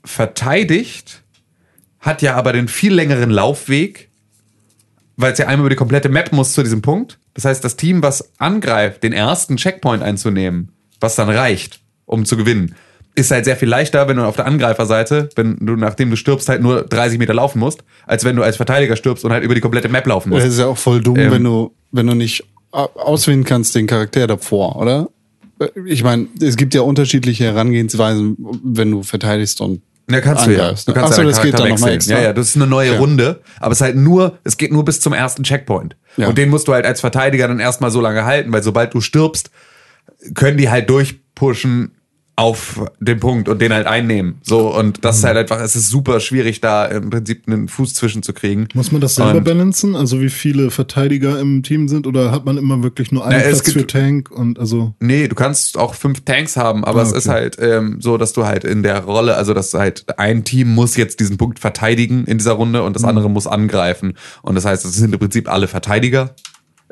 verteidigt, 0.05 1.22
hat 2.07 2.22
ja 2.22 2.34
aber 2.36 2.52
den 2.52 2.68
viel 2.68 2.94
längeren 2.94 3.30
Laufweg, 3.30 4.09
weil 5.16 5.32
es 5.32 5.38
ja 5.38 5.46
einmal 5.46 5.61
über 5.66 5.70
die 5.70 5.76
komplette 5.76 6.09
Map 6.09 6.32
muss 6.32 6.52
zu 6.52 6.62
diesem 6.62 6.82
Punkt. 6.82 7.18
Das 7.34 7.44
heißt, 7.44 7.62
das 7.64 7.76
Team, 7.76 8.02
was 8.02 8.30
angreift, 8.38 9.02
den 9.02 9.12
ersten 9.12 9.57
Checkpoint 9.57 10.02
einzunehmen, 10.02 10.72
was 11.00 11.16
dann 11.16 11.28
reicht, 11.28 11.80
um 12.07 12.24
zu 12.24 12.36
gewinnen, 12.36 12.74
ist 13.14 13.30
halt 13.30 13.46
sehr 13.46 13.57
viel 13.57 13.68
leichter, 13.68 14.09
wenn 14.09 14.18
du 14.18 14.24
auf 14.24 14.36
der 14.36 14.44
Angreiferseite, 14.46 15.30
wenn 15.36 15.57
du 15.61 15.74
nachdem 15.76 16.11
du 16.11 16.16
stirbst, 16.16 16.48
halt 16.50 16.61
nur 16.62 16.82
30 16.82 17.18
Meter 17.18 17.32
laufen 17.34 17.59
musst, 17.61 17.82
als 18.07 18.24
wenn 18.24 18.36
du 18.36 18.42
als 18.42 18.57
Verteidiger 18.57 18.94
stirbst 18.96 19.24
und 19.24 19.32
halt 19.32 19.42
über 19.42 19.54
die 19.54 19.62
komplette 19.62 19.88
Map 19.88 20.07
laufen 20.07 20.30
Das 20.32 20.40
musst. 20.44 20.52
ist 20.52 20.59
ja 20.61 20.66
auch 20.66 20.76
voll 20.76 21.00
dumm, 21.02 21.16
Ähm. 21.16 21.30
wenn 21.30 21.44
du, 21.44 21.72
wenn 21.92 22.07
du 22.07 22.14
nicht 22.14 22.44
au- 22.72 22.90
auswählen 22.94 23.44
kannst, 23.44 23.74
den 23.74 23.86
Charakter 23.86 24.26
davor, 24.26 24.76
oder? 24.76 25.09
Ich 25.86 26.02
meine, 26.04 26.26
es 26.42 26.57
gibt 26.59 26.74
ja 26.74 26.82
unterschiedliche 26.82 27.44
Herangehensweisen, 27.44 28.36
wenn 28.62 28.90
du 28.90 29.02
verteidigst 29.02 29.62
und 29.62 29.80
Ja, 30.09 30.20
kannst 30.20 30.46
du 30.46 30.52
ja. 30.52 30.61
angreifst, 30.62 30.86
Du 30.88 30.92
kannst 30.92 31.11
Ach 31.12 31.16
so, 31.16 31.22
ja 31.22 31.28
das 31.28 31.42
geht 31.42 31.54
dann 31.54 31.68
noch 31.68 31.78
mal 31.80 31.86
wechseln. 31.86 31.94
extra. 31.94 32.14
Ja, 32.18 32.22
ja, 32.22 32.32
das 32.32 32.48
ist 32.50 32.57
eine 32.57 32.66
neue 32.68 32.92
Ja. 32.92 32.98
Runde, 32.98 33.40
aber 33.59 33.72
es 33.72 33.78
ist 33.78 33.82
halt 33.82 33.96
nur, 33.96 34.38
es 34.44 34.57
geht 34.57 34.72
nur 34.72 34.84
bis 34.84 35.00
zum 35.00 35.12
ersten 35.12 35.42
Checkpoint. 35.42 35.96
Ja. 36.16 36.28
Und 36.28 36.38
den 36.38 36.48
musst 36.48 36.68
du 36.68 36.72
halt 36.74 36.86
als 36.86 37.00
Verteidiger 37.00 37.48
dann 37.48 37.59
erstmal 37.59 37.90
so 37.90 38.00
lange 38.00 38.24
halten, 38.24 38.52
weil 38.52 38.62
sobald 38.62 38.94
du 38.94 39.00
stirbst, 39.00 39.50
können 40.34 40.59
die 40.59 40.70
halt 40.70 40.88
durchpushen 40.90 41.95
auf 42.39 42.84
den 43.01 43.18
Punkt 43.18 43.49
und 43.49 43.62
den 43.62 43.72
halt 43.72 43.87
einnehmen. 43.87 44.37
So, 44.43 44.76
und 44.76 45.05
das 45.07 45.16
ist 45.16 45.22
Mhm. 45.22 45.26
halt 45.28 45.37
einfach, 45.39 45.59
es 45.61 45.74
ist 45.74 45.89
super 45.89 46.20
schwierig, 46.20 46.61
da 46.61 46.84
im 46.84 47.09
Prinzip 47.09 47.45
einen 47.47 47.66
Fuß 47.68 47.95
zwischen 47.95 48.22
zu 48.22 48.34
kriegen. 48.34 48.68
muss 48.74 48.93
man 48.93 49.01
das 49.01 49.14
selber 49.14 49.39
Und- 49.39 49.45
balancen? 49.45 49.97
Also 49.97 50.20
wie 50.20 50.28
viele 50.28 50.70
Verteidiger 50.70 51.41
im 51.41 51.62
Team 51.62 51.89
sind? 51.89 52.07
Oder 52.07 52.30
hat 52.32 52.45
man 52.45 52.59
immer 52.59 52.82
wirklich 52.82 53.11
nur 53.11 53.24
einen 53.24 53.39
Na, 53.41 53.45
es 53.45 53.62
Platz 53.62 53.74
gibt- 53.74 53.93
für 53.93 53.99
Tank? 53.99 54.30
Und 54.30 54.59
also 54.59 54.95
Nee, 55.01 55.28
du 55.28 55.34
kannst 55.34 55.78
auch 55.78 55.95
fünf 55.95 56.24
Tanks 56.26 56.57
haben, 56.59 56.84
aber 56.84 57.01
Ah, 57.01 57.05
es 57.05 57.09
okay. 57.11 57.18
ist 57.18 57.28
halt 57.28 57.57
ähm, 57.59 57.97
so, 58.01 58.18
dass 58.18 58.34
du 58.34 58.45
halt 58.45 58.64
in 58.64 58.82
der 58.82 59.05
Rolle, 59.05 59.37
also 59.37 59.55
dass 59.55 59.72
halt 59.72 60.05
ein 60.18 60.45
Team 60.45 60.74
muss 60.74 60.97
jetzt 60.97 61.20
diesen 61.20 61.39
Punkt 61.39 61.59
verteidigen 61.59 62.24
in 62.26 62.37
dieser 62.37 62.53
Runde 62.53 62.82
und 62.82 62.95
das 62.95 63.03
Mhm. 63.03 63.09
andere 63.09 63.30
muss 63.30 63.47
angreifen. 63.47 64.12
Und 64.43 64.57
das 64.57 64.66
heißt, 64.66 64.84
es 64.84 64.93
sind 64.95 65.12
im 65.14 65.18
Prinzip 65.18 65.49
alle 65.51 65.68
Verteidiger. 65.68 66.34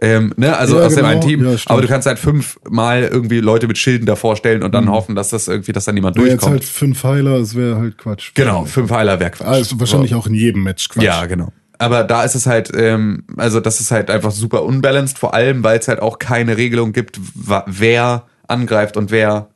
Ähm, 0.00 0.32
ne? 0.36 0.56
Also 0.56 0.78
Ja, 0.78 0.86
aus 0.86 0.94
dem 0.94 0.96
genau. 0.96 1.08
einen 1.08 1.20
Team. 1.20 1.44
Ja, 1.44 1.56
aber 1.66 1.82
du 1.82 1.88
kannst 1.88 2.06
halt 2.06 2.18
fünfmal 2.18 3.04
irgendwie 3.04 3.40
Leute 3.40 3.68
mit 3.68 3.78
Schilden 3.78 4.06
davor 4.06 4.36
stellen 4.36 4.62
und 4.62 4.72
dann 4.72 4.90
hoffen, 4.90 5.14
dass 5.14 5.30
das 5.30 5.46
irgendwie, 5.46 5.72
dass 5.72 5.84
da 5.84 5.92
niemand 5.92 6.16
wäre 6.16 6.26
jetzt 6.26 6.42
durchkommt. 6.42 6.52
halt 6.60 6.64
fünf 6.64 7.04
Heiler, 7.04 7.36
es 7.36 7.54
wäre 7.54 7.76
halt 7.78 7.96
Quatsch. 7.98 8.32
genau, 8.34 8.64
fünf 8.64 8.90
Heiler 8.90 9.20
wäre 9.20 9.30
Quatsch. 9.30 9.46
Also 9.46 9.78
wahrscheinlich 9.78 10.14
auch 10.14 10.26
in 10.26 10.34
jedem 10.34 10.62
Match 10.64 10.88
Quatsch. 10.88 11.04
Ja, 11.04 11.26
genau. 11.26 11.52
Aber 11.78 12.04
da 12.04 12.24
ist 12.24 12.34
es 12.34 12.46
halt, 12.46 12.70
ähm, 12.74 13.24
also 13.36 13.60
das 13.60 13.80
ist 13.80 13.90
halt 13.90 14.10
einfach 14.10 14.30
super 14.30 14.64
unbalanced, 14.64 15.18
vor 15.18 15.34
allem, 15.34 15.62
weil 15.64 15.78
es 15.78 15.88
halt 15.88 16.00
auch 16.00 16.18
keine 16.18 16.56
Regelung 16.56 16.92
gibt, 16.92 17.20
wer 17.66 18.24
angreift 18.46 18.96
und 18.96 19.10
wer 19.10 19.48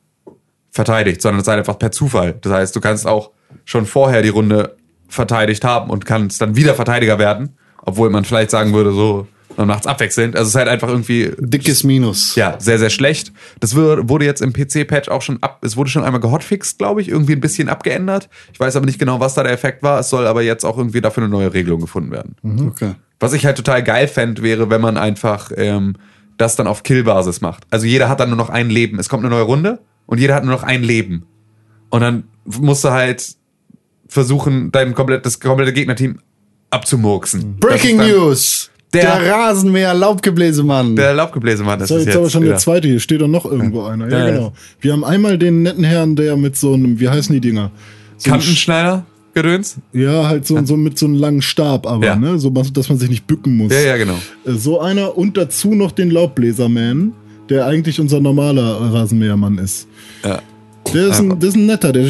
verteidigt, 0.71 1.21
sondern 1.21 1.39
es 1.39 1.43
ist 1.43 1.49
halt 1.49 1.59
einfach 1.59 1.79
per 1.79 1.91
Zufall. 1.91 2.35
Das 2.41 2.51
heißt, 2.51 2.75
du 2.75 2.81
kannst 2.81 3.07
auch 3.07 3.31
schon 3.65 3.85
vorher 3.85 4.21
die 4.21 4.29
Runde 4.29 4.75
verteidigt 5.07 5.63
haben 5.63 5.89
und 5.89 6.05
kannst 6.05 6.41
dann 6.41 6.55
wieder 6.55 6.75
Verteidiger 6.75 7.19
werden, 7.19 7.57
obwohl 7.83 8.09
man 8.09 8.25
vielleicht 8.25 8.51
sagen 8.51 8.73
würde, 8.73 8.91
so, 8.91 9.27
man 9.59 9.67
macht's 9.67 9.87
abwechselnd. 9.87 10.37
Also 10.37 10.47
es 10.47 10.49
ist 10.53 10.55
halt 10.55 10.69
einfach 10.69 10.87
irgendwie 10.87 11.33
Dickes 11.37 11.83
Minus. 11.83 12.35
ja, 12.35 12.55
sehr, 12.59 12.79
sehr 12.79 12.89
schlecht. 12.89 13.33
Das 13.59 13.75
wurde 13.75 14.23
jetzt 14.23 14.41
im 14.41 14.53
PC-Patch 14.53 15.09
auch 15.09 15.21
schon 15.21 15.43
ab, 15.43 15.59
es 15.63 15.75
wurde 15.75 15.89
schon 15.89 16.03
einmal 16.03 16.21
gehotfixt, 16.21 16.77
glaube 16.77 17.01
ich, 17.01 17.09
irgendwie 17.09 17.33
ein 17.33 17.41
bisschen 17.41 17.67
abgeändert. 17.67 18.29
Ich 18.53 18.59
weiß 18.59 18.77
aber 18.77 18.85
nicht 18.85 18.99
genau, 18.99 19.19
was 19.19 19.33
da 19.33 19.43
der 19.43 19.51
Effekt 19.51 19.83
war. 19.83 19.99
Es 19.99 20.09
soll 20.09 20.25
aber 20.27 20.43
jetzt 20.43 20.63
auch 20.63 20.77
irgendwie 20.77 21.01
dafür 21.01 21.23
eine 21.23 21.31
neue 21.31 21.53
Regelung 21.53 21.81
gefunden 21.81 22.11
werden. 22.11 22.35
Okay. 22.69 22.95
Was 23.19 23.33
ich 23.33 23.45
halt 23.45 23.57
total 23.57 23.83
geil 23.83 24.07
fände, 24.07 24.43
wäre, 24.43 24.69
wenn 24.69 24.79
man 24.79 24.95
einfach 24.95 25.51
ähm, 25.57 25.95
das 26.37 26.55
dann 26.55 26.67
auf 26.67 26.83
Kill-Basis 26.83 27.41
macht. 27.41 27.65
Also 27.69 27.85
jeder 27.85 28.07
hat 28.07 28.21
dann 28.21 28.29
nur 28.29 28.37
noch 28.37 28.49
ein 28.49 28.69
Leben. 28.69 28.97
Es 28.97 29.09
kommt 29.09 29.25
eine 29.25 29.35
neue 29.35 29.43
Runde 29.43 29.79
und 30.05 30.19
jeder 30.19 30.35
hat 30.35 30.45
nur 30.45 30.53
noch 30.53 30.63
ein 30.63 30.83
Leben. 30.83 31.25
Und 31.89 31.99
dann 31.99 32.23
musst 32.45 32.85
du 32.85 32.91
halt 32.91 33.35
versuchen, 34.07 34.71
dein 34.71 34.93
komplett, 34.95 35.25
das 35.25 35.41
komplette 35.41 35.73
Gegnerteam 35.73 36.19
abzumurksen. 36.69 37.57
Breaking 37.57 37.97
News! 37.97 38.71
Der- 38.93 39.19
Der, 39.19 39.31
Rasenmäher 39.33 39.93
Laubgebläsemann. 39.93 40.95
Der 40.95 41.13
Laubgebläsemann, 41.13 41.77
das 41.77 41.89
So, 41.89 41.97
ist 41.97 42.05
jetzt 42.07 42.17
aber 42.17 42.29
schon 42.29 42.41
der 42.41 42.53
ja. 42.53 42.57
zweite, 42.57 42.87
hier 42.87 42.99
steht 42.99 43.21
doch 43.21 43.27
noch 43.27 43.45
irgendwo 43.45 43.83
einer. 43.83 44.09
Ja, 44.09 44.19
Ja, 44.19 44.29
genau. 44.31 44.53
Wir 44.81 44.93
haben 44.93 45.03
einmal 45.03 45.37
den 45.37 45.61
netten 45.61 45.83
Herrn, 45.83 46.15
der 46.15 46.35
mit 46.37 46.55
so 46.57 46.73
einem, 46.73 46.99
wie 46.99 47.07
heißen 47.07 47.31
die 47.33 47.41
Dinger? 47.41 47.69
so 48.17 48.31
Kantenschneider 48.31 49.05
gedöns? 49.35 49.77
Ja, 49.93 50.27
halt 50.27 50.45
so, 50.47 50.65
so 50.65 50.75
mit 50.75 50.97
so 50.97 51.05
einem 51.05 51.15
langen 51.15 51.41
Stab, 51.43 51.85
aber, 51.85 52.03
Ja. 52.05 52.15
ne? 52.15 52.39
So, 52.39 52.49
dass 52.49 52.89
man 52.89 52.97
sich 52.97 53.09
nicht 53.09 53.27
bücken 53.27 53.55
muss. 53.57 53.71
Ja, 53.71 53.79
ja, 53.79 53.97
genau. 53.97 54.17
Äh, 54.45 54.53
So 54.53 54.81
einer 54.81 55.15
und 55.17 55.37
dazu 55.37 55.75
noch 55.75 55.91
den 55.91 56.09
Laubbläserman, 56.11 57.13
der 57.49 57.65
eigentlich 57.67 57.99
unser 57.99 58.19
normaler 58.19 58.93
Rasenmähermann 58.93 59.57
ist. 59.59 59.87
Ja. 60.25 60.41
Der 60.93 61.07
ist, 61.07 61.19
ein, 61.19 61.39
der 61.39 61.49
ist 61.49 61.55
ein 61.55 61.65
netter, 61.65 61.91
der 61.91 62.05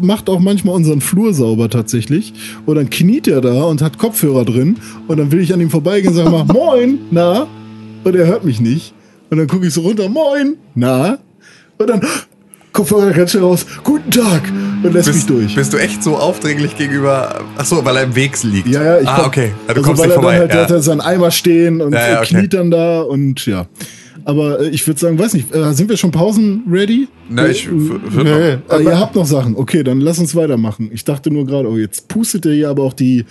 macht 0.00 0.28
auch 0.28 0.40
manchmal 0.40 0.74
unseren 0.74 1.00
Flur 1.00 1.32
sauber 1.34 1.68
tatsächlich. 1.70 2.32
Und 2.66 2.76
dann 2.76 2.90
kniet 2.90 3.26
er 3.28 3.40
da 3.40 3.62
und 3.64 3.82
hat 3.82 3.98
Kopfhörer 3.98 4.44
drin. 4.44 4.76
Und 5.06 5.18
dann 5.18 5.30
will 5.32 5.40
ich 5.40 5.52
an 5.54 5.60
ihm 5.60 5.70
vorbeigehen 5.70 6.12
und 6.12 6.16
sagen, 6.16 6.30
mach 6.30 6.46
Moin, 6.54 6.98
na? 7.10 7.46
Und 8.04 8.14
er 8.16 8.26
hört 8.26 8.44
mich 8.44 8.60
nicht. 8.60 8.92
Und 9.30 9.38
dann 9.38 9.46
gucke 9.46 9.66
ich 9.66 9.74
so 9.74 9.82
runter, 9.82 10.08
Moin, 10.08 10.56
na? 10.74 11.18
Und 11.78 11.88
dann 11.90 12.00
Kopfhörer 12.72 13.10
ganz 13.12 13.30
schnell 13.32 13.42
raus, 13.42 13.66
Guten 13.82 14.10
Tag. 14.10 14.42
Und 14.82 14.92
lässt 14.94 15.08
mich 15.08 15.16
Bist, 15.16 15.30
durch. 15.30 15.54
bist 15.56 15.72
du 15.72 15.76
echt 15.78 16.04
so 16.04 16.16
aufdringlich 16.16 16.76
gegenüber. 16.76 17.40
Ach 17.56 17.64
so, 17.64 17.84
weil 17.84 17.96
er 17.96 18.02
im 18.04 18.14
Weg 18.14 18.40
liegt. 18.44 18.68
Ja, 18.68 18.82
ja, 18.84 19.00
ich 19.00 19.08
Ah, 19.08 19.16
komm- 19.16 19.26
okay. 19.26 19.52
Ja, 19.66 19.74
du 19.74 19.80
also 19.80 19.82
kommst 19.82 20.00
weil 20.02 20.06
nicht 20.08 20.16
er 20.16 20.22
vorbei. 20.22 20.32
Dann 20.34 20.40
halt, 20.40 20.50
Der 20.50 20.56
ja. 20.58 20.62
hat 20.64 20.70
da 20.70 20.80
seinen 20.80 21.00
Eimer 21.00 21.30
stehen 21.32 21.80
und 21.80 21.92
Ja, 21.92 22.08
ja, 22.10 22.18
okay. 22.20 22.34
kniet 22.36 22.54
dann 22.54 22.70
da 22.70 23.00
und 23.00 23.44
ja. 23.46 23.66
Aber 24.24 24.60
äh, 24.60 24.68
ich 24.70 24.86
würde 24.86 25.00
sagen, 25.00 25.18
weiß 25.18 25.34
nicht, 25.34 25.54
äh, 25.54 25.72
sind 25.74 25.88
wir 25.88 25.96
schon 25.96 26.10
Pausen 26.10 26.62
ready? 26.70 27.08
Na, 27.28 27.48
ich 27.48 27.66
Äh, 27.66 27.70
würd 27.72 28.02
nee, 28.14 28.56
noch. 28.68 28.78
äh, 28.78 28.82
ihr 28.84 28.98
habt 28.98 29.14
noch 29.14 29.26
Sachen. 29.26 29.56
Okay, 29.56 29.82
dann 29.82 30.00
lass 30.00 30.18
uns 30.18 30.34
weitermachen. 30.34 30.90
Ich 30.92 31.04
dachte 31.04 31.30
nur 31.30 31.46
gerade, 31.46 31.68
oh, 31.70 31.76
jetzt 31.76 32.08
pustet 32.08 32.44
ihr 32.46 32.52
hier 32.52 32.70
aber 32.70 32.82
auch 32.82 32.92
die 32.92 33.24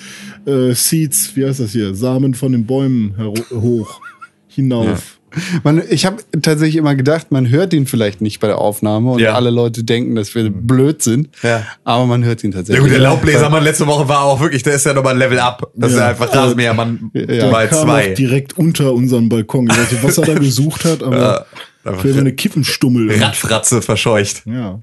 äh, 0.46 0.74
Seeds, 0.74 1.36
wie 1.36 1.46
heißt 1.46 1.60
das 1.60 1.72
hier, 1.72 1.94
Samen 1.94 2.34
von 2.34 2.52
den 2.52 2.66
Bäumen 2.66 3.14
hoch, 3.54 4.00
hinauf. 4.48 5.17
Man, 5.64 5.82
ich 5.90 6.06
habe 6.06 6.18
tatsächlich 6.42 6.76
immer 6.78 6.96
gedacht, 6.96 7.32
man 7.32 7.50
hört 7.50 7.74
ihn 7.74 7.88
vielleicht 7.88 8.22
nicht 8.22 8.40
bei 8.40 8.48
der 8.48 8.58
Aufnahme 8.58 9.12
und 9.12 9.20
Ja. 9.20 9.34
alle 9.34 9.50
Leute 9.50 9.84
denken, 9.84 10.16
dass 10.16 10.34
wir 10.36 10.50
blöd 10.50 11.02
sind. 11.04 11.30
Ja. 11.44 11.64
Aber 11.84 12.06
man 12.06 12.24
hört 12.24 12.44
ihn 12.44 12.52
Ja 12.52 12.58
tatsächlich. 12.58 12.84
gut, 12.84 12.92
der 12.92 13.00
Laubbläsermann 13.00 13.64
letzte 13.64 13.88
Woche 13.88 14.08
war 14.08 14.22
auch 14.24 14.40
wirklich, 14.40 14.64
der 14.64 14.74
ist 14.76 14.86
ja 14.86 14.94
nochmal 14.94 15.14
ein 15.14 15.20
Level 15.20 15.40
up. 15.40 15.72
Das 15.76 15.92
ist 15.92 15.98
Ja. 15.98 16.04
ja 16.06 16.10
einfach 16.12 16.34
Rasenmähermann 16.34 17.12
Ja. 17.14 17.50
mal 17.52 17.68
Kam 17.68 17.80
zwei. 17.88 18.12
auch 18.12 18.16
direkt 18.16 18.58
unter 18.58 18.94
unseren 18.94 19.30
Balkon. 19.30 19.68
Ich 19.70 19.78
weiß 19.78 19.92
nicht, 19.92 20.04
was 20.04 20.18
er 20.18 20.26
da 20.26 20.34
gesucht 20.36 20.86
hat, 20.86 21.04
aber 21.04 21.46
Ja, 21.86 21.94
für 21.94 22.18
eine 22.18 22.34
Kippenstummel. 22.34 23.22
Radfratze 23.22 23.82
verscheucht. 23.82 24.44
Ja. 24.46 24.80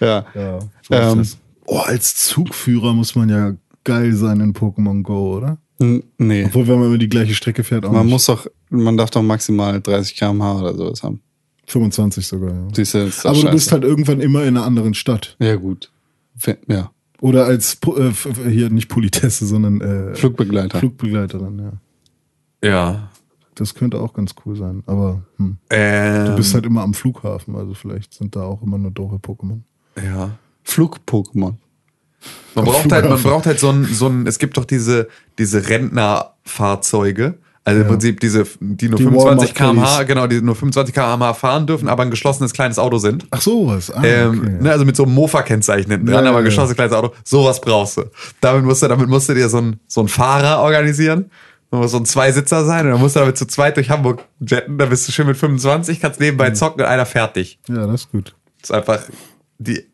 Ja. 0.00 0.24
Ja, 0.34 0.58
so 1.10 1.20
ist 1.20 1.32
Ähm. 1.34 1.38
Oh, 1.68 1.78
als 1.78 2.14
Zugführer 2.16 2.92
muss 2.94 3.14
man 3.16 3.28
ja 3.28 3.52
geil 3.84 4.14
sein 4.14 4.40
in 4.40 4.52
Pokémon 4.54 5.02
Go, 5.02 5.36
oder? 5.36 5.58
Nee. 5.78 6.44
Obwohl, 6.46 6.66
wenn 6.68 6.78
man 6.78 6.88
immer 6.88 6.98
die 6.98 7.08
gleiche 7.08 7.34
Strecke 7.34 7.62
fährt, 7.64 7.84
auch 7.84 7.92
Man 7.92 8.06
nicht. 8.06 8.12
muss 8.12 8.26
doch, 8.26 8.46
man 8.70 8.96
darf 8.96 9.10
doch 9.10 9.22
maximal 9.22 9.80
30 9.80 10.16
km/h 10.16 10.60
oder 10.60 10.74
sowas 10.74 11.02
haben. 11.02 11.20
25 11.66 12.26
sogar, 12.26 12.50
ja. 12.50 12.68
Siehst 12.72 12.94
du, 12.94 12.98
ist 12.98 13.20
doch 13.24 13.30
Aber 13.30 13.34
du 13.34 13.40
scheiße. 13.42 13.54
bist 13.54 13.72
halt 13.72 13.84
irgendwann 13.84 14.20
immer 14.20 14.42
in 14.42 14.56
einer 14.56 14.64
anderen 14.64 14.94
Stadt. 14.94 15.36
Ja, 15.40 15.56
gut. 15.56 15.90
Ja. 16.68 16.90
Oder 17.20 17.46
als, 17.46 17.78
äh, 17.96 18.12
hier 18.50 18.70
nicht 18.70 18.88
Politesse, 18.88 19.46
sondern 19.46 19.80
äh, 19.80 20.14
Flugbegleiter. 20.14 20.78
Flugbegleiterin, 20.78 21.58
ja. 22.62 22.68
Ja. 22.68 23.10
Das 23.54 23.74
könnte 23.74 24.00
auch 24.00 24.12
ganz 24.12 24.34
cool 24.44 24.54
sein. 24.56 24.82
Aber 24.86 25.22
hm. 25.38 25.56
Ähm, 25.70 26.26
du 26.26 26.36
bist 26.36 26.52
halt 26.54 26.66
immer 26.66 26.82
am 26.82 26.94
Flughafen, 26.94 27.56
also 27.56 27.74
vielleicht 27.74 28.12
sind 28.14 28.36
da 28.36 28.42
auch 28.44 28.62
immer 28.62 28.78
nur 28.78 28.90
doofe 28.90 29.16
Pokémon. 29.16 29.60
ja. 29.96 30.38
Flug-Pokémon. 30.62 31.54
Man 32.54 32.64
braucht 32.64 32.90
halt, 32.90 33.08
man 33.08 33.22
braucht 33.22 33.46
halt 33.46 33.60
so 33.60 33.70
ein, 33.70 33.84
so 33.84 34.06
ein, 34.08 34.26
es 34.26 34.38
gibt 34.38 34.56
doch 34.56 34.64
diese, 34.64 35.08
diese 35.38 35.68
Rentnerfahrzeuge. 35.68 37.34
Also 37.64 37.80
im 37.80 37.88
Prinzip 37.88 38.20
diese, 38.20 38.44
die 38.60 38.88
nur 38.88 38.96
Die 38.96 39.02
25 39.04 39.58
Walmart 39.60 39.86
km/h, 39.88 40.02
genau, 40.04 40.28
die 40.28 40.40
nur 40.40 40.54
25 40.54 40.94
km/h 40.94 41.34
fahren 41.34 41.66
dürfen, 41.66 41.88
aber 41.88 42.04
ein 42.04 42.12
geschlossenes 42.12 42.52
kleines 42.52 42.78
Auto 42.78 42.98
sind. 42.98 43.26
Ach 43.32 43.40
sowas. 43.40 43.90
Ah, 43.90 44.04
Ähm, 44.04 44.38
okay. 44.40 44.56
ne, 44.62 44.70
also 44.70 44.84
mit 44.84 44.94
so 44.94 45.02
einem 45.02 45.14
Mofa-Kennzeichen 45.14 45.90
hinten 45.90 46.06
dran, 46.06 46.22
ja, 46.24 46.30
aber 46.30 46.38
ein 46.38 46.44
geschlossenes 46.44 46.76
kleines 46.76 46.94
Auto. 46.94 47.12
Sowas 47.24 47.60
brauchst 47.60 47.96
du. 47.96 48.04
Damit 48.40 48.64
musst 48.64 48.84
du, 48.84 48.88
damit 48.88 49.08
musst 49.08 49.28
du 49.28 49.34
dir 49.34 49.48
so 49.48 49.58
ein, 49.58 49.80
so 49.88 50.00
ein 50.00 50.06
Fahrer 50.06 50.60
organisieren. 50.62 51.28
Da 51.72 51.78
muss 51.78 51.90
so 51.90 51.96
ein 51.96 52.06
Zweisitzer 52.06 52.64
sein 52.64 52.86
und 52.86 52.92
dann 52.92 53.00
musst 53.00 53.16
du 53.16 53.20
damit 53.20 53.36
zu 53.36 53.46
zweit 53.46 53.76
durch 53.76 53.90
Hamburg 53.90 54.22
jetten. 54.38 54.78
Da 54.78 54.86
bist 54.86 55.08
du 55.08 55.12
schön 55.12 55.26
mit 55.26 55.36
25, 55.36 55.98
kannst 56.00 56.20
nebenbei 56.20 56.50
zocken 56.52 56.82
und 56.82 56.86
einer 56.88 57.04
fertig. 57.04 57.58
Ja, 57.68 57.84
das 57.88 58.02
ist 58.02 58.12
gut. 58.12 58.36
Das 58.60 58.70
ist 58.70 58.76
einfach 58.76 59.00
die 59.58 59.84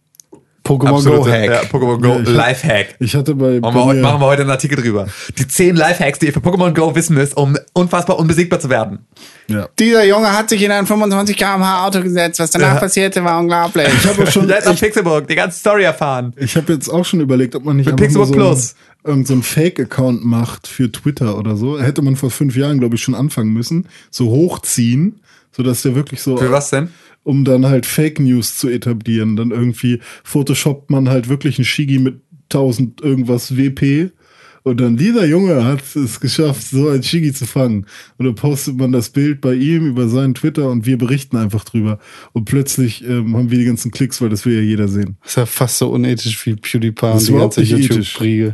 Pokémon 0.64 0.94
absolute 0.94 1.22
Go 1.24 1.30
Hack. 1.30 1.50
Ja, 1.50 1.60
Pokémon 1.62 2.00
Go 2.00 2.08
Ja, 2.08 2.20
ich 2.20 2.28
hab- 2.28 2.34
Lifehack. 2.36 2.94
Ich 3.00 3.14
hatte 3.16 3.34
bei, 3.34 3.58
Machen 3.60 3.74
bei 3.74 3.94
wir, 3.94 4.02
machen 4.02 4.20
wir 4.20 4.26
heute 4.26 4.42
einen 4.42 4.50
Artikel 4.50 4.76
drüber. 4.80 5.06
Die 5.36 5.46
10 5.48 5.74
Lifehacks, 5.74 6.18
die 6.20 6.26
ihr 6.26 6.32
für 6.32 6.38
Pokémon 6.40 6.72
Go 6.72 6.94
wissen 6.94 7.14
müsst, 7.14 7.36
um 7.36 7.56
unfassbar 7.72 8.18
unbesiegbar 8.18 8.60
zu 8.60 8.70
werden. 8.70 9.00
ja. 9.48 9.68
Dieser 9.78 10.04
Junge 10.04 10.32
hat 10.32 10.48
sich 10.50 10.62
in 10.62 10.70
ein 10.70 10.86
25 10.86 11.36
km/h 11.36 11.86
Auto 11.86 12.00
gesetzt. 12.02 12.38
Was 12.38 12.50
danach 12.52 12.74
Ja. 12.74 12.80
passierte, 12.80 13.24
war 13.24 13.40
unglaublich. 13.40 13.88
Ich 13.88 14.06
habe 14.06 14.30
schon, 14.30 14.48
Jetzt 14.48 14.68
auf 14.68 14.78
Pixelburg 14.78 15.26
die 15.26 15.34
ganze 15.34 15.58
Story 15.58 15.82
erfahren. 15.82 16.32
ich 16.36 16.54
habe 16.56 16.72
jetzt 16.72 16.88
auch 16.88 17.04
schon 17.04 17.20
überlegt, 17.20 17.56
ob 17.56 17.64
man 17.64 17.76
nicht 17.76 17.90
Mit 17.98 18.12
so 18.12 18.24
Plus. 18.26 18.74
irgend 19.04 19.26
so 19.26 19.34
ein 19.34 19.42
Fake-Account 19.42 20.24
macht 20.24 20.68
für 20.68 20.90
Twitter 20.92 21.36
oder 21.36 21.56
so. 21.56 21.80
Hätte 21.80 22.02
man 22.02 22.14
vor 22.14 22.30
fünf 22.30 22.54
Jahren, 22.56 22.78
glaube 22.78 22.94
ich, 22.94 23.02
schon 23.02 23.16
anfangen 23.16 23.52
müssen. 23.52 23.88
So 24.12 24.26
hochziehen, 24.30 25.20
sodass 25.50 25.82
der 25.82 25.94
wirklich 25.96 26.22
so 26.22 26.36
Für 26.36 26.52
was 26.52 26.70
denn? 26.70 26.90
Um 27.24 27.44
dann 27.44 27.66
halt 27.66 27.86
Fake 27.86 28.20
News 28.20 28.56
zu 28.56 28.68
etablieren. 28.68 29.36
Dann 29.36 29.50
irgendwie 29.50 30.00
photoshoppt 30.24 30.90
man 30.90 31.08
halt 31.08 31.28
wirklich 31.28 31.58
einen 31.58 31.64
Shigi 31.64 31.98
mit 31.98 32.20
1000 32.52 33.00
irgendwas 33.00 33.56
WP. 33.56 34.10
Und 34.64 34.80
dann, 34.80 34.96
dieser 34.96 35.26
Junge 35.26 35.64
hat 35.64 35.82
es 35.96 36.20
geschafft, 36.20 36.62
so 36.62 36.88
ein 36.88 37.02
Shigi 37.02 37.32
zu 37.32 37.46
fangen. 37.46 37.86
Und 38.16 38.26
dann 38.26 38.34
postet 38.36 38.76
man 38.76 38.92
das 38.92 39.10
Bild 39.10 39.40
bei 39.40 39.54
ihm 39.54 39.86
über 39.86 40.08
seinen 40.08 40.34
Twitter 40.34 40.70
und 40.70 40.86
wir 40.86 40.98
berichten 40.98 41.36
einfach 41.36 41.64
drüber. 41.64 41.98
Und 42.32 42.44
plötzlich 42.44 43.04
ähm, 43.04 43.36
haben 43.36 43.50
wir 43.50 43.58
die 43.58 43.64
ganzen 43.64 43.90
Klicks, 43.90 44.20
weil 44.20 44.28
das 44.28 44.46
will 44.46 44.54
ja 44.54 44.60
jeder 44.60 44.86
sehen. 44.86 45.16
Das 45.22 45.32
ist 45.32 45.36
ja 45.36 45.46
fast 45.46 45.78
so 45.78 45.88
unethisch 45.88 46.46
wie 46.46 46.54
PewDiePie 46.54 47.06
und 47.06 47.16
ist 47.16 47.28
die 47.28 47.32
ganze. 47.32 47.62
YouTube-Riege. 47.62 48.52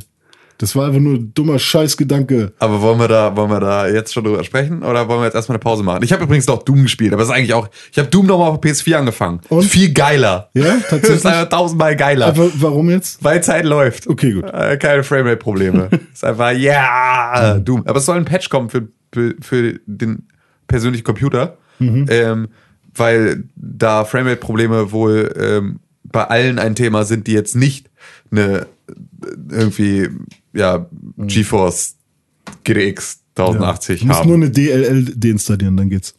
Das 0.58 0.74
war 0.74 0.86
einfach 0.88 1.00
nur 1.00 1.14
ein 1.14 1.32
dummer 1.34 1.58
Scheißgedanke. 1.58 2.52
Aber 2.58 2.82
wollen 2.82 2.98
wir 2.98 3.06
da, 3.08 3.36
wollen 3.36 3.48
wir 3.50 3.60
da 3.60 3.86
jetzt 3.88 4.12
schon 4.12 4.24
drüber 4.24 4.42
sprechen 4.42 4.82
oder 4.82 5.08
wollen 5.08 5.20
wir 5.20 5.26
jetzt 5.26 5.34
erstmal 5.36 5.54
eine 5.54 5.60
Pause 5.62 5.84
machen? 5.84 6.02
Ich 6.02 6.12
habe 6.12 6.24
übrigens 6.24 6.46
noch 6.48 6.64
Doom 6.64 6.82
gespielt, 6.82 7.12
aber 7.12 7.22
es 7.22 7.28
ist 7.28 7.34
eigentlich 7.34 7.54
auch, 7.54 7.68
ich 7.92 7.98
habe 7.98 8.08
Doom 8.08 8.26
nochmal 8.26 8.50
auf 8.50 8.60
PS4 8.60 8.96
angefangen. 8.96 9.40
Und? 9.48 9.64
Viel 9.64 9.92
geiler. 9.92 10.50
Ja, 10.54 10.64
Das 10.64 10.74
ist 10.76 10.88
tatsächlich. 10.90 11.24
einfach 11.26 11.48
tausendmal 11.48 11.94
geiler. 11.96 12.26
Aber 12.26 12.50
warum 12.56 12.90
jetzt? 12.90 13.22
weil 13.22 13.42
Zeit 13.42 13.64
läuft. 13.64 14.08
Okay, 14.08 14.32
gut. 14.32 14.44
Äh, 14.52 14.76
Keine 14.78 15.04
Framerate-Probleme. 15.04 15.90
ist 16.12 16.24
einfach, 16.24 16.50
ja, 16.52 17.58
Doom. 17.60 17.84
Aber 17.86 17.98
es 17.98 18.04
soll 18.06 18.16
ein 18.16 18.24
Patch 18.24 18.48
kommen 18.50 18.68
für, 18.68 18.88
für, 19.14 19.34
für 19.40 19.78
den 19.86 20.26
persönlichen 20.66 21.04
Computer, 21.04 21.56
Mhm. 21.80 22.06
ähm, 22.10 22.48
weil 22.96 23.44
da 23.54 24.04
Framerate-Probleme 24.04 24.90
wohl 24.90 25.32
ähm, 25.38 25.78
bei 26.02 26.24
allen 26.24 26.58
ein 26.58 26.74
Thema 26.74 27.04
sind, 27.04 27.28
die 27.28 27.32
jetzt 27.32 27.54
nicht 27.54 27.88
eine 28.32 28.62
äh, 28.62 28.66
irgendwie, 29.50 30.08
ja, 30.58 30.86
GeForce 31.18 31.94
GTX 32.64 33.20
1080 33.36 34.00
Du 34.00 34.06
musst 34.06 34.20
haben. 34.20 34.26
nur 34.28 34.36
eine 34.36 34.50
DLL 34.50 35.04
deinstallieren, 35.16 35.76
dann 35.76 35.88
geht's. 35.90 36.14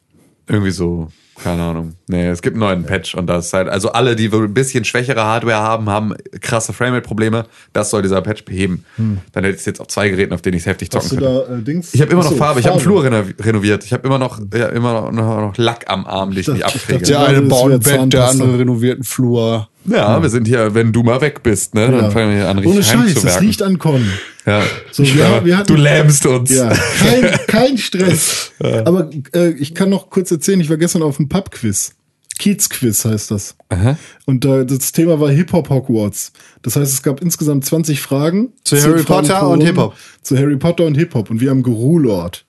Irgendwie 0.48 0.72
so, 0.72 1.10
keine 1.44 1.62
Ahnung. 1.62 1.94
Nee, 2.08 2.28
es 2.28 2.42
gibt 2.42 2.56
einen 2.56 2.62
neuen 2.62 2.84
Patch 2.84 3.14
und 3.14 3.28
das 3.28 3.48
ist 3.48 3.54
halt, 3.54 3.70
also 3.70 3.92
alle, 3.92 4.16
die 4.16 4.30
ein 4.34 4.54
bisschen 4.54 4.84
schwächere 4.84 5.24
Hardware 5.24 5.58
haben, 5.60 5.88
haben 5.90 6.14
krasse 6.42 6.74
Framerate-Probleme. 6.74 7.46
Das 7.72 7.92
soll 7.92 8.02
dieser 8.02 8.22
Patch 8.22 8.46
beheben. 8.46 8.84
Dann 8.98 9.44
hätte 9.44 9.50
ich 9.50 9.60
es 9.60 9.66
jetzt 9.66 9.80
auf 9.80 9.88
zwei 9.88 10.10
Geräten, 10.10 10.34
auf 10.34 10.42
denen 10.42 10.56
ich 10.58 10.64
es 10.64 10.66
heftig 10.66 10.90
zocken 10.90 11.04
Hast 11.06 11.18
könnte. 11.18 11.46
da 11.50 11.56
äh, 11.56 11.62
Dings? 11.62 11.94
Ich 11.94 12.02
habe 12.02 12.12
immer 12.12 12.22
noch 12.24 12.32
Achso, 12.32 12.38
Farbe, 12.40 12.60
ich 12.62 12.66
habe 12.66 12.80
den 12.80 12.84
Farbe. 12.84 13.02
Flur 13.02 13.04
reno 13.04 13.24
renoviert. 13.40 13.84
Ich 13.84 13.94
habe 13.94 14.08
immer 14.08 14.18
noch, 14.18 14.40
ja, 14.54 14.68
immer 14.70 14.94
noch, 14.94 15.12
noch, 15.12 15.40
noch 15.42 15.58
Lack 15.58 15.86
am 15.88 16.06
Arm, 16.08 16.32
den 16.32 16.40
ich 16.40 16.48
nicht 16.48 16.64
dachte- 16.64 16.78
ich 16.78 16.82
abkriege. 16.84 17.00
dachte- 17.00 17.12
Der 17.12 17.28
eine 17.28 17.42
baut 17.44 17.72
ein 17.74 17.80
Bett, 17.80 18.14
der 18.14 18.28
andere 18.28 18.58
renoviert 18.60 18.96
einen 18.96 19.04
Flur. 19.04 19.70
Ja, 19.90 20.22
wir 20.22 20.30
sind 20.30 20.48
hier, 20.48 20.74
wenn 20.74 20.92
du 20.92 21.04
mal 21.04 21.22
weg 21.22 21.44
bist, 21.44 21.74
ne, 21.76 21.88
dann 21.88 21.96
Ja. 22.06 22.10
fangen 22.12 22.30
wir 22.32 22.38
hier 22.38 22.50
an, 22.50 22.58
Ohne 22.60 22.80
richtig 22.80 22.88
Scheiß, 22.88 23.14
das 23.22 23.42
riecht 23.42 23.62
an 23.62 23.78
Con. 23.80 24.06
Ja. 24.46 24.64
So, 24.92 25.04
wir, 25.04 25.14
Ja, 25.16 25.46
wir 25.46 25.58
hatten, 25.58 25.68
du 25.68 25.82
lähmst 25.82 26.26
uns. 26.26 26.50
Ja, 26.56 26.74
kein, 27.00 27.32
kein 27.48 27.78
Stress. 27.78 28.52
Aber 28.60 29.10
äh, 29.36 29.50
ich 29.52 29.76
kann 29.76 29.90
noch 29.90 30.10
kurz 30.10 30.32
erzählen, 30.32 30.60
ich 30.62 30.70
war 30.70 30.78
gestern 30.78 31.02
auf 31.04 31.20
einem 31.20 31.30
Pub-Quiz. 31.30 31.94
Kiez-Quiz 32.40 33.04
heißt 33.04 33.32
das. 33.32 33.56
Aha. 33.68 33.98
Und 34.26 34.46
äh, 34.46 34.66
das 34.66 34.94
Thema 34.94 35.20
war 35.20 35.30
Hip-Hop 35.30 35.70
Hogwarts. 35.70 36.32
Das 36.62 36.78
heißt, 36.78 36.94
es 36.94 37.04
gab 37.04 37.22
insgesamt 37.22 37.66
20 37.66 38.00
Fragen. 38.02 38.54
Zu 38.64 38.78
10 38.78 38.84
Harry 38.86 39.04
Fragen 39.04 39.28
Potter 39.28 39.48
und. 39.50 39.62
Hip-Hop. 39.62 39.96
Zu 40.22 40.38
Harry 40.38 40.56
Potter 40.56 40.86
und 40.86 40.96
Hip-Hop. 40.96 41.30
Und 41.30 41.42
wir 41.42 41.50
haben 41.50 41.64
Gerulort. 41.64 42.46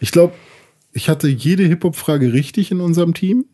Ich 0.00 0.10
glaube, 0.10 0.32
ich 0.94 1.10
hatte 1.10 1.28
jede 1.28 1.64
Hip-Hop-Frage 1.64 2.32
richtig 2.32 2.70
in 2.70 2.80
unserem 2.80 3.12
Team. 3.12 3.44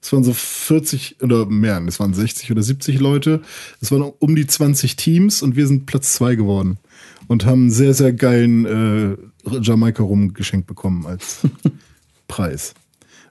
Es 0.00 0.12
waren 0.12 0.22
so 0.24 0.32
40 0.32 1.16
oder 1.22 1.46
mehr, 1.46 1.82
es 1.88 1.98
waren 1.98 2.14
60 2.14 2.50
oder 2.52 2.62
70 2.62 3.00
Leute. 3.00 3.40
Es 3.80 3.90
waren 3.90 4.02
um 4.02 4.36
die 4.36 4.46
20 4.46 4.96
Teams 4.96 5.42
und 5.42 5.56
wir 5.56 5.66
sind 5.66 5.86
Platz 5.86 6.14
zwei 6.14 6.34
geworden. 6.36 6.78
Und 7.28 7.44
haben 7.44 7.62
einen 7.62 7.70
sehr, 7.70 7.92
sehr 7.92 8.12
geilen 8.12 9.16
äh, 9.46 9.58
Jamaika-Rum 9.60 10.32
geschenkt 10.34 10.68
bekommen 10.68 11.06
als 11.06 11.40
Preis. 12.28 12.74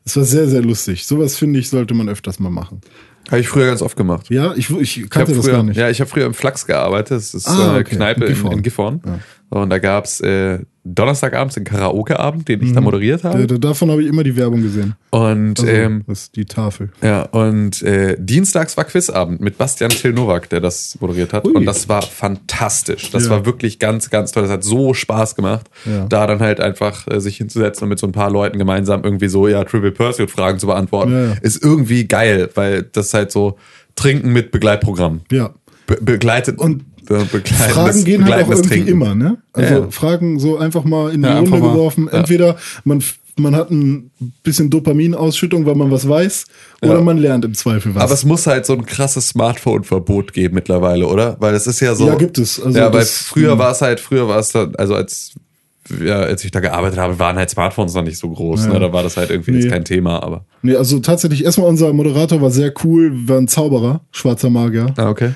Es 0.04 0.18
war 0.18 0.24
sehr, 0.26 0.48
sehr 0.50 0.62
lustig. 0.62 1.06
Sowas, 1.06 1.38
finde 1.38 1.60
ich, 1.60 1.70
sollte 1.70 1.94
man 1.94 2.10
öfters 2.10 2.40
mal 2.40 2.50
machen. 2.50 2.82
Habe 3.30 3.40
ich 3.40 3.48
früher 3.48 3.66
ganz 3.66 3.82
oft 3.82 3.96
gemacht. 3.98 4.30
Ja, 4.30 4.54
ich, 4.56 4.70
ich 4.70 4.98
Ich 4.98 4.98
habe 5.04 5.10
kannte 5.10 5.34
das 5.34 5.46
früher, 5.46 5.54
gar 5.54 5.64
nicht. 5.64 5.78
ja, 5.78 5.90
ich 5.90 6.00
habe 6.00 6.10
früher 6.10 6.26
im 6.28 6.34
Flachs 6.36 6.68
gearbeitet. 6.68 7.12
Das 7.18 7.34
ist 7.34 7.48
Ah, 7.48 7.78
äh, 7.78 7.80
okay. 7.80 7.96
Kneipe 7.96 8.26
In 8.26 8.36
in, 8.36 8.52
in 8.52 8.62
Gifhorn. 8.62 8.62
Gifhorn. 9.02 9.02
Und 9.50 9.70
da 9.70 9.78
gab's 9.80 10.20
äh, 10.22 10.60
Donnerstagabends 10.84 11.56
den 11.56 11.64
Karaoke-Abend, 11.64 12.48
den 12.48 12.62
ich 12.62 12.70
Mhm. 12.72 12.76
da 12.76 12.82
moderiert 12.82 13.24
habe. 13.24 13.48
Da- 13.48 13.58
Davon 13.58 13.90
habe 13.90 14.04
ich 14.04 14.08
immer 14.10 14.24
die 14.24 14.36
Werbung 14.36 14.62
gesehen. 14.62 14.96
Und 15.12 15.60
Also, 15.60 15.68
ähm, 15.72 16.04
das 16.08 16.24
ist 16.24 16.36
die 16.36 16.46
Tafel. 16.46 16.90
ja, 17.02 17.24
und 17.24 17.82
äh, 17.84 18.16
dienstags 18.20 18.76
war 18.78 18.84
Quizabend 18.86 19.40
mit 19.42 19.58
Bastian 19.58 19.90
Till 19.92 20.14
Nowak, 20.14 20.50
der 20.50 20.62
das 20.62 20.98
moderiert 21.00 21.34
hat. 21.34 21.46
Ui. 21.46 21.54
Und 21.54 21.66
das 21.66 21.88
war 21.90 22.02
fantastisch. 22.04 23.10
Das 23.12 23.26
Ja. 23.26 23.30
war 23.32 23.46
wirklich 23.46 23.80
ganz, 23.80 24.10
ganz 24.10 24.32
toll. 24.32 24.44
Das 24.44 24.52
hat 24.52 24.64
so 24.64 24.94
Spaß 24.94 25.36
gemacht, 25.36 25.70
Ja. 25.86 26.06
da 26.08 26.28
dann 26.28 26.40
halt 26.40 26.60
einfach 26.60 27.08
äh, 27.08 27.20
sich 27.20 27.38
hinzusetzen 27.38 27.84
und 27.84 27.90
mit 27.90 28.00
so 28.00 28.08
ein 28.08 28.12
paar 28.12 28.30
Leuten 28.30 28.58
gemeinsam 28.60 29.04
irgendwie 29.04 29.28
so, 29.28 29.48
ja, 29.48 29.64
Trivial 29.64 29.92
Pursuit 29.92 30.30
Fragen 30.30 30.60
zu 30.60 30.68
beantworten. 30.68 31.12
Ja. 31.14 31.34
Ist 31.42 31.64
irgendwie 31.64 32.08
geil, 32.08 32.50
weil 32.56 32.84
das 32.84 33.14
halt 33.14 33.32
so 33.32 33.58
Trinken 33.96 34.34
mit 34.34 34.52
Begleitprogramm. 34.52 35.22
Ja. 35.32 35.52
Be 35.88 35.98
begleitet 36.02 36.58
Und 36.60 36.84
be 37.06 37.26
begleitendes- 37.32 37.74
Fragen 37.74 38.04
gehen 38.04 38.26
halt 38.26 38.46
auch 38.46 38.50
irgendwie 38.50 38.68
Trinken. 38.70 38.88
immer, 38.90 39.16
ne? 39.16 39.38
Also 39.54 39.74
Ja, 39.74 39.80
ja. 39.82 39.92
Fragen 39.92 40.40
so 40.40 40.58
einfach 40.58 40.84
mal 40.84 41.12
in 41.14 41.22
die 41.24 41.28
Ja, 41.30 41.40
Runde 41.40 41.60
geworfen. 41.62 42.08
Entweder 42.10 42.58
man, 42.84 43.04
man 43.38 43.56
hat 43.56 43.70
ein 43.72 44.12
bisschen 44.44 44.70
Dopaminausschüttung, 44.70 45.66
weil 45.66 45.76
man 45.76 45.92
was 45.92 46.08
weiß, 46.08 46.46
oder 46.82 46.96
Ja. 46.96 47.02
man 47.02 47.18
lernt 47.18 47.44
im 47.46 47.54
Zweifel 47.54 47.94
was. 47.96 48.04
Aber 48.04 48.14
es 48.14 48.26
muss 48.26 48.48
halt 48.48 48.66
so 48.66 48.74
ein 48.74 48.86
krasses 48.86 49.30
Smartphone-Verbot 49.30 50.34
geben 50.34 50.56
mittlerweile, 50.56 51.08
oder? 51.08 51.36
Weil 51.40 51.54
es 51.54 51.68
ist 51.68 51.80
ja 51.82 51.96
so. 51.96 52.08
Ja, 52.08 52.16
gibt 52.16 52.38
es. 52.38 52.62
Also 52.62 52.78
ja, 52.78 52.92
weil 52.94 53.06
früher 53.06 53.58
war 53.58 53.72
es 53.72 53.82
halt, 53.82 54.00
früher 54.00 54.28
war 54.28 54.40
es 54.40 54.52
dann, 54.52 54.76
also 54.76 54.96
als, 54.96 55.34
ja, 56.04 56.20
als 56.20 56.44
ich 56.44 56.52
da 56.52 56.60
gearbeitet 56.60 56.98
habe, 56.98 57.20
waren 57.20 57.36
halt 57.36 57.50
Smartphones 57.50 57.94
noch 57.94 58.04
nicht 58.04 58.18
so 58.18 58.30
groß. 58.30 58.66
Ja. 58.66 58.74
Ne? 58.74 58.80
Da 58.80 58.92
war 58.92 59.04
das 59.04 59.18
halt 59.18 59.30
irgendwie 59.30 59.52
Nee. 59.52 59.60
jetzt 59.60 59.70
kein 59.72 59.86
Thema, 59.86 60.24
aber. 60.24 60.46
nee, 60.64 60.76
also 60.76 61.00
tatsächlich, 61.00 61.46
erstmal 61.46 61.70
unser 61.70 61.94
Moderator 61.94 62.42
war 62.42 62.50
sehr 62.52 62.74
cool, 62.84 63.12
war 63.28 63.38
ein 63.38 63.48
Zauberer, 63.48 64.02
schwarzer 64.12 64.50
Magier. 64.50 64.88
Ah, 64.98 65.10
okay. 65.10 65.32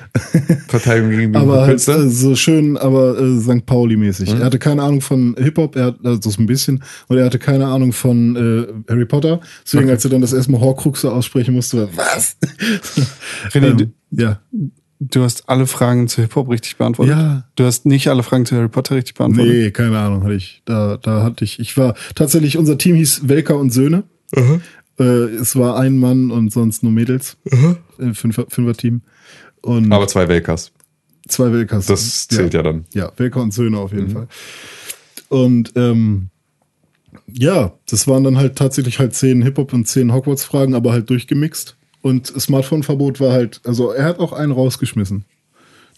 Verteidigung 0.68 1.10
gegen 1.10 1.32
die 1.32 1.38
Aber 1.40 1.62
halt 1.62 1.86
äh, 1.86 2.08
so 2.08 2.34
schön, 2.34 2.76
aber 2.76 3.18
äh, 3.18 3.38
St. 3.38 3.64
Pauli-mäßig. 3.64 4.34
Mhm. 4.34 4.40
Er 4.40 4.46
hatte 4.46 4.58
keine 4.58 4.82
Ahnung 4.82 5.00
von 5.00 5.36
Hip-Hop, 5.38 5.76
er 5.76 5.84
hat 5.86 5.96
also 6.04 6.30
so 6.30 6.42
ein 6.42 6.46
bisschen, 6.46 6.82
und 7.08 7.16
er 7.18 7.24
hatte 7.26 7.38
keine 7.38 7.66
Ahnung 7.66 7.92
von 7.92 8.36
äh, 8.36 8.90
Harry 8.90 9.06
Potter. 9.06 9.40
Deswegen, 9.64 9.88
als 9.88 10.04
er 10.04 10.10
dann 10.10 10.20
das 10.20 10.32
erstmal 10.32 10.60
Horcruxe 10.60 11.10
aussprechen 11.12 11.54
musste, 11.54 11.88
war, 11.96 12.04
was? 12.14 12.36
René, 13.52 13.80
ähm, 13.80 13.92
ja. 14.10 14.40
Du 15.00 15.22
hast 15.22 15.48
alle 15.48 15.66
Fragen 15.66 16.06
zu 16.06 16.20
Hip-Hop 16.22 16.48
richtig 16.48 16.76
beantwortet. 16.76 17.16
Ja. 17.16 17.44
Du 17.56 17.64
hast 17.64 17.86
nicht 17.86 18.08
alle 18.08 18.22
Fragen 18.22 18.46
zu 18.46 18.54
Harry 18.54 18.68
Potter 18.68 18.94
richtig 18.94 19.14
beantwortet. 19.14 19.52
Nee, 19.52 19.70
keine 19.70 19.98
Ahnung, 19.98 20.22
hatte 20.22 20.34
ich. 20.34 20.62
Da, 20.66 20.98
da 20.98 21.22
hatte 21.22 21.44
ich. 21.44 21.58
Ich 21.58 21.76
war 21.76 21.94
tatsächlich, 22.14 22.58
unser 22.58 22.78
Team 22.78 22.94
hieß 22.96 23.28
Welker 23.28 23.56
und 23.56 23.70
Söhne. 23.70 24.04
Äh, 24.98 25.02
es 25.02 25.56
war 25.56 25.78
ein 25.78 25.98
Mann 25.98 26.30
und 26.30 26.52
sonst 26.52 26.82
nur 26.82 26.92
Mädels. 26.92 27.38
Äh, 27.98 28.12
Fünfer, 28.12 28.46
Fünfer-Team. 28.48 29.00
Und 29.62 29.92
aber 29.92 30.06
zwei 30.06 30.28
Welkers. 30.28 30.72
zwei 31.26 31.52
Welkers. 31.52 31.86
Das 31.86 32.28
zählt 32.28 32.54
ja, 32.54 32.62
dann. 32.62 32.84
Ja, 32.94 33.10
Welker 33.16 33.40
und 33.40 33.52
Söhne 33.52 33.78
auf 33.78 33.92
jeden 33.92 34.10
Fall. 34.10 34.28
Und 35.28 35.72
ähm, 35.76 36.28
ja, 37.26 37.72
das 37.88 38.06
waren 38.06 38.24
dann 38.24 38.36
halt 38.36 38.56
tatsächlich 38.56 38.98
halt 38.98 39.14
zehn 39.14 39.42
Hip-Hop 39.42 39.72
und 39.72 39.86
zehn 39.86 40.12
Hogwarts-Fragen, 40.12 40.74
aber 40.74 40.92
halt 40.92 41.08
durchgemixt. 41.08 41.76
Und 42.02 42.26
Smartphone-Verbot 42.28 43.20
war 43.20 43.32
halt, 43.32 43.60
also 43.64 43.90
er 43.90 44.04
hat 44.04 44.18
auch 44.18 44.32
einen 44.32 44.52
rausgeschmissen. 44.52 45.24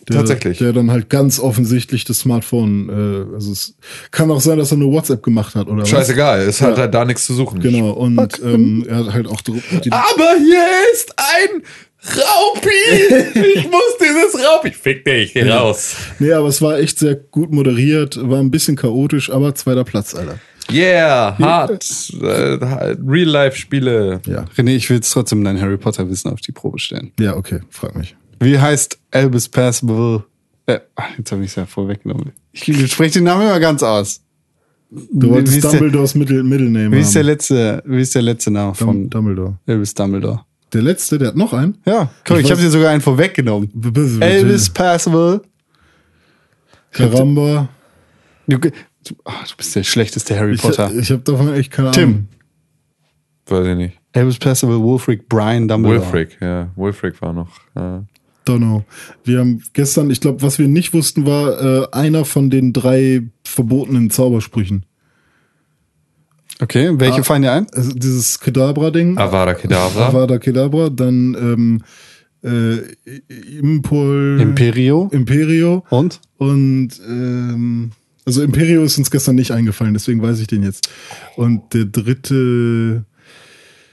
Der, 0.08 0.16
Tatsächlich. 0.16 0.58
Der 0.58 0.72
dann 0.72 0.90
halt 0.90 1.08
ganz 1.10 1.38
offensichtlich 1.38 2.04
das 2.04 2.18
Smartphone, 2.20 2.88
äh, 3.30 3.34
also 3.34 3.52
es 3.52 3.76
kann 4.10 4.32
auch 4.32 4.40
sein, 4.40 4.58
dass 4.58 4.72
er 4.72 4.76
nur 4.78 4.90
WhatsApp 4.92 5.22
gemacht 5.22 5.54
hat 5.54 5.68
oder 5.68 5.82
was. 5.82 5.88
Scheißegal, 5.88 6.40
es 6.40 6.60
hat 6.60 6.72
Ja. 6.76 6.82
halt 6.82 6.94
da 6.94 7.04
nichts 7.04 7.24
zu 7.24 7.34
suchen. 7.34 7.60
Genau, 7.60 7.90
und 7.92 8.40
ähm, 8.44 8.84
er 8.88 8.96
hat 8.96 9.12
halt 9.12 9.26
auch 9.28 9.40
Aber 9.46 10.34
hier 10.38 10.64
ist 10.92 11.14
ein 11.16 11.62
Raupi! 12.04 13.30
Ich 13.54 13.64
muss 13.70 13.96
dieses 14.00 14.44
Raupi. 14.44 14.72
Fick 14.72 15.04
dich, 15.04 15.34
geh 15.34 15.48
raus. 15.48 15.94
Nee, 16.18 16.32
aber 16.32 16.48
es 16.48 16.60
war 16.60 16.78
echt 16.78 16.98
sehr 16.98 17.14
gut 17.14 17.52
moderiert, 17.52 18.18
war 18.28 18.40
ein 18.40 18.50
bisschen 18.50 18.74
chaotisch, 18.74 19.30
aber 19.30 19.54
zweiter 19.54 19.84
Platz, 19.84 20.14
Alter. 20.16 20.40
Yeah, 20.72 21.36
hart. 21.38 21.84
Äh, 22.20 22.96
Real-Life-Spiele. 23.06 24.20
Ja. 24.26 24.44
René, 24.56 24.74
ich 24.76 24.88
will 24.88 24.96
jetzt 24.96 25.10
trotzdem 25.10 25.44
dein 25.44 25.60
Harry 25.60 25.76
Potter 25.76 26.08
Wissen 26.08 26.30
auf 26.30 26.40
die 26.40 26.52
Probe 26.52 26.78
stellen. 26.78 27.12
Ja, 27.18 27.36
okay, 27.36 27.60
frag 27.70 27.94
mich. 27.96 28.16
Wie 28.40 28.58
heißt 28.58 28.98
Albus 29.10 29.48
Passable? 29.48 30.24
Äh, 30.66 30.80
jetzt 31.18 31.32
habe 31.32 31.42
ich 31.42 31.50
es 31.50 31.56
ja 31.56 31.66
vorweggenommen. 31.66 32.32
Ich, 32.52 32.68
ich 32.68 32.92
spreche 32.92 33.14
den 33.14 33.24
Namen 33.24 33.42
immer 33.42 33.60
ganz 33.60 33.82
aus. 33.82 34.20
Du 34.90 35.30
wolltest 35.30 35.64
Dumbledores 35.64 36.14
Middle, 36.14 36.42
Middle 36.42 36.68
Name 36.68 36.94
Wie 36.94 37.00
ist 37.00 37.14
der 37.14 37.22
letzte, 37.22 37.82
wie 37.86 38.02
ist 38.02 38.14
der 38.14 38.22
letzte 38.22 38.50
Name 38.50 38.74
von 38.74 39.08
Dumbledore. 39.08 39.58
Albus 39.66 39.94
Dumbledore? 39.94 40.44
Der 40.72 40.82
letzte, 40.82 41.18
der 41.18 41.28
hat 41.28 41.36
noch 41.36 41.52
einen? 41.52 41.78
Ja, 41.86 42.10
guck, 42.24 42.38
Ich 42.38 42.44
ich, 42.44 42.50
habe 42.50 42.60
dir 42.60 42.70
sogar 42.70 42.90
einen 42.90 43.00
vorweggenommen. 43.00 43.70
Elvis 44.20 44.68
Passable. 44.70 45.42
Karamba. 46.90 47.68
Du, 49.06 49.14
ach, 49.24 49.46
du 49.48 49.56
bist 49.56 49.74
der 49.74 49.82
schlechteste 49.82 50.38
Harry 50.38 50.54
Ich, 50.54 50.62
Potter. 50.62 50.92
ich 50.94 51.10
habe 51.10 51.22
davon 51.22 51.52
echt 51.54 51.70
keine 51.70 51.90
Tim. 51.90 52.08
Ahnung. 52.10 52.28
Weiß 53.46 53.66
ich 53.66 53.76
nicht. 53.76 53.98
Elvis 54.12 54.38
Passable, 54.38 54.80
Wolfric, 54.80 55.28
Brian 55.28 55.66
Dumbledore. 55.68 56.00
Wolfric, 56.02 56.38
ja. 56.40 56.70
Wolfric 56.76 57.20
war 57.22 57.32
noch. 57.32 57.48
Ja. 57.74 58.04
Donno. 58.44 58.84
Wir 59.24 59.38
haben 59.40 59.62
gestern, 59.72 60.10
ich 60.10 60.20
glaube, 60.20 60.42
was 60.42 60.58
wir 60.58 60.68
nicht 60.68 60.92
wussten, 60.92 61.26
war 61.26 61.60
äh, 61.82 61.86
einer 61.92 62.24
von 62.24 62.50
den 62.50 62.72
drei 62.72 63.22
verbotenen 63.44 64.10
Zaubersprüchen. 64.10 64.84
Okay, 66.60 66.90
welche 66.94 67.20
Ah. 67.20 67.24
fallen 67.24 67.42
dir 67.42 67.52
ein? 67.52 67.66
Also 67.72 67.92
dieses 67.92 68.38
Kedabra-Ding. 68.40 69.18
Avada 69.18 69.54
Kedavra. 69.54 70.08
Avada 70.08 70.38
Kedabra. 70.38 70.90
Dann 70.90 71.34
ähm, 71.34 71.82
äh, 72.44 72.78
Impol. 73.58 74.38
Imperio. 74.40 75.08
Imperio. 75.12 75.84
Und? 75.90 76.20
Und 76.36 76.90
ähm, 77.08 77.90
also 78.24 78.42
Imperio 78.42 78.82
ist 78.84 78.98
uns 78.98 79.10
gestern 79.10 79.34
nicht 79.36 79.50
eingefallen, 79.50 79.94
deswegen 79.94 80.22
weiß 80.22 80.38
ich 80.40 80.46
den 80.46 80.62
jetzt. 80.62 80.88
Und 81.36 81.74
der 81.74 81.86
dritte, 81.86 83.04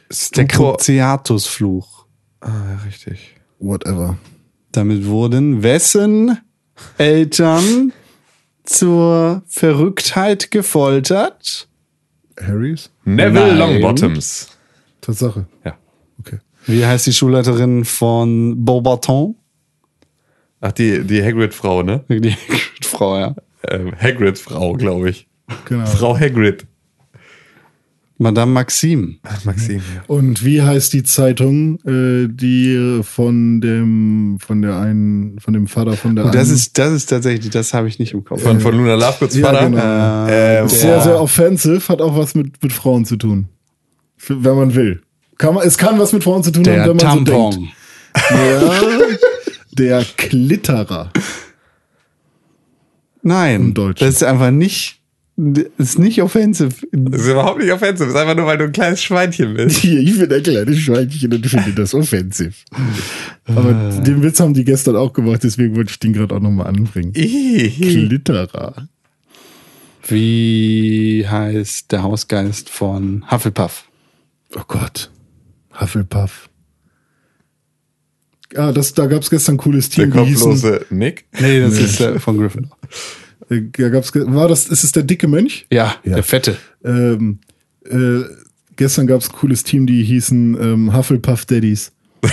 Der 0.09 0.15
Stupor- 0.15 0.77
Cruciatus-Fluch. 0.77 2.05
Ah, 2.41 2.47
ja, 2.71 2.75
richtig. 2.85 3.35
whatever. 3.59 4.17
Damit 4.71 5.05
wurden 5.05 5.63
wessen 5.63 6.37
Eltern 6.97 7.91
zur 8.63 9.43
Verrücktheit 9.47 10.51
gefoltert? 10.51 11.67
Harrys? 12.39 12.89
Neville 13.03 13.47
Nein. 13.55 13.57
Longbottoms. 13.57 14.49
Tatsache. 15.01 15.47
Ja. 15.65 15.75
Okay. 16.19 16.37
Wie 16.67 16.85
heißt 16.85 17.07
die 17.07 17.13
Schulleiterin 17.13 17.83
von 17.83 18.63
Beaubaton? 18.63 19.35
Ach, 20.61 20.71
die, 20.71 21.03
die 21.03 21.23
Hagrid-Frau, 21.23 21.83
ne? 21.83 22.03
Die 22.09 22.35
Frau, 22.83 23.17
ja. 23.17 23.35
Ähm, 23.67 23.91
Hagrid-Frau, 23.99 24.73
glaube 24.73 25.09
ich. 25.09 25.27
Genau. 25.65 25.85
Frau 25.85 26.17
Hagrid. 26.17 26.65
Madame 28.21 28.51
Maxime. 28.51 29.15
Ach, 29.23 29.45
Maxim. 29.45 29.77
Ja. 29.77 30.03
Und 30.07 30.43
wie 30.43 30.61
heißt 30.61 30.91
die 30.91 31.03
Zeitung, 31.03 31.79
äh, 31.85 32.27
die 32.29 32.99
von 33.01 33.61
dem, 33.61 34.37
von 34.45 34.61
der 34.61 34.77
einen, 34.77 35.39
von 35.39 35.53
dem 35.53 35.67
Vater 35.67 35.93
von 35.93 36.17
der 36.17 36.25
Und 36.25 36.35
das 36.35 36.47
einen, 36.49 36.57
ist, 36.57 36.77
das 36.77 36.91
ist 36.91 37.05
tatsächlich, 37.05 37.49
das 37.49 37.73
habe 37.73 37.87
ich 37.87 37.97
nicht 37.97 38.13
im 38.13 38.25
Kopf. 38.25 38.41
Von, 38.43 38.59
von 38.59 38.75
Luna 38.75 38.95
Lovegoods 38.95 39.37
Ja, 39.37 39.45
Vater. 39.47 39.69
genau. 39.69 40.27
Ähm, 40.29 40.67
sehr, 40.67 40.95
boah. 40.97 41.03
sehr 41.03 41.21
offensive, 41.21 41.87
hat 41.87 42.01
auch 42.01 42.17
was 42.17 42.35
mit, 42.35 42.61
mit 42.61 42.73
Frauen 42.73 43.05
zu 43.05 43.15
tun. 43.15 43.47
Für, 44.17 44.43
wenn 44.43 44.55
man 44.55 44.75
will. 44.75 45.01
Kann 45.37 45.53
man, 45.55 45.65
es 45.65 45.77
kann 45.77 45.97
was 45.97 46.11
mit 46.11 46.23
Frauen 46.25 46.43
zu 46.43 46.51
tun 46.51 46.65
haben, 46.67 46.73
Der 46.73 46.89
wenn 46.89 46.97
man 46.97 46.99
so 46.99 47.23
Tampon. 47.23 47.51
denkt. 47.51 47.73
Ja, 48.31 48.71
der 49.71 50.05
Klitterer. 50.17 51.11
Nein, 53.21 53.61
Im 53.61 53.73
Deutschen. 53.73 54.05
das 54.05 54.15
ist 54.15 54.23
einfach 54.23 54.51
nicht, 54.51 54.99
das 55.35 55.65
ist 55.77 55.99
nicht 55.99 56.21
offensive. 56.21 56.73
Das 56.91 57.21
ist 57.21 57.27
überhaupt 57.27 57.59
nicht 57.59 57.71
offensiv. 57.71 58.07
Das 58.07 58.09
ist 58.09 58.15
einfach 58.15 58.35
nur, 58.35 58.45
weil 58.45 58.57
du 58.57 58.65
ein 58.65 58.71
kleines 58.71 59.01
Schweinchen 59.03 59.53
bist. 59.55 59.77
Hier, 59.77 59.99
ich 60.01 60.17
bin 60.17 60.31
ein 60.31 60.43
kleines 60.43 60.77
Schweinchen 60.79 61.33
und 61.33 61.45
finde 61.45 61.73
das 61.73 61.93
offensiv. 61.93 62.63
Aber 63.45 63.73
den 64.01 64.21
Witz 64.21 64.39
haben 64.39 64.53
die 64.53 64.63
gestern 64.65 64.95
auch 64.95 65.13
gemacht, 65.13 65.43
deswegen 65.43 65.75
wollte 65.75 65.91
ich 65.91 65.99
den 65.99 66.13
gerade 66.13 66.35
auch 66.35 66.39
nochmal 66.39 66.67
anbringen. 66.67 67.13
Klitterer. 67.13 68.87
Wie 70.07 71.25
heißt 71.27 71.91
der 71.91 72.03
Hausgeist 72.03 72.69
von 72.69 73.25
Hufflepuff? 73.29 73.85
Oh 74.55 74.63
Gott. 74.67 75.11
Hufflepuff. 75.79 76.48
Ah, 78.55 78.71
das, 78.71 78.93
da 78.93 79.05
gab 79.05 79.21
es 79.21 79.29
gestern 79.29 79.55
ein 79.55 79.57
cooles 79.59 79.89
Der 79.89 80.09
Team, 80.09 80.25
hießen, 80.25 80.51
kopflose 80.51 80.85
Nick. 80.89 81.25
Nee, 81.39 81.59
das 81.61 81.73
ist 81.77 81.99
äh, 82.01 82.19
von 82.19 82.37
Gryffindor. 82.37 82.77
äh, 83.49 83.61
da 83.71 83.89
gab's, 83.89 84.11
war 84.15 84.47
das, 84.47 84.67
ist 84.67 84.83
es 84.83 84.91
der 84.91 85.03
dicke 85.03 85.27
Mönch? 85.27 85.67
Ja, 85.71 85.95
Ja. 86.03 86.15
der 86.15 86.23
Fette. 86.23 86.57
Ähm, 86.83 87.39
äh, 87.89 88.21
gestern 88.75 89.05
gab 89.07 89.21
es 89.21 89.29
ein 89.29 89.35
cooles 89.35 89.63
Team, 89.63 89.85
die 89.85 90.03
hießen 90.03 90.57
ähm, 90.59 90.95
Hufflepuff 90.95 91.45
Daddies. 91.45 91.91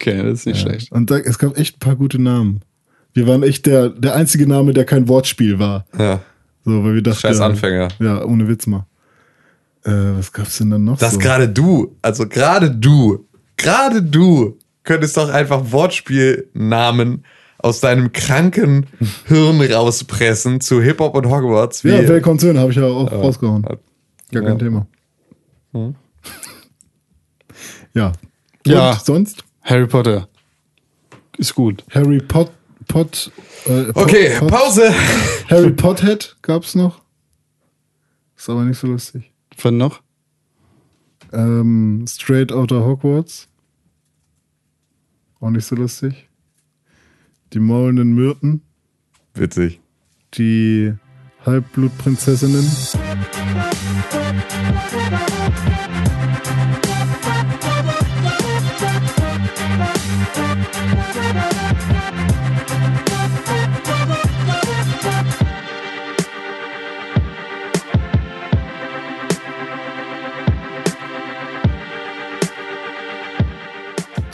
Okay, 0.00 0.22
das 0.22 0.40
ist 0.40 0.46
nicht 0.46 0.60
schlecht. 0.60 0.92
Und 0.92 1.10
da, 1.10 1.18
es 1.18 1.38
gab 1.38 1.56
echt 1.58 1.76
ein 1.76 1.78
paar 1.78 1.96
gute 1.96 2.20
Namen. 2.20 2.60
Wir 3.12 3.26
waren 3.26 3.42
echt 3.42 3.66
der, 3.66 3.88
der 3.90 4.14
einzige 4.14 4.46
Name, 4.46 4.72
der 4.72 4.84
kein 4.84 5.08
Wortspiel 5.08 5.58
war. 5.58 5.86
Ja. 5.98 6.20
So, 6.64 6.82
weil 6.84 6.94
wir 6.94 7.02
dachten. 7.02 7.20
Scheiß 7.20 7.38
ja, 7.38 7.46
Anfänger. 7.46 7.88
Ja, 8.00 8.24
ohne 8.24 8.48
Witz 8.48 8.66
mal. 8.66 8.86
Äh, 9.84 9.92
was 10.16 10.32
gab's 10.32 10.58
denn 10.58 10.70
dann 10.70 10.84
noch? 10.84 10.98
Dass 10.98 11.12
so? 11.14 11.18
gerade 11.18 11.48
du, 11.48 11.96
also 12.02 12.26
gerade 12.26 12.70
du, 12.70 13.26
gerade 13.56 14.02
du 14.02 14.58
könntest 14.84 15.16
doch 15.16 15.28
einfach 15.30 15.72
Wortspielnamen 15.72 17.24
aus 17.58 17.80
deinem 17.80 18.12
kranken 18.12 18.86
Hirn 19.26 19.60
rauspressen 19.62 20.60
zu 20.60 20.82
Hip-Hop 20.82 21.14
und 21.14 21.26
Hogwarts. 21.26 21.82
Wie, 21.84 21.88
Ja, 21.90 22.06
Welcome 22.06 22.38
zu 22.38 22.56
habe 22.58 22.70
ich 22.70 22.76
ja 22.76 22.84
auch 22.84 23.10
rausgehauen. 23.10 23.62
Gar 23.62 23.78
Ja. 24.32 24.40
kein 24.42 24.58
Thema. 24.58 24.86
Ja. 27.94 28.12
Ja. 28.66 28.90
Und 28.92 29.00
sonst? 29.00 29.44
Harry 29.62 29.86
Potter. 29.86 30.28
Ist 31.38 31.54
gut. 31.54 31.84
Harry 31.90 32.18
Pot, 32.20 32.50
Pot, 32.86 33.30
äh, 33.66 33.84
Pot, 33.84 33.96
okay, 33.96 34.36
Pot, 34.38 34.48
Pause. 34.48 34.92
Harry 35.48 35.70
Pothead 35.72 36.36
gab's 36.42 36.74
noch. 36.74 37.00
Ist 38.36 38.48
aber 38.50 38.62
nicht 38.64 38.78
so 38.78 38.86
lustig. 38.88 39.32
Was 39.62 39.72
noch? 39.72 40.00
Ähm, 41.34 42.04
Straight 42.08 42.52
Outta 42.52 42.76
Hogwarts. 42.76 43.48
Auch 45.40 45.50
nicht 45.50 45.66
so 45.66 45.74
lustig. 45.74 46.28
Die 47.52 47.58
maulenden 47.58 48.14
Myrten. 48.14 48.62
Witzig. 49.34 49.80
Die 50.34 50.94
Halbblutprinzessinnen. 51.44 52.64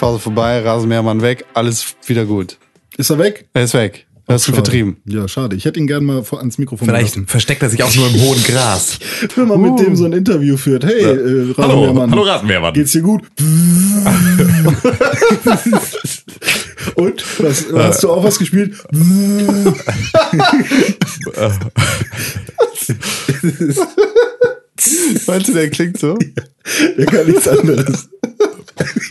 Pause 0.00 0.18
vorbei, 0.18 0.60
Rasenmähermann 0.60 1.20
weg, 1.20 1.44
alles 1.52 1.94
wieder 2.06 2.24
gut. 2.24 2.56
Ist 2.96 3.10
er 3.10 3.18
weg? 3.18 3.44
Er 3.52 3.64
ist 3.64 3.74
weg. 3.74 4.06
Er 4.26 4.36
ist 4.36 4.46
vertrieben. 4.46 4.96
Ja, 5.04 5.28
schade. 5.28 5.56
Ich 5.56 5.66
hätte 5.66 5.78
ihn 5.78 5.86
gerne 5.86 6.06
mal 6.06 6.24
vor, 6.24 6.38
ans 6.38 6.56
Mikrofon 6.56 6.88
Vielleicht 6.88 7.12
gelassen. 7.12 7.28
versteckt 7.28 7.62
er 7.62 7.68
sich 7.68 7.82
auch 7.82 7.94
nur 7.94 8.06
im 8.06 8.18
hohen 8.22 8.42
Gras. 8.44 8.98
Wenn 9.36 9.48
man 9.48 9.60
mit 9.60 9.78
dem 9.78 9.96
so 9.96 10.06
ein 10.06 10.14
Interview 10.14 10.56
führt. 10.56 10.86
Hey, 10.86 11.02
äh, 11.02 11.52
Rasenmähermann. 11.52 12.10
hallo 12.12 12.22
Rasenmähermann. 12.22 12.72
Geht's 12.72 12.92
dir 12.92 13.02
gut? 13.02 13.24
Und? 16.94 17.22
Was, 17.42 17.66
hast 17.70 18.02
du 18.02 18.10
auch 18.10 18.24
was 18.24 18.38
gespielt? 18.38 18.76
Meinst 25.26 25.48
du, 25.48 25.52
der 25.54 25.70
klingt 25.70 25.98
so? 25.98 26.18
Der 26.96 27.06
kann 27.06 27.26
nichts 27.26 27.48
anderes. 27.48 28.08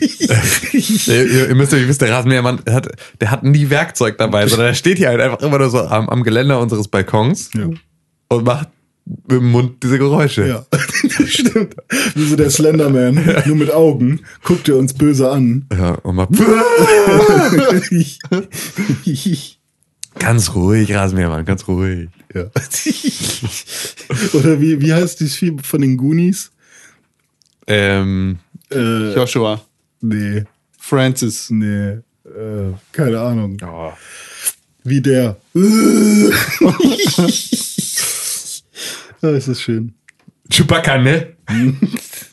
ihr, 1.06 1.26
ihr, 1.26 1.48
ihr 1.48 1.54
müsst 1.54 1.74
euch 1.74 1.86
wissen, 1.86 1.98
der 2.00 2.12
Rasenmähermann 2.12 2.60
hat, 2.70 2.88
der 3.20 3.30
hat 3.30 3.42
nie 3.42 3.68
Werkzeug 3.70 4.18
dabei, 4.18 4.46
sondern 4.46 4.68
er 4.68 4.74
steht 4.74 4.98
hier 4.98 5.08
halt 5.08 5.20
einfach 5.20 5.40
immer 5.40 5.58
nur 5.58 5.68
so 5.68 5.80
am, 5.80 6.08
am 6.08 6.22
Geländer 6.22 6.60
unseres 6.60 6.88
Balkons 6.88 7.50
Ja. 7.54 7.68
und 8.28 8.44
macht 8.44 8.68
mit 9.04 9.40
dem 9.40 9.50
Mund 9.50 9.82
diese 9.82 9.98
Geräusche. 9.98 10.46
Ja, 10.46 10.66
stimmt. 11.26 11.74
Wie 12.14 12.24
so 12.26 12.36
der 12.36 12.50
Slenderman, 12.50 13.42
nur 13.46 13.56
mit 13.56 13.72
Augen, 13.72 14.20
guckt 14.44 14.68
er 14.68 14.76
uns 14.76 14.94
böse 14.94 15.30
an. 15.30 15.66
Ja, 15.76 15.94
und 15.94 16.14
macht 16.16 16.30
ganz 20.18 20.54
ruhig, 20.54 20.94
Rasenmähermann, 20.94 21.44
ganz 21.44 21.66
ruhig. 21.66 22.08
Ja. 22.34 22.42
Oder 24.34 24.60
wie, 24.60 24.80
wie 24.80 24.92
heißt 24.92 25.20
dieses 25.20 25.36
Vieh 25.36 25.56
von 25.62 25.80
den 25.80 25.96
Goonies? 25.96 26.50
Ähm, 27.66 28.38
Äh, 28.70 29.14
Joshua. 29.14 29.60
nee, 30.00 30.44
Francis. 30.78 31.50
nee, 31.50 31.98
äh, 32.24 32.72
keine 32.92 33.20
Ahnung. 33.20 33.56
oh, 33.64 33.92
Wie 34.84 35.00
der. 35.00 35.36
ah, 39.22 39.28
ist 39.28 39.48
das 39.48 39.60
schön. 39.60 39.94
Chewbacca, 40.50 40.98
ne? 40.98 41.36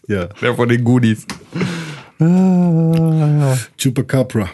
Ja. 0.09 0.27
Der 0.41 0.55
von 0.55 0.69
den 0.69 0.83
Goonies. 0.85 1.25
Chupacabra. 3.77 4.49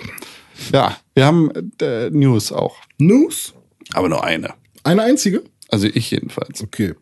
Ja, 0.71 0.97
wir 1.13 1.25
haben 1.25 1.51
äh, 1.79 2.09
News 2.09 2.51
auch. 2.51 2.75
News? 2.97 3.53
Aber 3.93 4.09
nur 4.09 4.23
eine. 4.23 4.53
Eine 4.83 5.03
einzige? 5.03 5.43
Also 5.69 5.87
ich 5.87 6.11
jedenfalls. 6.11 6.61
Okay. 6.61 6.93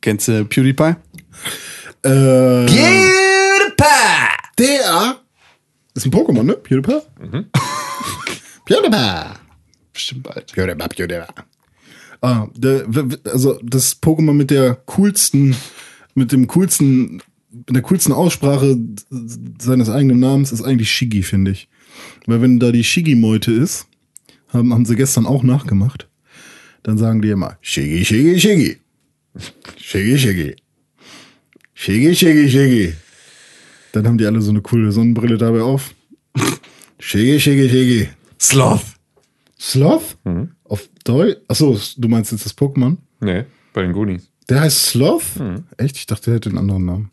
Kennst 0.00 0.28
du 0.28 0.44
PewDiePie? 0.44 0.96
Äh, 2.02 2.66
PewDiePie! 2.66 3.08
der 4.58 5.20
ist 5.94 6.06
ein 6.06 6.12
Pokémon, 6.12 6.42
ne? 6.42 6.54
PewDiePie? 6.54 7.00
PewDiePie. 8.64 9.38
Bestimmt 9.92 10.22
bald. 10.22 10.52
PewDiePie, 10.52 10.88
PewDiePie. 10.88 11.42
Ah, 12.20 12.48
der, 12.56 12.86
also 13.24 13.60
das 13.62 14.02
Pokémon 14.02 14.32
mit 14.32 14.50
der 14.50 14.74
coolsten, 14.86 15.54
mit 16.14 16.32
dem 16.32 16.48
coolsten, 16.48 17.22
mit 17.50 17.76
der 17.76 17.82
coolsten 17.82 18.12
Aussprache 18.12 18.76
seines 19.60 19.88
eigenen 19.88 20.18
Namens 20.18 20.50
ist 20.52 20.62
eigentlich 20.62 20.90
Shigi, 20.90 21.22
finde 21.22 21.52
ich. 21.52 21.68
Weil 22.26 22.42
wenn 22.42 22.58
da 22.58 22.72
die 22.72 22.84
Shigi-Meute 22.84 23.52
ist, 23.52 23.86
haben, 24.52 24.72
haben 24.72 24.84
sie 24.84 24.96
gestern 24.96 25.26
auch 25.26 25.42
nachgemacht, 25.42 26.07
dann 26.88 26.96
sagen 26.96 27.20
die 27.20 27.28
immer 27.28 27.58
Shigi, 27.60 28.02
Shigi, 28.02 28.40
Shigi. 28.40 28.76
Shigi, 29.76 30.18
Shigi. 30.18 30.56
Shigi, 31.74 32.14
Shigi, 32.14 32.48
Shigi. 32.48 32.94
Dann 33.92 34.06
haben 34.06 34.16
die 34.16 34.24
alle 34.24 34.40
so 34.40 34.50
eine 34.50 34.62
coole 34.62 34.90
Sonnenbrille 34.90 35.36
dabei 35.36 35.60
auf. 35.60 35.94
Shigi, 36.98 37.38
Shigi, 37.38 37.68
Shigi. 37.68 38.08
Sloth. 38.40 38.86
Sloth? 39.60 40.16
Auf 40.64 40.88
Deutsch? 41.04 41.36
Achso, 41.46 41.78
du 41.98 42.08
meinst 42.08 42.32
jetzt 42.32 42.46
das 42.46 42.56
Pokémon? 42.56 42.96
Nee, 43.20 43.44
bei 43.74 43.82
den 43.82 43.92
Goonies. 43.92 44.30
Der 44.48 44.60
heißt 44.60 44.86
Sloth? 44.86 45.24
Echt? 45.76 45.98
Ich 45.98 46.06
dachte, 46.06 46.26
der 46.26 46.34
hätte 46.36 46.48
einen 46.48 46.58
anderen 46.58 46.86
Namen. 46.86 47.10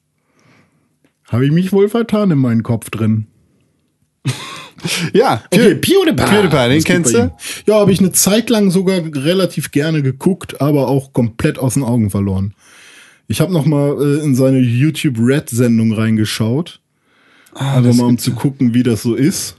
Habe 1.28 1.46
ich 1.46 1.52
mich 1.52 1.74
wohl 1.74 1.90
vertan 1.90 2.32
in 2.32 2.38
meinen 2.38 2.64
Kopf 2.64 2.90
drin. 2.90 3.28
Ja, 5.14 5.42
Okay, 5.50 5.76
PewDiePie. 5.76 6.24
PewDiePie, 6.24 6.70
den 6.70 6.84
kennst 6.84 7.14
du? 7.16 7.32
Ja, 7.66 7.80
habe 7.80 7.92
ich 7.92 8.00
eine 8.00 8.12
Zeit 8.12 8.52
lang 8.52 8.70
sogar 8.70 8.98
relativ 8.98 9.72
gerne 9.72 10.04
geguckt, 10.04 10.62
aber 10.62 10.88
auch 10.90 11.12
komplett 11.12 11.58
aus 11.58 11.74
den 11.74 11.84
Augen 11.84 12.12
verloren. 12.12 12.54
Ich 13.28 13.42
habe 13.42 13.52
noch 13.52 13.66
mal 13.66 13.98
äh, 14.00 14.24
in 14.24 14.36
seine 14.36 14.60
YouTube 14.60 15.16
Red 15.20 15.50
Sendung 15.50 15.94
reingeschaut, 15.94 16.82
Ah, 17.56 17.78
einfach 17.78 17.96
mal 17.96 18.06
um 18.06 18.18
zu 18.18 18.34
gucken, 18.34 18.74
wie 18.74 18.84
das 18.84 19.02
so 19.02 19.16
ist. 19.16 19.56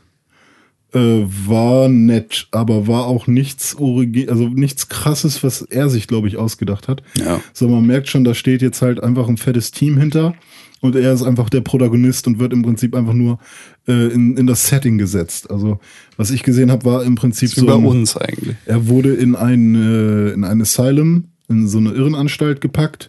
Äh, 0.96 1.26
war 1.46 1.88
nett, 1.88 2.48
aber 2.52 2.86
war 2.86 3.04
auch 3.06 3.26
nichts 3.26 3.76
origi 3.78 4.28
also 4.28 4.48
nichts 4.48 4.88
krasses, 4.88 5.42
was 5.44 5.60
er 5.62 5.90
sich, 5.90 6.06
glaube 6.06 6.26
ich, 6.28 6.36
ausgedacht 6.38 6.88
hat. 6.88 7.02
Ja. 7.18 7.40
So, 7.52 7.68
man 7.68 7.86
merkt 7.86 8.08
schon, 8.08 8.24
da 8.24 8.32
steht 8.34 8.62
jetzt 8.62 8.80
halt 8.80 9.02
einfach 9.02 9.28
ein 9.28 9.36
fettes 9.36 9.72
Team 9.72 9.98
hinter 9.98 10.34
und 10.80 10.96
er 10.96 11.12
ist 11.12 11.22
einfach 11.22 11.50
der 11.50 11.60
Protagonist 11.60 12.26
und 12.26 12.38
wird 12.38 12.52
im 12.52 12.62
Prinzip 12.62 12.94
einfach 12.94 13.12
nur 13.12 13.38
äh, 13.86 14.06
in, 14.12 14.36
in 14.38 14.46
das 14.46 14.68
Setting 14.68 14.96
gesetzt. 14.96 15.50
Also, 15.50 15.80
was 16.16 16.30
ich 16.30 16.42
gesehen 16.42 16.70
habe, 16.70 16.84
war 16.86 17.04
im 17.04 17.14
Prinzip 17.14 17.50
so. 17.50 17.66
bei 17.66 17.74
ein- 17.74 17.84
uns 17.84 18.16
eigentlich. 18.16 18.56
er 18.64 18.88
wurde 18.88 19.12
in 19.14 19.34
ein, 19.36 19.74
äh, 19.74 20.30
in 20.32 20.44
ein 20.44 20.60
Asylum, 20.62 21.24
in 21.48 21.68
so 21.68 21.78
eine 21.78 21.90
Irrenanstalt 21.90 22.60
gepackt. 22.62 23.08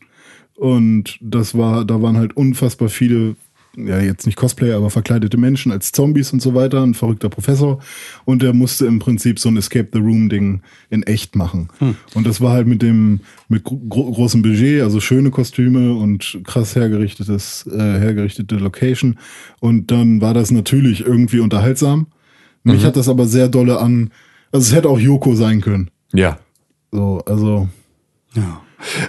Und 0.55 1.19
das 1.21 1.55
war, 1.55 1.85
da 1.85 2.01
waren 2.01 2.17
halt 2.17 2.35
unfassbar 2.35 2.89
viele, 2.89 3.35
ja, 3.77 4.01
jetzt 4.01 4.25
nicht 4.25 4.35
Cosplayer, 4.35 4.75
aber 4.75 4.89
verkleidete 4.89 5.37
Menschen 5.37 5.71
als 5.71 5.91
Zombies 5.91 6.33
und 6.33 6.41
so 6.41 6.55
weiter, 6.55 6.81
ein 6.81 6.95
verrückter 6.95 7.29
Professor. 7.29 7.79
Und 8.25 8.41
der 8.41 8.53
musste 8.53 8.87
im 8.87 8.97
Prinzip 8.97 9.39
so 9.39 9.49
ein 9.49 9.57
Escape 9.57 9.89
the 9.93 9.99
Room-Ding 9.99 10.61
in 10.89 11.03
echt 11.03 11.35
machen. 11.35 11.69
Und 12.15 12.25
das 12.25 12.41
war 12.41 12.53
halt 12.53 12.65
mit 12.65 12.81
dem, 12.81 13.19
mit 13.47 13.63
gro 13.63 13.77
gro 13.77 14.11
großem 14.11 14.41
Budget, 14.41 14.81
also 14.81 14.99
schöne 14.99 15.29
Kostüme 15.29 15.93
und 15.93 16.39
krass 16.43 16.75
hergerichtetes, 16.75 17.67
äh, 17.67 17.77
hergerichtete 17.77 18.55
Location. 18.55 19.19
Und 19.59 19.91
dann 19.91 20.21
war 20.21 20.33
das 20.33 20.49
natürlich 20.49 21.05
irgendwie 21.05 21.39
unterhaltsam. 21.39 22.07
Mich 22.63 22.83
hat 22.83 22.97
das 22.97 23.07
aber 23.07 23.27
sehr 23.27 23.47
dolle 23.47 23.79
an, 23.79 24.09
also 24.51 24.65
es 24.65 24.75
hätte 24.75 24.89
auch 24.89 24.99
Yoko 24.99 25.35
sein 25.35 25.61
können. 25.61 25.89
Ja. 26.13 26.39
So, 26.91 27.21
also, 27.25 27.69
Ja. 28.35 28.61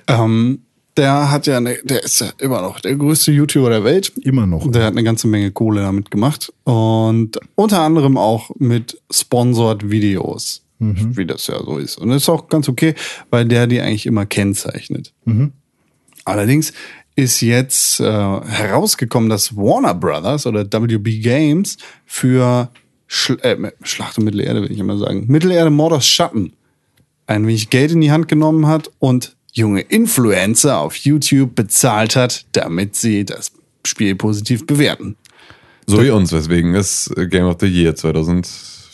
Ähm, 0.07 0.61
der 0.99 1.31
hat 1.31 1.47
ja, 1.47 1.57
eine, 1.57 1.79
der 1.85 2.03
ist 2.03 2.21
ja 2.21 2.31
immer 2.39 2.61
noch 2.61 2.81
der 2.81 2.97
größte 2.97 3.33
YouTuber 3.33 3.71
der 3.71 3.85
Welt. 3.85 4.13
immer 4.23 4.47
noch. 4.47 4.71
Der 4.71 4.85
hat 4.85 4.93
eine 4.93 5.05
ganze 5.05 5.29
Menge 5.29 5.51
Kohle 5.53 5.81
damit 5.83 6.11
gemacht. 6.11 6.53
Und 6.65 7.39
unter 7.55 7.81
anderem 7.83 8.19
auch 8.19 8.51
mit 8.59 9.01
Sponsored 9.11 9.91
Videos. 9.91 10.63
Wie 11.17 11.27
das 11.27 11.47
ja 11.47 11.59
so 11.63 11.79
ist. 11.79 11.99
Und 11.99 12.11
das 12.11 12.23
ist 12.23 12.29
auch 12.29 12.49
ganz 12.49 12.69
okay, 12.69 12.95
weil 13.31 13.47
der 13.47 13.67
die 13.67 13.81
eigentlich 13.81 14.07
immer 14.07 14.27
kennzeichnet. 14.27 15.13
Allerdings 16.25 16.73
ist 17.17 17.41
jetzt 17.41 17.99
äh, 17.99 18.05
herausgekommen, 18.05 19.29
dass 19.29 19.57
Warner 19.57 19.95
Brothers 19.95 20.47
oder 20.47 20.65
WB 20.65 21.21
Games 21.21 21.79
für 22.07 22.71
Schl 23.09 23.39
äh, 23.43 23.57
Schlacht 23.83 24.19
um 24.19 24.25
Mittelerde, 24.25 24.63
will 24.63 24.71
ich 24.71 24.79
immer 24.79 24.99
sagen, 24.99 25.25
Mittelerde 25.27 25.71
Mordors 25.71 26.07
Schatten 26.07 26.53
ein 27.27 27.47
wenig 27.47 27.71
Geld 27.71 27.91
in 27.91 28.01
die 28.01 28.13
Hand 28.13 28.29
genommen 28.29 28.67
hat 28.67 28.91
und 28.99 29.37
junge 29.59 29.83
Influencer 29.83 30.79
auf 30.79 30.97
YouTube 30.97 31.55
bezahlt 31.55 32.17
hat, 32.17 32.47
damit 32.53 32.97
sie 32.97 33.25
das 33.25 33.53
Spiel 33.87 34.15
positiv 34.15 34.67
bewerten. 34.67 35.17
So 35.87 36.03
wie 36.03 36.11
uns, 36.11 36.33
weswegen 36.33 36.75
es 36.75 37.11
Game 37.31 37.45
of 37.45 37.57
the 37.61 37.67
Year 37.67 37.95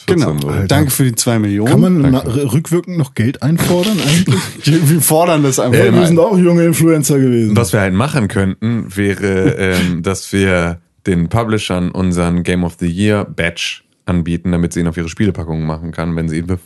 Genau. 0.07 0.33
14 0.33 0.41
so. 0.41 0.67
Danke 0.67 0.91
für 0.91 1.05
die 1.05 1.15
zwei 1.15 1.39
Millionen. 1.39 1.71
Kann 1.71 1.81
man 1.81 2.01
na, 2.11 2.19
rückwirkend 2.21 2.99
noch 2.99 3.15
Geld 3.15 3.43
einfordern 3.43 3.99
eigentlich? 4.01 4.41
Wir 4.91 5.01
fordern 5.01 5.43
das 5.43 5.59
einfach. 5.59 5.79
Hey, 5.79 5.93
wir 5.93 6.01
ein. 6.01 6.07
sind 6.07 6.19
auch 6.19 6.37
junge 6.37 6.65
Influencer 6.65 7.19
gewesen. 7.19 7.57
Was 7.57 7.73
wir 7.73 7.81
halt 7.81 7.95
machen 7.95 8.29
könnten, 8.29 8.95
wäre, 8.95 9.55
ähm, 9.59 10.03
dass 10.03 10.31
wir 10.33 10.81
den 11.07 11.29
Publishern 11.29 11.91
unseren 11.91 12.43
Game 12.43 12.65
of 12.65 12.77
the 12.79 12.87
Year 12.87 13.25
Badge 13.25 13.81
anbieten, 14.07 14.53
damit 14.53 14.73
sie 14.73 14.81
ihn 14.81 14.89
auf 14.89 14.97
ihre 14.97 15.09
Spielepackungen 15.09 15.67
machen 15.67 15.93
kann, 15.93 16.17
wenn 16.17 16.29
sie 16.29 16.39
ihn 16.39 16.49
für 16.49 16.59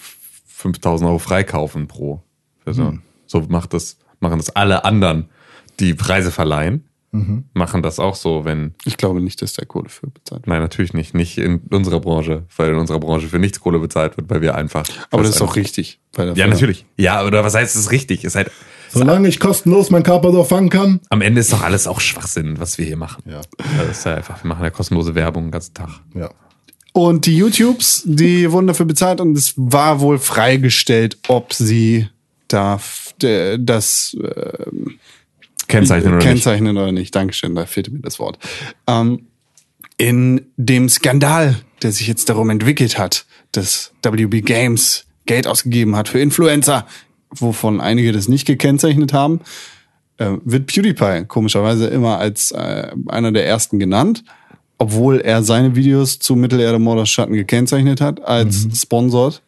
5000 0.46 1.08
Euro 1.08 1.18
freikaufen 1.18 1.86
pro. 1.86 2.22
Also, 2.64 2.98
So 3.28 3.42
macht 3.48 3.72
das, 3.72 3.98
machen 4.18 4.38
das 4.38 4.50
alle 4.50 4.84
anderen, 4.84 5.28
die 5.78 5.94
Preise 5.94 6.32
verleihen. 6.32 6.84
Machen 7.54 7.82
das 7.82 7.98
auch 7.98 8.14
so, 8.14 8.44
wenn 8.44 8.74
Ich 8.84 8.98
glaube 8.98 9.22
nicht, 9.22 9.40
dass 9.40 9.54
der 9.54 9.64
Kohle 9.64 9.88
für 9.88 10.08
bezahlt 10.08 10.42
wird. 10.42 10.46
Nein, 10.46 10.60
natürlich 10.60 10.92
nicht. 10.92 11.14
Nicht 11.14 11.38
in 11.38 11.60
unserer 11.70 12.00
Branche, 12.00 12.44
weil 12.56 12.70
in 12.70 12.76
unserer 12.76 13.00
Branche 13.00 13.28
für 13.28 13.38
nichts 13.38 13.60
Kohle 13.60 13.78
bezahlt 13.78 14.18
wird, 14.18 14.28
weil 14.28 14.42
wir 14.42 14.54
einfach. 14.54 14.84
Aber 15.10 15.22
das 15.22 15.36
ist 15.36 15.42
auch 15.42 15.56
richtig. 15.56 16.00
Ja, 16.16 16.46
natürlich. 16.46 16.84
Ja, 16.98 17.24
oder 17.24 17.42
was 17.42 17.54
heißt 17.54 17.74
es 17.74 17.82
ist 17.82 17.90
richtig? 17.92 18.24
Ist 18.24 18.36
halt, 18.36 18.50
Solange 18.90 19.28
ich 19.28 19.40
kostenlos 19.40 19.90
mein 19.90 20.02
Carpador 20.02 20.44
fangen 20.44 20.70
kann. 20.70 21.00
am 21.08 21.22
Ende 21.22 21.40
ist 21.40 21.52
doch 21.52 21.62
alles 21.62 21.86
auch 21.86 22.00
Schwachsinn, 22.00 22.60
was 22.60 22.78
wir 22.78 22.84
hier 22.84 22.96
machen. 22.96 23.22
Ja. 23.26 23.40
Also 23.78 23.90
ist 23.90 24.04
ja 24.04 24.14
einfach, 24.14 24.42
wir 24.42 24.48
machen 24.48 24.64
ja 24.64 24.70
kostenlose 24.70 25.14
Werbung 25.14 25.44
den 25.44 25.50
ganzen 25.50 25.74
Tag. 25.74 26.00
Ja. 26.14 26.30
Und 26.92 27.26
die 27.26 27.36
YouTubes, 27.36 28.02
die 28.06 28.50
wurden 28.50 28.66
dafür 28.66 28.86
bezahlt 28.86 29.20
und 29.20 29.36
es 29.36 29.54
war 29.56 30.00
wohl 30.00 30.18
freigestellt, 30.18 31.18
ob 31.28 31.52
sie 31.52 32.08
darf, 32.48 33.14
das 33.18 34.16
äh, 34.22 34.64
Kennzeichnen 35.68 36.14
oder 36.14 36.18
nicht? 36.18 36.26
kennzeichnen 36.26 36.76
oder 36.76 36.92
nicht. 36.92 37.14
Dankeschön, 37.14 37.54
da 37.54 37.66
fehlte 37.66 37.90
mir 37.90 38.00
das 38.00 38.18
Wort. 38.18 38.38
Ähm, 38.86 39.26
in 39.98 40.46
dem 40.56 40.88
Skandal, 40.88 41.56
der 41.82 41.92
sich 41.92 42.06
jetzt 42.06 42.28
darum 42.28 42.50
entwickelt 42.50 42.98
hat, 42.98 43.26
dass 43.52 43.92
WB 44.02 44.42
Games 44.42 45.04
Geld 45.26 45.46
ausgegeben 45.46 45.94
hat 45.96 46.08
für 46.08 46.20
Influencer, 46.20 46.86
wovon 47.30 47.80
einige 47.80 48.12
das 48.12 48.28
nicht 48.28 48.46
gekennzeichnet 48.46 49.12
haben, 49.12 49.40
äh, 50.16 50.32
wird 50.44 50.66
PewDiePie 50.66 51.26
komischerweise 51.26 51.86
immer 51.88 52.18
als 52.18 52.50
äh, 52.52 52.90
einer 53.08 53.32
der 53.32 53.46
ersten 53.46 53.78
genannt, 53.78 54.24
obwohl 54.78 55.20
er 55.20 55.42
seine 55.42 55.76
Videos 55.76 56.18
zu 56.18 56.36
Mittelerde 56.36 56.78
Morders 56.78 57.10
Schatten 57.10 57.34
gekennzeichnet 57.34 58.00
hat 58.00 58.24
als 58.24 58.68
Sponsored. 58.74 59.42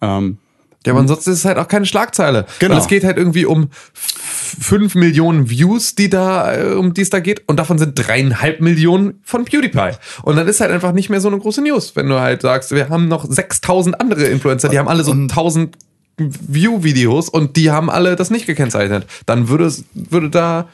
Ähm, 0.00 0.38
Ja, 0.86 0.92
aber 0.92 1.00
ansonsten 1.00 1.30
ist 1.30 1.38
es 1.38 1.44
halt 1.44 1.58
auch 1.58 1.68
keine 1.68 1.86
Schlagzeile. 1.86 2.46
Genau. 2.58 2.74
Weil 2.74 2.80
es 2.80 2.88
geht 2.88 3.04
halt 3.04 3.16
irgendwie 3.16 3.46
um 3.46 3.68
5 3.72 4.94
Millionen 4.96 5.48
Views, 5.48 5.94
die 5.94 6.10
da, 6.10 6.54
äh, 6.54 6.74
um 6.74 6.92
die 6.92 7.00
es 7.00 7.10
da 7.10 7.20
geht. 7.20 7.42
Und 7.46 7.58
davon 7.58 7.78
sind 7.78 7.94
dreieinhalb 7.94 8.60
Millionen 8.60 9.20
von 9.22 9.44
PewDiePie. 9.44 9.92
Und 10.22 10.36
dann 10.36 10.46
ist 10.46 10.60
halt 10.60 10.70
einfach 10.70 10.92
nicht 10.92 11.08
mehr 11.08 11.20
so 11.20 11.28
eine 11.28 11.38
große 11.38 11.62
News, 11.62 11.96
wenn 11.96 12.08
du 12.08 12.20
halt 12.20 12.42
sagst, 12.42 12.70
wir 12.70 12.88
haben 12.90 13.08
noch 13.08 13.24
6000 13.26 14.00
andere 14.00 14.24
Influencer, 14.24 14.68
die 14.68 14.78
haben 14.78 14.88
alle 14.88 15.04
so 15.04 15.12
1000 15.12 15.76
View-Videos 16.18 17.28
und 17.28 17.56
die 17.56 17.70
haben 17.70 17.90
alle 17.90 18.16
das 18.16 18.30
nicht 18.30 18.46
gekennzeichnet. 18.46 19.06
Dann 19.26 19.48
würde 19.48 19.64
es, 19.64 19.84
würde 19.94 20.30
da, 20.30 20.68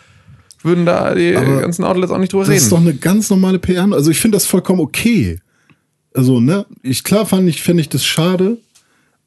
würden 0.62 0.84
da 0.84 1.14
die 1.14 1.34
Aber 1.34 1.60
ganzen 1.60 1.84
Outlets 1.84 2.12
auch 2.12 2.18
nicht 2.18 2.32
drüber 2.32 2.44
Das 2.44 2.54
ist 2.54 2.70
doch 2.70 2.78
reden. 2.78 2.90
eine 2.90 2.98
ganz 2.98 3.30
normale 3.30 3.58
PR. 3.58 3.88
Also 3.92 4.10
ich 4.10 4.20
finde 4.20 4.36
das 4.36 4.46
vollkommen 4.46 4.80
okay. 4.80 5.38
Also, 6.14 6.40
ne, 6.40 6.66
ich 6.82 7.04
klar 7.04 7.24
fand 7.24 7.48
ich, 7.48 7.62
finde 7.62 7.82
ich 7.82 7.88
das 7.88 8.04
schade, 8.04 8.58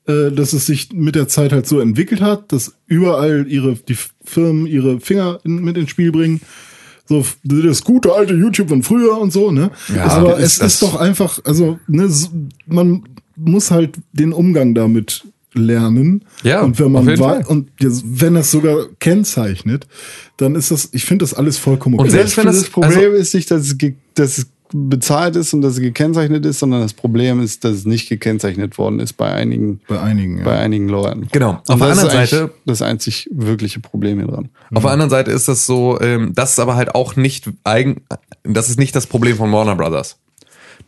äh, 0.08 0.32
dass 0.32 0.54
es 0.54 0.66
sich 0.66 0.92
mit 0.94 1.16
der 1.16 1.28
Zeit 1.28 1.52
halt 1.54 1.68
so 1.68 1.80
entwickelt 1.80 2.22
hat, 2.22 2.52
dass 2.52 2.74
überall 2.88 3.46
ihre, 3.48 3.76
die 3.76 3.98
Firmen 4.24 4.66
ihre 4.68 5.00
Finger 5.00 5.40
in, 5.44 5.64
mit 5.64 5.78
ins 5.78 5.90
Spiel 5.90 6.12
bringen. 6.12 6.42
So, 7.06 7.26
das 7.44 7.84
gute 7.84 8.14
alte 8.14 8.34
YouTube 8.34 8.70
von 8.70 8.82
früher 8.82 9.18
und 9.18 9.34
so, 9.34 9.52
ne? 9.52 9.72
Ja, 9.94 10.06
Aber 10.08 10.38
ist 10.38 10.62
es 10.62 10.76
ist 10.76 10.82
doch 10.82 10.96
einfach, 10.96 11.40
also, 11.44 11.78
ne, 11.88 12.10
man 12.66 13.04
muss 13.36 13.72
halt 13.72 13.96
den 14.14 14.32
Umgang 14.32 14.74
damit 14.74 15.26
lernen. 15.54 16.24
Ja, 16.44 16.62
und 16.62 16.80
wenn 16.80 16.92
man 16.92 17.18
Fall. 17.18 17.44
und 17.46 17.70
wenn 17.80 18.34
das 18.36 18.52
sogar 18.52 18.88
kennzeichnet, 19.00 19.86
dann 20.38 20.56
ist 20.56 20.72
das, 20.72 20.90
ich 20.94 21.06
finde 21.06 21.24
das 21.24 21.34
alles 21.34 21.58
vollkommen 21.58 21.96
okay. 21.96 22.04
Und 22.06 22.10
selbst 22.12 22.38
wenn 22.38 22.46
das- 22.46 22.60
das 22.62 22.70
Problem 22.70 23.14
ist 23.14 23.34
nicht, 23.36 23.52
dass 23.52 23.62
es, 23.68 23.78
dass 24.16 24.38
es 24.38 24.48
bezahlt 24.74 25.36
ist 25.36 25.54
und 25.54 25.62
dass 25.62 25.74
es 25.74 25.80
gekennzeichnet 25.80 26.46
ist, 26.46 26.60
sondern 26.60 26.82
das 26.82 26.94
Problem 26.94 27.42
ist, 27.42 27.64
dass 27.64 27.74
es 27.74 27.86
nicht 27.86 28.10
gekennzeichnet 28.10 28.78
worden 28.78 29.00
ist 29.00 29.14
bei 29.14 29.32
einigen, 29.32 29.80
bei 29.88 30.00
einigen, 30.02 30.40
ja. 30.40 30.44
bei 30.44 30.58
einigen 30.58 30.90
Leuten. 30.90 31.28
Genau. 31.32 31.52
Und 31.52 31.70
Auf 31.70 31.80
der 31.80 31.88
anderen 31.90 32.10
Seite- 32.10 32.52
das 32.66 32.82
einzig 32.82 33.30
wirkliche 33.32 33.80
Problem 33.80 34.20
hier 34.20 34.28
dran. 34.28 34.50
Auf 34.74 34.84
der 34.84 34.92
anderen 34.92 35.10
Seite 35.10 35.32
ist 35.32 35.48
das 35.48 35.66
so, 35.66 36.00
ähm, 36.02 36.32
das 36.36 36.52
ist 36.52 36.60
aber 36.60 36.76
halt 36.76 36.96
auch 36.96 37.16
nicht 37.16 37.50
eigen, 37.64 38.02
das 38.44 38.70
ist 38.70 38.80
nicht 38.80 38.96
das 38.96 39.08
Problem 39.08 39.38
von 39.38 39.52
Warner 39.52 39.76
Brothers. 39.76 40.18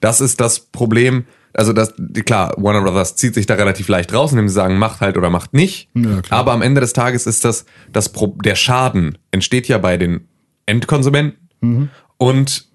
Das 0.02 0.20
ist 0.22 0.42
das 0.42 0.60
Problem, 0.60 1.26
also 1.54 1.72
das, 1.72 1.94
klar, 2.26 2.54
Warner 2.58 2.82
Brothers 2.82 3.16
zieht 3.16 3.34
sich 3.34 3.46
da 3.46 3.54
relativ 3.54 3.88
leicht 3.88 4.14
raus, 4.14 4.32
indem 4.32 4.48
sie 4.50 4.54
sagen, 4.56 4.78
macht 4.78 5.00
halt 5.00 5.16
oder 5.18 5.30
macht 5.30 5.54
nicht. 5.54 5.90
Ja, 5.94 6.22
aber 6.30 6.52
am 6.52 6.62
Ende 6.62 6.82
des 6.82 6.92
Tages 6.94 7.26
ist 7.28 7.46
das, 7.46 7.66
das 7.94 8.10
Pro 8.10 8.36
der 8.44 8.56
Schaden 8.56 9.18
entsteht 9.32 9.68
ja 9.68 9.78
bei 9.78 9.98
den 9.98 10.28
Endkonsumenten 10.66 11.40
Mhm. 11.62 11.90
und 12.18 12.66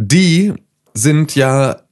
die 0.00 0.54
sind 0.94 1.34
ja 1.34 1.82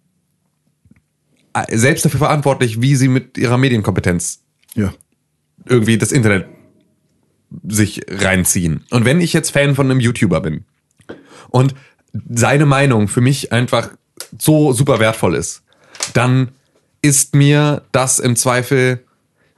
äh, 1.55 1.77
selbst 1.77 2.05
dafür 2.05 2.19
verantwortlich, 2.19 2.81
wie 2.81 2.97
sie 2.97 3.09
mit 3.09 3.37
ihrer 3.39 3.59
Medienkompetenz 3.59 4.43
ja. 4.75 4.93
irgendwie 5.67 5.99
das 5.99 6.13
Internet 6.13 6.47
sich 7.67 8.03
reinziehen. 8.09 8.85
Und 8.91 9.05
wenn 9.05 9.21
ich 9.21 9.33
jetzt 9.33 9.51
Fan 9.51 9.75
von 9.75 9.91
einem 9.91 10.01
YouTuber 10.01 10.41
bin 10.41 10.65
und 11.49 11.75
seine 12.29 12.67
Meinung 12.67 13.09
für 13.09 13.21
mich 13.21 13.53
einfach 13.53 13.91
so 14.39 14.73
super 14.73 14.99
wertvoll 14.99 15.35
ist, 15.35 15.63
dann 16.15 16.51
ist 17.01 17.35
mir 17.35 17.83
das 17.93 18.19
im 18.19 18.37
Zweifel 18.37 19.05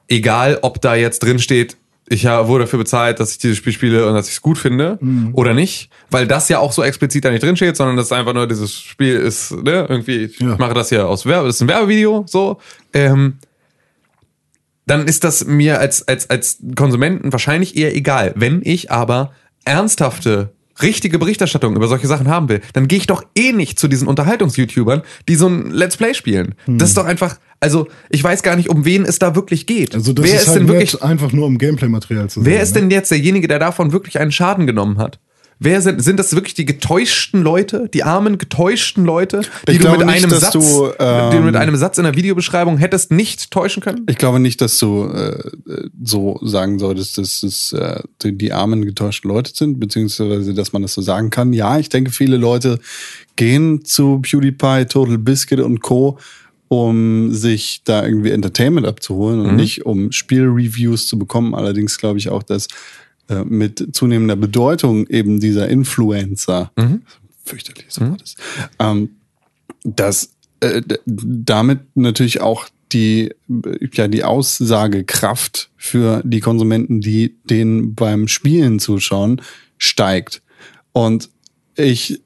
egal, 0.08 0.58
ob 0.62 0.80
da 0.80 0.94
jetzt 0.94 1.20
drin 1.20 1.38
steht, 1.38 1.76
ich 2.12 2.24
wurde 2.24 2.64
dafür 2.64 2.80
bezahlt, 2.80 3.20
dass 3.20 3.30
ich 3.30 3.38
dieses 3.38 3.56
Spiel 3.56 3.72
spiele 3.72 4.06
und 4.08 4.14
dass 4.14 4.26
ich 4.26 4.32
es 4.34 4.42
gut 4.42 4.58
finde 4.58 4.98
oder 5.32 5.54
nicht, 5.54 5.90
weil 6.10 6.26
das 6.26 6.48
ja 6.48 6.58
auch 6.58 6.72
so 6.72 6.82
explizit 6.82 7.24
da 7.24 7.30
nicht 7.30 7.42
drin 7.42 7.56
steht, 7.56 7.76
sondern 7.76 7.96
das 7.96 8.06
ist 8.06 8.12
einfach 8.12 8.34
nur 8.34 8.48
dieses 8.48 8.74
Spiel 8.80 9.14
ist 9.14 9.52
ne, 9.52 9.86
irgendwie 9.88 10.24
ich 10.24 10.40
Ja. 10.40 10.56
mache 10.58 10.74
das 10.74 10.88
hier 10.88 11.06
aus 11.08 11.24
Werbe, 11.24 11.46
das 11.46 11.56
ist 11.56 11.62
ein 11.62 11.68
Werbevideo 11.68 12.24
so. 12.26 12.58
Ähm, 12.92 13.34
dann 14.86 15.06
ist 15.06 15.22
das 15.22 15.44
mir 15.44 15.78
als, 15.78 16.08
als, 16.08 16.28
als 16.30 16.58
Konsumenten 16.74 17.32
wahrscheinlich 17.32 17.76
eher 17.76 17.94
egal. 17.94 18.32
Wenn 18.34 18.60
ich 18.64 18.90
aber 18.90 19.32
ernsthafte, 19.64 20.52
richtige 20.82 21.18
Berichterstattung 21.20 21.76
über 21.76 21.86
solche 21.86 22.08
Sachen 22.08 22.26
haben 22.26 22.48
will, 22.48 22.60
dann 22.72 22.88
gehe 22.88 22.98
ich 22.98 23.06
doch 23.06 23.22
eh 23.36 23.52
nicht 23.52 23.78
zu 23.78 23.86
diesen 23.86 24.08
Unterhaltungs-YouTubern, 24.08 25.02
die 25.28 25.36
so 25.36 25.46
ein 25.46 25.70
Let's 25.70 25.96
Play 25.96 26.14
spielen. 26.14 26.56
Das 26.66 26.88
ist 26.88 26.96
doch 26.96 27.04
einfach, 27.04 27.38
also 27.60 27.88
ich 28.08 28.24
weiß 28.24 28.42
gar 28.42 28.56
nicht, 28.56 28.70
um 28.70 28.84
wen 28.84 29.04
es 29.04 29.18
da 29.18 29.34
wirklich 29.34 29.66
geht. 29.66 29.94
Also 29.94 30.12
das 30.12 30.24
wer 30.24 30.34
ist, 30.34 30.42
ist, 30.42 30.48
halt 30.48 30.60
denn 30.60 30.68
wirklich, 30.68 31.02
einfach 31.02 31.32
nur 31.32 31.46
um 31.46 31.58
Gameplay-Material 31.58 32.30
zu 32.30 32.44
wer 32.44 32.52
sehen, 32.52 32.62
ist 32.62 32.74
ne? 32.74 32.80
denn 32.80 32.90
jetzt 32.90 33.10
derjenige, 33.10 33.48
der 33.48 33.58
davon 33.58 33.92
wirklich 33.92 34.18
einen 34.18 34.32
Schaden 34.32 34.66
genommen 34.66 34.98
hat? 34.98 35.20
Wer 35.62 35.82
sind, 35.82 36.02
sind 36.02 36.18
das 36.18 36.34
wirklich 36.34 36.54
die 36.54 36.64
getäuschten 36.64 37.42
Leute, 37.42 37.90
die 37.92 38.02
armen 38.02 38.38
getäuschten 38.38 39.04
Leute, 39.04 39.42
die 39.68 39.76
du 39.76 39.90
mit 39.90 40.06
nicht, 40.06 40.24
einem 40.24 40.30
Satz, 40.30 40.52
du, 40.52 40.90
ähm, 40.98 41.30
die 41.30 41.36
du 41.36 41.42
mit 41.42 41.54
einem 41.54 41.76
Satz 41.76 41.98
in 41.98 42.04
der 42.04 42.16
Videobeschreibung 42.16 42.78
hättest 42.78 43.10
nicht 43.10 43.50
täuschen 43.50 43.82
können? 43.82 44.06
Ich 44.08 44.16
glaube 44.16 44.40
nicht, 44.40 44.62
dass 44.62 44.78
du 44.78 45.04
äh, 45.04 45.50
so 46.02 46.40
sagen 46.42 46.78
solltest, 46.78 47.18
dass 47.18 47.42
es 47.42 47.74
äh, 47.74 48.00
die, 48.22 48.38
die 48.38 48.54
armen, 48.54 48.86
getäuschten 48.86 49.30
Leute 49.30 49.52
sind, 49.54 49.78
beziehungsweise, 49.78 50.54
dass 50.54 50.72
man 50.72 50.80
das 50.80 50.94
so 50.94 51.02
sagen 51.02 51.28
kann. 51.28 51.52
Ja, 51.52 51.78
ich 51.78 51.90
denke, 51.90 52.10
viele 52.10 52.38
Leute 52.38 52.80
gehen 53.36 53.84
zu 53.84 54.20
PewDiePie, 54.22 54.86
Total 54.86 55.18
Biscuit 55.18 55.60
und 55.60 55.82
Co., 55.82 56.18
um 56.72 57.34
sich 57.34 57.82
da 57.82 58.04
irgendwie 58.04 58.30
Entertainment 58.30 58.86
abzuholen 58.86 59.40
und 59.40 59.56
nicht 59.56 59.86
um 59.86 60.12
Spielreviews 60.12 61.08
zu 61.08 61.18
bekommen. 61.18 61.52
Allerdings 61.52 61.98
glaube 61.98 62.20
ich 62.20 62.28
auch, 62.28 62.44
dass 62.44 62.68
äh, 63.28 63.42
mit 63.42 63.88
zunehmender 63.92 64.36
Bedeutung 64.36 65.08
eben 65.08 65.40
dieser 65.40 65.68
Influencer, 65.68 66.70
fürchterliches 67.44 68.00
Wort 68.00 68.22
ist, 68.22 68.38
ähm, 68.78 69.10
dass 69.82 70.30
äh, 70.60 70.80
damit 71.06 71.80
natürlich 71.96 72.40
auch 72.40 72.68
die, 72.92 73.34
ja, 73.92 74.06
die 74.06 74.22
Aussagekraft 74.22 75.70
für 75.76 76.22
die 76.24 76.40
Konsumenten, 76.40 77.00
die 77.00 77.34
denen 77.50 77.96
beim 77.96 78.28
Spielen 78.28 78.78
zuschauen, 78.78 79.42
steigt. 79.76 80.40
Und 80.92 81.30
ich 81.74 82.20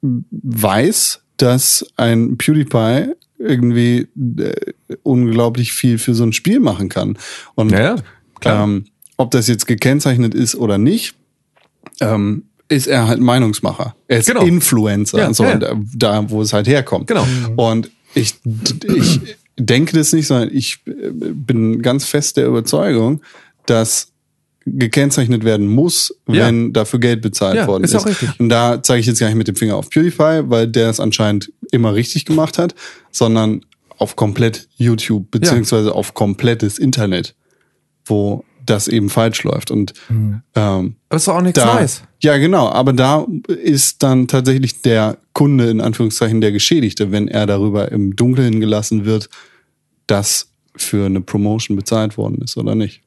weiß, 0.00 1.20
dass 1.36 1.86
ein 1.96 2.36
PewDiePie 2.38 3.14
irgendwie 3.38 4.08
äh, 4.38 4.72
unglaublich 5.02 5.72
viel 5.72 5.98
für 5.98 6.14
so 6.14 6.24
ein 6.24 6.32
Spiel 6.32 6.60
machen 6.60 6.88
kann. 6.88 7.18
Und 7.54 7.70
Ja, 7.72 7.96
klar. 8.40 8.64
ähm, 8.64 8.86
ob 9.16 9.30
das 9.30 9.46
jetzt 9.48 9.66
gekennzeichnet 9.66 10.34
ist 10.34 10.54
oder 10.54 10.78
nicht, 10.78 11.14
ähm, 12.00 12.44
ist 12.68 12.86
er 12.86 13.08
halt 13.08 13.20
Meinungsmacher. 13.20 13.94
Er 14.08 14.18
ist 14.18 14.26
Genau. 14.26 14.44
Influencer, 14.44 15.18
Ja, 15.18 15.32
so, 15.32 15.44
ja. 15.44 15.56
Da, 15.56 15.74
da, 15.94 16.30
wo 16.30 16.42
es 16.42 16.52
halt 16.52 16.68
herkommt. 16.68 17.06
Genau. 17.06 17.26
Und 17.56 17.90
ich, 18.14 18.34
ich 18.96 19.20
denke 19.58 19.96
das 19.96 20.12
nicht, 20.12 20.26
sondern 20.26 20.50
ich 20.54 20.80
äh, 20.86 21.10
bin 21.12 21.80
ganz 21.82 22.04
fest 22.04 22.36
der 22.36 22.46
Überzeugung, 22.46 23.22
dass 23.66 24.12
gekennzeichnet 24.76 25.44
werden 25.44 25.66
muss, 25.66 26.14
Ja. 26.28 26.46
wenn 26.46 26.72
dafür 26.72 26.98
Geld 27.00 27.22
bezahlt 27.22 27.56
Ja, 27.56 27.66
worden 27.66 27.84
ist 27.84 27.94
ist. 27.94 28.02
auch 28.02 28.06
richtig. 28.06 28.28
Und 28.38 28.48
da 28.48 28.82
zeige 28.82 29.00
ich 29.00 29.06
jetzt 29.06 29.18
gar 29.20 29.28
nicht 29.28 29.36
mit 29.36 29.48
dem 29.48 29.56
Finger 29.56 29.76
auf 29.76 29.90
PewDiePie, 29.90 30.42
weil 30.50 30.66
der 30.66 30.90
es 30.90 31.00
anscheinend 31.00 31.52
immer 31.72 31.94
richtig 31.94 32.24
gemacht 32.24 32.58
hat, 32.58 32.74
sondern 33.10 33.62
auf 33.96 34.16
komplett 34.16 34.68
YouTube, 34.76 35.30
beziehungsweise 35.30 35.94
auf 35.94 36.14
komplettes 36.14 36.78
Internet, 36.78 37.34
wo 38.06 38.44
das 38.64 38.86
eben 38.86 39.08
falsch 39.08 39.42
läuft. 39.44 39.70
Und 39.70 39.94
ähm, 40.10 40.42
Aber 40.54 40.92
das 41.08 41.22
ist 41.22 41.28
auch 41.28 41.40
nichts 41.40 41.58
da, 41.58 41.74
Neues. 41.74 42.02
ja, 42.20 42.36
genau, 42.36 42.68
aber 42.68 42.92
da 42.92 43.26
ist 43.48 44.02
dann 44.02 44.28
tatsächlich 44.28 44.82
der 44.82 45.18
Kunde 45.32 45.70
in 45.70 45.80
Anführungszeichen 45.80 46.40
der 46.40 46.52
Geschädigte, 46.52 47.10
wenn 47.10 47.28
er 47.28 47.46
darüber 47.46 47.90
im 47.90 48.14
Dunkeln 48.14 48.60
gelassen 48.60 49.04
wird, 49.06 49.30
dass 50.06 50.50
für 50.76 51.06
eine 51.06 51.20
Promotion 51.22 51.76
bezahlt 51.76 52.16
worden 52.18 52.40
ist 52.42 52.56
oder 52.56 52.74
nicht. 52.74 53.00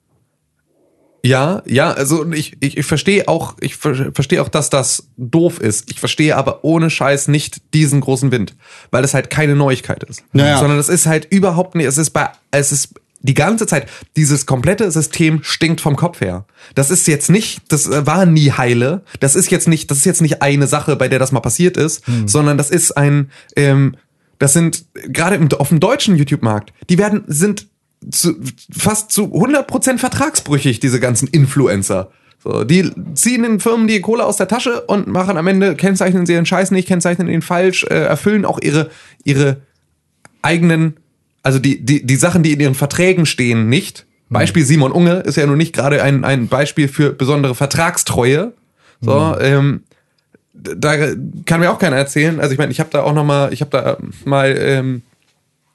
Ja, 1.24 1.62
ja, 1.66 1.92
also 1.92 2.32
ich, 2.32 2.58
ich, 2.62 2.78
ich 2.78 2.86
verstehe 2.86 3.28
auch, 3.28 3.56
ich 3.60 3.76
ver 3.76 4.12
verstehe 4.14 4.42
auch, 4.42 4.50
dass 4.50 4.70
das 4.70 5.08
doof 5.18 5.60
ist. 5.60 5.92
Ich 5.92 6.00
verstehe 6.00 6.36
aber 6.36 6.64
ohne 6.64 6.90
Scheiß 6.90 7.28
nicht 7.28 7.74
diesen 7.74 8.02
großen 8.02 8.32
Wind, 8.32 8.56
weil 8.90 9.04
es 9.04 9.14
halt 9.14 9.30
keine 9.30 9.56
Neuigkeit 9.56 10.04
ist. 10.04 10.24
Naja. 10.34 10.58
Sondern 10.58 10.80
es 10.80 10.90
ist 10.90 11.06
halt 11.06 11.28
überhaupt 11.32 11.76
nicht, 11.76 11.86
es 11.86 11.98
ist 11.98 12.10
bei, 12.12 12.30
es 12.50 12.72
ist 12.72 12.96
die 13.22 13.36
ganze 13.36 13.68
Zeit, 13.68 13.88
dieses 14.16 14.48
komplette 14.48 14.90
System 14.90 15.44
stinkt 15.44 15.80
vom 15.80 15.96
Kopf 15.96 16.22
her. 16.22 16.46
Das 16.74 16.90
ist 16.90 17.08
jetzt 17.08 17.30
nicht, 17.30 17.62
das 17.68 17.88
äh, 17.88 18.08
war 18.08 18.26
nie 18.26 18.52
heile. 18.52 19.04
Das 19.20 19.36
ist 19.36 19.52
jetzt 19.52 19.68
nicht, 19.68 19.92
das 19.92 20.00
ist 20.00 20.06
jetzt 20.06 20.22
nicht 20.22 20.42
eine 20.42 20.66
Sache, 20.66 20.96
bei 20.96 21.08
der 21.08 21.20
das 21.20 21.32
mal 21.32 21.40
passiert 21.40 21.78
ist, 21.78 22.04
sondern 22.26 22.58
das 22.58 22.72
ist 22.72 22.98
ein, 22.98 23.30
ähm, 23.56 23.96
das 24.40 24.54
sind 24.54 24.86
gerade 24.94 25.36
im, 25.36 25.50
auf 25.52 25.70
dem 25.70 25.80
deutschen 25.80 26.16
YouTube-Markt, 26.16 26.74
die 26.90 26.98
werden, 26.98 27.24
sind 27.28 27.68
zu, 28.10 28.36
fast 28.72 29.12
zu 29.12 29.26
100% 29.26 29.98
vertragsbrüchig, 29.98 30.80
diese 30.80 31.00
ganzen 31.00 31.28
Influencer. 31.28 32.10
So, 32.44 32.64
die 32.64 32.92
ziehen 33.14 33.44
den 33.44 33.60
Firmen 33.60 33.88
die 33.88 34.02
Kohle 34.02 34.26
aus 34.26 34.38
der 34.38 34.48
Tasche 34.48 34.82
und 34.82 35.08
machen 35.08 35.38
am 35.38 35.46
Ende, 35.46 35.76
kennzeichnen 35.76 36.26
sie 36.26 36.34
ihren 36.34 36.48
Scheiß 36.48 36.72
nicht, 36.72 36.88
kennzeichnen 36.88 37.28
ihn 37.28 37.44
falsch, 37.44 37.84
äh, 37.84 37.94
erfüllen 37.94 38.46
auch 38.46 38.60
ihre, 38.60 38.90
ihre 39.24 39.58
eigenen, 40.42 40.98
also 41.44 41.60
die, 41.60 41.86
die, 41.86 42.06
die 42.06 42.16
Sachen, 42.16 42.42
die 42.42 42.54
in 42.54 42.60
ihren 42.60 42.76
Verträgen 42.76 43.28
stehen, 43.28 43.70
nicht. 43.70 44.08
Beispiel 44.30 44.66
Simon 44.66 44.94
Unge 44.94 45.16
ist 45.20 45.36
ja 45.36 45.46
nun 45.46 45.58
nicht 45.58 45.74
gerade 45.74 46.02
ein, 46.02 46.24
ein 46.24 46.48
Beispiel 46.48 46.88
für 46.88 47.12
besondere 47.12 47.54
Vertragstreue. 47.54 48.54
So, 49.02 49.36
ähm, 49.40 49.84
da 50.54 50.96
kann 51.46 51.60
mir 51.60 51.72
auch 51.72 51.80
keiner 51.80 51.98
erzählen. 51.98 52.40
Also 52.40 52.54
ich 52.54 52.58
meine, 52.58 52.72
ich 52.72 52.80
habe 52.80 52.90
da 52.92 53.04
auch 53.04 53.14
noch 53.14 53.26
mal, 53.26 53.52
ich 53.52 53.62
habe 53.62 53.72
da 53.72 53.98
mal 54.26 54.56
ähm, 54.58 55.02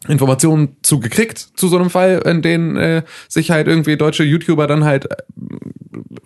Informationen 0.08 0.76
zu 0.82 1.00
gekriegt 1.00 1.38
zu 1.38 1.68
so 1.68 1.76
einem 1.76 1.90
Fall, 1.90 2.22
in 2.24 2.42
dem 2.42 2.76
äh, 2.76 3.02
sich 3.28 3.50
halt 3.50 3.66
irgendwie 3.66 3.96
deutsche 3.96 4.24
YouTuber 4.24 4.66
dann 4.66 4.84
halt 4.84 5.10
äh, 5.10 5.16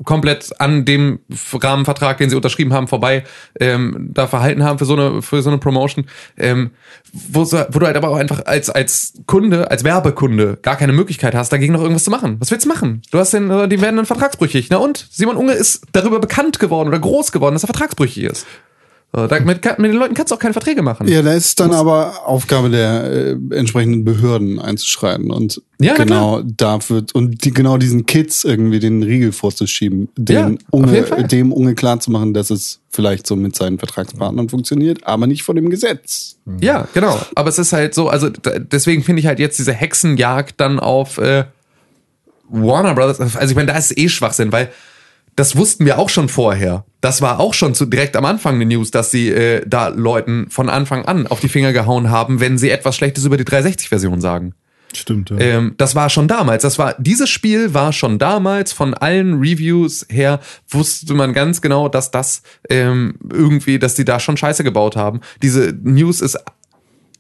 komplett 0.05 0.51
an 0.61 0.85
dem 0.85 1.21
Rahmenvertrag, 1.53 2.19
den 2.19 2.31
sie 2.31 2.37
unterschrieben 2.37 2.73
haben, 2.73 2.89
vorbei 2.89 3.25
ähm, 3.59 4.11
da 4.13 4.27
verhalten 4.27 4.65
haben 4.65 4.79
für 4.79 4.85
so 4.85 4.95
eine 4.95 5.23
für 5.23 5.43
so 5.43 5.51
eine 5.51 5.59
Promotion, 5.59 6.07
ähm, 6.37 6.71
wo, 7.13 7.43
wo 7.43 7.79
du 7.79 7.87
halt 7.87 7.97
aber 7.97 8.09
auch 8.09 8.17
einfach 8.17 8.47
als 8.47 8.71
als 8.71 9.15
Kunde, 9.27 9.71
als 9.71 9.85
Werbekunde 9.85 10.59
gar 10.63 10.77
keine 10.77 10.93
Möglichkeit 10.93 11.35
hast, 11.35 11.53
dagegen 11.53 11.73
noch 11.73 11.83
irgendwas 11.83 12.05
zu 12.05 12.11
machen. 12.11 12.37
Was 12.41 12.51
willst 12.51 12.65
du 12.65 12.69
machen? 12.69 13.03
Du 13.11 13.19
hast 13.19 13.33
den, 13.35 13.49
die 13.69 13.81
werden 13.81 13.97
dann 13.97 14.07
vertragsbrüchig. 14.07 14.69
Na 14.71 14.79
und 14.79 15.07
Simon 15.11 15.37
Unge 15.37 15.53
ist 15.53 15.87
darüber 15.93 16.19
bekannt 16.19 16.59
geworden 16.59 16.89
oder 16.89 16.99
groß 16.99 17.33
geworden, 17.33 17.55
dass 17.55 17.65
er 17.65 17.69
vertragsbrüchig 17.69 18.25
ist. 18.25 18.47
So, 19.13 19.27
da, 19.27 19.41
mit, 19.41 19.65
mit 19.79 19.91
den 19.91 19.97
Leuten 19.97 20.15
kannst 20.15 20.31
du 20.31 20.37
auch 20.37 20.39
keine 20.39 20.53
Verträge 20.53 20.83
machen. 20.83 21.09
Ja, 21.09 21.21
da 21.23 21.33
ist 21.33 21.59
dann 21.59 21.73
aber 21.73 22.27
Aufgabe 22.27 22.71
der 22.71 23.11
äh, 23.11 23.37
entsprechenden 23.51 24.05
Behörden 24.05 24.61
einzuschreiten 24.61 25.33
und 25.33 25.61
Ja, 25.81 25.95
na 25.99 26.05
genau 26.05 26.43
dafür 26.43 27.05
und 27.15 27.45
die, 27.45 27.51
genau 27.53 27.77
diesen 27.77 28.07
Kids 28.07 28.45
irgendwie 28.45 28.79
den 28.79 29.03
Riegel 29.03 29.33
vorzuschieben, 29.33 30.11
Ja, 30.17 30.25
den 30.25 30.51
jeden 30.51 30.59
Unge, 30.71 31.03
dem 31.27 31.53
Unge 31.53 31.75
klarzumachen, 31.75 32.35
dass 32.35 32.51
es 32.51 32.79
vielleicht 32.89 33.27
so 33.27 33.35
mit 33.35 33.57
seinen 33.57 33.79
Vertragspartnern 33.79 34.49
funktioniert, 34.49 35.05
aber 35.05 35.27
nicht 35.27 35.43
vor 35.43 35.57
dem 35.57 35.71
Gesetz. 35.71 36.37
Ja, 36.61 36.87
genau. 36.95 37.21
Aber 37.35 37.49
es 37.49 37.59
ist 37.59 37.73
halt 37.73 37.95
so, 37.95 38.09
also 38.09 38.29
deswegen 38.29 39.03
finde 39.03 39.21
ich 39.21 39.27
halt 39.27 39.41
jetzt 39.41 39.59
diese 39.59 39.73
Hexenjagd 39.73 40.61
dann 40.61 40.79
auf 40.79 41.19
äh, 41.19 41.47
Warner 42.49 42.95
Brothers, 42.95 43.21
also 43.21 43.51
ich 43.51 43.57
meine, 43.57 43.73
da 43.73 43.79
ist 43.79 43.97
eh 43.99 44.09
Schwachsinn, 44.09 44.53
weil 44.53 44.71
das 45.35 45.57
wussten 45.57 45.85
wir 45.85 45.99
auch 45.99 46.11
schon 46.11 46.29
vorher. 46.29 46.85
Das 47.01 47.23
war 47.23 47.41
auch 47.41 47.55
schon 47.55 47.75
zu, 47.75 47.87
direkt 47.87 48.17
am 48.17 48.25
Anfang 48.25 48.59
der 48.59 48.69
News, 48.69 48.91
dass 48.91 49.11
sie 49.11 49.31
äh, 49.31 49.63
da 49.67 49.89
Leuten 49.89 50.51
von 50.51 50.69
Anfang 50.69 51.05
an 51.05 51.27
auf 51.27 51.41
die 51.41 51.49
Finger 51.49 51.73
gehauen 51.73 52.11
haben, 52.11 52.41
wenn 52.41 52.59
sie 52.59 52.71
etwas 52.71 52.97
Schlechtes 52.97 53.25
über 53.25 53.37
die 53.37 53.45
360-Version 53.45 54.21
sagen. 54.21 54.55
Stimmt, 54.95 55.31
ja. 55.31 55.39
Ähm, 55.39 55.75
das 55.77 55.95
war 55.95 56.11
schon 56.11 56.27
damals. 56.27 56.63
Das 56.63 56.79
war, 56.79 56.95
dieses 56.99 57.31
Spiel 57.31 57.75
war 57.75 57.93
schon 57.93 58.19
damals 58.19 58.73
von 58.73 58.95
allen 58.95 59.39
Reviews 59.39 60.07
her, 60.11 60.41
wusste 60.69 61.15
man 61.15 61.33
ganz 61.33 61.61
genau, 61.61 61.89
dass 61.89 62.11
das 62.11 62.43
ähm, 62.69 63.15
irgendwie, 63.33 63.79
dass 63.79 63.95
die 63.95 64.05
da 64.05 64.19
schon 64.19 64.37
Scheiße 64.37 64.65
gebaut 64.65 64.97
haben. 64.97 65.21
Diese 65.43 65.73
News 65.83 66.21
ist 66.21 66.39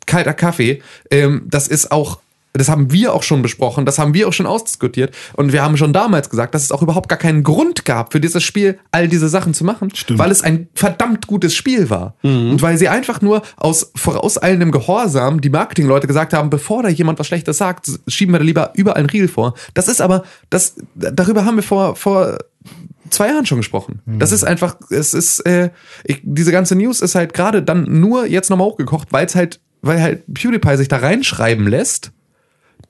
kalter 0.06 0.34
Kaffee. 0.34 0.82
Ähm, 1.10 1.42
das 1.46 1.68
ist 1.68 1.92
auch, 1.92 2.20
das 2.52 2.68
haben 2.68 2.90
wir 2.92 3.14
auch 3.14 3.22
schon 3.22 3.42
besprochen, 3.42 3.86
das 3.86 3.98
haben 3.98 4.14
wir 4.14 4.28
auch 4.28 4.32
schon 4.32 4.46
ausdiskutiert. 4.46 5.14
Und 5.34 5.52
wir 5.52 5.62
haben 5.62 5.76
schon 5.76 5.92
damals 5.92 6.30
gesagt, 6.30 6.54
dass 6.54 6.64
es 6.64 6.72
auch 6.72 6.82
überhaupt 6.82 7.08
gar 7.08 7.18
keinen 7.18 7.42
Grund 7.42 7.84
gab, 7.84 8.12
für 8.12 8.20
dieses 8.20 8.42
Spiel 8.42 8.78
all 8.90 9.08
diese 9.08 9.28
Sachen 9.28 9.54
zu 9.54 9.64
machen, 9.64 9.94
Stimmt. 9.94 10.18
weil 10.18 10.30
es 10.30 10.42
ein 10.42 10.68
verdammt 10.74 11.26
gutes 11.26 11.54
Spiel 11.54 11.90
war. 11.90 12.14
Und 12.22 12.62
weil 12.62 12.76
sie 12.76 12.88
einfach 12.88 13.20
nur 13.20 13.42
aus 13.56 13.92
vorauseilendem 13.94 14.72
Gehorsam 14.72 15.40
die 15.40 15.50
Marketingleute 15.50 16.06
gesagt 16.06 16.32
haben, 16.32 16.50
bevor 16.50 16.82
da 16.82 16.88
jemand 16.88 17.18
was 17.18 17.26
Schlechtes 17.26 17.58
sagt, 17.58 17.86
schieben 18.08 18.34
wir 18.34 18.38
da 18.38 18.44
lieber 18.44 18.72
überall 18.74 18.98
einen 18.98 19.10
Riegel 19.10 19.28
vor. 19.28 19.54
Das 19.74 19.88
ist 19.88 20.00
aber, 20.00 20.24
das, 20.50 20.76
darüber 20.94 21.44
haben 21.44 21.56
wir 21.56 21.62
vor, 21.62 21.96
vor 21.96 22.38
zwei 23.10 23.28
Jahren 23.28 23.46
schon 23.46 23.58
gesprochen. 23.58 24.00
Das 24.06 24.32
ist 24.32 24.44
einfach, 24.44 24.76
es 24.90 25.14
ist, 25.14 25.40
äh, 25.40 25.70
ich, 26.04 26.20
diese 26.22 26.52
ganze 26.52 26.74
News 26.76 27.00
ist 27.00 27.14
halt 27.14 27.34
gerade 27.34 27.62
dann 27.62 28.00
nur 28.00 28.26
jetzt 28.26 28.50
nochmal 28.50 28.68
hochgekocht, 28.68 29.12
weil 29.12 29.26
es 29.26 29.34
halt, 29.34 29.60
weil 29.82 30.00
halt 30.00 30.22
PewDiePie 30.32 30.76
sich 30.76 30.88
da 30.88 30.98
reinschreiben 30.98 31.66
lässt, 31.66 32.12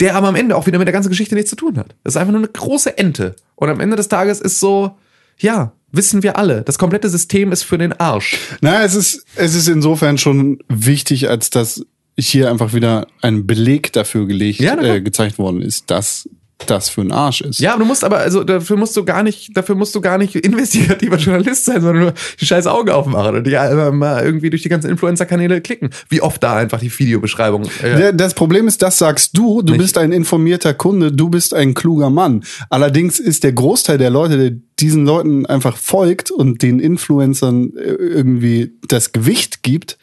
der 0.00 0.16
aber 0.16 0.28
am 0.28 0.34
Ende 0.34 0.56
auch 0.56 0.66
wieder 0.66 0.78
mit 0.78 0.88
der 0.88 0.92
ganzen 0.92 1.10
Geschichte 1.10 1.34
nichts 1.34 1.50
zu 1.50 1.56
tun 1.56 1.76
hat. 1.78 1.94
Das 2.02 2.14
ist 2.14 2.16
einfach 2.16 2.32
nur 2.32 2.40
eine 2.40 2.48
große 2.48 2.96
Ente. 2.96 3.36
Und 3.54 3.68
am 3.68 3.80
Ende 3.80 3.96
des 3.96 4.08
Tages 4.08 4.40
ist 4.40 4.58
so, 4.58 4.96
ja, 5.38 5.72
wissen 5.92 6.22
wir 6.22 6.38
alle, 6.38 6.62
das 6.62 6.78
komplette 6.78 7.08
System 7.08 7.52
ist 7.52 7.62
für 7.62 7.78
den 7.78 7.92
Arsch. 7.92 8.38
Na, 8.60 8.82
es 8.82 8.94
ist, 8.94 9.24
es 9.36 9.54
ist 9.54 9.68
insofern 9.68 10.18
schon 10.18 10.58
wichtig, 10.68 11.28
als 11.28 11.50
dass 11.50 11.84
hier 12.18 12.50
einfach 12.50 12.74
wieder 12.74 13.06
ein 13.22 13.46
Beleg 13.46 13.92
dafür 13.92 14.26
gelegt, 14.26 14.60
Ja, 14.60 14.80
äh, 14.80 15.00
gezeigt 15.00 15.38
worden 15.38 15.62
ist, 15.62 15.90
dass 15.90 16.28
das 16.66 16.88
für 16.88 17.00
ein 17.00 17.12
Arsch 17.12 17.40
ist. 17.40 17.60
Ja, 17.60 17.72
aber 17.72 17.80
du 17.80 17.86
musst 17.86 18.04
aber, 18.04 18.18
also 18.18 18.44
dafür 18.44 18.76
musst 18.76 18.96
du 18.96 19.04
gar 19.04 19.22
nicht, 19.22 19.56
dafür 19.56 19.74
musst 19.74 19.94
du 19.94 20.00
gar 20.00 20.18
nicht 20.18 20.34
investigativer 20.36 21.16
Journalist 21.16 21.64
sein, 21.64 21.80
sondern 21.80 22.02
nur 22.04 22.14
die 22.40 22.46
scheiß 22.46 22.66
Augen 22.66 22.90
aufmachen 22.90 23.36
und 23.36 23.48
ja 23.48 23.68
immer 23.68 23.90
mal 23.92 24.24
irgendwie 24.24 24.50
durch 24.50 24.62
die 24.62 24.68
ganzen 24.68 24.90
Influencer-Kanäle 24.90 25.60
klicken. 25.60 25.90
Wie 26.08 26.20
oft 26.22 26.42
da 26.42 26.56
einfach 26.56 26.80
die 26.80 26.96
Videobeschreibung. 26.96 27.64
Äh, 27.82 28.12
Das 28.14 28.34
Problem 28.34 28.68
ist, 28.68 28.82
das 28.82 28.98
sagst 28.98 29.36
du, 29.36 29.62
du 29.62 29.72
Nicht. 29.72 29.82
bist 29.82 29.98
ein 29.98 30.12
informierter 30.12 30.74
Kunde, 30.74 31.12
du 31.12 31.28
bist 31.28 31.54
ein 31.54 31.74
kluger 31.74 32.10
Mann. 32.10 32.44
Allerdings 32.68 33.18
ist 33.18 33.44
der 33.44 33.52
Großteil 33.52 33.98
der 33.98 34.10
Leute, 34.10 34.36
der 34.38 34.58
diesen 34.78 35.04
Leuten 35.04 35.46
einfach 35.46 35.76
folgt 35.76 36.30
und 36.30 36.62
den 36.62 36.80
Influencern 36.80 37.72
äh, 37.76 37.80
irgendwie 37.80 38.72
das 38.88 39.12
Gewicht 39.12 39.62
gibt, 39.62 39.98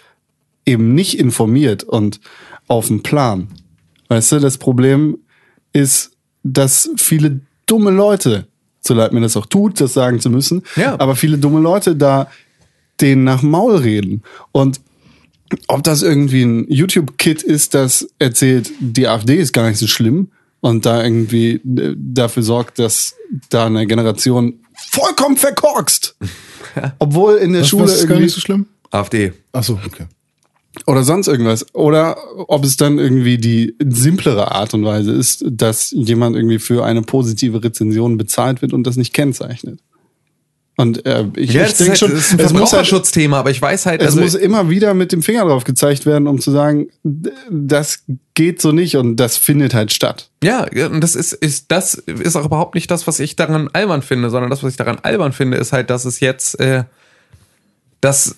eben 0.65 0.93
nicht 0.93 1.19
informiert 1.19 1.83
und 1.83 2.19
auf 2.67 2.87
dem 2.87 3.01
Plan. 3.01 3.47
Weißt 4.09 4.33
du, 4.33 4.39
das 4.39 4.57
Problem 4.57 5.17
ist, 5.73 6.11
dass 6.53 6.89
viele 6.97 7.41
dumme 7.65 7.91
Leute, 7.91 8.47
so 8.81 8.93
leid 8.93 9.13
mir 9.13 9.21
das 9.21 9.35
auch 9.37 9.45
tut, 9.45 9.79
das 9.81 9.93
sagen 9.93 10.19
zu 10.19 10.29
müssen, 10.29 10.63
Ja. 10.75 10.99
aber 10.99 11.15
viele 11.15 11.37
dumme 11.37 11.59
Leute 11.59 11.95
da 11.95 12.27
denen 13.01 13.23
nach 13.23 13.41
Maul 13.43 13.75
reden. 13.77 14.23
Und 14.51 14.81
ob 15.67 15.83
das 15.83 16.01
irgendwie 16.01 16.43
ein 16.43 16.65
YouTube-Kit 16.69 17.43
ist, 17.43 17.73
das 17.73 18.07
erzählt, 18.19 18.71
die 18.79 19.07
AfD 19.07 19.35
ist 19.35 19.53
gar 19.53 19.67
nicht 19.69 19.77
so 19.77 19.87
schlimm 19.87 20.29
und 20.61 20.85
da 20.85 21.03
irgendwie 21.03 21.51
äh, 21.53 21.95
dafür 21.97 22.43
sorgt, 22.43 22.79
dass 22.79 23.15
da 23.49 23.65
eine 23.67 23.85
Generation 23.87 24.55
vollkommen 24.73 25.37
verkorkst. 25.37 26.15
Obwohl 26.99 27.35
in 27.35 27.53
der 27.53 27.61
Was, 27.61 27.69
Schule 27.69 27.83
was 27.83 27.91
ist 27.93 28.01
gar 28.01 28.09
irgendwie 28.11 28.23
nicht 28.25 28.35
so 28.35 28.41
schlimm? 28.41 28.65
AfD. 28.91 29.33
Ach 29.51 29.63
so, 29.63 29.79
okay. 29.85 30.05
Oder 30.85 31.03
sonst 31.03 31.27
irgendwas. 31.27 31.65
Oder 31.73 32.17
ob 32.47 32.63
es 32.63 32.77
dann 32.77 32.99
irgendwie 32.99 33.37
die 33.37 33.75
simplere 33.83 34.51
Art 34.51 34.73
und 34.73 34.85
Weise 34.85 35.11
ist, 35.11 35.43
dass 35.49 35.91
jemand 35.91 36.35
irgendwie 36.35 36.59
für 36.59 36.85
eine 36.85 37.01
positive 37.01 37.63
Rezension 37.63 38.17
bezahlt 38.17 38.61
wird 38.61 38.73
und 38.73 38.85
das 38.85 38.97
nicht 38.97 39.13
kennzeichnet. 39.13 39.79
Und 40.79 41.07
äh, 41.07 41.25
ich, 41.35 41.53
Ja, 41.53 41.65
ich 41.65 41.73
denke 41.73 41.93
ist, 41.93 41.99
schon, 41.99 42.09
halt, 42.09 42.19
das 42.19 42.27
ist 42.27 42.33
ein 42.33 42.39
halt, 42.39 42.49
Verbraucherschutzthema, 42.49 43.39
aber 43.39 43.49
ich 43.49 43.59
weiß 43.59 43.87
halt, 43.87 43.99
es 44.01 44.09
also, 44.09 44.21
muss 44.21 44.35
immer 44.35 44.69
wieder 44.69 44.93
mit 44.93 45.11
dem 45.11 45.23
Finger 45.23 45.43
drauf 45.45 45.63
gezeigt 45.63 46.05
werden, 46.05 46.27
um 46.27 46.39
zu 46.39 46.51
sagen, 46.51 46.89
das 47.03 48.03
geht 48.35 48.61
so 48.61 48.71
nicht 48.71 48.95
und 48.95 49.15
das 49.15 49.37
findet 49.37 49.73
halt 49.73 49.91
statt. 49.91 50.29
Ja, 50.43 50.67
und 50.91 51.01
das 51.01 51.15
ist, 51.15 51.33
ist, 51.33 51.71
das 51.71 51.95
ist 51.95 52.35
auch 52.35 52.45
überhaupt 52.45 52.75
nicht 52.75 52.91
das, 52.91 53.07
was 53.07 53.19
ich 53.19 53.35
daran 53.35 53.71
albern 53.73 54.03
finde, 54.03 54.29
sondern 54.29 54.51
das, 54.51 54.61
was 54.61 54.69
ich 54.73 54.77
daran 54.77 54.99
albern 55.01 55.33
finde, 55.33 55.57
ist 55.57 55.73
halt, 55.73 55.89
dass 55.89 56.05
es 56.05 56.19
jetzt, 56.19 56.59
äh, 56.59 56.83
dass, 57.99 58.35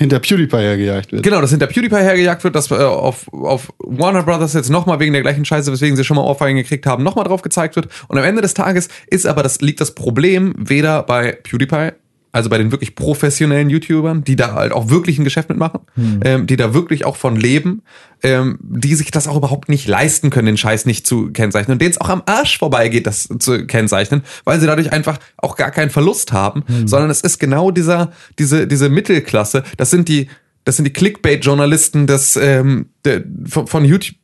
Hinter 0.00 0.18
PewDiePie 0.18 0.56
hergejagt 0.56 1.12
wird. 1.12 1.22
genau, 1.22 1.42
dass 1.42 1.50
hinter 1.50 1.66
PewDiePie 1.66 1.96
hergejagt 1.96 2.42
wird, 2.42 2.54
dass 2.54 2.70
äh, 2.70 2.76
auf, 2.76 3.30
auf 3.34 3.70
Warner 3.80 4.22
Brothers 4.22 4.54
jetzt 4.54 4.70
nochmal 4.70 4.98
wegen 4.98 5.12
der 5.12 5.20
gleichen 5.20 5.44
Scheiße, 5.44 5.70
weswegen 5.70 5.94
sie 5.94 6.04
schon 6.04 6.16
mal 6.16 6.22
Ohrfeigen 6.22 6.56
gekriegt 6.56 6.86
haben, 6.86 7.04
nochmal 7.04 7.26
drauf 7.26 7.42
gezeigt 7.42 7.76
wird. 7.76 7.88
Und 8.08 8.16
am 8.16 8.24
Ende 8.24 8.40
des 8.40 8.54
Tages 8.54 8.88
ist 9.08 9.26
aber 9.26 9.42
das, 9.42 9.60
liegt 9.60 9.78
das 9.78 9.94
Problem 9.94 10.54
weder 10.56 11.02
bei 11.02 11.32
PewDiePie 11.32 11.90
also 12.32 12.48
bei 12.48 12.58
den 12.58 12.70
wirklich 12.70 12.94
professionellen 12.94 13.70
YouTubern, 13.70 14.24
die 14.24 14.36
da 14.36 14.54
halt 14.54 14.72
auch 14.72 14.88
wirklich 14.88 15.18
ein 15.18 15.24
Geschäft 15.24 15.48
mitmachen, 15.48 15.80
ähm, 16.24 16.46
die 16.46 16.56
da 16.56 16.74
wirklich 16.74 17.04
auch 17.04 17.16
von 17.16 17.36
leben, 17.36 17.82
ähm, 18.22 18.58
die 18.62 18.94
sich 18.94 19.10
das 19.10 19.26
auch 19.26 19.36
überhaupt 19.36 19.68
nicht 19.68 19.88
leisten 19.88 20.30
können, 20.30 20.46
den 20.46 20.56
Scheiß 20.56 20.86
nicht 20.86 21.06
zu 21.06 21.30
kennzeichnen 21.32 21.74
und 21.74 21.82
denen 21.82 21.90
es 21.90 22.00
auch 22.00 22.08
am 22.08 22.22
Arsch 22.26 22.58
vorbeigeht, 22.58 23.06
das 23.06 23.28
zu 23.38 23.66
kennzeichnen, 23.66 24.22
weil 24.44 24.60
sie 24.60 24.66
dadurch 24.66 24.92
einfach 24.92 25.18
auch 25.36 25.56
gar 25.56 25.70
keinen 25.70 25.90
Verlust 25.90 26.32
haben, 26.32 26.64
sondern 26.84 27.10
es 27.10 27.20
ist 27.20 27.38
genau 27.38 27.70
dieser, 27.70 28.12
diese, 28.38 28.66
diese 28.66 28.88
Mittelklasse, 28.88 29.64
das 29.76 29.90
sind 29.90 30.08
die, 30.08 30.28
das 30.64 30.76
sind 30.76 30.84
die 30.84 30.92
Clickbait-Journalisten 30.92 32.06
des 32.06 32.36
ähm, 32.36 32.86
der, 33.04 33.24
von, 33.46 33.66
von 33.66 33.84
YouTube, 33.84 34.16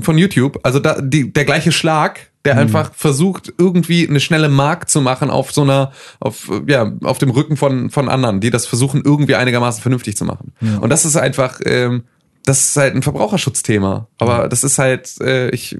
von 0.00 0.18
YouTube. 0.18 0.60
Also 0.62 0.78
da, 0.78 1.00
die, 1.00 1.32
der 1.32 1.44
gleiche 1.44 1.72
Schlag, 1.72 2.29
der 2.44 2.56
einfach 2.56 2.94
versucht, 2.94 3.52
irgendwie 3.58 4.08
eine 4.08 4.20
schnelle 4.20 4.48
Mark 4.48 4.88
zu 4.88 5.00
machen 5.02 5.30
auf 5.30 5.52
so 5.52 5.62
einer, 5.62 5.92
auf, 6.20 6.50
ja, 6.66 6.90
auf 7.02 7.18
dem 7.18 7.30
Rücken 7.30 7.56
von, 7.56 7.90
von 7.90 8.08
anderen, 8.08 8.40
die 8.40 8.50
das 8.50 8.66
versuchen, 8.66 9.02
irgendwie 9.04 9.34
einigermaßen 9.34 9.82
vernünftig 9.82 10.16
zu 10.16 10.24
machen. 10.24 10.52
Und 10.80 10.88
das 10.88 11.04
ist 11.04 11.16
einfach, 11.16 11.60
ähm, 11.64 12.04
das 12.44 12.60
ist 12.70 12.76
halt 12.76 12.94
ein 12.94 13.02
Verbraucherschutzthema. 13.02 14.08
Aber 14.18 14.48
das 14.48 14.64
ist 14.64 14.78
halt, 14.78 15.20
äh, 15.20 15.50
ich 15.50 15.76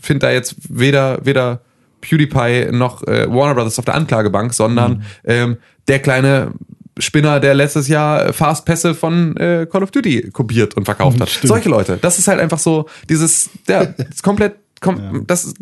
finde 0.00 0.26
da 0.26 0.32
jetzt 0.32 0.56
weder, 0.68 1.24
weder 1.24 1.60
PewDiePie 2.00 2.72
noch 2.72 3.02
äh, 3.06 3.32
Warner 3.32 3.54
Brothers 3.54 3.78
auf 3.78 3.84
der 3.84 3.94
Anklagebank, 3.94 4.52
sondern 4.52 5.04
ähm, 5.24 5.58
der 5.88 6.00
kleine 6.00 6.52
Spinner, 6.98 7.40
der 7.40 7.54
letztes 7.54 7.88
Jahr 7.88 8.32
Fastpässe 8.32 8.94
von 8.94 9.36
äh, 9.36 9.66
Call 9.70 9.82
of 9.82 9.90
Duty 9.90 10.30
kopiert 10.32 10.76
und 10.76 10.84
verkauft 10.84 11.20
hat. 11.20 11.30
Stimmt. 11.30 11.48
Solche 11.48 11.68
Leute. 11.68 11.98
Das 12.00 12.18
ist 12.18 12.28
halt 12.28 12.40
einfach 12.40 12.58
so, 12.58 12.86
dieses, 13.08 13.50
ja, 13.68 13.86
komplett, 14.22 14.56
kom 14.80 15.24
das 15.26 15.54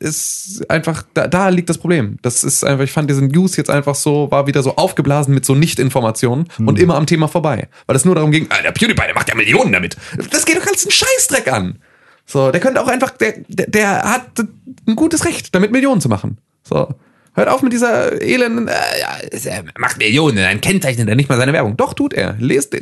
ist, 0.00 0.64
einfach, 0.68 1.04
da, 1.14 1.28
da 1.28 1.48
liegt 1.48 1.68
das 1.68 1.78
Problem. 1.78 2.18
Das 2.22 2.44
ist 2.44 2.64
einfach, 2.64 2.84
ich 2.84 2.92
fand 2.92 3.08
diesen 3.10 3.28
News 3.28 3.56
jetzt 3.56 3.70
einfach 3.70 3.94
so, 3.94 4.30
war 4.30 4.46
wieder 4.46 4.62
so 4.62 4.76
aufgeblasen 4.76 5.34
mit 5.34 5.44
so 5.44 5.54
Nicht-Informationen 5.54 6.48
und 6.58 6.78
immer 6.78 6.96
am 6.96 7.06
Thema 7.06 7.28
vorbei. 7.28 7.68
Weil 7.86 7.96
es 7.96 8.04
nur 8.04 8.14
darum 8.14 8.30
ging, 8.30 8.46
ah, 8.50 8.62
der 8.62 8.72
PewDiePie, 8.72 9.06
der 9.06 9.14
macht 9.14 9.28
ja 9.28 9.34
Millionen 9.34 9.72
damit. 9.72 9.96
Das 10.30 10.44
geht 10.44 10.56
doch 10.56 10.66
als 10.66 10.84
einen 10.84 10.92
Scheißdreck 10.92 11.52
an. 11.52 11.78
So, 12.26 12.50
der 12.50 12.60
könnte 12.60 12.80
auch 12.80 12.88
einfach, 12.88 13.10
der, 13.10 13.34
der, 13.48 13.66
der 13.66 14.02
hat 14.02 14.26
ein 14.86 14.96
gutes 14.96 15.24
Recht, 15.24 15.54
damit 15.54 15.72
Millionen 15.72 16.00
zu 16.00 16.08
machen. 16.08 16.38
So. 16.62 16.94
Hört 17.36 17.48
auf 17.48 17.62
mit 17.62 17.72
dieser 17.72 18.22
elenden, 18.22 18.68
äh, 18.68 18.72
er 19.44 19.64
macht 19.76 19.98
Millionen, 19.98 20.38
ein 20.38 20.60
Kennzeichnet 20.60 21.08
er 21.08 21.16
nicht 21.16 21.28
mal 21.28 21.36
seine 21.36 21.52
Werbung. 21.52 21.76
Doch, 21.76 21.92
tut 21.92 22.14
er. 22.14 22.36
Lest 22.38 22.76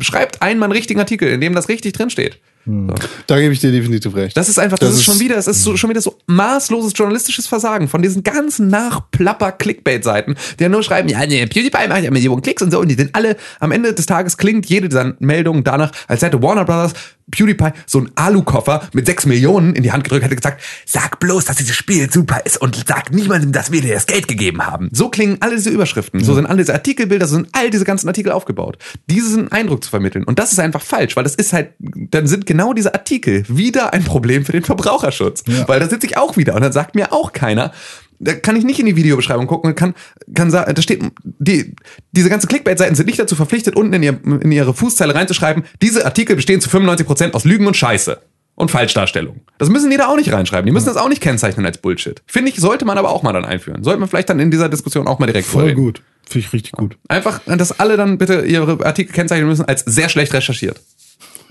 schreibt 0.00 0.42
einmal 0.42 0.66
einen 0.66 0.76
richtigen 0.76 1.00
Artikel, 1.00 1.28
in 1.30 1.40
dem 1.40 1.54
das 1.54 1.70
richtig 1.70 1.94
drinsteht. 1.94 2.38
So. 2.66 2.94
Da 3.28 3.40
gebe 3.40 3.52
ich 3.52 3.60
dir 3.60 3.70
definitiv 3.70 4.14
recht. 4.16 4.36
Das 4.36 4.48
ist 4.48 4.58
einfach, 4.58 4.78
das, 4.78 4.90
Das 4.90 4.98
ist 4.98 5.04
schon 5.04 5.20
wieder, 5.20 5.36
es 5.36 5.46
ist 5.46 5.62
so, 5.62 5.76
schon 5.76 5.88
wieder 5.88 6.00
so 6.00 6.18
maßloses 6.26 6.92
journalistisches 6.96 7.46
Versagen 7.46 7.86
von 7.86 8.02
diesen 8.02 8.24
ganzen 8.24 8.68
Nachplapper-Clickbait-Seiten, 8.68 10.34
die 10.58 10.62
ja 10.64 10.68
nur 10.68 10.82
schreiben, 10.82 11.08
ja, 11.08 11.24
nee, 11.24 11.46
PewDiePie 11.46 11.88
macht 11.88 12.02
ja 12.02 12.10
Millionen 12.10 12.42
Klicks 12.42 12.62
und 12.62 12.72
so, 12.72 12.80
und 12.80 12.88
die 12.88 12.94
sind 12.94 13.14
alle, 13.14 13.36
am 13.60 13.70
Ende 13.70 13.92
des 13.92 14.06
Tages 14.06 14.36
klingt 14.36 14.66
jede 14.66 14.88
dieser 14.88 15.14
Meldungen 15.20 15.62
danach, 15.62 15.92
als 16.08 16.22
hätte 16.22 16.42
Warner 16.42 16.64
Brothers 16.64 16.92
PewDiePie 17.30 17.70
so 17.86 17.98
einen 17.98 18.10
Alukoffer 18.14 18.88
mit 18.92 19.06
sechs 19.06 19.26
Millionen 19.26 19.74
in 19.74 19.82
die 19.82 19.90
Hand 19.90 20.04
gedrückt, 20.04 20.24
hätte 20.24 20.36
gesagt, 20.36 20.62
sag 20.84 21.18
bloß, 21.18 21.44
dass 21.44 21.56
dieses 21.56 21.74
Spiel 21.74 22.10
super 22.10 22.40
ist 22.44 22.60
und 22.60 22.84
sag 22.86 23.12
niemandem, 23.12 23.50
dass 23.50 23.72
wir 23.72 23.80
dir 23.80 23.94
das 23.94 24.06
Geld 24.06 24.28
gegeben 24.28 24.64
haben. 24.64 24.90
So 24.92 25.08
klingen 25.08 25.38
alle 25.40 25.56
diese 25.56 25.70
Überschriften, 25.70 26.22
so 26.22 26.34
sind 26.34 26.46
alle 26.46 26.58
diese 26.58 26.72
Artikelbilder, 26.72 27.26
so 27.26 27.36
sind 27.36 27.48
all 27.52 27.70
diese 27.70 27.84
ganzen 27.84 28.06
Artikel 28.06 28.30
aufgebaut. 28.30 28.78
Diesen 29.10 29.50
Eindruck 29.50 29.82
zu 29.82 29.90
vermitteln. 29.90 30.24
Und 30.24 30.38
das 30.38 30.52
ist 30.52 30.60
einfach 30.60 30.82
falsch, 30.82 31.16
weil 31.16 31.24
das 31.24 31.34
ist 31.34 31.52
halt, 31.52 31.70
dann 31.78 32.28
sind 32.28 32.46
genau 32.46 32.55
diese 32.74 32.94
Artikel 32.94 33.44
wieder 33.48 33.92
ein 33.92 34.04
Problem 34.04 34.44
für 34.44 34.52
den 34.52 34.64
Verbraucherschutz. 34.64 35.44
Ja. 35.46 35.68
Weil 35.68 35.80
da 35.80 35.88
sitze 35.88 36.06
ich 36.06 36.16
auch 36.16 36.36
wieder 36.36 36.54
und 36.54 36.62
dann 36.62 36.72
sagt 36.72 36.94
mir 36.94 37.12
auch 37.12 37.32
keiner, 37.32 37.72
da 38.18 38.34
kann 38.34 38.56
ich 38.56 38.64
nicht 38.64 38.80
in 38.80 38.86
die 38.86 38.96
Videobeschreibung 38.96 39.46
gucken 39.46 39.70
und 39.70 39.76
kann, 39.76 39.94
kann 40.34 40.50
sagen, 40.50 40.74
da 40.74 40.82
steht, 40.82 41.02
die, 41.22 41.74
diese 42.12 42.28
ganzen 42.30 42.48
Clickbait-Seiten 42.48 42.94
sind 42.94 43.06
nicht 43.06 43.18
dazu 43.18 43.36
verpflichtet, 43.36 43.76
unten 43.76 43.92
in, 43.92 44.02
ihr, 44.02 44.20
in 44.24 44.52
ihre 44.52 44.74
Fußzeile 44.74 45.14
reinzuschreiben, 45.14 45.64
diese 45.82 46.04
Artikel 46.04 46.36
bestehen 46.36 46.60
zu 46.60 46.70
95% 46.70 47.32
aus 47.32 47.44
Lügen 47.44 47.66
und 47.66 47.76
Scheiße. 47.76 48.18
Und 48.58 48.70
Falschdarstellung. 48.70 49.42
Das 49.58 49.68
müssen 49.68 49.90
die 49.90 49.98
da 49.98 50.06
auch 50.06 50.16
nicht 50.16 50.32
reinschreiben. 50.32 50.64
Die 50.64 50.72
müssen 50.72 50.86
das 50.86 50.96
auch 50.96 51.10
nicht 51.10 51.20
kennzeichnen 51.20 51.66
als 51.66 51.76
Bullshit. 51.76 52.22
Finde 52.26 52.50
ich, 52.50 52.56
sollte 52.56 52.86
man 52.86 52.96
aber 52.96 53.10
auch 53.10 53.22
mal 53.22 53.34
dann 53.34 53.44
einführen. 53.44 53.84
Sollte 53.84 54.00
man 54.00 54.08
vielleicht 54.08 54.30
dann 54.30 54.40
in 54.40 54.50
dieser 54.50 54.70
Diskussion 54.70 55.06
auch 55.06 55.18
mal 55.18 55.26
direkt 55.26 55.46
Voll 55.46 55.60
vorreden. 55.60 55.76
gut. 55.84 56.02
Finde 56.26 56.46
ich 56.46 56.52
richtig 56.54 56.72
gut. 56.72 56.96
Einfach, 57.06 57.40
dass 57.44 57.78
alle 57.78 57.98
dann 57.98 58.16
bitte 58.16 58.46
ihre 58.46 58.82
Artikel 58.86 59.12
kennzeichnen 59.12 59.46
müssen 59.46 59.66
als 59.66 59.82
sehr 59.84 60.08
schlecht 60.08 60.32
recherchiert. 60.32 60.80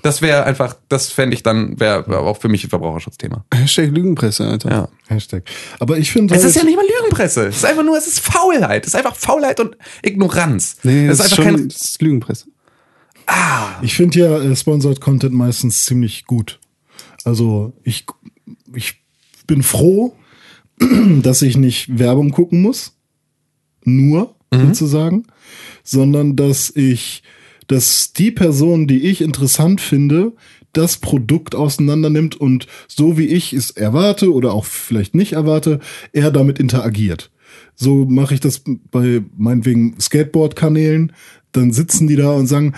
Das 0.05 0.21
wäre 0.21 0.43
einfach, 0.43 0.75
das 0.87 1.09
fände 1.09 1.33
ich 1.33 1.41
dann, 1.41 1.79
wäre 1.79 2.07
wär 2.07 2.19
auch 2.19 2.37
für 2.37 2.47
mich 2.47 2.63
ein 2.63 2.69
Verbraucherschutzthema. 2.69 3.43
Hashtag 3.51 3.89
Lügenpresse, 3.89 4.45
Alter. 4.45 4.69
Ja. 4.69 4.89
Hashtag. 5.07 5.45
Aber 5.79 5.97
ich 5.97 6.11
finde 6.11 6.35
Es 6.35 6.43
halt, 6.43 6.51
ist 6.51 6.57
ja 6.57 6.63
nicht 6.63 6.75
mal 6.75 6.85
Lügenpresse. 6.85 7.47
Es 7.47 7.57
ist 7.57 7.65
einfach 7.65 7.83
nur, 7.83 7.97
es 7.97 8.05
ist 8.05 8.19
Faulheit. 8.19 8.83
Es 8.83 8.89
ist 8.89 8.95
einfach 8.95 9.15
Faulheit 9.15 9.59
und 9.59 9.75
Ignoranz. 10.03 10.77
Nee, 10.83 11.07
es 11.07 11.17
das 11.17 11.25
ist 11.27 11.31
ist, 11.33 11.39
einfach 11.39 11.43
schon, 11.49 11.55
kein. 11.55 11.69
das 11.69 11.81
ist 11.81 12.01
Lügenpresse. 12.03 12.45
ich 13.81 13.95
finde 13.95 14.19
ja 14.19 14.37
äh, 14.43 14.55
Sponsored 14.55 15.01
Content 15.01 15.33
meistens 15.33 15.85
ziemlich 15.85 16.25
gut. 16.25 16.59
Also 17.23 17.73
ich, 17.83 18.05
ich 18.75 19.01
bin 19.47 19.63
froh, 19.63 20.15
dass 21.23 21.41
ich 21.41 21.57
nicht 21.57 21.97
Werbung 21.97 22.29
gucken 22.29 22.61
muss. 22.61 22.93
Nur, 23.83 24.35
sozusagen. 24.53 25.25
Sondern 25.83 26.35
dass 26.35 26.71
ich, 26.75 27.23
dass 27.67 28.13
die 28.13 28.31
Person, 28.31 28.87
die 28.87 29.01
ich 29.09 29.21
interessant 29.21 29.81
finde, 29.81 30.33
das 30.73 30.97
Produkt 30.97 31.55
auseinander 31.55 32.09
nimmt 32.09 32.35
und 32.35 32.67
so 32.87 33.17
wie 33.17 33.27
ich 33.27 33.53
es 33.53 33.71
erwarte 33.71 34.33
oder 34.33 34.53
auch 34.53 34.65
vielleicht 34.65 35.15
nicht 35.15 35.33
erwarte, 35.33 35.79
er 36.11 36.31
damit 36.31 36.59
interagiert. 36.59 37.31
So 37.75 38.05
mache 38.05 38.33
ich 38.33 38.39
das 38.41 38.61
bei 38.91 39.21
meinetwegen 39.37 39.95
Skateboard-Kanälen. 39.99 41.13
Dann 41.53 41.71
sitzen 41.71 42.07
die 42.07 42.15
da 42.17 42.31
und 42.31 42.47
sagen, 42.47 42.73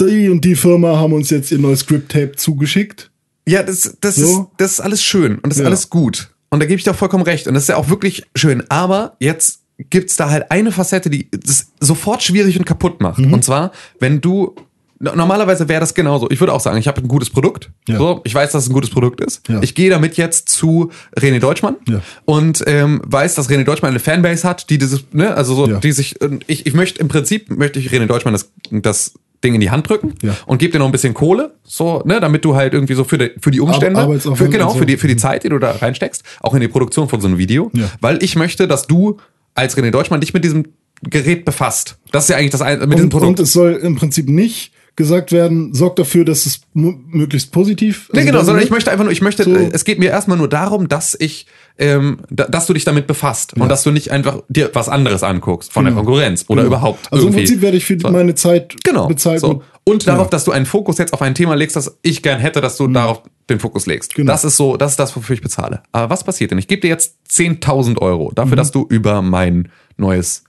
die 0.00 0.28
und 0.28 0.44
die 0.44 0.54
Firma 0.54 0.96
haben 0.98 1.12
uns 1.14 1.30
jetzt 1.30 1.50
ihr 1.50 1.58
neues 1.58 1.80
Script-Tape 1.80 2.32
zugeschickt. 2.36 3.10
Ja, 3.48 3.62
das, 3.62 3.96
das, 4.00 4.16
So. 4.16 4.24
ist, 4.24 4.40
das 4.58 4.72
ist 4.72 4.80
alles 4.80 5.02
schön 5.02 5.36
und 5.36 5.46
das 5.46 5.56
ist 5.56 5.62
Ja. 5.62 5.66
alles 5.66 5.88
gut. 5.90 6.30
Und 6.50 6.60
da 6.60 6.66
gebe 6.66 6.78
ich 6.78 6.84
dir 6.84 6.90
auch 6.92 6.96
vollkommen 6.96 7.24
recht. 7.24 7.46
Und 7.46 7.54
das 7.54 7.64
ist 7.64 7.68
ja 7.70 7.76
auch 7.76 7.88
wirklich 7.88 8.24
schön. 8.34 8.62
Aber 8.70 9.16
jetzt 9.20 9.60
gibt's 9.90 10.16
da 10.16 10.30
halt 10.30 10.50
eine 10.50 10.72
Facette, 10.72 11.08
die 11.10 11.28
das 11.30 11.72
sofort 11.80 12.22
schwierig 12.22 12.58
und 12.58 12.64
kaputt 12.64 13.00
macht. 13.00 13.18
Mhm. 13.18 13.32
Und 13.32 13.44
zwar, 13.44 13.72
wenn 14.00 14.20
du. 14.20 14.54
no- 14.98 15.14
Normalerweise 15.14 15.68
wäre 15.68 15.78
das 15.80 15.94
genauso. 15.94 16.28
Ich 16.30 16.40
würde 16.40 16.52
auch 16.52 16.60
sagen, 16.60 16.78
ich 16.78 16.88
habe 16.88 17.00
ein 17.00 17.06
gutes 17.08 17.30
Produkt. 17.30 17.70
Ja. 17.88 17.96
So, 17.98 18.20
ich 18.24 18.34
weiß, 18.34 18.50
dass 18.52 18.64
es 18.64 18.70
ein 18.70 18.72
gutes 18.72 18.90
Produkt 18.90 19.20
ist. 19.20 19.46
Ja. 19.48 19.62
Ich 19.62 19.74
gehe 19.76 19.88
damit 19.90 20.16
jetzt 20.16 20.48
zu 20.48 20.90
René 21.16 21.38
Deutschmann 21.38 21.76
Ja. 21.88 22.00
und 22.24 22.64
ähm, 22.66 23.00
weiß, 23.06 23.36
dass 23.36 23.48
René 23.48 23.62
Deutschmann 23.64 23.90
eine 23.90 24.00
Fanbase 24.00 24.46
hat, 24.48 24.68
die 24.70 24.78
dieses, 24.78 25.04
ne, 25.12 25.34
also 25.36 25.54
so, 25.54 25.66
die 25.78 25.92
sich, 25.92 26.20
und 26.20 26.44
ich, 26.48 26.66
ich 26.66 26.74
möchte 26.74 26.98
im 27.00 27.06
Prinzip 27.08 27.48
möchte 27.56 27.78
ich 27.78 27.90
René 27.92 28.06
Deutschmann 28.06 28.34
das, 28.34 28.50
das 28.72 29.14
Ding 29.44 29.54
in 29.54 29.60
die 29.60 29.70
Hand 29.70 29.88
drücken 29.88 30.14
und 30.46 30.58
gebe 30.58 30.72
dir 30.72 30.80
noch 30.80 30.86
ein 30.86 30.90
bisschen 30.90 31.14
Kohle, 31.14 31.54
so, 31.62 32.02
ne, 32.04 32.18
damit 32.18 32.44
du 32.44 32.56
halt 32.56 32.74
irgendwie 32.74 32.94
so 32.94 33.04
für 33.04 33.18
die, 33.18 33.30
für 33.40 33.52
die 33.52 33.60
Umstände, 33.60 34.18
für, 34.18 34.48
genau, 34.48 34.72
so. 34.72 34.78
für 34.80 34.86
die, 34.86 34.96
für 34.96 35.06
die 35.06 35.16
Zeit, 35.16 35.44
die 35.44 35.48
du 35.48 35.60
da 35.60 35.70
reinsteckst, 35.70 36.24
auch 36.40 36.54
in 36.54 36.60
die 36.60 36.66
Produktion 36.66 37.08
von 37.08 37.20
so 37.20 37.28
einem 37.28 37.38
Video, 37.38 37.70
weil 38.00 38.20
ich 38.24 38.34
möchte, 38.34 38.66
dass 38.66 38.88
du 38.88 39.18
als 39.58 39.76
René 39.76 39.90
Deutschmann 39.90 40.20
dich 40.20 40.32
mit 40.34 40.44
diesem 40.44 40.64
Gerät 41.02 41.44
befasst. 41.44 41.98
Das 42.10 42.24
ist 42.24 42.30
ja 42.30 42.36
eigentlich 42.36 42.50
das 42.50 42.60
mit 42.60 42.92
diesem 42.92 43.04
Und, 43.04 43.08
Produkt. 43.10 43.38
und 43.38 43.40
es 43.40 43.52
soll 43.52 43.72
im 43.74 43.96
Prinzip 43.96 44.28
nicht 44.28 44.72
gesagt 44.98 45.32
werden, 45.32 45.72
sorgt 45.72 45.98
dafür, 45.98 46.26
dass 46.26 46.44
es 46.44 46.60
möglichst 46.74 47.50
positiv. 47.52 48.10
Nee, 48.12 48.18
also 48.20 48.26
genau, 48.26 48.38
dann- 48.40 48.46
sondern 48.46 48.64
ich 48.64 48.70
möchte 48.70 48.90
einfach 48.90 49.04
nur, 49.04 49.12
ich 49.12 49.22
möchte, 49.22 49.44
So. 49.44 49.54
äh, 49.54 49.70
es 49.72 49.84
geht 49.84 49.98
mir 49.98 50.10
erstmal 50.10 50.36
nur 50.36 50.48
darum, 50.48 50.88
dass 50.88 51.16
ich, 51.18 51.46
ähm, 51.78 52.18
da, 52.28 52.44
dass 52.44 52.66
du 52.66 52.74
dich 52.74 52.84
damit 52.84 53.06
befasst 53.06 53.54
und 53.54 53.68
dass 53.70 53.82
du 53.84 53.90
nicht 53.92 54.10
einfach 54.10 54.42
dir 54.50 54.70
was 54.74 54.90
anderes 54.90 55.22
anguckst 55.22 55.72
von 55.72 55.84
der 55.84 55.92
Genau. 55.94 56.04
Konkurrenz 56.04 56.44
oder 56.48 56.62
Genau. 56.62 56.74
überhaupt. 56.76 57.10
Also 57.10 57.24
irgendwie. 57.26 57.40
im 57.40 57.46
Prinzip 57.46 57.62
werde 57.62 57.76
ich 57.78 57.84
für 57.86 57.98
So. 57.98 58.10
meine 58.10 58.34
Zeit 58.34 58.74
Genau. 58.84 59.06
bezahlt. 59.06 59.40
So. 59.40 59.62
Und 59.84 60.06
darauf, 60.06 60.26
Ja. 60.26 60.30
dass 60.30 60.44
du 60.44 60.50
einen 60.52 60.66
Fokus 60.66 60.98
jetzt 60.98 61.14
auf 61.14 61.22
ein 61.22 61.34
Thema 61.34 61.54
legst, 61.54 61.76
das 61.76 61.96
ich 62.02 62.22
gern 62.22 62.38
hätte, 62.40 62.60
dass 62.60 62.76
du 62.76 62.86
darauf 62.88 63.22
den 63.48 63.60
Fokus 63.60 63.86
legst. 63.86 64.14
Genau. 64.14 64.30
Das 64.32 64.44
ist 64.44 64.56
so, 64.58 64.76
das 64.76 64.90
ist 64.90 64.98
das, 65.00 65.16
wofür 65.16 65.32
ich 65.34 65.40
bezahle. 65.40 65.82
Aber 65.92 66.10
was 66.10 66.24
passiert 66.24 66.50
denn? 66.50 66.58
Ich 66.58 66.66
gebe 66.68 66.82
dir 66.82 66.88
jetzt 66.88 67.16
10.000 67.30 68.02
Euro 68.02 68.30
dafür, 68.34 68.56
dass 68.56 68.70
du 68.72 68.84
über 68.90 69.22
mein 69.22 69.68
neues 69.96 70.44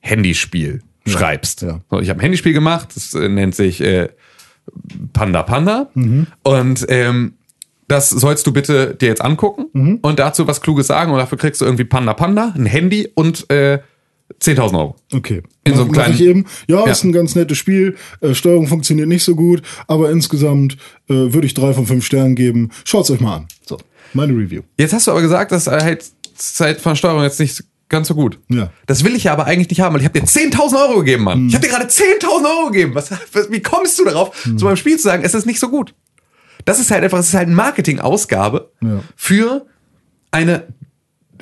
Handyspiel 0.00 0.82
schreibst. 1.06 1.62
ja. 1.62 1.80
So, 1.90 2.00
ich 2.00 2.08
habe 2.08 2.18
ein 2.18 2.22
Handyspiel 2.22 2.52
gemacht, 2.52 2.88
das 2.94 3.14
äh, 3.14 3.28
nennt 3.28 3.54
sich 3.54 3.80
äh, 3.80 4.08
Panda 5.12 5.42
Panda. 5.42 5.90
Mhm. 5.94 6.26
Und 6.42 6.86
ähm, 6.88 7.34
das 7.88 8.08
sollst 8.10 8.46
du 8.46 8.52
bitte 8.52 8.94
dir 8.94 9.08
jetzt 9.08 9.20
angucken 9.22 9.66
Mhm. 9.72 9.98
und 10.02 10.18
dazu 10.18 10.46
was 10.46 10.60
Kluges 10.62 10.86
sagen 10.86 11.12
und 11.12 11.18
dafür 11.18 11.36
kriegst 11.38 11.60
du 11.60 11.64
irgendwie 11.66 11.84
Panda 11.84 12.14
Panda, 12.14 12.52
ein 12.56 12.66
Handy 12.66 13.10
und 13.14 13.50
äh, 13.50 13.80
10.000 14.40 14.78
Euro. 14.78 14.96
Okay. 15.12 15.42
In 15.64 15.74
so 15.76 15.82
einem 15.82 15.92
kleinen- 15.92 16.14
ich 16.14 16.22
eben. 16.22 16.46
Ja, 16.66 16.84
Ja. 16.86 16.90
ist 16.90 17.04
ein 17.04 17.12
ganz 17.12 17.34
nettes 17.34 17.58
Spiel. 17.58 17.96
Äh, 18.22 18.34
Steuerung 18.34 18.66
funktioniert 18.68 19.06
nicht 19.06 19.22
so 19.22 19.36
gut, 19.36 19.60
aber 19.86 20.10
insgesamt 20.10 20.78
äh, 21.10 21.12
würde 21.14 21.46
ich 21.46 21.52
drei 21.52 21.74
von 21.74 21.86
fünf 21.86 22.06
Sternen 22.06 22.34
geben. 22.34 22.70
Schaut's 22.84 23.10
euch 23.10 23.20
mal 23.20 23.36
an. 23.36 23.48
So, 23.66 23.76
meine 24.14 24.32
Review. 24.32 24.62
Jetzt 24.78 24.94
hast 24.94 25.06
du 25.06 25.10
aber 25.10 25.20
gesagt, 25.20 25.52
dass 25.52 25.66
halt 25.66 26.06
Zeit 26.36 26.80
von 26.80 26.96
Steuerung 26.96 27.22
jetzt 27.22 27.38
nicht 27.38 27.62
ganz 27.88 28.08
so 28.08 28.14
gut. 28.14 28.38
Ja. 28.48 28.70
Das 28.86 29.04
will 29.04 29.14
ich 29.14 29.24
ja 29.24 29.32
aber 29.32 29.46
eigentlich 29.46 29.68
nicht 29.70 29.80
haben, 29.80 29.94
weil 29.94 30.00
ich 30.00 30.06
habe 30.06 30.18
dir 30.18 30.26
10.000 30.26 30.76
Euro 30.88 30.98
gegeben, 31.00 31.24
Mann. 31.24 31.48
Ich 31.48 31.54
habe 31.54 31.66
dir 31.66 31.72
gerade 31.72 31.86
10.000 31.86 32.44
Euro 32.44 32.70
gegeben. 32.70 32.94
Was, 32.94 33.10
was, 33.10 33.50
wie 33.50 33.60
kommst 33.60 33.98
du 33.98 34.04
darauf, 34.04 34.34
zu 34.42 34.64
meinem 34.64 34.76
Spiel 34.76 34.96
zu 34.96 35.04
sagen, 35.04 35.22
es 35.24 35.34
ist 35.34 35.46
nicht 35.46 35.60
so 35.60 35.68
gut? 35.68 35.94
Das 36.64 36.80
ist 36.80 36.90
halt 36.90 37.04
einfach, 37.04 37.18
es 37.18 37.28
ist 37.28 37.34
halt 37.34 37.46
eine 37.46 37.56
Marketingausgabe 37.56 38.70
Ja. 38.82 39.00
für 39.16 39.66
eine 40.30 40.66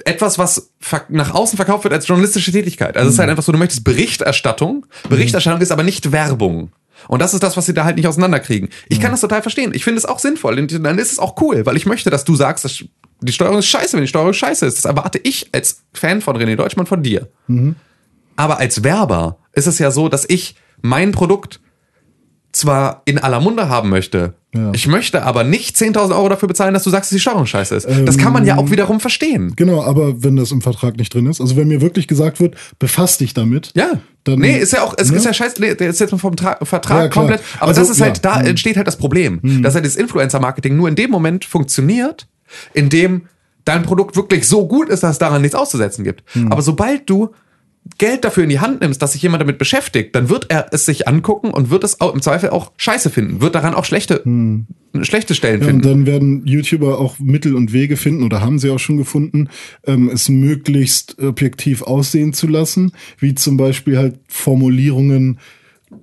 etwas, 0.05 0.39
was 0.39 0.71
nach 1.11 1.33
außen 1.35 1.57
verkauft 1.57 1.85
wird 1.85 1.95
als 1.95 2.09
journalistische 2.09 2.51
Tätigkeit. 2.51 2.97
Also 2.97 3.09
es 3.09 3.15
ist 3.15 3.19
halt 3.21 3.31
einfach 3.31 3.43
so, 3.43 3.53
du 3.53 3.59
möchtest 3.59 3.85
Berichterstattung. 3.85 4.87
Berichterstattung 5.09 5.61
ist 5.61 5.71
aber 5.71 5.83
nicht 5.83 6.13
Werbung. 6.13 6.73
Und 7.09 7.21
das 7.23 7.35
ist 7.35 7.43
das, 7.43 7.57
was 7.57 7.67
sie 7.67 7.75
da 7.75 7.85
halt 7.85 7.97
nicht 7.97 8.07
auseinanderkriegen. 8.07 8.69
Ich 8.89 9.01
kann 9.01 9.11
das 9.11 9.21
total 9.21 9.43
verstehen. 9.43 9.73
Ich 9.75 9.85
finde 9.85 9.99
es 9.99 10.05
auch 10.05 10.19
sinnvoll. 10.19 10.59
Und 10.59 10.73
dann 10.85 10.99
ist 10.99 11.13
es 11.13 11.19
auch 11.19 11.41
cool, 11.41 11.65
weil 11.67 11.77
ich 11.77 11.87
möchte, 11.87 12.11
dass 12.11 12.25
du 12.25 12.35
sagst, 12.35 12.65
dass 12.65 12.85
die 13.21 13.33
Steuerung 13.33 13.59
ist 13.59 13.67
scheiße, 13.67 13.95
wenn 13.97 14.03
die 14.03 14.09
Steuerung 14.09 14.33
scheiße 14.33 14.67
ist. 14.67 14.79
Das 14.79 14.85
erwarte 14.85 15.19
ich 15.23 15.49
als 15.53 15.83
Fan 15.95 16.21
von 16.21 16.37
René 16.37 16.57
Deutschmann 16.57 16.87
von 16.87 17.03
dir. 17.03 17.29
Aber 18.37 18.59
als 18.59 18.83
Werber 18.83 19.39
ist 19.53 19.67
es 19.67 19.79
ja 19.79 19.91
so, 19.91 20.09
dass 20.09 20.25
ich 20.29 20.57
mein 20.81 21.13
Produkt 21.13 21.61
zwar 22.53 23.03
in 23.07 23.19
aller 23.19 23.41
Munde 23.41 23.69
haben 23.69 23.89
möchte, 23.89 24.35
Ja. 24.55 24.71
ich 24.75 24.87
möchte 24.87 25.23
aber 25.23 25.43
nicht 25.45 25.75
10.000 25.77 26.11
Euro 26.15 26.29
dafür 26.29 26.49
bezahlen, 26.49 26.75
dass 26.75 26.83
du 26.83 26.91
sagst, 26.91 27.11
dass 27.11 27.17
die 27.17 27.21
Steuerung 27.21 27.47
scheiße 27.47 27.75
ist. 27.75 27.89
das 28.05 28.19
kann 28.19 28.33
man 28.35 28.45
ja 28.45 28.57
auch 28.59 28.71
wiederum 28.71 29.01
verstehen. 29.01 29.55
Genau, 29.57 29.83
aber 29.83 30.23
wenn 30.23 30.37
das 30.37 30.51
im 30.53 30.61
Vertrag 30.61 30.97
nicht 30.99 31.15
drin 31.15 31.25
ist, 31.27 31.41
also 31.41 31.57
wenn 31.57 31.69
mir 31.69 31.81
wirklich 31.81 32.09
gesagt 32.09 32.41
wird, 32.41 32.57
befass 32.79 33.17
dich 33.17 33.33
damit. 33.33 33.73
Ja. 33.75 34.01
Dann, 34.25 34.39
nee, 34.39 34.57
ist 34.59 34.73
ja 34.73 34.83
auch, 34.83 34.95
es 34.97 35.11
ne? 35.11 35.17
ist 35.17 35.25
ja 35.25 35.33
scheiße, 35.33 35.61
nee, 35.61 35.75
der 35.75 35.91
ist 35.91 35.99
jetzt 35.99 36.15
vom 36.15 36.37
Tra 36.37 36.57
Vertrag 36.63 37.03
Ja, 37.03 37.09
komplett. 37.09 37.41
Aber 37.59 37.69
Also, 37.69 37.81
das 37.81 37.91
ist 37.91 38.01
halt, 38.01 38.19
ja. 38.19 38.23
da 38.23 38.41
Hm. 38.41 38.47
entsteht 38.47 38.77
halt 38.77 38.87
das 38.87 38.97
Problem, 38.97 39.41
dass 39.63 39.75
halt 39.75 39.85
das 39.85 39.97
Influencer-Marketing 39.97 40.77
nur 40.77 40.89
in 40.89 40.95
dem 40.95 41.11
Moment 41.11 41.45
funktioniert, 41.45 42.29
in 42.73 42.89
dem 42.89 43.23
dein 43.65 43.83
Produkt 43.83 44.15
wirklich 44.17 44.47
so 44.47 44.67
gut 44.69 44.89
ist, 44.89 45.03
dass 45.03 45.13
es 45.13 45.19
daran 45.19 45.43
nichts 45.43 45.55
auszusetzen 45.57 46.05
gibt. 46.05 46.23
Hm. 46.35 46.53
Aber 46.53 46.63
sobald 46.63 47.09
du 47.11 47.31
Geld 47.99 48.25
dafür 48.25 48.45
in 48.45 48.49
die 48.49 48.61
Hand 48.61 48.81
nimmst, 48.81 49.03
dass 49.03 49.13
sich 49.13 49.23
jemand 49.23 49.41
damit 49.41 49.59
beschäftigt, 49.59 50.15
dann 50.15 50.29
wird 50.29 50.51
er 50.51 50.69
es 50.71 50.87
sich 50.87 51.09
angucken 51.09 51.51
und 51.51 51.71
wird 51.71 51.83
es 51.83 52.01
auch 52.01 52.15
im 52.15 52.23
Zweifel 52.23 52.51
auch 52.51 52.73
scheiße 52.77 53.11
finden, 53.11 53.41
wird 53.41 53.55
daran 53.57 53.75
auch 53.75 53.85
schlechte, 53.85 54.23
schlechte 55.03 55.35
Stellen 55.35 55.61
Hm. 55.61 55.67
Ja, 55.67 55.75
und 55.75 55.83
finden. 55.83 55.89
dann 55.89 56.07
werden 56.07 56.47
YouTuber 56.47 56.99
auch 56.99 57.19
Mittel 57.19 57.57
und 57.57 57.73
Wege 57.73 57.97
finden, 57.97 58.23
oder 58.23 58.41
haben 58.41 58.59
sie 58.59 58.71
auch 58.71 58.79
schon 58.79 58.99
gefunden, 58.99 59.49
ähm, 59.85 60.11
es 60.13 60.29
möglichst 60.29 61.21
objektiv 61.21 61.83
aussehen 61.83 62.33
zu 62.33 62.47
lassen, 62.47 62.93
wie 63.19 63.35
zum 63.35 63.57
Beispiel 63.57 63.99
halt 63.99 64.21
Formulierungen, 64.29 65.39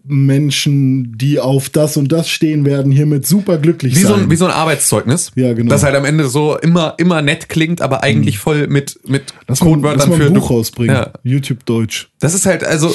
Menschen, 0.05 1.17
die 1.17 1.39
auf 1.39 1.69
das 1.69 1.97
und 1.97 2.11
das 2.11 2.29
stehen 2.29 2.65
werden, 2.65 2.91
hiermit 2.91 3.25
super 3.27 3.57
glücklich 3.57 3.95
Wie 3.95 3.99
so, 4.01 4.09
sein. 4.09 4.23
ein, 4.23 4.31
wie 4.31 4.35
so 4.35 4.45
ein 4.45 4.51
Arbeitszeugnis. 4.51 5.31
Ja, 5.35 5.53
genau. 5.53 5.69
Das 5.69 5.83
halt 5.83 5.95
am 5.95 6.05
Ende 6.05 6.27
so 6.29 6.57
immer, 6.57 6.95
immer 6.97 7.21
nett 7.21 7.49
klingt, 7.49 7.81
aber 7.81 8.03
eigentlich 8.03 8.39
voll 8.39 8.67
mit, 8.67 8.99
mit 9.07 9.33
lass 9.47 9.59
mal, 9.61 9.67
lass 9.67 9.75
Codewörtern 9.75 10.09
mal 10.09 10.17
für 10.17 10.25
ein 10.25 10.33
Buch 10.33 10.47
du- 10.47 10.53
rausbringen. 10.55 10.95
Ja. 10.95 11.11
YouTube 11.23 11.65
Deutsch. 11.65 12.09
Das 12.19 12.33
ist 12.33 12.45
halt, 12.45 12.63
also, 12.63 12.93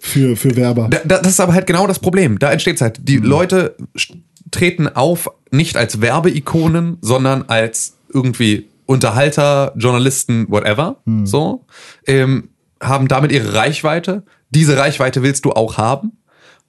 Für, 0.00 0.36
für 0.36 0.56
Werber. 0.56 0.88
da, 0.90 0.98
da- 1.04 1.18
das 1.18 1.32
ist 1.32 1.40
aber 1.40 1.52
halt 1.54 1.66
genau 1.66 1.86
das 1.86 1.98
Problem. 1.98 2.38
Da 2.38 2.50
entsteht 2.52 2.80
halt. 2.80 3.00
Die 3.08 3.16
Leute 3.18 3.76
st- 3.96 4.16
treten 4.50 4.88
auf 4.88 5.28
nicht 5.50 5.76
als 5.76 6.00
Werbeikonen, 6.00 6.98
sondern 7.02 7.44
als 7.48 7.96
irgendwie 8.12 8.68
Unterhalter, 8.86 9.72
Journalisten, 9.76 10.46
whatever. 10.48 10.96
So. 11.24 11.64
Ähm, 12.06 12.48
haben 12.82 13.06
damit 13.08 13.30
ihre 13.30 13.52
Reichweite. 13.54 14.24
Diese 14.50 14.76
Reichweite 14.76 15.22
willst 15.22 15.44
du 15.44 15.52
auch 15.52 15.78
haben. 15.78 16.18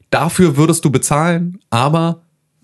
Dafür 0.09 0.57
würdest 0.57 0.85
du 0.85 0.91
bezahlen, 0.91 1.59
aber 1.69 2.23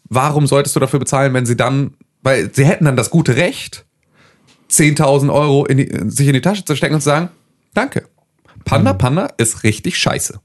warum 0.10 0.48
solltest 0.48 0.76
du 0.76 0.80
dafür 0.80 0.99
bezahlen, 0.99 1.34
wenn 1.34 1.45
sie 1.45 1.56
dann, 1.56 1.94
weil 2.22 2.53
sie 2.53 2.65
hätten 2.65 2.85
dann 2.85 2.98
das 2.98 3.10
gute 3.10 3.35
Recht, 3.35 3.85
10.000 4.69 5.34
Euro 5.34 5.65
in 5.65 5.77
die, 5.77 6.10
sich 6.10 6.27
in 6.27 6.34
die 6.34 6.41
Tasche 6.41 6.65
zu 6.65 6.76
stecken 6.76 6.95
und 6.95 7.02
zu 7.02 7.06
sagen, 7.06 7.30
danke. 7.73 8.07
Panda 8.65 8.94
Panda 8.94 9.30
ist 9.38 9.64
richtig 9.64 9.98
scheiße. 9.98 10.39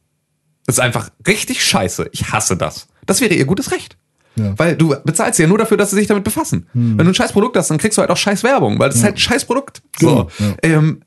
Ist 0.69 0.81
einfach 0.81 1.11
richtig 1.27 1.65
scheiße. 1.65 2.09
Ich 2.13 2.33
hasse 2.33 2.57
das. 2.57 2.87
Das 3.05 3.21
wäre 3.21 3.35
ihr 3.35 3.47
gutes 3.47 3.73
Recht. 3.73 3.97
Ja. 4.37 4.55
Weil 4.57 4.77
du 4.77 4.95
bezahlst 5.05 5.39
ja 5.39 5.47
nur 5.47 5.59
dafür, 5.59 5.77
dass 5.77 5.91
sie 5.91 5.97
sich 5.97 6.07
damit 6.07 6.25
befassen. 6.25 6.67
Wenn 6.73 6.99
du 6.99 7.11
ein 7.11 7.15
scheiß 7.15 7.33
Produkt 7.33 7.57
hast, 7.57 7.69
dann 7.69 7.79
kriegst 7.79 7.99
du 7.99 8.01
halt 8.01 8.11
auch 8.11 8.17
scheiß 8.17 8.45
Werbung, 8.45 8.79
weil 8.79 8.89
das 8.89 8.99
ist 8.99 9.05
halt 9.05 9.17
ein 9.17 9.19
scheiß 9.19 9.45
Produkt. 9.45 9.83
So. 9.99 10.09
Genau, 10.09 10.31
ja. 10.39 10.55
Ähm, 10.63 11.01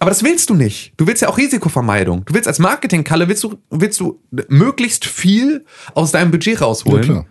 aber 0.00 0.10
das 0.10 0.24
willst 0.24 0.50
du 0.50 0.54
nicht. 0.54 0.92
Du 0.96 1.06
willst 1.06 1.22
ja 1.22 1.28
auch 1.28 1.38
Risikovermeidung. 1.38 2.24
Du 2.24 2.34
willst 2.34 2.48
als 2.48 2.58
Marketingkalle 2.58 3.28
willst 3.28 3.44
du, 3.44 3.58
willst 3.70 4.00
du 4.00 4.20
möglichst 4.48 5.04
viel 5.04 5.64
aus 5.94 6.10
deinem 6.10 6.30
Budget 6.32 6.60
rausholen. 6.60 7.08
Ja. 7.14 7.24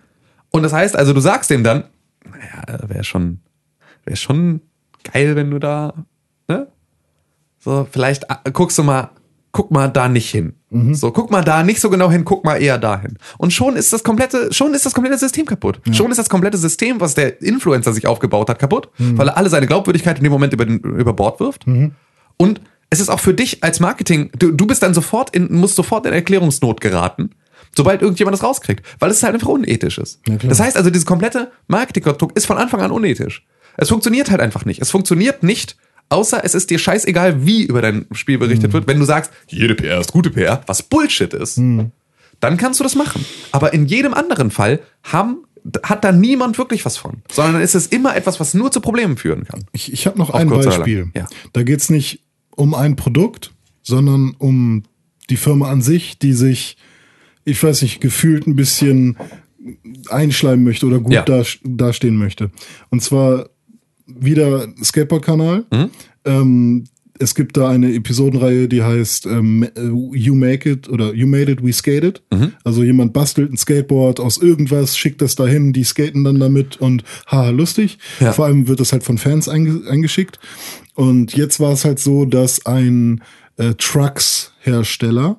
Und 0.51 0.63
das 0.63 0.71
heißt 0.71 0.95
also, 0.95 1.11
du 1.13 1.19
sagst 1.19 1.49
dem 1.49 1.63
dann, 1.63 1.83
naja, 2.25 2.79
wäre 2.87 3.03
schon, 3.03 3.39
wäre 4.05 4.15
schon 4.17 4.61
geil, 5.13 5.35
wenn 5.35 5.51
du 5.51 5.59
da, 5.59 5.93
ne? 6.47 6.67
So, 7.59 7.85
vielleicht 7.91 8.23
äh, 8.29 8.51
guckst 8.51 8.77
du 8.77 8.83
mal, 8.83 9.09
guck 9.51 9.71
mal 9.71 9.87
da 9.87 10.07
nicht 10.07 10.29
hin. 10.29 10.53
Mhm. 10.69 10.93
So, 10.93 11.11
guck 11.11 11.31
mal 11.31 11.43
da 11.43 11.63
nicht 11.63 11.81
so 11.81 11.89
genau 11.89 12.09
hin, 12.11 12.23
guck 12.23 12.45
mal 12.45 12.61
eher 12.61 12.77
dahin. 12.77 13.17
Und 13.39 13.51
schon 13.51 13.75
ist 13.75 13.91
das 13.91 14.03
komplette, 14.03 14.53
schon 14.53 14.73
ist 14.73 14.85
das 14.85 14.93
komplette 14.93 15.17
System 15.17 15.45
kaputt. 15.45 15.81
Schon 15.91 16.11
ist 16.11 16.17
das 16.17 16.29
komplette 16.29 16.57
System, 16.57 16.99
was 17.01 17.15
der 17.15 17.41
Influencer 17.41 17.91
sich 17.93 18.05
aufgebaut 18.07 18.49
hat, 18.49 18.59
kaputt, 18.59 18.89
Mhm. 18.99 19.17
weil 19.17 19.27
er 19.27 19.37
alle 19.37 19.49
seine 19.49 19.65
Glaubwürdigkeit 19.67 20.17
in 20.17 20.23
dem 20.23 20.31
Moment 20.31 20.53
über, 20.53 20.65
den, 20.65 20.79
über 20.79 21.13
Bord 21.13 21.39
wirft. 21.39 21.65
Und 22.41 22.61
es 22.89 22.99
ist 22.99 23.09
auch 23.09 23.19
für 23.19 23.33
dich 23.33 23.63
als 23.63 23.79
Marketing, 23.79 24.31
du, 24.37 24.51
du 24.51 24.65
bist 24.65 24.81
dann 24.81 24.93
sofort 24.93 25.35
in, 25.35 25.53
musst 25.53 25.75
sofort 25.75 26.05
in 26.05 26.13
Erklärungsnot 26.13 26.81
geraten, 26.81 27.31
sobald 27.75 28.01
irgendjemand 28.01 28.33
das 28.33 28.43
rauskriegt, 28.43 28.83
weil 28.99 29.11
es 29.11 29.21
halt 29.21 29.35
einfach 29.35 29.49
unethisch 29.49 29.99
ist. 29.99 30.21
Ja, 30.27 30.37
das 30.37 30.59
heißt 30.59 30.75
also, 30.75 30.89
dieses 30.89 31.05
komplette 31.05 31.51
Marketingkonstrukt 31.67 32.35
ist 32.37 32.45
von 32.45 32.57
Anfang 32.57 32.81
an 32.81 32.91
unethisch. 32.91 33.45
Es 33.77 33.89
funktioniert 33.89 34.31
halt 34.31 34.41
einfach 34.41 34.65
nicht. 34.65 34.81
Es 34.81 34.89
funktioniert 34.89 35.43
nicht, 35.43 35.77
außer 36.09 36.43
es 36.43 36.55
ist 36.55 36.69
dir 36.69 36.79
scheißegal, 36.79 37.45
wie 37.45 37.63
über 37.63 37.81
dein 37.81 38.07
Spiel 38.11 38.37
berichtet 38.39 38.73
wird. 38.73 38.87
Wenn 38.87 38.99
du 38.99 39.05
sagst, 39.05 39.31
jede 39.47 39.75
PR 39.75 39.99
ist 39.99 40.11
gute 40.11 40.31
PR, 40.31 40.61
was 40.65 40.81
Bullshit 40.81 41.33
ist, 41.33 41.57
dann 42.39 42.57
kannst 42.57 42.79
du 42.79 42.83
das 42.83 42.95
machen. 42.95 43.23
Aber 43.51 43.73
in 43.73 43.85
jedem 43.85 44.13
anderen 44.13 44.49
Fall 44.49 44.79
haben, 45.03 45.45
hat 45.83 46.03
da 46.03 46.11
niemand 46.11 46.57
wirklich 46.57 46.85
was 46.85 46.97
von, 46.97 47.21
sondern 47.31 47.61
ist 47.61 47.75
es 47.75 47.87
immer 47.87 48.15
etwas, 48.15 48.39
was 48.39 48.53
nur 48.53 48.71
zu 48.71 48.81
Problemen 48.81 49.17
führen 49.17 49.43
kann. 49.43 49.65
Ich, 49.73 49.93
ich 49.93 50.07
habe 50.07 50.17
noch 50.17 50.29
Auf 50.29 50.35
ein 50.35 50.49
Beispiel. 50.49 51.11
Ja. 51.13 51.27
Da 51.53 51.63
geht 51.63 51.79
es 51.79 51.89
nicht 51.89 52.21
um 52.59 52.73
ein 52.75 52.95
Produkt, 52.97 53.51
sondern 53.81 54.35
um 54.37 54.83
die 55.29 55.37
Firma 55.37 55.69
an 55.71 55.81
sich, 55.81 56.19
die 56.19 56.33
sich, 56.33 56.75
ich 57.45 57.63
weiß 57.63 57.81
nicht, 57.83 58.01
gefühlt 58.01 58.47
ein 58.47 58.55
bisschen 58.57 59.15
einschleimen 60.09 60.63
möchte 60.65 60.85
oder 60.85 60.99
gut 60.99 61.13
Ja. 61.13 61.23
da, 61.23 61.43
dastehen 61.63 62.17
möchte. 62.17 62.51
Und 62.89 63.01
zwar 63.01 63.49
wieder 64.05 64.67
Skateboard-Kanal. 64.83 65.65
Mhm. 65.71 65.89
Ähm, 66.25 66.83
es 67.21 67.35
gibt 67.35 67.57
da 67.57 67.67
eine 67.69 67.93
Episodenreihe, 67.93 68.69
die 68.69 68.81
heißt 68.81 69.25
ähm, 69.25 69.67
You 70.13 70.35
Make 70.35 70.69
It 70.71 70.89
oder 70.89 71.13
You 71.13 71.27
Made 71.27 71.51
It, 71.51 71.61
We 71.63 71.73
Skated. 71.73 72.21
Mhm. 72.33 72.53
Also 72.63 72.81
jemand 72.83 73.11
bastelt 73.13 73.51
ein 73.51 73.57
Skateboard 73.57 74.19
aus 74.21 74.37
irgendwas, 74.37 74.97
schickt 74.97 75.21
das 75.21 75.35
dahin, 75.35 75.73
die 75.73 75.83
skaten 75.83 76.23
dann 76.23 76.39
damit 76.39 76.77
und 76.77 77.03
haha, 77.27 77.49
lustig. 77.49 77.99
Ja. 78.21 78.31
Vor 78.31 78.45
allem 78.45 78.67
wird 78.69 78.79
das 78.79 78.93
halt 78.93 79.03
von 79.03 79.17
Fans 79.17 79.49
einge 79.49 79.81
eingeschickt. 79.89 80.39
Und 80.99 81.33
jetzt 81.37 81.61
war 81.61 81.71
es 81.71 81.85
halt 81.85 81.97
so, 81.99 82.25
dass 82.25 82.65
ein 82.65 83.21
äh, 83.55 83.73
Trucks-Hersteller, 83.75 85.37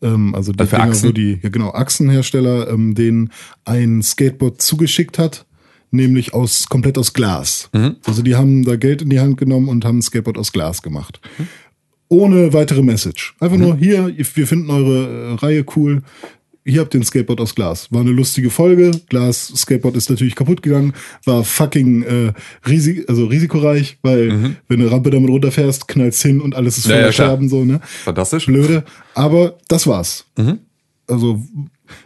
ähm, 0.00 0.34
also 0.34 0.52
die 0.52 0.60
Also 0.60 0.76
für 0.76 0.82
Dinger, 0.82 1.02
wo 1.02 1.12
die, 1.12 1.38
ja 1.42 1.48
genau, 1.50 1.72
Achsenhersteller, 1.72 2.70
ähm, 2.70 2.94
den 2.94 3.30
ein 3.66 4.00
Skateboard 4.02 4.62
zugeschickt 4.62 5.18
hat, 5.18 5.44
nämlich 5.90 6.32
aus 6.32 6.68
komplett 6.70 6.96
aus 6.96 7.12
Glas. 7.12 7.68
Mhm. 7.74 7.96
Also 8.06 8.22
die 8.22 8.34
haben 8.34 8.64
da 8.64 8.76
Geld 8.76 9.02
in 9.02 9.10
die 9.10 9.20
Hand 9.20 9.36
genommen 9.36 9.68
und 9.68 9.84
haben 9.84 9.98
ein 9.98 10.02
Skateboard 10.02 10.38
aus 10.38 10.52
Glas 10.52 10.80
gemacht. 10.80 11.20
Ohne 12.08 12.54
weitere 12.54 12.82
Message. 12.82 13.34
Einfach 13.40 13.58
Mhm. 13.58 13.62
nur 13.62 13.76
hier, 13.76 14.10
wir 14.16 14.46
finden 14.46 14.70
eure 14.70 15.32
äh, 15.32 15.34
Reihe 15.34 15.66
cool. 15.76 16.02
Hier 16.66 16.80
habt 16.80 16.94
ihr 16.94 17.00
ein 17.00 17.04
Skateboard 17.04 17.40
aus 17.42 17.54
Glas. 17.54 17.92
War 17.92 18.00
eine 18.00 18.10
lustige 18.10 18.48
Folge. 18.48 18.90
Glas 19.10 19.52
Skateboard 19.54 19.96
ist 19.96 20.08
natürlich 20.08 20.34
kaputt 20.34 20.62
gegangen. 20.62 20.94
War 21.24 21.44
fucking 21.44 22.02
äh, 22.04 22.32
risik 22.66 23.06
also 23.08 23.26
risikoreich, 23.26 23.98
weil 24.00 24.56
wenn 24.68 24.80
du 24.80 24.90
Rampe 24.90 25.10
damit 25.10 25.28
runterfährst, 25.28 25.86
knallst 25.88 26.22
hin 26.22 26.40
und 26.40 26.54
alles 26.54 26.78
ist 26.78 26.86
Mhm. 26.86 26.90
Ja, 26.92 26.96
voller 26.96 27.06
ja, 27.06 27.12
klar. 27.12 27.28
Scherben 27.28 27.48
so, 27.50 27.64
ne? 27.64 27.80
Fantastisch. 28.04 28.46
Blöde. 28.46 28.84
Aber 29.14 29.58
das 29.68 29.86
war's. 29.86 30.24
Mhm. 30.38 30.60
Also 31.06 31.42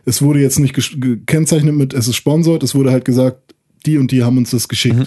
es 0.05 0.23
wurde 0.23 0.41
jetzt 0.41 0.59
nicht 0.59 0.75
gekennzeichnet 1.01 1.75
mit, 1.77 1.95
es 1.95 2.09
ist 2.09 2.17
sponsort. 2.17 2.65
Es 2.65 2.75
wurde 2.75 2.91
halt 2.91 3.05
gesagt, 3.05 3.55
die 3.87 3.97
und 3.97 4.11
die 4.11 4.25
haben 4.25 4.39
uns 4.39 4.51
das 4.51 4.67
geschickt. 4.67 4.97
Mhm. 4.97 5.07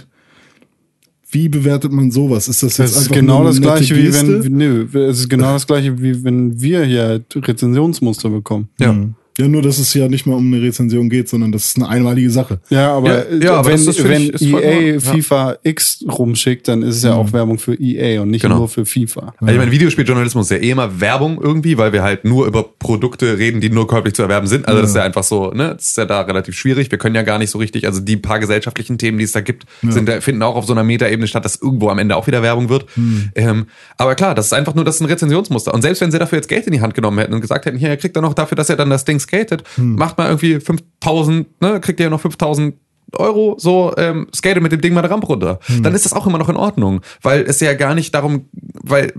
Wie 1.29 1.49
bewertet 1.49 1.91
man 1.91 2.11
sowas? 2.11 2.47
Ist 2.47 2.63
das 2.63 2.77
jetzt 2.77 2.95
Das 2.95 3.01
ist 3.03 3.11
genau 3.11 3.43
das 3.43 3.57
eine 3.57 3.65
gleiche, 3.65 3.95
wie 3.95 4.13
wenn, 4.13 4.57
nö, 4.57 4.87
es 5.09 5.19
ist 5.19 5.29
genau 5.29 5.53
das 5.53 5.65
gleiche, 5.65 6.01
wie 6.01 6.23
wenn 6.23 6.59
wir 6.61 6.83
hier 6.83 7.23
Rezensionsmuster 7.33 8.29
bekommen. 8.29 8.69
Ja. 8.79 8.95
Ja, 9.37 9.47
nur 9.47 9.61
dass 9.61 9.77
es 9.79 9.93
ja 9.93 10.07
nicht 10.09 10.25
mal 10.27 10.35
um 10.35 10.53
eine 10.53 10.61
Rezension 10.61 11.09
geht, 11.09 11.29
sondern 11.29 11.51
das 11.53 11.65
ist 11.65 11.77
eine 11.77 11.87
einmalige 11.87 12.29
Sache. 12.29 12.59
Ja, 12.69 12.93
aber, 12.97 13.29
Ja, 13.31 13.37
ja, 13.41 13.53
aber 13.55 13.69
wenn, 13.69 13.85
das 13.85 13.97
ist, 13.97 14.03
wenn 14.07 14.23
ich, 14.35 14.41
EA 14.41 14.93
ja. 14.95 14.99
FIFA 14.99 15.55
X 15.63 16.03
rumschickt, 16.07 16.67
dann 16.67 16.81
ist 16.83 16.97
es 16.97 17.03
ja 17.03 17.13
auch 17.13 17.31
Werbung 17.31 17.57
für 17.57 17.73
EA 17.79 18.21
und 18.21 18.29
nicht 18.29 18.41
Genau. 18.41 18.57
nur 18.57 18.67
für 18.69 18.85
FIFA. 18.85 19.33
Also 19.39 19.53
ich 19.53 19.57
meine, 19.57 19.71
Videospieljournalismus 19.71 20.47
ist 20.47 20.51
ja 20.51 20.57
eh 20.57 20.71
immer 20.71 20.99
Werbung 20.99 21.39
irgendwie, 21.41 21.77
weil 21.77 21.93
wir 21.93 22.03
halt 22.03 22.25
nur 22.25 22.45
über 22.45 22.63
Produkte 22.77 23.37
reden, 23.37 23.61
die 23.61 23.69
nur 23.69 23.87
käuflich 23.87 24.13
zu 24.15 24.21
erwerben 24.21 24.47
sind. 24.47 24.67
Also 24.67 24.81
das 24.81 24.89
ist 24.91 24.95
ja 24.97 25.03
einfach 25.03 25.23
so, 25.23 25.51
ne, 25.51 25.75
das 25.75 25.87
ist 25.87 25.97
ja 25.97 26.05
da 26.05 26.21
relativ 26.21 26.55
schwierig. 26.57 26.91
Wir 26.91 26.97
können 26.97 27.15
ja 27.15 27.23
gar 27.23 27.37
nicht 27.39 27.49
so 27.51 27.57
richtig, 27.57 27.85
also 27.87 28.01
die 28.01 28.17
paar 28.17 28.39
gesellschaftlichen 28.39 28.97
Themen, 28.97 29.17
die 29.17 29.23
es 29.23 29.31
da 29.31 29.39
gibt, 29.41 29.65
sind, 29.81 30.09
da- 30.09 30.19
finden 30.19 30.43
auch 30.43 30.55
auf 30.55 30.65
so 30.65 30.73
einer 30.73 30.83
Metaebene 30.83 31.27
statt, 31.27 31.45
dass 31.45 31.55
irgendwo 31.55 31.87
am 31.89 31.99
Ende 31.99 32.17
auch 32.17 32.27
wieder 32.27 32.41
Werbung 32.43 32.67
wird. 32.67 32.85
Ähm, 33.35 33.67
aber 33.97 34.15
klar, 34.15 34.35
das 34.35 34.47
ist 34.47 34.53
einfach 34.53 34.75
nur, 34.75 34.83
das 34.83 34.95
ist 34.95 35.01
ein 35.01 35.05
Rezensionsmuster. 35.07 35.73
Und 35.73 35.81
selbst 35.83 36.01
wenn 36.01 36.11
sie 36.11 36.19
dafür 36.19 36.37
jetzt 36.39 36.47
Geld 36.49 36.67
in 36.67 36.73
die 36.73 36.81
Hand 36.81 36.95
genommen 36.95 37.17
hätten 37.17 37.33
und 37.33 37.39
gesagt 37.41 37.65
hätten, 37.65 37.77
hier, 37.77 37.89
ihr 37.89 37.97
kriegt 37.97 38.15
dann 38.17 38.23
noch 38.23 38.33
dafür, 38.33 38.55
dass 38.57 38.69
ihr 38.69 38.75
dann 38.75 38.89
das 38.89 39.05
Ding 39.05 39.19
skatet, 39.21 39.63
macht 39.77 40.17
mal 40.17 40.27
irgendwie 40.27 40.59
5000, 40.59 41.61
ne, 41.61 41.79
kriegt 41.79 41.99
ihr 41.99 42.09
noch 42.09 42.21
5000 42.21 42.75
Euro, 43.13 43.55
so 43.57 43.93
ähm, 43.97 44.27
skate 44.33 44.61
mit 44.61 44.71
dem 44.71 44.79
Ding 44.81 44.93
mal 44.93 45.01
eine 45.01 45.09
Rampe 45.09 45.27
runter. 45.27 45.59
Dann 45.81 45.93
ist 45.93 46.05
das 46.05 46.13
auch 46.13 46.27
immer 46.27 46.37
noch 46.37 46.49
in 46.49 46.55
Ordnung, 46.55 47.01
weil 47.21 47.41
es 47.41 47.59
ja 47.59 47.73
gar 47.73 47.93
nicht 47.95 48.15
darum, 48.15 48.45
weil, 48.53 49.13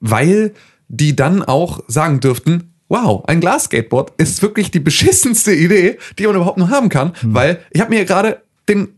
weil 0.00 0.52
die 0.88 1.16
dann 1.16 1.42
auch 1.42 1.80
sagen 1.88 2.20
dürften, 2.20 2.74
wow, 2.88 3.24
ein 3.26 3.40
Glasskateboard 3.40 4.12
ist 4.18 4.42
wirklich 4.42 4.70
die 4.70 4.80
beschissenste 4.80 5.52
Idee, 5.54 5.98
die 6.18 6.26
man 6.26 6.36
überhaupt 6.36 6.58
nur 6.58 6.70
haben 6.70 6.88
kann, 6.88 7.12
weil 7.22 7.60
ich 7.70 7.80
habe 7.80 7.90
mir 7.90 8.04
gerade 8.04 8.42
den 8.68 8.88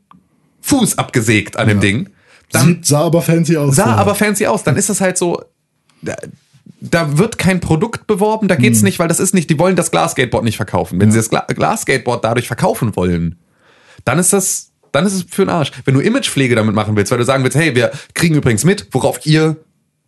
Fuß 0.63 0.99
abgesägt 0.99 1.57
an 1.57 1.69
dem 1.69 1.81
Ding. 1.81 2.09
Dann 2.51 2.67
Sieht, 2.67 2.87
sah 2.87 3.01
aber 3.01 3.23
fancy 3.23 3.57
aus. 3.57 3.77
sah 3.77 3.85
vorher. 3.85 4.01
aber 4.01 4.15
fancy 4.15 4.47
aus. 4.47 4.65
Dann 4.65 4.77
ist 4.77 4.89
das 4.89 5.01
halt 5.01 5.17
so, 5.19 5.43
da, 6.81 7.19
wird 7.19 7.39
kein 7.39 7.61
Produkt 7.61 8.07
beworben, 8.07 8.49
da 8.49 8.57
geht's 8.57 8.83
nicht, 8.83 8.99
weil 8.99 9.09
das 9.09 9.21
ist 9.21 9.35
nicht, 9.35 9.51
die 9.51 9.59
wollen 9.59 9.77
das 9.77 9.91
Glasskateboard 9.91 10.45
nicht 10.45 10.57
verkaufen. 10.57 11.01
Wenn 11.01 11.11
sie 11.11 11.19
das 11.19 11.29
Gla 11.31 11.41
Glasskateboard 11.47 12.25
dadurch 12.25 12.47
verkaufen 12.47 12.95
wollen, 12.97 13.37
dann 14.05 14.19
ist 14.19 14.33
das, 14.33 14.73
dann 14.93 15.05
ist 15.07 15.15
es 15.15 15.23
für 15.29 15.45
den 15.45 15.51
Arsch. 15.51 15.73
Wenn 15.85 15.95
du 15.95 16.01
Imagepflege 16.01 16.55
damit 16.55 16.75
machen 16.75 16.97
willst, 16.97 17.11
weil 17.11 17.19
du 17.19 17.25
sagen 17.25 17.43
willst, 17.45 17.57
hey, 17.57 17.75
wir 17.75 17.91
kriegen 18.15 18.35
übrigens 18.35 18.65
mit, 18.65 18.89
worauf 18.93 19.25
ihr 19.27 19.57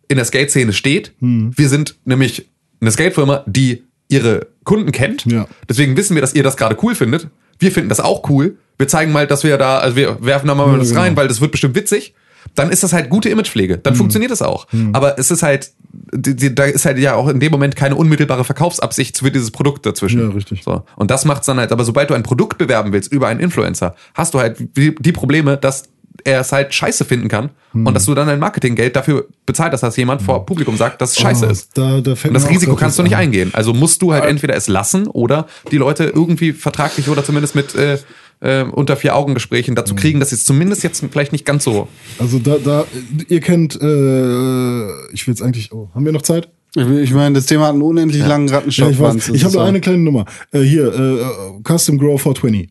in 0.07 0.17
der 0.17 0.25
Skate-Szene 0.25 0.73
steht. 0.73 1.13
Wir 1.19 1.69
sind 1.69 1.95
nämlich 2.05 2.49
eine 2.81 2.91
Skate-Firma, 2.91 3.43
die 3.47 3.83
ihre 4.09 4.47
Kunden 4.63 4.91
kennt. 4.91 5.25
Ja. 5.25 5.47
Deswegen 5.69 5.95
wissen 5.95 6.15
wir, 6.15 6.21
dass 6.21 6.33
ihr 6.33 6.43
das 6.43 6.57
gerade 6.57 6.75
cool 6.83 6.95
findet. 6.95 7.29
Wir 7.59 7.71
finden 7.71 7.89
das 7.89 7.99
auch 7.99 8.29
cool. 8.29 8.57
Wir 8.77 8.87
zeigen 8.87 9.11
mal, 9.11 9.27
dass 9.27 9.43
wir 9.43 9.57
da, 9.57 9.79
also 9.79 9.95
wir 9.95 10.17
werfen 10.25 10.47
da 10.47 10.55
mal 10.55 10.69
Ja, 10.71 10.77
das 10.77 10.89
genau. 10.89 11.01
rein, 11.01 11.15
weil 11.15 11.27
das 11.27 11.39
wird 11.39 11.51
bestimmt 11.51 11.75
witzig. 11.75 12.13
Dann 12.55 12.71
ist 12.71 12.83
das 12.83 12.91
halt 12.91 13.09
gute 13.09 13.29
Imagepflege. 13.29 13.77
Dann 13.77 13.95
funktioniert 13.95 14.31
das 14.31 14.41
auch. 14.41 14.67
Aber 14.93 15.17
es 15.19 15.31
ist 15.31 15.43
halt, 15.43 15.71
da 15.93 16.63
ist 16.65 16.85
halt 16.85 16.97
ja 16.99 17.15
auch 17.15 17.27
in 17.27 17.39
dem 17.39 17.51
Moment 17.51 17.75
keine 17.75 17.95
unmittelbare 17.95 18.43
Verkaufsabsicht 18.43 19.17
für 19.19 19.31
dieses 19.31 19.51
Produkt 19.51 19.85
dazwischen. 19.85 20.21
Ja, 20.21 20.29
richtig. 20.29 20.63
So. 20.63 20.83
Und 20.95 21.11
das 21.11 21.25
macht's 21.25 21.45
dann 21.45 21.57
halt, 21.59 21.71
aber 21.71 21.83
sobald 21.83 22.09
du 22.09 22.13
ein 22.13 22.23
Produkt 22.23 22.57
bewerben 22.57 22.93
willst 22.93 23.11
über 23.11 23.27
einen 23.27 23.39
Influencer, 23.39 23.95
hast 24.13 24.33
du 24.33 24.39
halt 24.39 24.57
die, 24.77 24.95
die 24.95 25.11
Probleme, 25.11 25.57
dass 25.57 25.83
er 26.23 26.41
es 26.41 26.51
halt 26.51 26.73
scheiße 26.73 27.05
finden 27.05 27.29
kann 27.29 27.49
Mhm. 27.73 27.87
und 27.87 27.93
dass 27.93 28.03
du 28.05 28.13
dann 28.13 28.27
dein 28.27 28.37
Marketinggeld 28.39 28.95
dafür 28.97 29.27
bezahlt 29.45 29.71
hast, 29.71 29.81
dass 29.81 29.95
jemand 29.95 30.21
vor 30.21 30.45
Publikum 30.45 30.75
sagt, 30.75 31.01
dass 31.01 31.11
es 31.11 31.19
scheiße 31.21 31.47
Oh, 31.47 31.49
ist. 31.49 31.77
Da, 31.77 32.01
da 32.01 32.11
Und 32.11 32.33
das 32.33 32.49
Risiko 32.49 32.75
kannst 32.75 32.99
du 32.99 33.03
nicht 33.03 33.15
ein. 33.15 33.27
eingehen. 33.27 33.51
Also 33.53 33.73
musst 33.73 34.01
du 34.01 34.11
halt 34.11 34.25
entweder 34.25 34.55
es 34.57 34.67
lassen 34.67 35.07
oder 35.07 35.47
die 35.71 35.77
Leute 35.77 36.03
irgendwie 36.13 36.51
vertraglich 36.51 37.07
oder 37.07 37.23
zumindest 37.23 37.55
mit 37.55 37.73
äh, 37.75 37.97
äh, 38.41 38.63
unter 38.63 38.95
vier 38.97 39.15
Augen 39.15 39.33
Gesprächen 39.33 39.71
Mhm. 39.71 39.75
dazu 39.75 39.95
kriegen, 39.95 40.19
dass 40.19 40.29
sie 40.29 40.35
es 40.35 40.43
zumindest 40.45 40.83
jetzt 40.83 41.03
vielleicht 41.11 41.31
nicht 41.31 41.45
ganz 41.45 41.63
so. 41.63 41.87
Also 42.19 42.39
da, 42.39 42.57
da, 42.57 42.85
ihr 43.29 43.39
kennt, 43.39 43.75
äh, 43.81 44.85
ich 45.13 45.25
will 45.27 45.33
jetzt 45.33 45.41
eigentlich, 45.41 45.71
oh, 45.71 45.89
haben 45.95 46.05
wir 46.05 46.11
noch 46.11 46.21
Zeit? 46.23 46.49
Ich, 46.75 46.87
ich 46.87 47.13
meine, 47.13 47.35
das 47.35 47.45
Thema 47.47 47.65
hat 47.67 47.73
einen 47.73 47.81
unendlich 47.81 48.25
langen 48.25 48.47
Ja, 48.47 48.59
ich 48.65 48.79
weiß. 48.81 48.87
Rattenschwanz. 48.87 49.27
Das 49.27 49.35
Ich 49.35 49.41
habe 49.43 49.49
ist 49.49 49.53
nur 49.55 49.63
so- 49.63 49.67
eine 49.69 49.81
kleine 49.81 49.99
Nummer. 49.99 50.25
Äh, 50.51 50.61
hier, 50.61 50.87
äh, 50.93 51.61
Custom 51.67 51.97
Grow 51.97 52.19
420. 52.21 52.69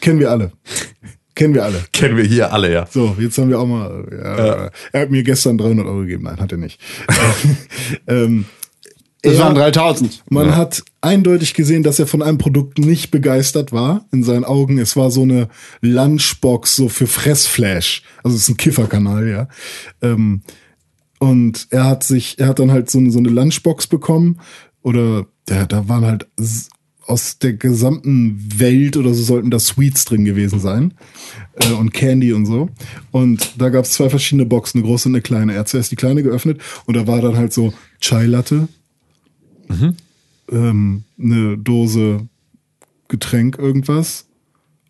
Kennen 0.00 0.18
wir 0.20 0.30
alle. 0.30 0.52
Kennen 1.34 1.52
wir 1.54 1.64
alle. 1.64 1.82
Kennen 1.92 2.16
wir 2.16 2.24
hier 2.24 2.52
alle, 2.52 2.72
ja. 2.72 2.86
So, 2.90 3.16
jetzt 3.18 3.36
haben 3.38 3.50
wir 3.50 3.58
auch 3.58 3.66
mal. 3.66 4.06
Ja, 4.10 4.70
Er 4.92 5.00
hat 5.02 5.10
mir 5.10 5.22
gestern 5.22 5.58
300 5.58 5.84
Euro 5.86 6.00
gegeben. 6.00 6.24
Nein, 6.24 6.38
hat 6.38 6.52
er 6.52 6.58
nicht. 6.58 6.80
ähm, 8.06 8.44
Das 9.24 9.34
er- 9.34 9.40
waren 9.40 9.54
3000. 9.54 10.22
Man 10.30 10.54
hat 10.56 10.82
eindeutig 11.00 11.54
gesehen, 11.54 11.82
dass 11.82 11.98
er 11.98 12.06
von 12.06 12.22
einem 12.22 12.38
Produkt 12.38 12.78
nicht 12.78 13.10
begeistert 13.10 13.72
war. 13.72 14.04
In 14.12 14.22
seinen 14.22 14.44
Augen, 14.44 14.78
es 14.78 14.96
war 14.96 15.10
so 15.10 15.22
eine 15.22 15.48
Lunchbox 15.80 16.76
so 16.76 16.88
für 16.88 17.06
Fressflash. 17.06 18.02
Also 18.22 18.36
es 18.36 18.44
ist 18.44 18.48
ein 18.50 18.56
Kifferkanal, 18.56 19.28
ja. 19.28 19.48
Ähm, 20.02 20.42
und 21.18 21.66
er 21.70 21.84
hat 21.84 22.04
sich, 22.04 22.38
er 22.38 22.48
hat 22.48 22.58
dann 22.58 22.70
halt 22.70 22.90
so, 22.90 22.98
eine- 22.98 23.10
so 23.10 23.18
eine 23.18 23.28
Lunchbox 23.30 23.86
bekommen. 23.86 24.40
Oder 24.82 25.26
ja, 25.48 25.64
da 25.66 25.88
waren 25.88 26.04
halt 26.04 26.26
aus 27.06 27.38
der 27.38 27.52
gesamten 27.52 28.38
Welt 28.58 28.96
oder 28.96 29.12
so 29.12 29.22
sollten 29.22 29.50
da 29.50 29.58
Sweets 29.58 30.04
drin 30.06 30.24
gewesen 30.24 30.58
sein. 30.58 30.94
Äh, 31.54 31.72
und 31.72 31.92
Candy 31.92 32.32
und 32.32 32.46
so. 32.46 32.68
Und 33.10 33.52
da 33.60 33.68
gab 33.68 33.84
es 33.84 33.92
zwei 33.92 34.08
verschiedene 34.10 34.46
Boxen, 34.46 34.78
eine 34.78 34.86
große 34.88 35.08
und 35.08 35.14
eine 35.14 35.22
kleine. 35.22 35.52
Er 35.54 35.60
hat 35.60 35.68
zuerst 35.68 35.90
die 35.92 35.96
kleine 35.96 36.22
geöffnet 36.22 36.60
und 36.86 36.96
da 36.96 37.06
war 37.06 37.20
dann 37.20 37.36
halt 37.36 37.52
so 37.52 37.72
Chai 38.00 38.24
Latte, 38.26 38.68
ähm, 40.50 41.04
eine 41.18 41.58
Dose 41.58 42.28
Getränk 43.08 43.58
irgendwas 43.58 44.26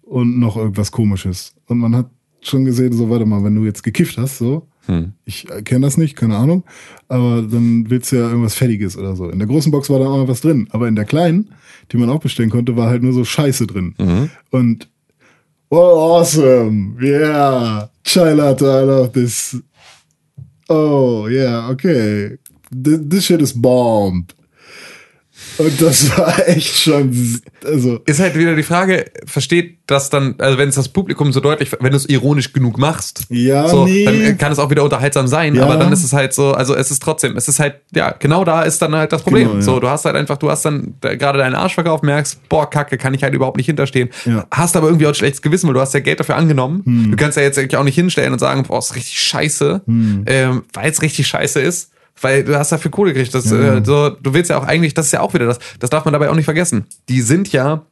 und 0.03 0.39
noch 0.39 0.57
irgendwas 0.57 0.93
komisches. 0.93 1.55
Und 1.67 1.79
man 1.79 1.95
hat 1.97 2.11
schon 2.41 2.65
gesehen, 2.65 2.93
so, 2.93 3.11
warte 3.11 3.27
mal, 3.27 3.43
wenn 3.45 3.55
du 3.55 3.65
jetzt 3.65 3.83
gekifft 3.83 4.19
hast, 4.19 4.39
so, 4.39 4.67
ich 5.25 5.47
kenne 5.65 5.87
das 5.87 5.97
nicht, 5.97 6.15
keine 6.15 6.37
Ahnung, 6.37 6.63
aber 7.09 7.41
dann 7.43 7.89
willst 7.89 8.13
du 8.13 8.17
ja 8.17 8.29
irgendwas 8.29 8.55
Fettiges 8.55 8.99
oder 8.99 9.17
so. 9.17 9.31
In 9.31 9.39
der 9.39 9.49
großen 9.49 9.73
Box 9.73 9.89
war 9.89 9.99
da 9.99 10.07
auch 10.07 10.19
noch 10.19 10.29
was 10.29 10.43
drin, 10.43 10.69
aber 10.71 10.89
in 10.89 10.95
der 10.95 11.07
kleinen, 11.07 11.49
die 11.91 11.97
man 11.97 12.11
auch 12.11 12.21
bestellen 12.21 12.51
konnte, 12.51 12.77
war 12.77 12.89
halt 12.89 13.03
nur 13.03 13.15
so 13.15 13.25
Scheiße 13.25 13.67
drin. 13.67 13.95
Und 14.51 14.89
oh, 15.71 15.77
awesome, 15.77 17.03
yeah, 17.03 17.91
chai 18.05 18.35
latte, 18.35 18.67
I 18.67 18.85
love 18.85 19.13
this. 19.13 19.57
Oh, 20.69 21.29
yeah, 21.31 21.71
okay. 21.71 22.39
This, 22.71 23.01
this 23.09 23.25
shit 23.25 23.41
is 23.41 23.53
bomb. 23.55 24.27
Und 25.59 25.81
das 25.81 26.17
war 26.19 26.49
echt 26.49 26.77
schon, 26.81 27.41
also, 27.65 28.01
Ist 28.07 28.21
halt 28.21 28.37
wieder 28.37 28.57
die 28.57 28.63
Frage, 28.63 29.05
versteht 29.25 29.79
das 29.87 30.11
dann, 30.11 30.35
also 30.39 30.59
wenn 30.59 30.69
es 30.69 30.75
das 30.75 30.89
Publikum 30.89 31.33
so 31.33 31.41
deutlich, 31.41 31.71
wenn 31.81 31.91
du 31.91 31.97
es 31.97 32.07
ironisch 32.09 32.53
genug 32.53 32.79
machst, 32.79 33.27
Ja, 33.29 33.69
so, 33.69 33.85
nee. 33.85 34.05
dann 34.05 34.39
kann 34.39 34.51
es 34.51 34.59
auch 34.59 34.71
wieder 34.71 34.83
unterhaltsam 34.83 35.27
sein, 35.29 35.55
Ja. 35.55 35.65
aber 35.65 35.77
dann 35.77 35.93
ist 35.93 36.03
es 36.03 36.13
halt 36.13 36.33
so, 36.33 36.53
also 36.53 36.75
es 36.75 36.91
ist 36.91 37.03
trotzdem, 37.03 37.37
es 37.37 37.47
ist 37.49 37.61
halt, 37.61 37.77
ja, 37.95 38.11
genau 38.19 38.45
da 38.45 38.63
ist 38.63 38.81
dann 38.83 38.95
halt 38.97 39.13
das 39.13 39.23
Problem. 39.23 39.45
Genau, 39.49 39.59
ja. 39.59 39.63
So, 39.63 39.79
du 39.81 39.89
hast 39.89 40.05
halt 40.05 40.17
einfach, 40.17 40.39
du 40.39 40.51
hast 40.51 40.65
dann 40.65 40.95
da, 41.01 41.15
gerade 41.15 41.39
deinen 41.39 41.55
Arsch 41.55 41.75
verkauft, 41.75 42.03
merkst, 42.03 42.49
boah, 42.49 42.69
Kacke, 42.69 42.99
kann 42.99 43.15
ich 43.15 43.23
halt 43.23 43.35
überhaupt 43.35 43.57
nicht 43.57 43.67
hinterstehen. 43.67 44.09
Ja. 44.25 44.33
Hm. 44.33 44.43
Hast 44.51 44.77
aber 44.77 44.89
irgendwie 44.89 45.07
auch 45.07 45.11
ein 45.11 45.15
schlechtes 45.15 45.43
Gewissen, 45.43 45.67
weil 45.69 45.75
du 45.75 45.81
hast 45.81 45.95
ja 45.95 46.01
Geld 46.01 46.19
dafür 46.21 46.37
angenommen. 46.37 47.09
Du 47.11 47.17
kannst 47.17 47.37
ja 47.37 47.43
jetzt 47.43 47.59
eigentlich 47.59 47.77
auch 47.77 47.85
nicht 47.85 47.95
hinstellen 47.95 48.33
und 48.33 48.39
sagen, 48.39 48.65
boah, 48.65 48.79
ist 48.79 48.97
richtig 48.97 49.21
scheiße, 49.21 49.83
Hm. 49.87 50.25
ähm, 50.27 50.63
weil 50.73 50.91
es 50.91 51.03
richtig 51.03 51.27
scheiße 51.27 51.61
ist. 51.61 51.91
Weil 52.21 52.45
du 52.45 52.59
hast 52.59 52.73
dafür 52.73 52.91
Kohle 52.91 53.13
gekriegt. 53.13 53.35
Das, 53.35 53.51
äh, 53.51 53.83
so, 53.85 54.11
du 54.11 54.35
willst 54.35 54.51
ja 54.51 54.59
auch 54.59 54.65
eigentlich, 54.65 54.95
das 54.95 55.07
ist 55.07 55.13
ja 55.13 55.21
auch 55.21 55.35
wieder 55.35 55.47
das, 55.47 55.59
das 55.79 55.91
darf 55.91 56.05
man 56.05 56.13
dabei 56.13 56.31
auch 56.31 56.35
nicht 56.35 56.45
vergessen. 56.45 56.87
Die 57.09 57.21
sind 57.21 57.53
ja, 57.53 57.83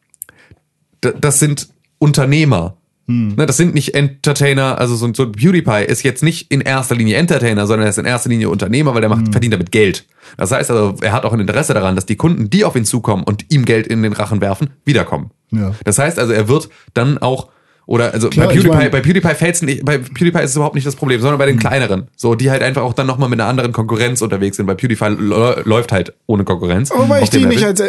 das 1.01 1.39
sind 1.39 1.69
Unternehmer. 1.99 2.77
Hm. 3.09 3.35
Ne, 3.35 3.47
das 3.47 3.57
sind 3.57 3.75
nicht 3.75 3.95
Entertainer, 3.97 4.79
also 4.79 4.95
so, 4.95 5.13
so 5.13 5.25
ein 5.25 5.33
PewDiePie 5.33 5.85
ist 5.87 6.05
jetzt 6.05 6.23
nicht 6.23 6.53
in 6.53 6.61
erster 6.61 6.95
Linie 6.95 7.17
Entertainer, 7.17 7.67
sondern 7.67 7.87
er 7.87 7.91
ist 7.91 7.99
in 7.99 8.05
erster 8.05 8.29
Linie 8.29 8.49
Unternehmer, 8.49 8.95
weil 8.95 9.01
der 9.01 9.11
macht, 9.11 9.27
Hm. 9.27 9.33
verdient 9.33 9.55
damit 9.55 9.73
Geld. 9.73 10.07
Das 10.37 10.53
heißt 10.53 10.71
also, 10.71 10.95
er 11.01 11.13
hat 11.13 11.25
auch 11.25 11.33
ein 11.33 11.41
Interesse 11.41 11.75
daran, 11.75 11.97
dass 11.97 12.07
die 12.07 12.17
Kunden, 12.17 12.49
die 12.49 12.65
auf 12.65 12.77
ihn 12.77 12.85
zukommen 12.85 13.25
und 13.25 13.47
ihm 13.53 13.65
Geld 13.65 13.89
in 13.89 14.05
den 14.05 14.13
Rachen 14.13 14.41
werfen, 14.41 14.71
wiederkommen. 14.85 15.33
Ja. 15.51 15.75
Das 15.85 15.99
heißt 15.99 16.19
also, 16.21 16.33
er 16.33 16.47
wird 16.49 16.69
dann 16.95 17.19
auch 17.19 17.49
oder 17.87 18.13
also 18.13 18.29
Klar, 18.29 18.47
bei 18.47 18.53
ich 18.55 18.61
PewDiePie, 18.61 18.77
mein- 18.77 18.91
bei 18.91 19.01
PewDiePie 19.01 19.35
fällt's 19.35 19.63
nicht, 19.63 19.85
bei 19.85 19.99
PewDiePie 19.99 20.39
ist 20.43 20.51
es 20.51 20.57
überhaupt 20.57 20.75
nicht 20.75 20.87
das 20.87 20.97
Problem, 20.97 21.21
sondern 21.21 21.39
bei 21.39 21.47
den 21.47 21.59
kleineren. 21.59 22.09
So, 22.17 22.35
die 22.35 22.51
halt 22.51 22.63
einfach 22.63 22.83
auch 22.83 22.93
dann 22.93 23.07
nochmal 23.07 23.29
mit 23.29 23.41
einer 23.41 23.49
anderen 23.49 23.73
Konkurrenz 23.73 24.23
unterwegs 24.23 24.57
sind. 24.57 24.67
Bei 24.67 24.75
PewDiePie 24.75 25.17
läuft 25.65 25.93
halt 25.93 26.13
ohne 26.27 26.45
Konkurrenz. 26.45 26.91
Wobei 26.95 27.23
ich 27.23 27.31
die 27.31 27.45
nicht 27.47 27.65
als 27.65 27.81
äh, 27.81 27.89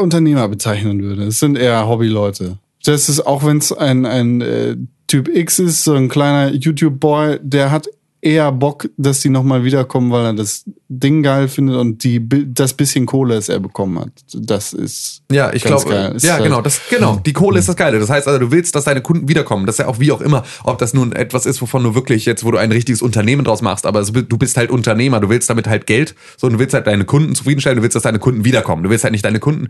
Unternehmer 0.00 0.48
bezeichnen 0.48 1.02
würde. 1.02 1.24
Es 1.24 1.40
sind 1.40 1.56
eher 1.58 1.86
Hobbyleute. 1.86 2.58
Das 2.84 3.08
ist, 3.08 3.26
auch 3.26 3.44
wenn 3.44 3.58
es 3.58 3.72
ein, 3.72 4.04
ein 4.06 4.40
äh, 4.40 4.76
Typ 5.06 5.28
X 5.28 5.58
ist, 5.58 5.84
so 5.84 5.94
ein 5.94 6.08
kleiner 6.08 6.52
YouTube-Boy, 6.52 7.38
der 7.42 7.70
hat 7.70 7.88
eher 8.24 8.50
Bock, 8.52 8.88
dass 8.96 9.20
die 9.20 9.28
nochmal 9.28 9.64
wiederkommen, 9.64 10.10
weil 10.10 10.24
er 10.24 10.32
das 10.32 10.64
Ding 10.88 11.22
geil 11.22 11.46
findet 11.46 11.76
und 11.76 12.02
die 12.04 12.26
das 12.52 12.72
bisschen 12.72 13.04
Kohle, 13.04 13.34
das 13.34 13.50
er 13.50 13.60
bekommen 13.60 13.98
hat. 14.00 14.12
Das 14.32 14.72
ist 14.72 15.22
Ja, 15.30 15.52
ich 15.52 15.62
glaube, 15.62 16.16
ja, 16.22 16.32
halt- 16.34 16.42
genau, 16.44 16.62
das, 16.62 16.80
genau. 16.88 17.20
Die 17.24 17.34
Kohle 17.34 17.58
ist 17.58 17.68
das 17.68 17.76
Geile. 17.76 17.98
Das 17.98 18.08
heißt 18.08 18.26
also, 18.26 18.38
du 18.38 18.50
willst, 18.50 18.74
dass 18.74 18.84
deine 18.84 19.02
Kunden 19.02 19.28
wiederkommen. 19.28 19.66
Das 19.66 19.74
ist 19.74 19.80
ja 19.80 19.88
auch 19.88 20.00
wie 20.00 20.10
auch 20.10 20.22
immer, 20.22 20.42
ob 20.64 20.78
das 20.78 20.94
nun 20.94 21.12
etwas 21.12 21.44
ist, 21.44 21.60
wovon 21.60 21.82
du 21.84 21.94
wirklich 21.94 22.24
jetzt, 22.24 22.44
wo 22.44 22.50
du 22.50 22.56
ein 22.56 22.72
richtiges 22.72 23.02
Unternehmen 23.02 23.44
draus 23.44 23.60
machst, 23.60 23.84
aber 23.84 24.02
du 24.02 24.38
bist 24.38 24.56
halt 24.56 24.70
Unternehmer, 24.70 25.20
du 25.20 25.28
willst 25.28 25.50
damit 25.50 25.66
halt 25.68 25.86
Geld, 25.86 26.14
so, 26.38 26.46
und 26.46 26.54
du 26.54 26.58
willst 26.58 26.72
halt 26.72 26.86
deine 26.86 27.04
Kunden 27.04 27.34
zufriedenstellen, 27.34 27.76
du 27.76 27.82
willst, 27.82 27.94
dass 27.94 28.04
deine 28.04 28.18
Kunden 28.18 28.44
wiederkommen. 28.46 28.82
Du 28.82 28.90
willst 28.90 29.04
halt 29.04 29.12
nicht 29.12 29.24
deine 29.24 29.38
Kunden 29.38 29.68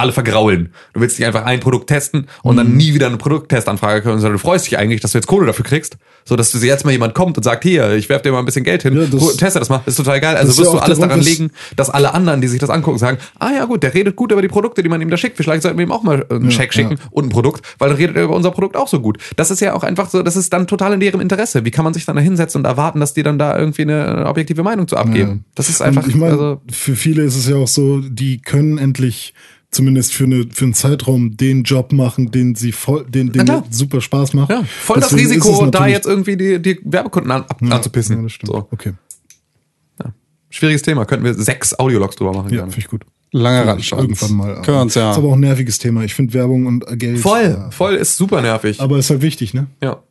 alle 0.00 0.12
vergraulen. 0.12 0.70
Du 0.94 1.00
willst 1.00 1.18
nicht 1.18 1.26
einfach 1.26 1.44
ein 1.44 1.60
Produkt 1.60 1.86
testen 1.88 2.26
und 2.42 2.54
Mhm. 2.54 2.58
dann 2.58 2.76
nie 2.76 2.94
wieder 2.94 3.06
eine 3.06 3.16
Produkttestanfrage 3.16 4.02
können, 4.02 4.18
sondern 4.18 4.32
du 4.34 4.38
freust 4.38 4.66
dich 4.66 4.78
eigentlich, 4.78 5.00
dass 5.00 5.12
du 5.12 5.18
jetzt 5.18 5.26
Kohle 5.26 5.46
dafür 5.46 5.64
kriegst, 5.64 5.96
so 6.24 6.36
dass 6.36 6.50
du 6.52 6.58
jetzt 6.58 6.84
mal 6.84 6.90
jemand 6.92 7.14
kommt 7.14 7.36
und 7.36 7.42
sagt, 7.42 7.62
hier, 7.64 7.92
ich 7.94 8.08
werf 8.08 8.22
dir 8.22 8.32
mal 8.32 8.38
ein 8.40 8.44
bisschen 8.44 8.64
Geld 8.64 8.82
hin, 8.82 8.96
Ja, 8.96 9.06
das- 9.06 9.36
teste 9.36 9.58
das 9.58 9.68
mal, 9.68 9.78
das 9.84 9.94
ist 9.94 9.96
total 10.04 10.20
geil. 10.20 10.36
Also 10.36 10.50
ist 10.50 10.58
ja 10.58 10.64
wirst 10.64 10.74
du 10.74 10.78
alles 10.78 10.98
daran 10.98 11.20
legen, 11.20 11.50
dass 11.76 11.90
alle 11.90 12.14
anderen, 12.14 12.40
die 12.40 12.48
sich 12.48 12.60
das 12.60 12.70
angucken, 12.70 12.98
sagen, 12.98 13.18
ah 13.38 13.50
ja 13.56 13.64
gut, 13.64 13.82
der 13.82 13.94
redet 13.94 14.16
gut 14.16 14.32
über 14.32 14.42
die 14.42 14.48
Produkte, 14.48 14.82
die 14.82 14.88
man 14.88 15.00
ihm 15.00 15.10
da 15.10 15.16
schickt. 15.16 15.36
Vielleicht 15.36 15.62
sollten 15.62 15.78
wir 15.78 15.84
ihm 15.86 15.92
auch 15.92 16.02
mal 16.02 16.24
einen 16.30 16.50
Scheck 16.50 16.72
schicken 16.72 16.98
und 17.10 17.26
ein 17.26 17.28
Produkt, 17.30 17.64
weil 17.78 17.88
dann 17.88 17.98
redet 17.98 18.16
er 18.16 18.24
über 18.24 18.34
unser 18.36 18.50
Produkt 18.50 18.76
auch 18.76 18.88
so 18.88 19.00
gut. 19.00 19.18
Das 19.36 19.50
ist 19.50 19.60
ja 19.60 19.74
auch 19.74 19.82
einfach 19.82 20.10
so, 20.10 20.22
das 20.22 20.36
ist 20.36 20.52
dann 20.52 20.66
total 20.66 20.92
in 20.94 21.00
deren 21.00 21.20
Interesse. 21.20 21.64
Wie 21.64 21.70
kann 21.70 21.84
man 21.84 21.94
sich 21.94 22.04
dann 22.04 22.16
da 22.16 22.22
hinsetzen 22.22 22.60
und 22.60 22.64
erwarten, 22.64 23.00
dass 23.00 23.14
die 23.14 23.22
dann 23.22 23.38
da 23.38 23.56
irgendwie 23.58 23.82
eine 23.82 24.26
objektive 24.26 24.62
Meinung 24.62 24.88
zu 24.88 24.96
abgeben? 24.96 25.30
Ja. 25.30 25.52
Das 25.54 25.68
ist 25.68 25.80
einfach, 25.82 26.04
Und 26.04 26.08
ich 26.10 26.14
meine, 26.16 26.32
also, 26.32 26.60
für 26.70 26.96
viele 26.96 27.22
ist 27.22 27.36
es 27.36 27.48
ja 27.48 27.56
auch 27.56 27.68
so, 27.68 28.00
die 28.00 28.40
können 28.40 28.78
endlich 28.78 29.34
zumindest 29.70 30.12
für, 30.12 30.24
eine, 30.24 30.46
für 30.52 30.64
einen 30.64 30.74
Zeitraum 30.74 31.36
den 31.36 31.62
Job 31.62 31.92
machen, 31.92 32.30
den 32.30 32.54
sie 32.54 32.72
voll, 32.72 33.04
den, 33.08 33.32
den 33.32 33.46
super 33.70 34.00
Spaß 34.00 34.34
macht. 34.34 34.50
ja, 34.50 34.64
voll 34.64 35.00
das 35.00 35.10
Deswegen 35.10 35.30
es 35.30 35.46
Risiko, 35.46 35.66
da 35.66 35.86
jetzt 35.86 36.06
irgendwie 36.06 36.36
die, 36.36 36.60
die 36.60 36.80
Werbekunden 36.84 37.30
an, 37.30 37.42
ab, 37.42 37.62
anzupissen. 37.62 38.16
Ja, 38.16 38.22
das 38.22 38.32
stimmt. 38.32 38.52
so. 38.52 38.68
Okay. 38.70 38.94
Schwieriges 40.52 40.82
Thema, 40.82 41.04
könnten 41.04 41.24
wir 41.24 41.32
sechs 41.34 41.78
Audiologs 41.78 42.16
drüber 42.16 42.32
machen. 42.32 42.50
Ja, 42.50 42.56
gerne. 42.56 42.72
finde 42.72 42.84
ich 42.84 42.90
gut. 42.90 43.02
Langer 43.30 43.68
Rattenschwanz. 43.68 44.02
Irgendwann 44.02 44.32
mal. 44.32 44.62
Können 44.62 44.76
wir 44.78 44.82
uns 44.82 44.96
ja. 44.96 45.12
Ist 45.12 45.18
aber 45.18 45.28
auch 45.28 45.34
ein 45.34 45.40
nerviges 45.40 45.78
Thema. 45.78 46.02
Ich 46.02 46.14
finde 46.14 46.34
Werbung 46.34 46.66
und 46.66 46.84
Geld. 46.98 47.20
Voll, 47.20 47.56
Ja. 47.56 47.70
voll 47.70 47.94
ist 47.94 48.16
super 48.16 48.42
nervig. 48.42 48.80
Aber 48.80 48.98
ist 48.98 49.10
halt 49.10 49.22
wichtig, 49.22 49.54
ne? 49.54 49.68
ja. 49.80 50.02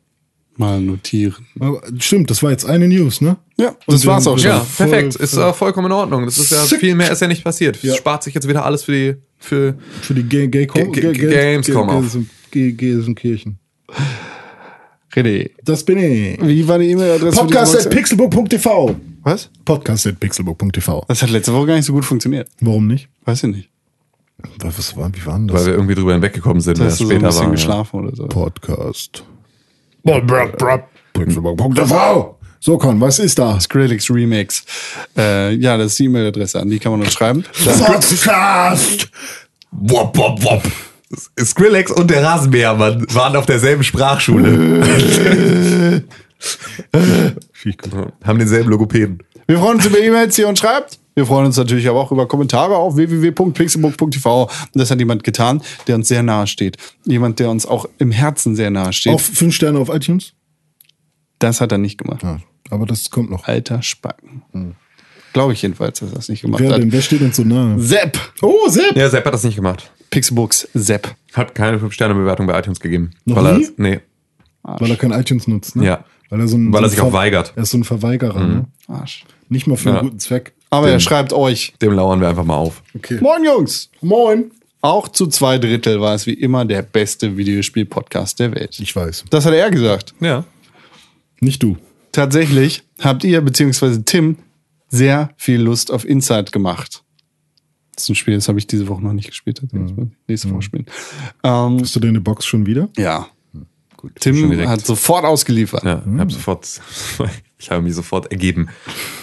Mal 0.56 0.80
notieren. 0.80 1.46
Aber 1.58 1.80
stimmt, 1.98 2.30
das 2.30 2.42
war 2.42 2.50
jetzt 2.50 2.64
eine 2.66 2.86
News, 2.88 3.20
ne? 3.20 3.36
Ja, 3.56 3.74
das 3.86 4.02
wir 4.04 4.10
war's 4.12 4.26
auch 4.26 4.38
schon. 4.38 4.48
Ja, 4.50 4.60
voll- 4.60 4.88
perfekt. 4.88 5.16
Ist 5.16 5.34
voll- 5.34 5.42
äh, 5.50 5.52
vollkommen 5.52 5.86
in 5.86 5.92
Ordnung. 5.92 6.24
Das 6.24 6.36
ist 6.38 6.50
ja 6.50 6.64
Sick. 6.64 6.80
viel 6.80 6.94
mehr 6.94 7.10
ist 7.10 7.20
ja 7.22 7.28
nicht 7.28 7.44
passiert. 7.44 7.82
Ja. 7.82 7.94
Spart 7.94 8.22
sich 8.22 8.34
jetzt 8.34 8.46
wieder 8.48 8.64
alles 8.64 8.84
für 8.84 8.92
die 8.92 9.14
für 9.38 9.74
Für 10.02 10.14
die 10.14 10.22
Gay 10.22 10.48
Gay 10.48 10.66
G- 10.66 10.84
G- 10.84 11.12
Gamescom 11.12 11.88
auf. 11.88 12.16
Gelsenkirchen. 12.50 13.58
René. 15.14 15.50
Das 15.64 15.82
bin 15.84 15.98
ich. 15.98 16.40
Wie 16.40 16.68
war 16.68 16.78
die 16.78 16.90
E-Mail-Adresse? 16.90 17.36
Podcast 17.38 17.72
für 17.72 17.78
at 17.80 17.92
die 17.92 17.96
pixelbook.tv. 17.96 18.96
Was? 19.22 19.50
Podcast 19.64 20.06
at 20.06 20.20
pixelbook.tv. 20.20 21.04
Das 21.08 21.22
hat 21.22 21.30
letzte 21.30 21.52
Woche 21.52 21.66
gar 21.66 21.74
nicht 21.76 21.84
so 21.86 21.92
gut 21.92 22.04
funktioniert. 22.04 22.48
Warum 22.60 22.86
nicht? 22.86 23.08
Weiß 23.24 23.42
ich 23.44 23.50
nicht. 23.54 23.70
Was, 24.60 24.78
was 24.78 24.96
war, 24.96 25.10
wie 25.14 25.26
war 25.26 25.36
denn 25.38 25.48
weil 25.48 25.56
das? 25.56 25.66
wir 25.66 25.72
irgendwie 25.74 25.94
drüber 25.94 26.12
hinweggekommen 26.14 26.60
sind, 26.60 26.78
Da 26.78 26.84
wer 26.84 26.90
hast 26.90 27.00
du 27.00 27.04
so 27.06 27.10
ein 27.10 27.16
später 27.16 27.26
bisschen 27.26 27.40
war. 27.40 27.46
Ja. 27.48 27.52
geschlafen 27.54 28.00
oder 28.00 28.16
so. 28.16 28.26
Podcast. 28.28 29.24
Pixelbook.tv. 30.04 32.36
So, 32.62 32.76
Con, 32.76 33.00
was 33.00 33.18
ist 33.18 33.38
da? 33.38 33.58
Skrillex 33.58 34.10
Remix. 34.10 34.62
Äh, 35.16 35.54
ja, 35.54 35.78
das 35.78 35.92
ist 35.92 35.98
die 35.98 36.04
E-Mail-Adresse, 36.04 36.60
an 36.60 36.68
die 36.68 36.78
kann 36.78 36.92
man 36.92 37.00
uns 37.00 37.14
schreiben. 37.14 37.42
Podcast. 37.64 39.08
Wop, 39.72 40.14
wop, 40.16 40.44
wop. 40.44 40.62
Skrillex 41.42 41.90
und 41.90 42.10
der 42.10 42.22
Rasenmähermann 42.22 43.06
waren 43.14 43.34
auf 43.34 43.46
derselben 43.46 43.82
Sprachschule. 43.82 46.02
Haben 48.24 48.38
denselben 48.38 48.70
Logopäden. 48.70 49.22
Wir 49.46 49.58
freuen 49.58 49.76
uns 49.76 49.86
über 49.86 49.98
E-Mails, 49.98 50.34
die 50.36 50.42
ihr 50.42 50.48
uns 50.48 50.60
schreibt. 50.60 50.99
Wir 51.14 51.26
freuen 51.26 51.46
uns 51.46 51.56
natürlich 51.56 51.88
aber 51.88 52.00
auch 52.00 52.12
über 52.12 52.26
Kommentare 52.28 52.76
auf 52.76 52.96
www.pixelbook.tv. 52.96 54.42
Und 54.44 54.50
das 54.74 54.90
hat 54.90 54.98
jemand 54.98 55.24
getan, 55.24 55.60
der 55.86 55.96
uns 55.96 56.08
sehr 56.08 56.22
nahe 56.22 56.46
steht. 56.46 56.76
Jemand, 57.04 57.38
der 57.40 57.50
uns 57.50 57.66
auch 57.66 57.86
im 57.98 58.10
Herzen 58.12 58.54
sehr 58.56 58.70
nahe 58.70 58.92
steht. 58.92 59.12
Auf 59.14 59.22
fünf 59.22 59.54
Sterne 59.54 59.78
auf 59.78 59.88
iTunes? 59.88 60.32
das 61.38 61.60
hat 61.62 61.72
er 61.72 61.78
nicht 61.78 61.96
gemacht. 61.96 62.22
Ja, 62.22 62.38
aber 62.70 62.84
das 62.84 63.08
kommt 63.10 63.30
noch. 63.30 63.44
Alter 63.48 63.80
Spacken. 63.82 64.42
Glaube 65.32 65.54
ich 65.54 65.62
jedenfalls, 65.62 66.00
dass 66.00 66.10
er 66.10 66.16
das 66.16 66.28
nicht 66.28 66.42
gemacht 66.42 66.60
Wer 66.60 66.72
hat. 66.72 66.78
denn? 66.82 66.92
Wer 66.92 67.00
steht 67.00 67.22
uns 67.22 67.36
so 67.36 67.44
nahe? 67.44 67.78
Sepp. 67.80 68.18
Oh, 68.42 68.68
Sepp. 68.68 68.94
Ja, 68.96 69.08
Sepp 69.08 69.24
hat 69.24 69.32
das 69.32 69.42
nicht 69.44 69.56
gemacht. 69.56 69.90
Pixelbooks 70.10 70.68
Sepp. 70.74 71.14
Hat 71.32 71.54
keine 71.54 71.78
5-Sterne-Bewertung 71.78 72.46
bei 72.46 72.58
iTunes 72.58 72.78
gegeben. 72.80 73.12
Noch 73.24 73.36
weil 73.36 73.56
nie? 73.58 73.64
Er, 73.64 73.70
nee. 73.78 74.00
Weil 74.62 74.90
er 74.90 74.96
kein 74.96 75.12
iTunes 75.12 75.46
nutzt, 75.48 75.76
ne? 75.76 75.86
Ja. 75.86 76.04
Weil 76.28 76.40
er, 76.40 76.48
so 76.48 76.58
ein, 76.58 76.72
Weil 76.72 76.80
so 76.80 76.86
er 76.86 76.90
sich 76.90 77.00
auch 77.00 77.12
weigert. 77.14 77.54
Er 77.56 77.62
ist 77.62 77.70
so 77.70 77.78
ein 77.78 77.84
Verweigerer, 77.84 78.46
ne? 78.46 78.66
Arsch. 78.86 79.24
Nicht 79.48 79.66
mal 79.66 79.76
für 79.76 79.88
einen 79.88 79.96
Ja. 79.96 80.02
guten 80.02 80.18
Zweck. 80.18 80.52
Aber 80.70 80.88
er 80.88 81.00
schreibt 81.00 81.32
euch. 81.32 81.74
Dem 81.82 81.92
lauern 81.92 82.20
wir 82.20 82.28
einfach 82.28 82.44
mal 82.44 82.54
auf. 82.56 82.82
Okay. 82.94 83.18
Moin 83.20 83.44
Jungs. 83.44 83.90
Moin. 84.00 84.52
Auch 84.82 85.08
zu 85.08 85.26
zwei 85.26 85.58
Drittel 85.58 86.00
war 86.00 86.14
es 86.14 86.26
wie 86.26 86.32
immer 86.32 86.64
der 86.64 86.82
beste 86.82 87.36
Videospiel-Podcast 87.36 88.38
der 88.40 88.54
Welt. 88.54 88.78
Ich 88.80 88.94
weiß. 88.94 89.24
Das 89.30 89.44
hat 89.44 89.52
er 89.52 89.70
gesagt. 89.70 90.14
Ja. 90.20 90.44
Nicht 91.40 91.62
du. 91.62 91.76
Tatsächlich 92.12 92.82
habt 93.00 93.24
ihr 93.24 93.40
beziehungsweise 93.40 94.04
Tim 94.04 94.36
sehr 94.88 95.30
viel 95.36 95.60
Lust 95.60 95.90
auf 95.92 96.04
Inside 96.04 96.50
gemacht. 96.52 97.02
Das 97.94 98.04
ist 98.04 98.10
ein 98.10 98.14
Spiel, 98.14 98.34
das 98.34 98.48
habe 98.48 98.58
ich 98.58 98.66
diese 98.66 98.88
Woche 98.88 99.02
noch 99.02 99.12
nicht 99.12 99.28
gespielt. 99.28 99.60
Das 99.62 99.72
muss 99.72 99.90
ich 99.90 100.08
nächste 100.26 100.50
Woche 100.50 100.62
spielen. 100.62 100.86
Ähm, 101.44 101.80
Hast 101.80 101.94
du 101.94 102.00
deine 102.00 102.20
Box 102.20 102.46
schon 102.46 102.64
wieder? 102.66 102.88
ja. 102.96 103.28
Gut. 103.96 104.12
Tim 104.18 104.66
hat 104.66 104.86
sofort 104.86 105.26
ausgeliefert. 105.26 105.84
Ja, 105.84 106.02
ich 106.10 106.18
habe 106.18 106.32
sofort, 106.32 106.66
ich 107.58 107.70
habe 107.70 107.82
mich 107.82 107.94
sofort 107.94 108.30
ergeben. 108.30 108.70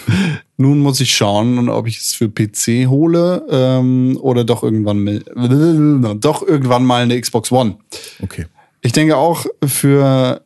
Nun 0.60 0.80
muss 0.80 1.00
ich 1.00 1.14
schauen, 1.14 1.68
ob 1.68 1.86
ich 1.86 1.98
es 1.98 2.14
für 2.14 2.28
PC 2.28 2.88
hole 2.88 3.46
ähm, 3.48 4.18
oder 4.20 4.42
doch 4.42 4.64
irgendwann 4.64 5.04
mal, 5.04 6.16
doch 6.20 6.42
irgendwann 6.42 6.84
mal 6.84 7.04
eine 7.04 7.20
Xbox 7.20 7.52
One. 7.52 7.76
Okay. 8.20 8.46
Ich 8.80 8.90
denke 8.90 9.16
auch 9.16 9.46
für 9.64 10.42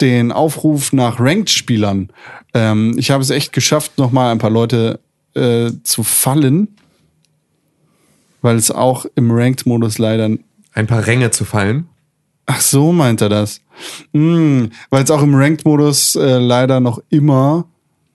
den 0.00 0.32
Aufruf 0.32 0.92
nach 0.92 1.20
Ranked-Spielern. 1.20 2.08
Ähm, 2.54 2.96
ich 2.98 3.12
habe 3.12 3.22
es 3.22 3.30
echt 3.30 3.52
geschafft, 3.52 3.98
nochmal 3.98 4.32
ein 4.32 4.38
paar 4.38 4.50
Leute 4.50 4.98
äh, 5.34 5.70
zu 5.84 6.02
fallen, 6.02 6.76
weil 8.42 8.56
es 8.56 8.72
auch 8.72 9.06
im 9.14 9.30
Ranked-Modus 9.30 9.98
leider. 9.98 10.28
Ein 10.72 10.86
paar 10.88 11.06
Ränge 11.06 11.30
zu 11.30 11.44
fallen. 11.44 11.88
Ach 12.46 12.60
so, 12.60 12.90
meint 12.90 13.20
er 13.20 13.28
das. 13.28 13.60
Mm, 14.12 14.64
weil 14.90 15.04
es 15.04 15.10
auch 15.12 15.22
im 15.22 15.36
Ranked-Modus 15.36 16.16
äh, 16.16 16.38
leider 16.38 16.80
noch 16.80 17.00
immer, 17.10 17.68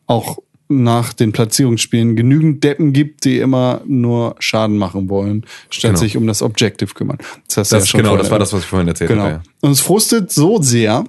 auch 0.05 0.39
nach 0.71 1.13
den 1.13 1.31
Platzierungsspielen, 1.31 2.15
genügend 2.15 2.63
Deppen 2.63 2.93
gibt, 2.93 3.25
die 3.25 3.39
immer 3.39 3.81
nur 3.87 4.35
Schaden 4.39 4.77
machen 4.77 5.09
wollen, 5.09 5.45
statt 5.71 5.89
Genau. 5.91 5.99
sich 5.99 6.15
um 6.15 6.27
das 6.27 6.41
Objective 6.43 6.93
kümmern. 6.93 7.17
Das, 7.47 7.57
hast 7.57 7.71
Das, 7.71 7.83
ja 7.83 7.87
schon 7.87 8.01
genau, 8.03 8.15
das 8.17 8.29
war 8.29 8.37
das, 8.39 8.53
was 8.53 8.61
ich 8.61 8.67
vorhin 8.67 8.87
erzählt 8.87 9.09
Genau. 9.09 9.23
habe. 9.23 9.31
Ja. 9.33 9.41
Und 9.61 9.71
es 9.71 9.79
frustet 9.81 10.31
so 10.31 10.61
sehr, 10.61 11.05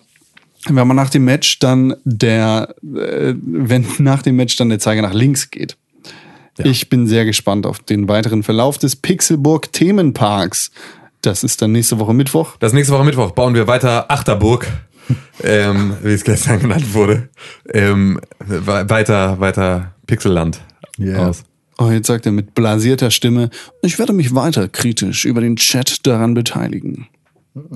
wenn 0.68 0.86
man 0.86 0.96
nach 0.96 1.10
dem 1.10 1.24
Match 1.26 1.58
dann 1.58 1.94
der, 2.04 2.74
äh, 2.82 3.34
wenn 3.42 3.86
nach 3.98 4.22
dem 4.22 4.36
Match 4.36 4.56
dann 4.56 4.70
der 4.70 4.78
Zeiger 4.78 5.02
nach 5.02 5.14
links 5.14 5.50
geht. 5.50 5.76
Ich 6.62 6.90
bin 6.90 7.06
sehr 7.06 7.24
gespannt 7.24 7.64
auf 7.64 7.78
den 7.78 8.06
weiteren 8.08 8.42
Verlauf 8.42 8.76
des 8.76 8.94
Pixelburg 8.96 9.72
Themenparks. 9.72 10.70
Das 11.22 11.42
ist 11.42 11.62
dann 11.62 11.72
nächste 11.72 11.98
Woche 11.98 12.12
Mittwoch. 12.12 12.56
Das 12.60 12.72
nächste 12.74 12.92
Woche 12.94 13.04
Mittwoch 13.04 13.30
bauen 13.30 13.54
wir 13.54 13.66
weiter 13.66 14.10
Achterburg, 14.10 14.66
ähm, 15.42 15.94
wie 16.02 16.12
es 16.12 16.24
gestern 16.24 16.60
genannt 16.60 16.94
wurde. 16.94 17.28
Ähm, 17.72 18.20
we- 18.40 18.88
weiter, 18.88 19.40
weiter 19.40 19.94
Pixelland 20.06 20.60
Ja. 20.98 21.28
aus. 21.28 21.44
Oh, 21.78 21.90
jetzt 21.90 22.08
sagt 22.08 22.26
er 22.26 22.32
mit 22.32 22.54
blasierter 22.54 23.10
Stimme, 23.10 23.48
ich 23.82 23.98
werde 23.98 24.12
mich 24.12 24.34
weiter 24.34 24.68
kritisch 24.68 25.24
über 25.24 25.40
den 25.40 25.56
Chat 25.56 26.06
daran 26.06 26.34
beteiligen. 26.34 27.08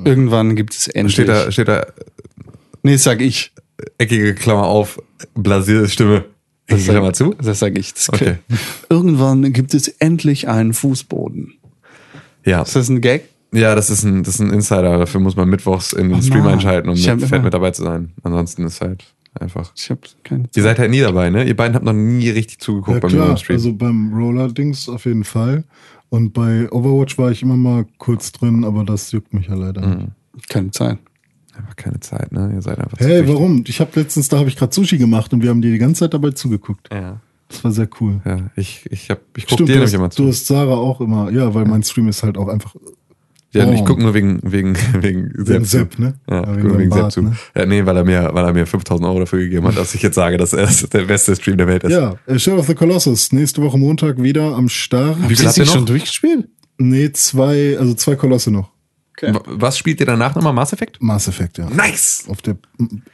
Irgendwann 0.05 0.57
gibt 0.57 0.75
es 0.75 0.89
endlich. 0.89 1.15
Steht 1.15 1.29
da, 1.29 1.51
steht 1.51 1.69
da 1.69 1.87
nee, 2.83 2.93
das 2.93 3.03
sag 3.03 3.21
ich. 3.23 3.53
eckige 3.99 4.35
Klammer 4.35 4.65
auf, 4.67 5.01
blasierte 5.35 5.89
Stimme. 5.89 6.25
Eckige 6.67 6.93
Klammer 6.93 7.13
zu? 7.13 7.35
Das 7.43 7.59
sag 7.59 7.77
ich. 7.79 7.93
Das 7.95 8.09
Okay. 8.11 8.37
Irgendwann 8.89 9.53
gibt 9.53 9.75
es 9.75 9.89
endlich 9.89 10.49
einen 10.49 10.75
Fußboden. 10.75 11.55
Ja. 12.45 12.63
Ist 12.63 12.77
das 12.77 12.89
ein 12.89 13.01
Gag? 13.01 13.29
Ja, 13.55 13.75
das 13.75 13.91
ist 13.91 14.03
ein, 14.05 14.23
das 14.23 14.35
ist 14.37 14.41
ein 14.41 14.51
Insider. 14.51 14.99
Dafür 14.99 15.21
muss 15.21 15.37
man 15.37 15.49
mittwochs 15.49 15.93
in 15.93 16.09
den 16.11 16.19
Oh 16.19 16.23
Stream 16.23 16.45
Mann. 16.45 16.55
einschalten, 16.55 16.89
um 16.89 16.95
Ich 16.95 17.09
hab 17.09 17.17
mit, 17.17 17.23
immer- 17.25 17.29
fett 17.29 17.45
mit 17.45 17.55
dabei 17.55 17.71
zu 17.71 17.83
sein. 17.83 18.13
Ansonsten 18.23 18.65
ist 18.65 18.81
halt 18.81 19.05
einfach. 19.39 19.73
Ich 19.77 19.91
habe 19.91 20.01
keine 20.23 20.45
Ihr 20.55 20.63
seid 20.63 20.79
halt 20.79 20.91
nie 20.91 21.01
dabei, 21.01 21.31
ne? 21.31 21.45
Ihr 21.45 21.57
beiden 21.57 21.75
habt 21.75 21.85
noch 21.85 21.93
nie 21.93 22.29
richtig 22.31 22.59
zugeguckt 22.61 22.97
Ja, 22.97 23.01
bei 23.01 23.09
mir 23.09 23.15
klar. 23.15 23.31
im 23.31 23.37
Stream. 23.37 23.57
Also 23.57 23.73
beim 23.75 24.13
Roller-Dings 24.15 24.89
auf 24.89 25.05
jeden 25.07 25.25
Fall. 25.25 25.65
Und 26.11 26.33
bei 26.33 26.71
Overwatch 26.71 27.19
war 27.19 27.31
ich 27.31 27.43
immer 27.43 27.57
mal 27.57 27.87
kurz 27.99 28.31
drin, 28.33 28.65
aber 28.65 28.85
das 28.85 29.11
juckt 29.13 29.33
mich 29.35 29.49
ja 29.49 29.55
leider 29.55 29.85
nicht. 29.87 30.09
Keine 30.49 30.71
Zeit. 30.71 30.99
einfach 31.57 31.77
keine 31.77 32.01
Zeit, 32.01 32.33
ne? 32.33 32.51
Ihr 32.55 32.63
seid 32.63 32.79
einfach 32.79 32.99
zu 32.99 33.05
Hey, 33.05 33.27
warum? 33.29 33.65
Ich 33.67 33.81
habe 33.81 33.91
letztens, 33.95 34.29
da 34.29 34.39
habe 34.39 34.49
ich 34.49 34.57
gerade 34.57 34.73
Sushi 34.75 34.99
gemacht 34.99 35.33
und 35.33 35.43
wir 35.43 35.51
haben 35.51 35.63
dir 35.63 35.71
die 35.73 35.79
ganze 35.79 36.01
Zeit 36.01 36.15
dabei 36.15 36.31
zugeguckt. 36.31 36.89
Ja. 36.93 37.21
Das 37.49 37.63
war 37.63 37.71
sehr 37.71 37.89
cool. 38.01 38.21
Ja, 38.25 38.51
ich, 38.57 38.85
ich, 38.91 39.11
hab, 39.11 39.21
ich 39.37 39.45
guck 39.47 39.53
Stimmt, 39.55 39.69
dir 39.69 39.75
du 39.75 39.79
nämlich 39.81 39.95
immer 39.95 40.09
du 40.09 40.15
zu. 40.17 40.27
hast 40.29 40.47
Sarah 40.47 40.75
auch 40.77 41.01
immer, 41.01 41.31
ja, 41.31 41.53
weil 41.55 41.65
mein 41.67 41.83
Stream 41.85 42.09
ist 42.09 42.23
halt 42.25 42.37
auch 42.39 42.49
einfach 42.49 42.75
Ja, 43.55 43.71
ich 43.73 43.81
Oh. 43.81 43.85
guck 43.85 43.99
nur 44.01 44.13
wegen, 44.15 44.41
wegen, 44.43 44.77
wegen 45.01 45.31
Sepp, 45.45 45.65
Sepp, 45.67 45.95
zu. 45.95 46.03
ne? 46.03 46.15
Ja, 46.29 46.43
Ja, 46.43 46.57
ich 46.57 46.65
wegen 46.65 46.79
wegen 46.79 46.93
Sepp 46.93 47.11
zu. 47.13 47.23
ne? 47.23 47.37
Ja, 47.57 47.67
nee, 47.67 47.87
weil 47.87 47.97
er 47.97 48.05
mir, 48.05 48.31
weil 48.33 48.45
er 48.45 48.53
mir 48.53 48.67
5000 48.67 49.09
Euro 49.09 49.21
dafür 49.21 49.39
gegeben 49.39 49.67
hat, 49.67 49.77
dass 49.77 49.95
ich 49.95 50.03
jetzt 50.03 50.17
sage, 50.17 50.37
dass 50.37 50.53
er 50.53 50.69
der 50.93 51.03
beste 51.05 51.35
Stream 51.37 51.57
der 51.57 51.67
Welt 51.67 51.85
ist. 51.85 51.93
Ja, 51.93 52.17
äh, 52.27 52.39
Shadow 52.39 52.59
of 52.59 52.67
the 52.67 52.75
Colossus, 52.75 53.33
nächste 53.33 53.63
Woche 53.63 53.79
Montag 53.79 54.21
wieder 54.23 54.55
am 54.55 54.69
Start. 54.69 55.17
Wie 55.29 55.35
viel 55.37 55.47
habt 55.47 55.57
ihr 55.57 55.65
noch? 55.67 55.85
durchgespielt? 55.85 56.49
Nee, 56.79 57.13
zwei, 57.13 57.77
also 57.79 57.95
zwei 57.95 58.17
Kolosse 58.17 58.51
noch. 58.51 58.71
Okay. 59.17 59.33
Was 59.47 59.79
spielt 59.79 60.01
ihr 60.01 60.07
danach 60.07 60.35
nochmal? 60.35 60.53
Mass 60.53 60.73
Effect? 60.73 61.01
Mass 61.01 61.29
Effect, 61.29 61.59
ja. 61.59 61.71
Nice! 61.71 62.25
Auf 62.29 62.43
der 62.43 62.57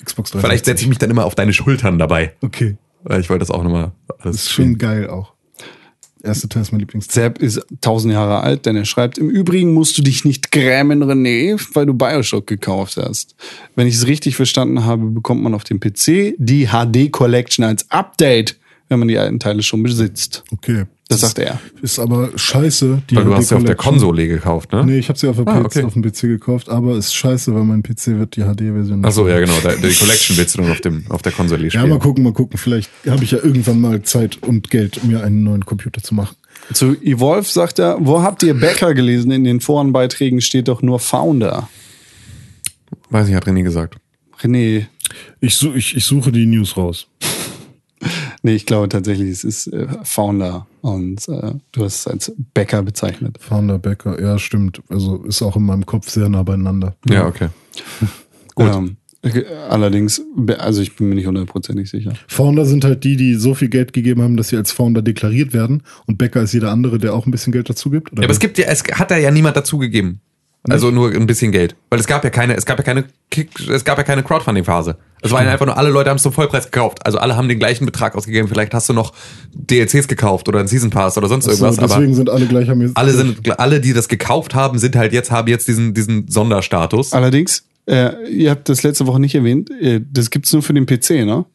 Xbox 0.03 0.31
360. 0.31 0.41
Vielleicht 0.41 0.65
setze 0.65 0.83
ich 0.85 0.89
mich 0.89 0.97
dann 0.97 1.11
immer 1.11 1.27
auf 1.27 1.35
deine 1.35 1.53
Schultern 1.53 1.99
dabei. 1.99 2.33
Okay, 2.41 2.79
Weil 3.05 3.21
ich 3.21 3.29
wollte 3.29 3.41
das 3.41 3.51
auch 3.51 3.63
nochmal 3.63 3.93
das 4.23 4.37
ist 4.37 4.51
schon 4.51 4.79
geil 4.79 5.11
auch. 5.11 5.35
Erste 6.23 6.49
Teil 6.49 6.63
ist 6.63 6.73
mein 6.73 6.81
Lieblingsteil. 6.81 7.25
Sepp 7.25 7.39
ist 7.39 7.65
tausend 7.81 8.13
Jahre 8.13 8.41
alt, 8.41 8.67
denn 8.67 8.77
er 8.77 8.85
schreibt, 8.85 9.19
im 9.19 9.31
Übrigen 9.31 9.73
musst 9.73 9.97
du 9.97 10.03
dich 10.03 10.25
nicht 10.25 10.53
grämen, 10.53 11.03
René, 11.03 11.59
weil 11.75 11.87
du 11.87 11.95
Bioshock 11.95 12.47
gekauft 12.47 12.97
hast. 12.99 13.35
Wenn 13.75 13.87
ich 13.87 13.95
es 13.95 14.07
richtig 14.07 14.37
verstanden 14.37 14.85
habe, 14.85 15.07
bekommt 15.07 15.43
man 15.43 15.55
auf 15.55 15.65
dem 15.65 15.81
PC 15.81 16.35
die 16.37 16.69
HD 16.69 17.11
Collection 17.11 17.65
als 17.65 17.91
Update, 17.91 18.57
wenn 18.91 18.99
man 18.99 19.09
die 19.09 19.17
alten 19.19 19.39
Teile 19.39 19.63
schon 19.63 19.83
besitzt. 19.83 20.45
Okay. 20.53 20.85
Das 21.09 21.23
sagt 21.23 21.39
er. 21.41 21.59
Ist 21.83 21.99
aber 21.99 22.31
scheiße. 22.37 23.03
Die 23.11 23.17
Weil 23.17 23.25
du 23.25 23.31
HD 23.31 23.37
hast 23.37 23.49
sie 23.49 23.55
auf 23.57 23.65
der. 23.65 23.75
Konsole 23.75 24.29
gekauft, 24.29 24.73
ne? 24.73 24.85
Nee, 24.85 24.99
ich 24.99 25.09
habe 25.09 25.19
sie 25.19 25.27
auf, 25.29 25.37
der 25.37 25.49
Ah, 25.49 25.61
PC, 25.61 25.65
okay. 25.67 25.83
auf 25.85 25.95
dem 25.95 26.03
PC 26.03 26.21
gekauft, 26.23 26.69
aber 26.69 26.97
ist 26.97 27.13
scheiße, 27.15 27.53
weil 27.55 27.65
mein 27.65 27.83
PC 27.83 28.19
wird 28.19 28.37
die 28.37 28.43
HD-Version. 28.43 29.03
Ach 29.05 29.11
so, 29.11 29.27
ja 29.29 29.41
genau. 29.41 29.55
Die 29.61 29.93
Collection 29.95 30.37
willst 30.37 30.57
du 30.57 30.63
dann 30.63 30.71
auf, 30.71 30.81
dem, 30.81 31.05
auf 31.09 31.23
der 31.23 31.33
Konsole 31.33 31.65
Ja, 31.65 31.71
spielen. 31.71 31.89
mal 31.89 31.99
gucken, 31.99 32.23
mal 32.23 32.33
gucken. 32.33 32.59
Vielleicht 32.59 32.91
habe 33.09 33.25
ich 33.25 33.33
ja 33.33 33.39
irgendwann 33.39 33.81
mal 33.81 34.03
Zeit 34.03 34.39
und 34.47 34.71
Geld, 34.71 35.03
mir 35.03 35.25
einen 35.25 35.43
neuen 35.43 35.65
Computer 35.65 36.01
zu 36.03 36.15
machen. 36.15 36.37
Zu 36.73 36.95
Evolve 37.03 37.49
sagt 37.49 37.79
er, 37.81 37.97
wo 38.01 38.23
habt 38.23 38.43
ihr 38.45 38.55
Bäcker 38.55 38.95
gelesen? 38.95 39.33
In 39.33 39.43
den 39.45 39.61
Forenbeiträgen 39.61 40.41
steht 40.41 40.69
doch 40.69 40.83
nur 40.83 41.01
Founder. 41.01 41.69
Weiß 43.09 43.27
nicht, 43.27 43.35
hat 43.37 43.47
René 43.49 43.63
gesagt. 43.65 43.97
René, 44.41 44.87
Ich, 45.41 45.61
ich, 45.75 45.97
ich 45.97 46.05
suche 46.05 46.31
die 46.31 46.47
News 46.47 46.77
raus. 46.77 47.09
Nee, 48.43 48.55
ich 48.55 48.67
glaube 48.67 48.89
tatsächlich, 48.89 49.31
es 49.31 49.45
ist 49.45 49.67
äh, 49.69 49.87
Founder 50.03 50.67
und 50.81 51.29
äh, 51.29 51.53
du 51.73 51.85
hast 51.85 52.01
es 52.01 52.07
als 52.07 52.33
Bäcker 52.55 52.83
bezeichnet. 52.83 53.39
Founder 53.41 53.79
Becker, 53.79 54.21
ja, 54.21 54.39
stimmt. 54.39 54.83
Also 54.89 55.23
ist 55.25 55.43
auch 55.43 55.57
in 55.57 55.65
meinem 55.65 55.85
Kopf 55.85 56.09
sehr 56.09 56.29
nah 56.29 56.43
beieinander. 56.43 56.97
Ja, 57.09 57.27
okay. 57.27 57.49
Gut. 58.55 58.75
Ähm, 58.75 58.97
äh, 59.23 59.45
allerdings, 59.69 60.23
also 60.59 60.81
ich 60.81 60.97
bin 60.97 61.11
mir 61.11 61.15
nicht 61.17 61.27
hundertprozentig 61.27 61.91
sicher. 61.91 62.15
Founder 62.27 62.65
sind 62.65 62.85
halt 62.85 63.05
die, 63.05 63.17
die 63.17 63.35
so 63.35 63.55
viel 63.55 63.69
Geld 63.69 63.93
gegeben 63.93 64.23
haben, 64.23 64.37
dass 64.37 64.49
sie 64.49 64.57
als 64.57 64.73
Founder 64.73 65.03
deklariert 65.03 65.53
werden. 65.53 65.83
Und 66.07 66.17
Bäcker 66.17 66.43
ist 66.43 66.55
jeder 66.55 66.71
andere, 66.71 66.99
der 66.99 67.15
auch 67.15 67.27
ein 67.27 67.31
bisschen 67.31 67.53
Geld 67.53 67.69
dazu 67.69 67.91
gibt. 67.91 68.13
Oder 68.13 68.23
Ja, 68.23 68.27
aber 68.27 68.33
es 68.33 68.41
gibt 68.41 68.57
ja, 68.57 68.67
es 68.67 68.83
hat 68.93 69.11
da 69.11 69.19
ja 69.19 69.31
niemand 69.31 69.57
dazugegeben. 69.57 70.21
Also 70.69 70.91
nur 70.91 71.11
ein 71.11 71.27
bisschen 71.27 71.53
Geld. 71.53 71.75
Weil 71.89 72.01
es 72.01 72.07
gab 72.07 72.23
ja 72.23 72.29
keine, 72.31 72.55
es 72.55 72.67
gab 72.67 72.77
ja 72.79 72.85
keine 72.85 73.05
Kick, 73.31 73.49
es 73.71 73.83
gab 73.85 73.97
ja 73.97 74.05
keine 74.05 74.23
Crowdfunding-Phase. 74.23 74.97
Es 75.23 75.31
waren 75.31 75.47
ja 75.47 75.53
einfach 75.53 75.65
nur, 75.67 75.77
alle 75.77 75.89
Leute 75.91 76.11
haben 76.11 76.17
es 76.17 76.23
zum 76.23 76.33
Vollpreis 76.33 76.67
gekauft. 76.67 77.05
Also 77.07 77.19
alle 77.19 77.37
haben 77.37 77.49
den 77.49 77.59
gleichen 77.59 77.87
Betrag 77.87 78.15
ausgegeben. 78.15 78.47
Vielleicht 78.49 78.75
hast 78.75 78.89
du 78.89 78.93
noch 78.93 79.15
DLCs 79.55 80.07
gekauft 80.09 80.49
oder 80.49 80.59
einen 80.59 80.69
Season 80.69 80.91
Pass 80.91 81.17
oder 81.17 81.29
sonst 81.29 81.45
so, 81.47 81.51
irgendwas. 81.51 81.77
deswegen 81.77 82.05
aber 82.07 82.15
sind 82.15 82.31
alle 82.31 82.47
gleich 82.47 82.69
haben 82.69 82.81
jetzt- 82.83 82.97
alle 82.97 83.13
sind, 83.13 83.59
alle, 83.59 83.81
die 83.81 83.93
das 83.95 84.09
gekauft 84.09 84.55
haben, 84.55 84.79
sind 84.79 84.97
halt 84.97 85.13
jetzt, 85.15 85.31
haben 85.31 85.49
jetzt 85.49 85.67
diesen, 85.69 85.95
diesen 85.95 86.29
Sonderstatus. 86.29 87.13
Allerdings, 87.15 87.65
äh, 87.87 88.11
ihr 88.31 88.51
habt 88.51 88.69
das 88.69 88.83
letzte 88.83 89.07
Woche 89.07 89.21
nicht 89.21 89.35
erwähnt, 89.35 89.71
äh, 89.81 90.01
das 90.13 90.29
gibt's 90.31 90.53
nur 90.53 90.63
für 90.63 90.75
den 90.75 90.85
PC, 90.87 91.25
ne? 91.25 91.47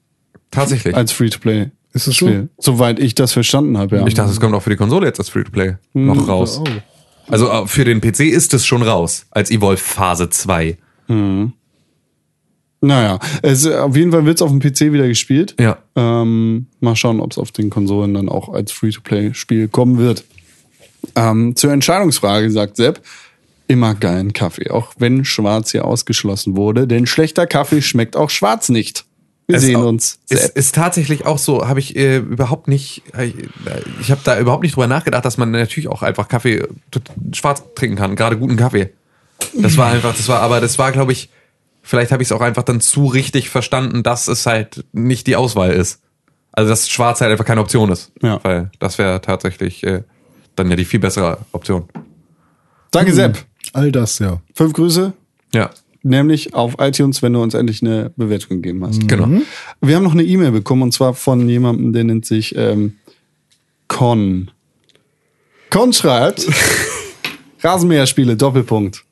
Tatsächlich. 0.52 0.96
Als 0.96 1.12
Free-to-Play. 1.12 1.70
Ist 1.94 2.08
es 2.08 2.18
so? 2.18 2.30
Soweit 2.58 3.00
ich 3.00 3.16
das 3.16 3.34
verstanden 3.34 3.78
habe, 3.78 3.98
ja. 3.98 4.08
Ich 4.08 4.14
dachte, 4.16 4.32
es 4.32 4.40
kommt 4.40 4.54
auch 4.54 4.62
für 4.64 4.70
die 4.72 4.76
Konsole 4.76 5.06
jetzt 5.08 5.20
als 5.20 5.30
Free-to-Play 5.30 5.76
noch 5.94 6.28
raus. 6.28 6.60
Oh. 6.62 6.70
Also 7.28 7.50
äh, 7.50 7.68
für 7.68 7.86
den 7.86 8.02
PC 8.02 8.22
ist 8.22 8.54
es 8.54 8.66
schon 8.66 8.84
raus, 8.84 9.26
als 9.32 9.52
Evolve 9.52 9.82
Phase 9.82 10.30
2. 10.30 10.78
Naja, 12.82 13.20
es, 13.42 13.66
auf 13.66 13.96
jeden 13.96 14.12
Fall 14.12 14.26
wird's 14.26 14.42
auf 14.42 14.52
dem 14.52 14.60
PC 14.60 14.92
wieder 14.94 15.08
gespielt. 15.08 15.56
Ja. 15.60 15.80
Ähm, 15.96 16.68
mal 16.82 16.96
schauen, 16.96 17.20
ob 17.20 17.32
es 17.32 17.38
auf 17.38 17.52
den 17.52 17.70
Konsolen 17.70 18.14
dann 18.14 18.30
auch 18.30 18.50
als 18.50 18.72
Free-to-Play-Spiel 18.72 19.70
kommen 19.70 19.98
wird. 19.98 20.24
Ähm, 21.16 21.56
zur 21.56 21.72
Entscheidungsfrage 21.72 22.52
sagt 22.52 22.78
Sepp, 22.78 23.02
immer 23.68 23.96
geilen 23.96 24.34
Kaffee, 24.34 24.70
auch 24.70 24.94
wenn 25.00 25.26
schwarz 25.26 25.72
hier 25.72 25.86
ausgeschlossen 25.86 26.56
wurde, 26.56 26.88
denn 26.88 27.08
schlechter 27.08 27.48
Kaffee 27.48 27.82
schmeckt 27.82 28.16
auch 28.16 28.30
schwarz 28.30 28.70
nicht. 28.70 29.05
Wir 29.48 29.58
Es 29.58 29.64
sehen 29.64 29.76
auch- 29.78 29.86
uns. 29.86 30.20
Ist, 30.30 30.50
ist 30.56 30.74
tatsächlich 30.76 31.26
auch 31.26 31.38
so, 31.38 31.68
habe 31.68 31.80
ich 31.80 31.96
äh, 31.96 32.18
überhaupt 32.18 32.68
nicht, 32.68 33.04
äh, 33.16 33.32
ich 34.02 34.10
habe 34.12 34.22
da 34.24 34.40
überhaupt 34.40 34.64
nicht 34.64 34.76
drüber 34.76 34.88
nachgedacht, 34.88 35.24
dass 35.24 35.38
man 35.38 35.52
natürlich 35.52 35.88
auch 35.88 36.02
einfach 36.02 36.28
Kaffee 36.28 36.68
schwarz 37.34 37.64
trinken 37.76 37.96
kann, 37.96 38.16
gerade 38.16 38.38
guten 38.38 38.56
Kaffee. 38.58 38.92
Das 39.54 39.78
war 39.78 39.92
einfach, 39.92 40.16
das 40.16 40.28
war, 40.28 40.40
aber 40.42 40.62
das 40.62 40.80
war, 40.80 40.92
glaube 40.92 41.12
ich, 41.12 41.30
vielleicht 41.84 42.12
habe 42.12 42.24
ich 42.24 42.30
es 42.30 42.32
auch 42.32 42.42
einfach 42.42 42.64
dann 42.64 42.82
zu 42.82 43.06
richtig 43.06 43.50
verstanden, 43.50 44.02
dass 44.02 44.28
es 44.28 44.46
halt 44.48 44.84
nicht 44.94 45.28
die 45.28 45.36
Auswahl 45.36 45.72
ist. 45.72 46.00
Also 46.52 46.70
dass 46.70 46.90
schwarz 46.90 47.22
halt 47.22 47.32
einfach 47.32 47.46
keine 47.46 47.62
Option 47.62 47.92
ist. 47.92 48.12
Ja. 48.24 48.40
Weil 48.44 48.72
das 48.80 48.98
wäre 48.98 49.22
tatsächlich 49.22 49.84
äh, 49.84 50.02
dann 50.56 50.70
ja 50.70 50.76
die 50.78 50.86
viel 50.86 51.00
bessere 51.02 51.38
Option. 51.52 51.84
Danke, 52.92 53.14
Sepp. 53.14 53.38
All 53.74 53.92
das, 53.92 54.20
ja. 54.20 54.40
Fünf 54.54 54.74
Grüße, 54.74 55.12
Ja, 55.54 55.70
nämlich 56.06 56.54
auf 56.54 56.76
iTunes, 56.80 57.22
wenn 57.22 57.34
du 57.34 57.42
uns 57.42 57.54
endlich 57.54 57.82
eine 57.82 58.12
Bewertung 58.16 58.62
gegeben 58.62 58.86
hast. 58.86 59.08
genau. 59.08 59.42
Wir 59.82 59.96
haben 59.96 60.04
noch 60.04 60.14
eine 60.14 60.24
E-Mail 60.24 60.52
bekommen 60.52 60.84
und 60.84 60.92
zwar 60.94 61.14
von 61.14 61.50
jemandem, 61.50 61.92
der 61.92 62.04
nennt 62.04 62.26
sich 62.26 62.56
ähm, 62.56 62.94
Con. 63.88 64.52
Con 65.70 65.92
schreibt 65.92 66.48
Rasenmäherspiele, 67.62 68.38
Doppelpunkt. 68.38 69.04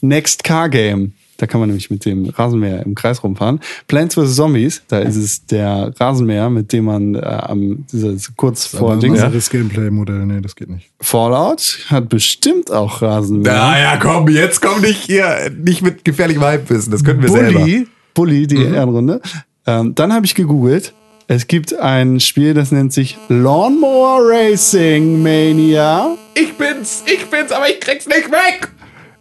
Next 0.00 0.42
Car 0.42 0.68
Game. 0.70 1.12
Da 1.40 1.46
kann 1.46 1.58
man 1.58 1.70
nämlich 1.70 1.90
mit 1.90 2.04
dem 2.04 2.28
Rasenmäher 2.28 2.84
im 2.84 2.94
Kreis 2.94 3.24
rumfahren. 3.24 3.60
Plants 3.88 4.14
vs. 4.14 4.36
Zombies, 4.36 4.82
da 4.88 4.98
ist 4.98 5.16
es 5.16 5.46
der 5.46 5.90
Rasenmäher, 5.98 6.50
mit 6.50 6.70
dem 6.70 6.84
man 6.84 7.14
äh, 7.14 7.20
am 7.20 7.86
dieses, 7.90 8.36
kurz 8.36 8.66
vor 8.66 8.98
Dings. 8.98 9.18
ein 9.18 9.24
anderes 9.24 9.48
Gameplay-Modell, 9.48 10.26
nee, 10.26 10.42
das 10.42 10.54
geht 10.54 10.68
nicht. 10.68 10.90
Fallout 11.00 11.78
hat 11.88 12.10
bestimmt 12.10 12.70
auch 12.70 13.00
Rasenmäher. 13.00 13.54
Ja, 13.54 13.78
ja, 13.78 13.96
komm, 13.96 14.28
jetzt 14.28 14.60
komm 14.60 14.82
nicht 14.82 15.00
hier, 15.04 15.50
nicht 15.56 15.80
mit 15.80 16.04
gefährlichem 16.04 16.42
Halbwissen, 16.42 16.92
das 16.92 17.02
können 17.02 17.22
wir 17.22 17.30
selber. 17.30 17.60
Bully, 17.60 17.86
Bully, 18.12 18.46
die 18.46 18.62
Ehrenrunde. 18.62 19.22
Ähm, 19.66 19.94
dann 19.94 20.12
habe 20.12 20.26
ich 20.26 20.34
gegoogelt. 20.34 20.92
Es 21.26 21.46
gibt 21.46 21.72
ein 21.72 22.20
Spiel, 22.20 22.52
das 22.52 22.70
nennt 22.70 22.92
sich 22.92 23.16
Lawnmower 23.28 24.28
Racing 24.28 25.22
Mania. 25.22 26.18
Ich 26.34 26.52
bin's, 26.58 27.02
ich 27.06 27.24
bin's, 27.30 27.50
aber 27.50 27.70
ich 27.70 27.80
krieg's 27.80 28.06
nicht 28.06 28.30
weg. 28.30 28.68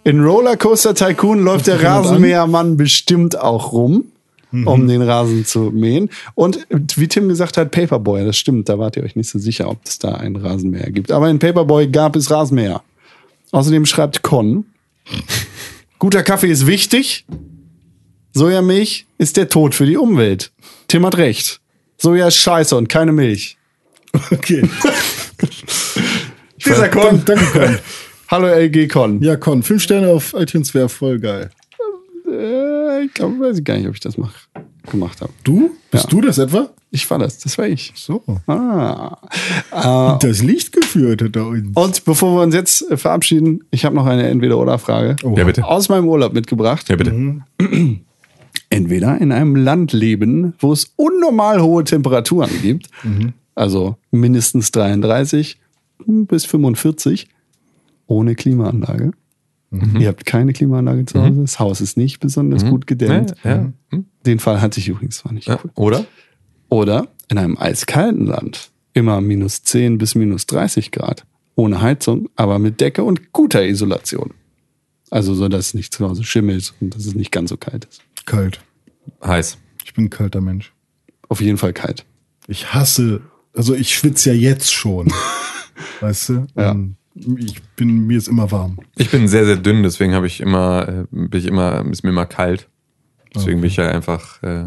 In 0.10 0.22
Rollercoaster 0.24 0.96
Tycoon 0.96 1.44
läuft 1.44 1.68
der? 1.68 1.82
Rasenmähermann 1.84 2.78
bestimmt 2.78 3.38
auch 3.40 3.72
rum, 3.74 4.06
um 4.52 4.88
den 4.88 5.02
Rasen 5.04 5.46
zu 5.46 5.70
mähen. 5.72 6.10
Und 6.34 6.66
wie 6.96 7.08
Tim 7.08 7.30
gesagt 7.30 7.58
hat, 7.58 7.70
Paperboy, 7.72 8.26
das 8.26 8.36
stimmt, 8.38 8.70
da 8.70 8.80
wart 8.80 8.98
ihr 8.98 9.04
euch 9.04 9.16
nicht 9.16 9.30
so 9.30 9.38
sicher, 9.38 9.70
ob 9.70 9.78
es 9.86 10.00
da 10.00 10.16
einen 10.16 10.36
Rasenmäher 10.38 10.90
gibt. 10.90 11.12
Aber 11.12 11.30
in 11.30 11.38
Paperboy 11.38 11.88
gab 11.88 12.16
es 12.16 12.32
Rasenmäher. 12.32 12.82
Außerdem 13.52 13.86
schreibt 13.86 14.24
Con, 14.24 14.66
guter 16.00 16.24
Kaffee 16.24 16.50
ist 16.50 16.66
wichtig, 16.66 17.26
Sojamilch 18.34 19.06
ist 19.20 19.38
der 19.38 19.50
Tod 19.50 19.76
für 19.76 19.86
die 19.86 19.98
Umwelt. 19.98 20.52
Tim 20.88 21.06
hat 21.06 21.18
recht. 21.18 21.60
Soja 21.98 22.28
ist 22.30 22.38
scheiße 22.38 22.76
und 22.76 22.90
keine 22.90 23.12
Milch. 23.12 23.58
Okay. 24.32 24.68
Dieser 26.66 26.88
Dank- 26.88 27.26
Danke, 27.26 27.46
Con. 27.46 27.78
Hallo 28.30 28.48
LG 28.48 28.88
Con. 28.90 29.22
Ja, 29.22 29.36
Con, 29.38 29.64
fünf 29.64 29.82
Sterne 29.82 30.10
auf 30.10 30.34
iTunes 30.38 30.74
wäre 30.74 30.90
voll 30.90 31.20
geil. 31.20 31.50
Äh, 32.32 33.06
ich 33.06 33.14
glaube, 33.14 33.40
weiß 33.40 33.58
ich 33.60 33.64
gar 33.64 33.78
nicht, 33.78 33.88
ob 33.88 33.96
ich 33.96 34.00
das 34.00 34.18
mach, 34.18 34.34
gemacht 34.92 35.22
habe. 35.22 35.32
Du? 35.44 35.72
Bist 35.90 36.06
Ja. 36.06 36.10
du 36.10 36.22
das 36.22 36.38
etwa? 36.38 36.70
Ich 36.92 37.10
war 37.10 37.20
das, 37.20 37.38
das 37.40 37.58
war 37.58 37.68
ich. 37.68 37.92
So. 37.96 38.24
Ah. 38.48 39.18
Das 40.22 40.42
Licht 40.44 40.72
geführt 40.74 41.22
hat 41.22 41.36
er 41.36 41.48
uns. 41.48 41.76
Und 41.76 42.06
bevor 42.06 42.36
wir 42.38 42.44
uns 42.44 42.54
jetzt 42.56 42.90
äh, 42.92 42.98
verabschieden, 42.98 43.64
ich 43.72 43.86
habe 43.86 43.96
noch 43.96 44.06
eine 44.06 44.28
Entweder-Oder-Frage 44.28 45.16
Oh. 45.24 45.36
Ja, 45.38 45.44
bitte. 45.44 45.66
aus 45.66 45.90
meinem 45.90 46.08
Urlaub 46.08 46.34
mitgebracht. 46.34 46.88
Ja, 46.90 46.96
bitte. 46.96 47.42
Entweder 48.72 49.20
in 49.20 49.32
einem 49.32 49.56
Land 49.56 49.94
leben, 49.94 50.54
wo 50.60 50.72
es 50.72 50.94
unnormal 50.96 51.62
hohe 51.62 51.84
Temperaturen 51.84 52.52
gibt, 52.62 52.88
also 53.56 53.98
mindestens 54.12 54.70
33 54.72 55.58
bis 56.06 56.46
45, 56.46 57.28
ohne 58.10 58.36
Klimaanlage. 58.36 59.12
Ihr 60.00 60.08
habt 60.08 60.26
keine 60.26 60.52
Klimaanlage 60.52 61.06
zu 61.06 61.22
Hause, 61.22 61.42
das 61.42 61.60
Haus 61.60 61.80
ist 61.80 61.96
nicht 61.96 62.20
besonders 62.20 62.66
gut 62.66 62.88
gedämmt. 62.88 63.36
Ja, 63.44 63.50
ja. 63.50 63.74
Hm? 63.90 64.06
Den 64.26 64.40
Fall 64.40 64.62
hatte 64.62 64.80
ich 64.80 64.90
übrigens, 64.90 65.24
war 65.24 65.32
nicht 65.32 65.48
ja. 65.48 65.60
cool. 65.64 65.72
Oder? 65.76 66.06
Oder 66.70 67.08
in 67.30 67.38
einem 67.38 67.56
eiskalten 67.56 68.26
Land, 68.26 68.72
immer 68.94 69.22
minus 69.22 69.62
10 69.62 70.00
bis 70.00 70.16
minus 70.16 70.48
30 70.48 70.92
Grad, 70.92 71.28
ohne 71.54 71.82
Heizung, 71.82 72.30
aber 72.36 72.58
mit 72.58 72.82
Decke 72.82 73.04
und 73.04 73.32
guter 73.32 73.64
Isolation. 73.64 74.34
Also 75.12 75.36
so, 75.36 75.48
dass 75.48 75.68
es 75.68 75.74
nicht 75.76 75.94
zu 75.94 76.10
Hause 76.10 76.24
schimmelt 76.24 76.74
und 76.82 76.96
dass 76.96 77.06
es 77.06 77.14
nicht 77.14 77.32
ganz 77.32 77.52
so 77.52 77.58
kalt 77.58 77.86
ist. 77.86 78.02
Kalt. 78.26 78.62
Heiß. 79.24 79.60
Ich 79.86 79.94
bin 79.94 80.06
ein 80.06 80.10
kalter 80.10 80.42
Mensch. 80.42 80.74
Auf 81.28 81.42
jeden 81.42 81.60
Fall 81.60 81.74
kalt. 81.74 82.06
Ich 82.48 82.74
hasse, 82.74 83.22
also 83.54 83.76
ich 83.76 83.94
schwitze 83.94 84.32
ja 84.32 84.36
jetzt 84.36 84.74
schon. 84.74 85.14
weißt 86.00 86.30
du? 86.30 86.48
Ja. 86.56 86.76
Ich 87.20 87.62
bin, 87.76 88.08
mir 88.08 88.18
ist 88.18 88.28
immer 88.28 88.52
warm. 88.52 88.80
Ich 88.96 89.10
bin 89.12 89.28
sehr, 89.28 89.46
sehr 89.46 89.58
dünn, 89.58 89.84
deswegen 89.84 90.14
habe 90.14 90.28
ich 90.28 90.40
immer, 90.42 90.88
äh, 90.88 91.06
bin 91.12 91.40
ich 91.40 91.46
immer, 91.46 91.86
ist 91.92 92.04
mir 92.04 92.10
immer 92.12 92.26
kalt. 92.26 92.68
Deswegen 93.36 93.62
bin 93.62 93.70
ich 93.70 93.76
ja 93.78 93.88
einfach, 93.90 94.42
äh, 94.42 94.66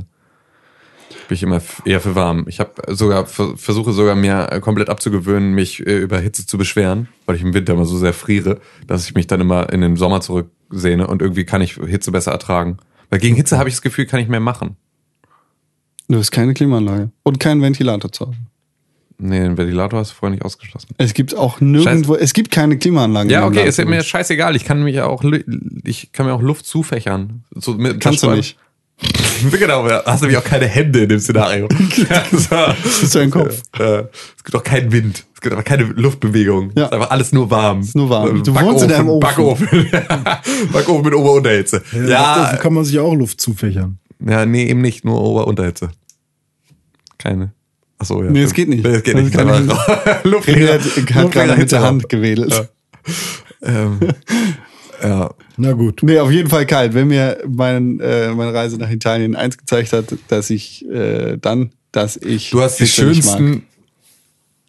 bin 1.29 1.35
ich 1.35 1.43
immer 1.43 1.61
eher 1.85 2.01
für 2.01 2.15
warm. 2.15 2.45
Ich 2.49 2.61
habe 2.61 2.73
sogar 2.95 3.27
ver- 3.27 3.57
versuche 3.57 3.93
sogar 3.93 4.15
mir 4.15 4.53
äh, 4.53 4.61
komplett 4.61 4.89
abzugewöhnen, 4.89 5.53
mich 5.55 5.85
äh, 5.87 5.99
über 5.99 6.19
Hitze 6.21 6.47
zu 6.47 6.59
beschweren, 6.59 7.09
weil 7.27 7.37
ich 7.37 7.43
im 7.43 7.55
Winter 7.55 7.73
immer 7.73 7.87
so 7.87 7.99
sehr 7.99 8.13
friere, 8.13 8.61
dass 8.87 9.05
ich 9.05 9.15
mich 9.15 9.27
dann 9.27 9.41
immer 9.41 9.73
in 9.73 9.81
den 9.81 9.97
Sommer 9.97 10.21
zurücksehne 10.21 11.07
und 11.07 11.23
irgendwie 11.23 11.45
kann 11.45 11.63
ich 11.63 11.75
Hitze 11.75 12.13
besser 12.13 12.33
ertragen. 12.33 12.77
Weil 13.11 13.19
gegen 13.19 13.35
Hitze 13.37 13.59
habe 13.59 13.69
ich 13.69 13.75
das 13.75 13.83
Gefühl, 13.83 14.07
kann 14.07 14.21
ich 14.21 14.29
mehr 14.29 14.41
machen. 14.41 14.77
Du 16.09 16.19
hast 16.19 16.31
keine 16.31 16.55
Klimaanlage 16.55 17.11
und 17.23 17.41
keinen 17.41 17.63
Ventilator 17.63 18.13
zu 18.13 18.27
Hause. 18.27 18.37
Nee, 19.19 19.41
den 19.41 19.57
Ventilator 19.57 20.01
hast 20.01 20.11
du 20.11 20.15
vorher 20.17 20.35
nicht 20.35 20.45
ausgeschlossen. 20.45 20.89
Es 20.99 21.15
gibt 21.15 21.37
auch 21.37 21.61
nirgendwo, 21.61 22.17
es 22.17 22.33
gibt 22.33 22.51
keine 22.51 22.77
Klimaanlagen. 22.79 23.31
Ja, 23.31 23.47
okay, 23.47 23.67
ist 23.67 23.85
mir 23.85 24.03
scheißegal. 24.03 24.57
Ich 24.57 24.65
kann 24.65 24.83
mich 24.83 24.97
ja 24.97 25.07
auch, 25.07 25.23
ich 25.85 26.13
kann 26.13 26.27
mir 26.27 26.33
auch 26.35 26.43
Luft 26.43 26.67
zufächern. 26.67 27.45
So 27.55 27.75
mit 27.75 28.01
Kannst 28.01 28.23
du 28.23 28.31
nicht. 28.31 28.57
genau, 29.51 29.89
hast 29.89 30.21
nämlich 30.23 30.39
auch 30.39 30.45
keine 30.45 30.67
Hände 30.67 31.01
in 31.01 31.09
dem 31.09 31.19
Szenario. 31.19 31.69
Das 32.31 33.03
ist 33.03 33.15
dein 33.15 33.31
Kopf. 33.31 33.63
Äh, 33.79 34.05
es 34.37 34.45
gibt 34.45 34.55
auch 34.55 34.63
keinen 34.63 34.93
Wind. 34.93 35.25
Es 35.35 35.41
gibt 35.41 35.53
aber 35.53 35.63
keine 35.63 35.85
Luftbewegung. 35.85 36.71
Ja. 36.77 36.85
Es 36.85 36.89
ist 36.89 36.93
einfach 36.93 37.11
alles 37.11 37.33
nur 37.33 37.51
warm. 37.51 37.81
Es 37.81 37.89
ist 37.89 37.97
nur 37.97 38.11
warm. 38.11 38.43
Du 38.45 38.55
wohnst 38.55 38.85
in 38.85 38.91
deinem 38.91 39.09
Ofen. 39.09 39.21
Backofen. 39.21 39.91
Backofen 40.73 41.05
mit 41.05 41.15
Ober- 41.15 41.33
und 41.33 41.39
Unterhitze. 41.39 41.83
Ja. 41.93 42.53
Ja, 42.53 42.57
kann 42.57 42.75
man 42.75 42.85
sich 42.85 42.99
auch 42.99 43.15
Luft 43.15 43.41
zufächern. 43.41 43.99
ja, 44.25 44.47
nee, 44.47 44.67
eben 44.67 44.81
nicht. 44.81 45.05
Nur 45.05 45.21
Ober- 45.21 45.45
und 45.45 45.59
Unterhitze. 45.59 45.91
Keine. 47.19 47.53
Ach 48.03 48.07
so, 48.07 48.23
ja. 48.23 48.31
Nee, 48.31 48.43
es 48.43 48.53
geht 48.53 48.69
nicht. 48.69 48.83
Nee, 48.83 48.97
es 48.97 49.03
geht 49.05 49.15
Das 49.15 49.23
nicht. 49.23 49.37
kann 49.37 49.49
Einfach 49.49 50.25
Luft 50.25 50.49
Ingrid 50.49 50.81
hat 51.15 51.31
gerade 51.31 51.57
mit 51.57 51.71
der 51.71 51.83
Hand 51.83 52.09
gewedelt. 52.09 52.69
Ähm, 53.63 54.01
ja. 55.03 55.31
Na 55.57 55.73
gut. 55.73 56.03
Nee, 56.03 56.19
auf 56.19 56.33
jeden 56.33 56.49
Fall 56.51 56.67
kalt. 56.67 56.95
Wenn 56.95 57.07
mir 57.07 57.39
mein, 57.47 58.01
äh, 58.01 58.33
meine 58.33 58.53
Reise 58.53 58.77
nach 58.77 58.91
Italien 58.91 59.37
eins 59.37 59.57
gezeigt 59.57 59.93
hat, 59.93 60.07
dass 60.27 60.51
ich 60.51 60.85
äh, 60.91 61.37
dann 61.41 61.71
dass 61.93 62.17
ich. 62.17 62.51
Du 62.51 62.61
hast 62.61 62.81
die 62.81 62.89
schönsten 62.89 63.67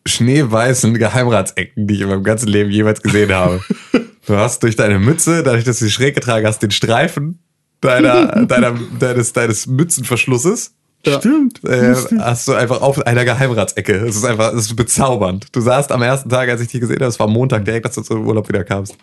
schneeweißen 0.06 0.94
Geheimratsecken, 0.94 1.88
die 1.88 1.96
ich 1.96 2.02
in 2.02 2.10
meinem 2.10 2.24
ganzen 2.24 2.50
Leben 2.50 2.70
jemals 2.70 3.02
gesehen 3.02 3.32
habe. 3.34 3.62
Du 4.26 4.38
hast 4.38 4.64
durch 4.64 4.78
deine 4.78 5.00
Mütze, 5.00 5.44
dadurch, 5.44 5.66
dass 5.66 5.80
du 5.80 5.86
sie 5.86 5.92
schräg 5.92 6.16
getragen 6.16 6.48
hast, 6.48 6.60
den 6.60 6.72
Streifen 6.72 7.40
deiner, 7.82 8.46
deiner, 8.46 8.80
deines, 8.98 9.34
deines 9.34 9.68
Mützenverschlusses. 9.68 10.76
Stimmt. 11.06 11.64
Äh, 11.66 11.96
hast 12.20 12.48
du 12.48 12.54
einfach 12.54 12.82
auf 12.82 13.06
einer 13.06 13.26
Geheimratsecke. 13.26 13.94
Es 13.94 14.16
ist 14.16 14.24
einfach, 14.24 14.54
es 14.54 14.68
ist 14.68 14.76
bezaubernd. 14.76 15.48
Du 15.52 15.60
sahst 15.60 15.92
am 15.92 16.02
ersten 16.02 16.30
Tag, 16.30 16.50
als 16.50 16.62
ich 16.62 16.70
dich 16.70 16.80
gesehen 16.80 16.98
habe, 16.98 17.06
es 17.06 17.20
war 17.20 17.28
Montag, 17.28 17.66
direkt, 17.66 17.86
als 17.86 17.96
du 17.96 18.02
zum 18.02 18.26
Urlaub 18.26 18.48
wieder 18.48 18.64
kamst. 18.64 18.96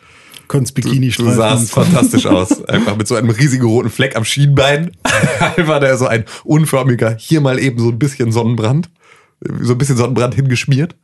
Konntest 0.48 0.74
Bikini 0.74 1.10
Du 1.10 1.30
sahst 1.30 1.70
fantastisch 1.70 2.26
aus. 2.26 2.64
Einfach 2.64 2.96
mit 2.96 3.06
so 3.06 3.14
einem 3.14 3.30
riesigen 3.30 3.66
roten 3.66 3.90
Fleck 3.90 4.16
am 4.16 4.24
Schienbein. 4.24 4.92
Einfach 5.56 5.78
der 5.78 5.96
so 5.96 6.06
ein 6.06 6.24
unförmiger, 6.42 7.14
hier 7.16 7.40
mal 7.40 7.58
eben 7.58 7.78
so 7.78 7.90
ein 7.90 7.98
bisschen 7.98 8.32
Sonnenbrand. 8.32 8.90
So 9.60 9.72
ein 9.72 9.78
bisschen 9.78 9.96
Sonnenbrand 9.96 10.34
hingeschmiert. 10.34 10.96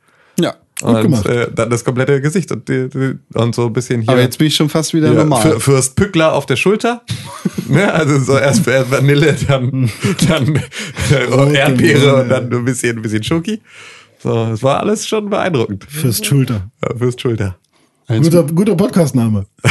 Und 0.81 1.01
gemacht. 1.01 1.25
äh, 1.25 1.47
dann 1.53 1.69
das 1.71 1.83
komplette 1.83 2.21
Gesicht 2.21 2.51
und, 2.51 2.69
und 3.33 3.55
so 3.55 3.65
ein 3.65 3.73
bisschen 3.73 4.01
hier. 4.01 4.11
Aber 4.11 4.21
jetzt 4.21 4.37
bin 4.37 4.47
ich 4.47 4.55
schon 4.55 4.69
fast 4.69 4.93
wieder 4.93 5.07
ja, 5.07 5.13
normal. 5.13 5.41
Für, 5.41 5.59
Fürst 5.59 5.95
Pückler 5.95 6.33
auf 6.33 6.45
der 6.45 6.55
Schulter. 6.55 7.01
ne? 7.67 7.91
Also 7.91 8.19
so 8.19 8.37
erst, 8.37 8.67
erst 8.67 8.91
Vanille, 8.91 9.35
dann, 9.47 9.89
dann 10.27 10.55
äh, 11.11 11.53
Erdbeere 11.57 12.21
und 12.21 12.29
dann 12.29 12.53
ein 12.53 12.65
bisschen, 12.65 12.97
ein 12.97 13.01
bisschen 13.01 13.23
Schoki. 13.23 13.61
So, 14.21 14.51
es 14.53 14.61
war 14.61 14.79
alles 14.79 15.07
schon 15.07 15.29
beeindruckend. 15.29 15.85
Fürst 15.89 16.25
Schulter. 16.25 16.69
Ja, 16.83 16.95
Fürst 16.95 17.21
Schulter. 17.21 17.57
Guter, 18.07 18.43
guter 18.43 18.75
Podcast-Name. 18.75 19.45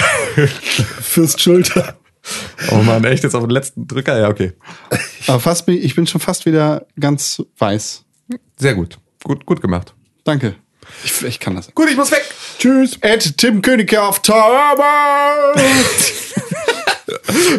Fürst 1.00 1.40
Schulter. 1.40 1.96
Oh 2.70 2.82
man, 2.82 3.04
echt 3.04 3.22
jetzt 3.22 3.34
auf 3.34 3.44
den 3.44 3.50
letzten 3.50 3.86
Drücker? 3.86 4.18
Ja, 4.18 4.28
okay. 4.28 4.52
Aber 5.26 5.40
fast 5.40 5.68
ich 5.68 5.94
bin 5.94 6.06
schon 6.06 6.20
fast 6.20 6.46
wieder 6.46 6.86
ganz 6.98 7.42
weiß. 7.58 8.04
Sehr 8.56 8.74
gut. 8.74 8.98
Gut, 9.22 9.46
gut 9.46 9.60
gemacht. 9.60 9.94
Danke. 10.24 10.56
Ich, 11.04 11.22
ich 11.22 11.40
kann 11.40 11.56
das. 11.56 11.74
Gut, 11.74 11.88
ich 11.90 11.96
muss 11.96 12.10
weg. 12.10 12.24
Tschüss. 12.58 12.98
Ed 13.00 13.36
Tim 13.38 13.62
Königke 13.62 14.02
auf 14.02 14.20
Turbo. 14.22 14.82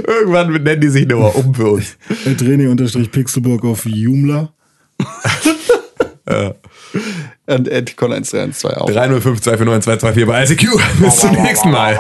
Irgendwann 0.07 0.51
nennen 0.63 0.81
die 0.81 0.89
sich 0.89 1.07
nochmal 1.07 1.31
um 1.35 1.53
für 1.53 1.71
uns. 1.71 1.97
Training 2.37 2.69
unterstrich 2.69 3.11
Pixelburg 3.11 3.63
auf 3.63 3.85
Joomla. 3.85 4.51
Und 7.47 7.69
Ed 7.69 7.95
Con 7.95 8.11
1312 8.11 8.77
auch. 8.77 8.89
305 8.89 9.41
249 9.41 9.99
224 9.99 10.25
bei 10.25 10.43
ICQ. 10.43 10.99
Bis 11.01 11.15
zum 11.17 11.31
nächsten 11.31 11.71
Mal. 11.71 11.97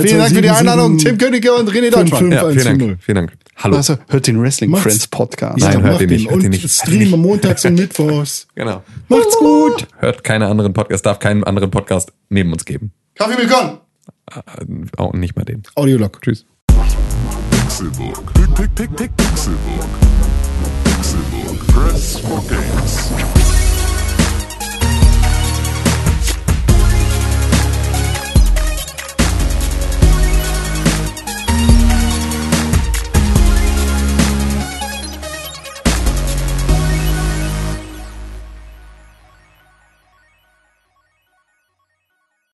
Vielen 0.00 0.18
Dank 0.18 0.34
für 0.34 0.42
die 0.42 0.50
Einladung, 0.50 0.96
Tim 0.96 1.18
Königke 1.18 1.52
und 1.52 1.70
René 1.70 1.90
Deutschmann. 1.90 2.32
Ja, 2.32 2.48
vielen 2.48 2.66
1 2.66 2.78
Dank. 2.78 2.98
Vielen 3.02 3.16
Dank. 3.16 3.32
Hallo. 3.56 3.76
Also, 3.76 3.96
hört 4.08 4.26
den 4.26 4.40
Wrestling 4.40 4.70
Macht's. 4.70 4.84
Friends 4.84 5.06
Podcast. 5.08 5.58
Nein, 5.58 5.82
hört 5.82 6.00
den. 6.00 6.10
nicht, 6.10 6.26
hört 6.26 6.34
Und 6.36 6.44
ihn 6.44 6.50
nicht. 6.50 6.70
streamen 6.70 7.20
montags 7.20 7.64
und 7.64 7.74
mittwochs. 7.74 8.46
Genau. 8.54 8.82
Macht's 9.08 9.36
gut. 9.38 9.86
Hört 9.98 10.22
keine 10.24 10.46
anderen 10.46 10.72
Podcasts, 10.72 11.02
darf 11.02 11.18
keinen 11.18 11.44
anderen 11.44 11.70
Podcast 11.70 12.12
neben 12.28 12.52
uns 12.52 12.64
geben. 12.64 12.92
Kaffee 13.14 13.36
Milkon. 13.36 13.78
Äh, 14.30 14.40
Auch 14.98 15.12
nicht 15.14 15.36
mal 15.36 15.44
den. 15.44 15.62
Audiolog. 15.74 16.20
Tschüss. 16.22 16.44
Pick, 16.68 16.76
Pixelbook. 17.50 18.32
Pixelbook. 19.16 19.88
Press 21.68 22.18
for 22.20 22.42
games. 22.48 23.10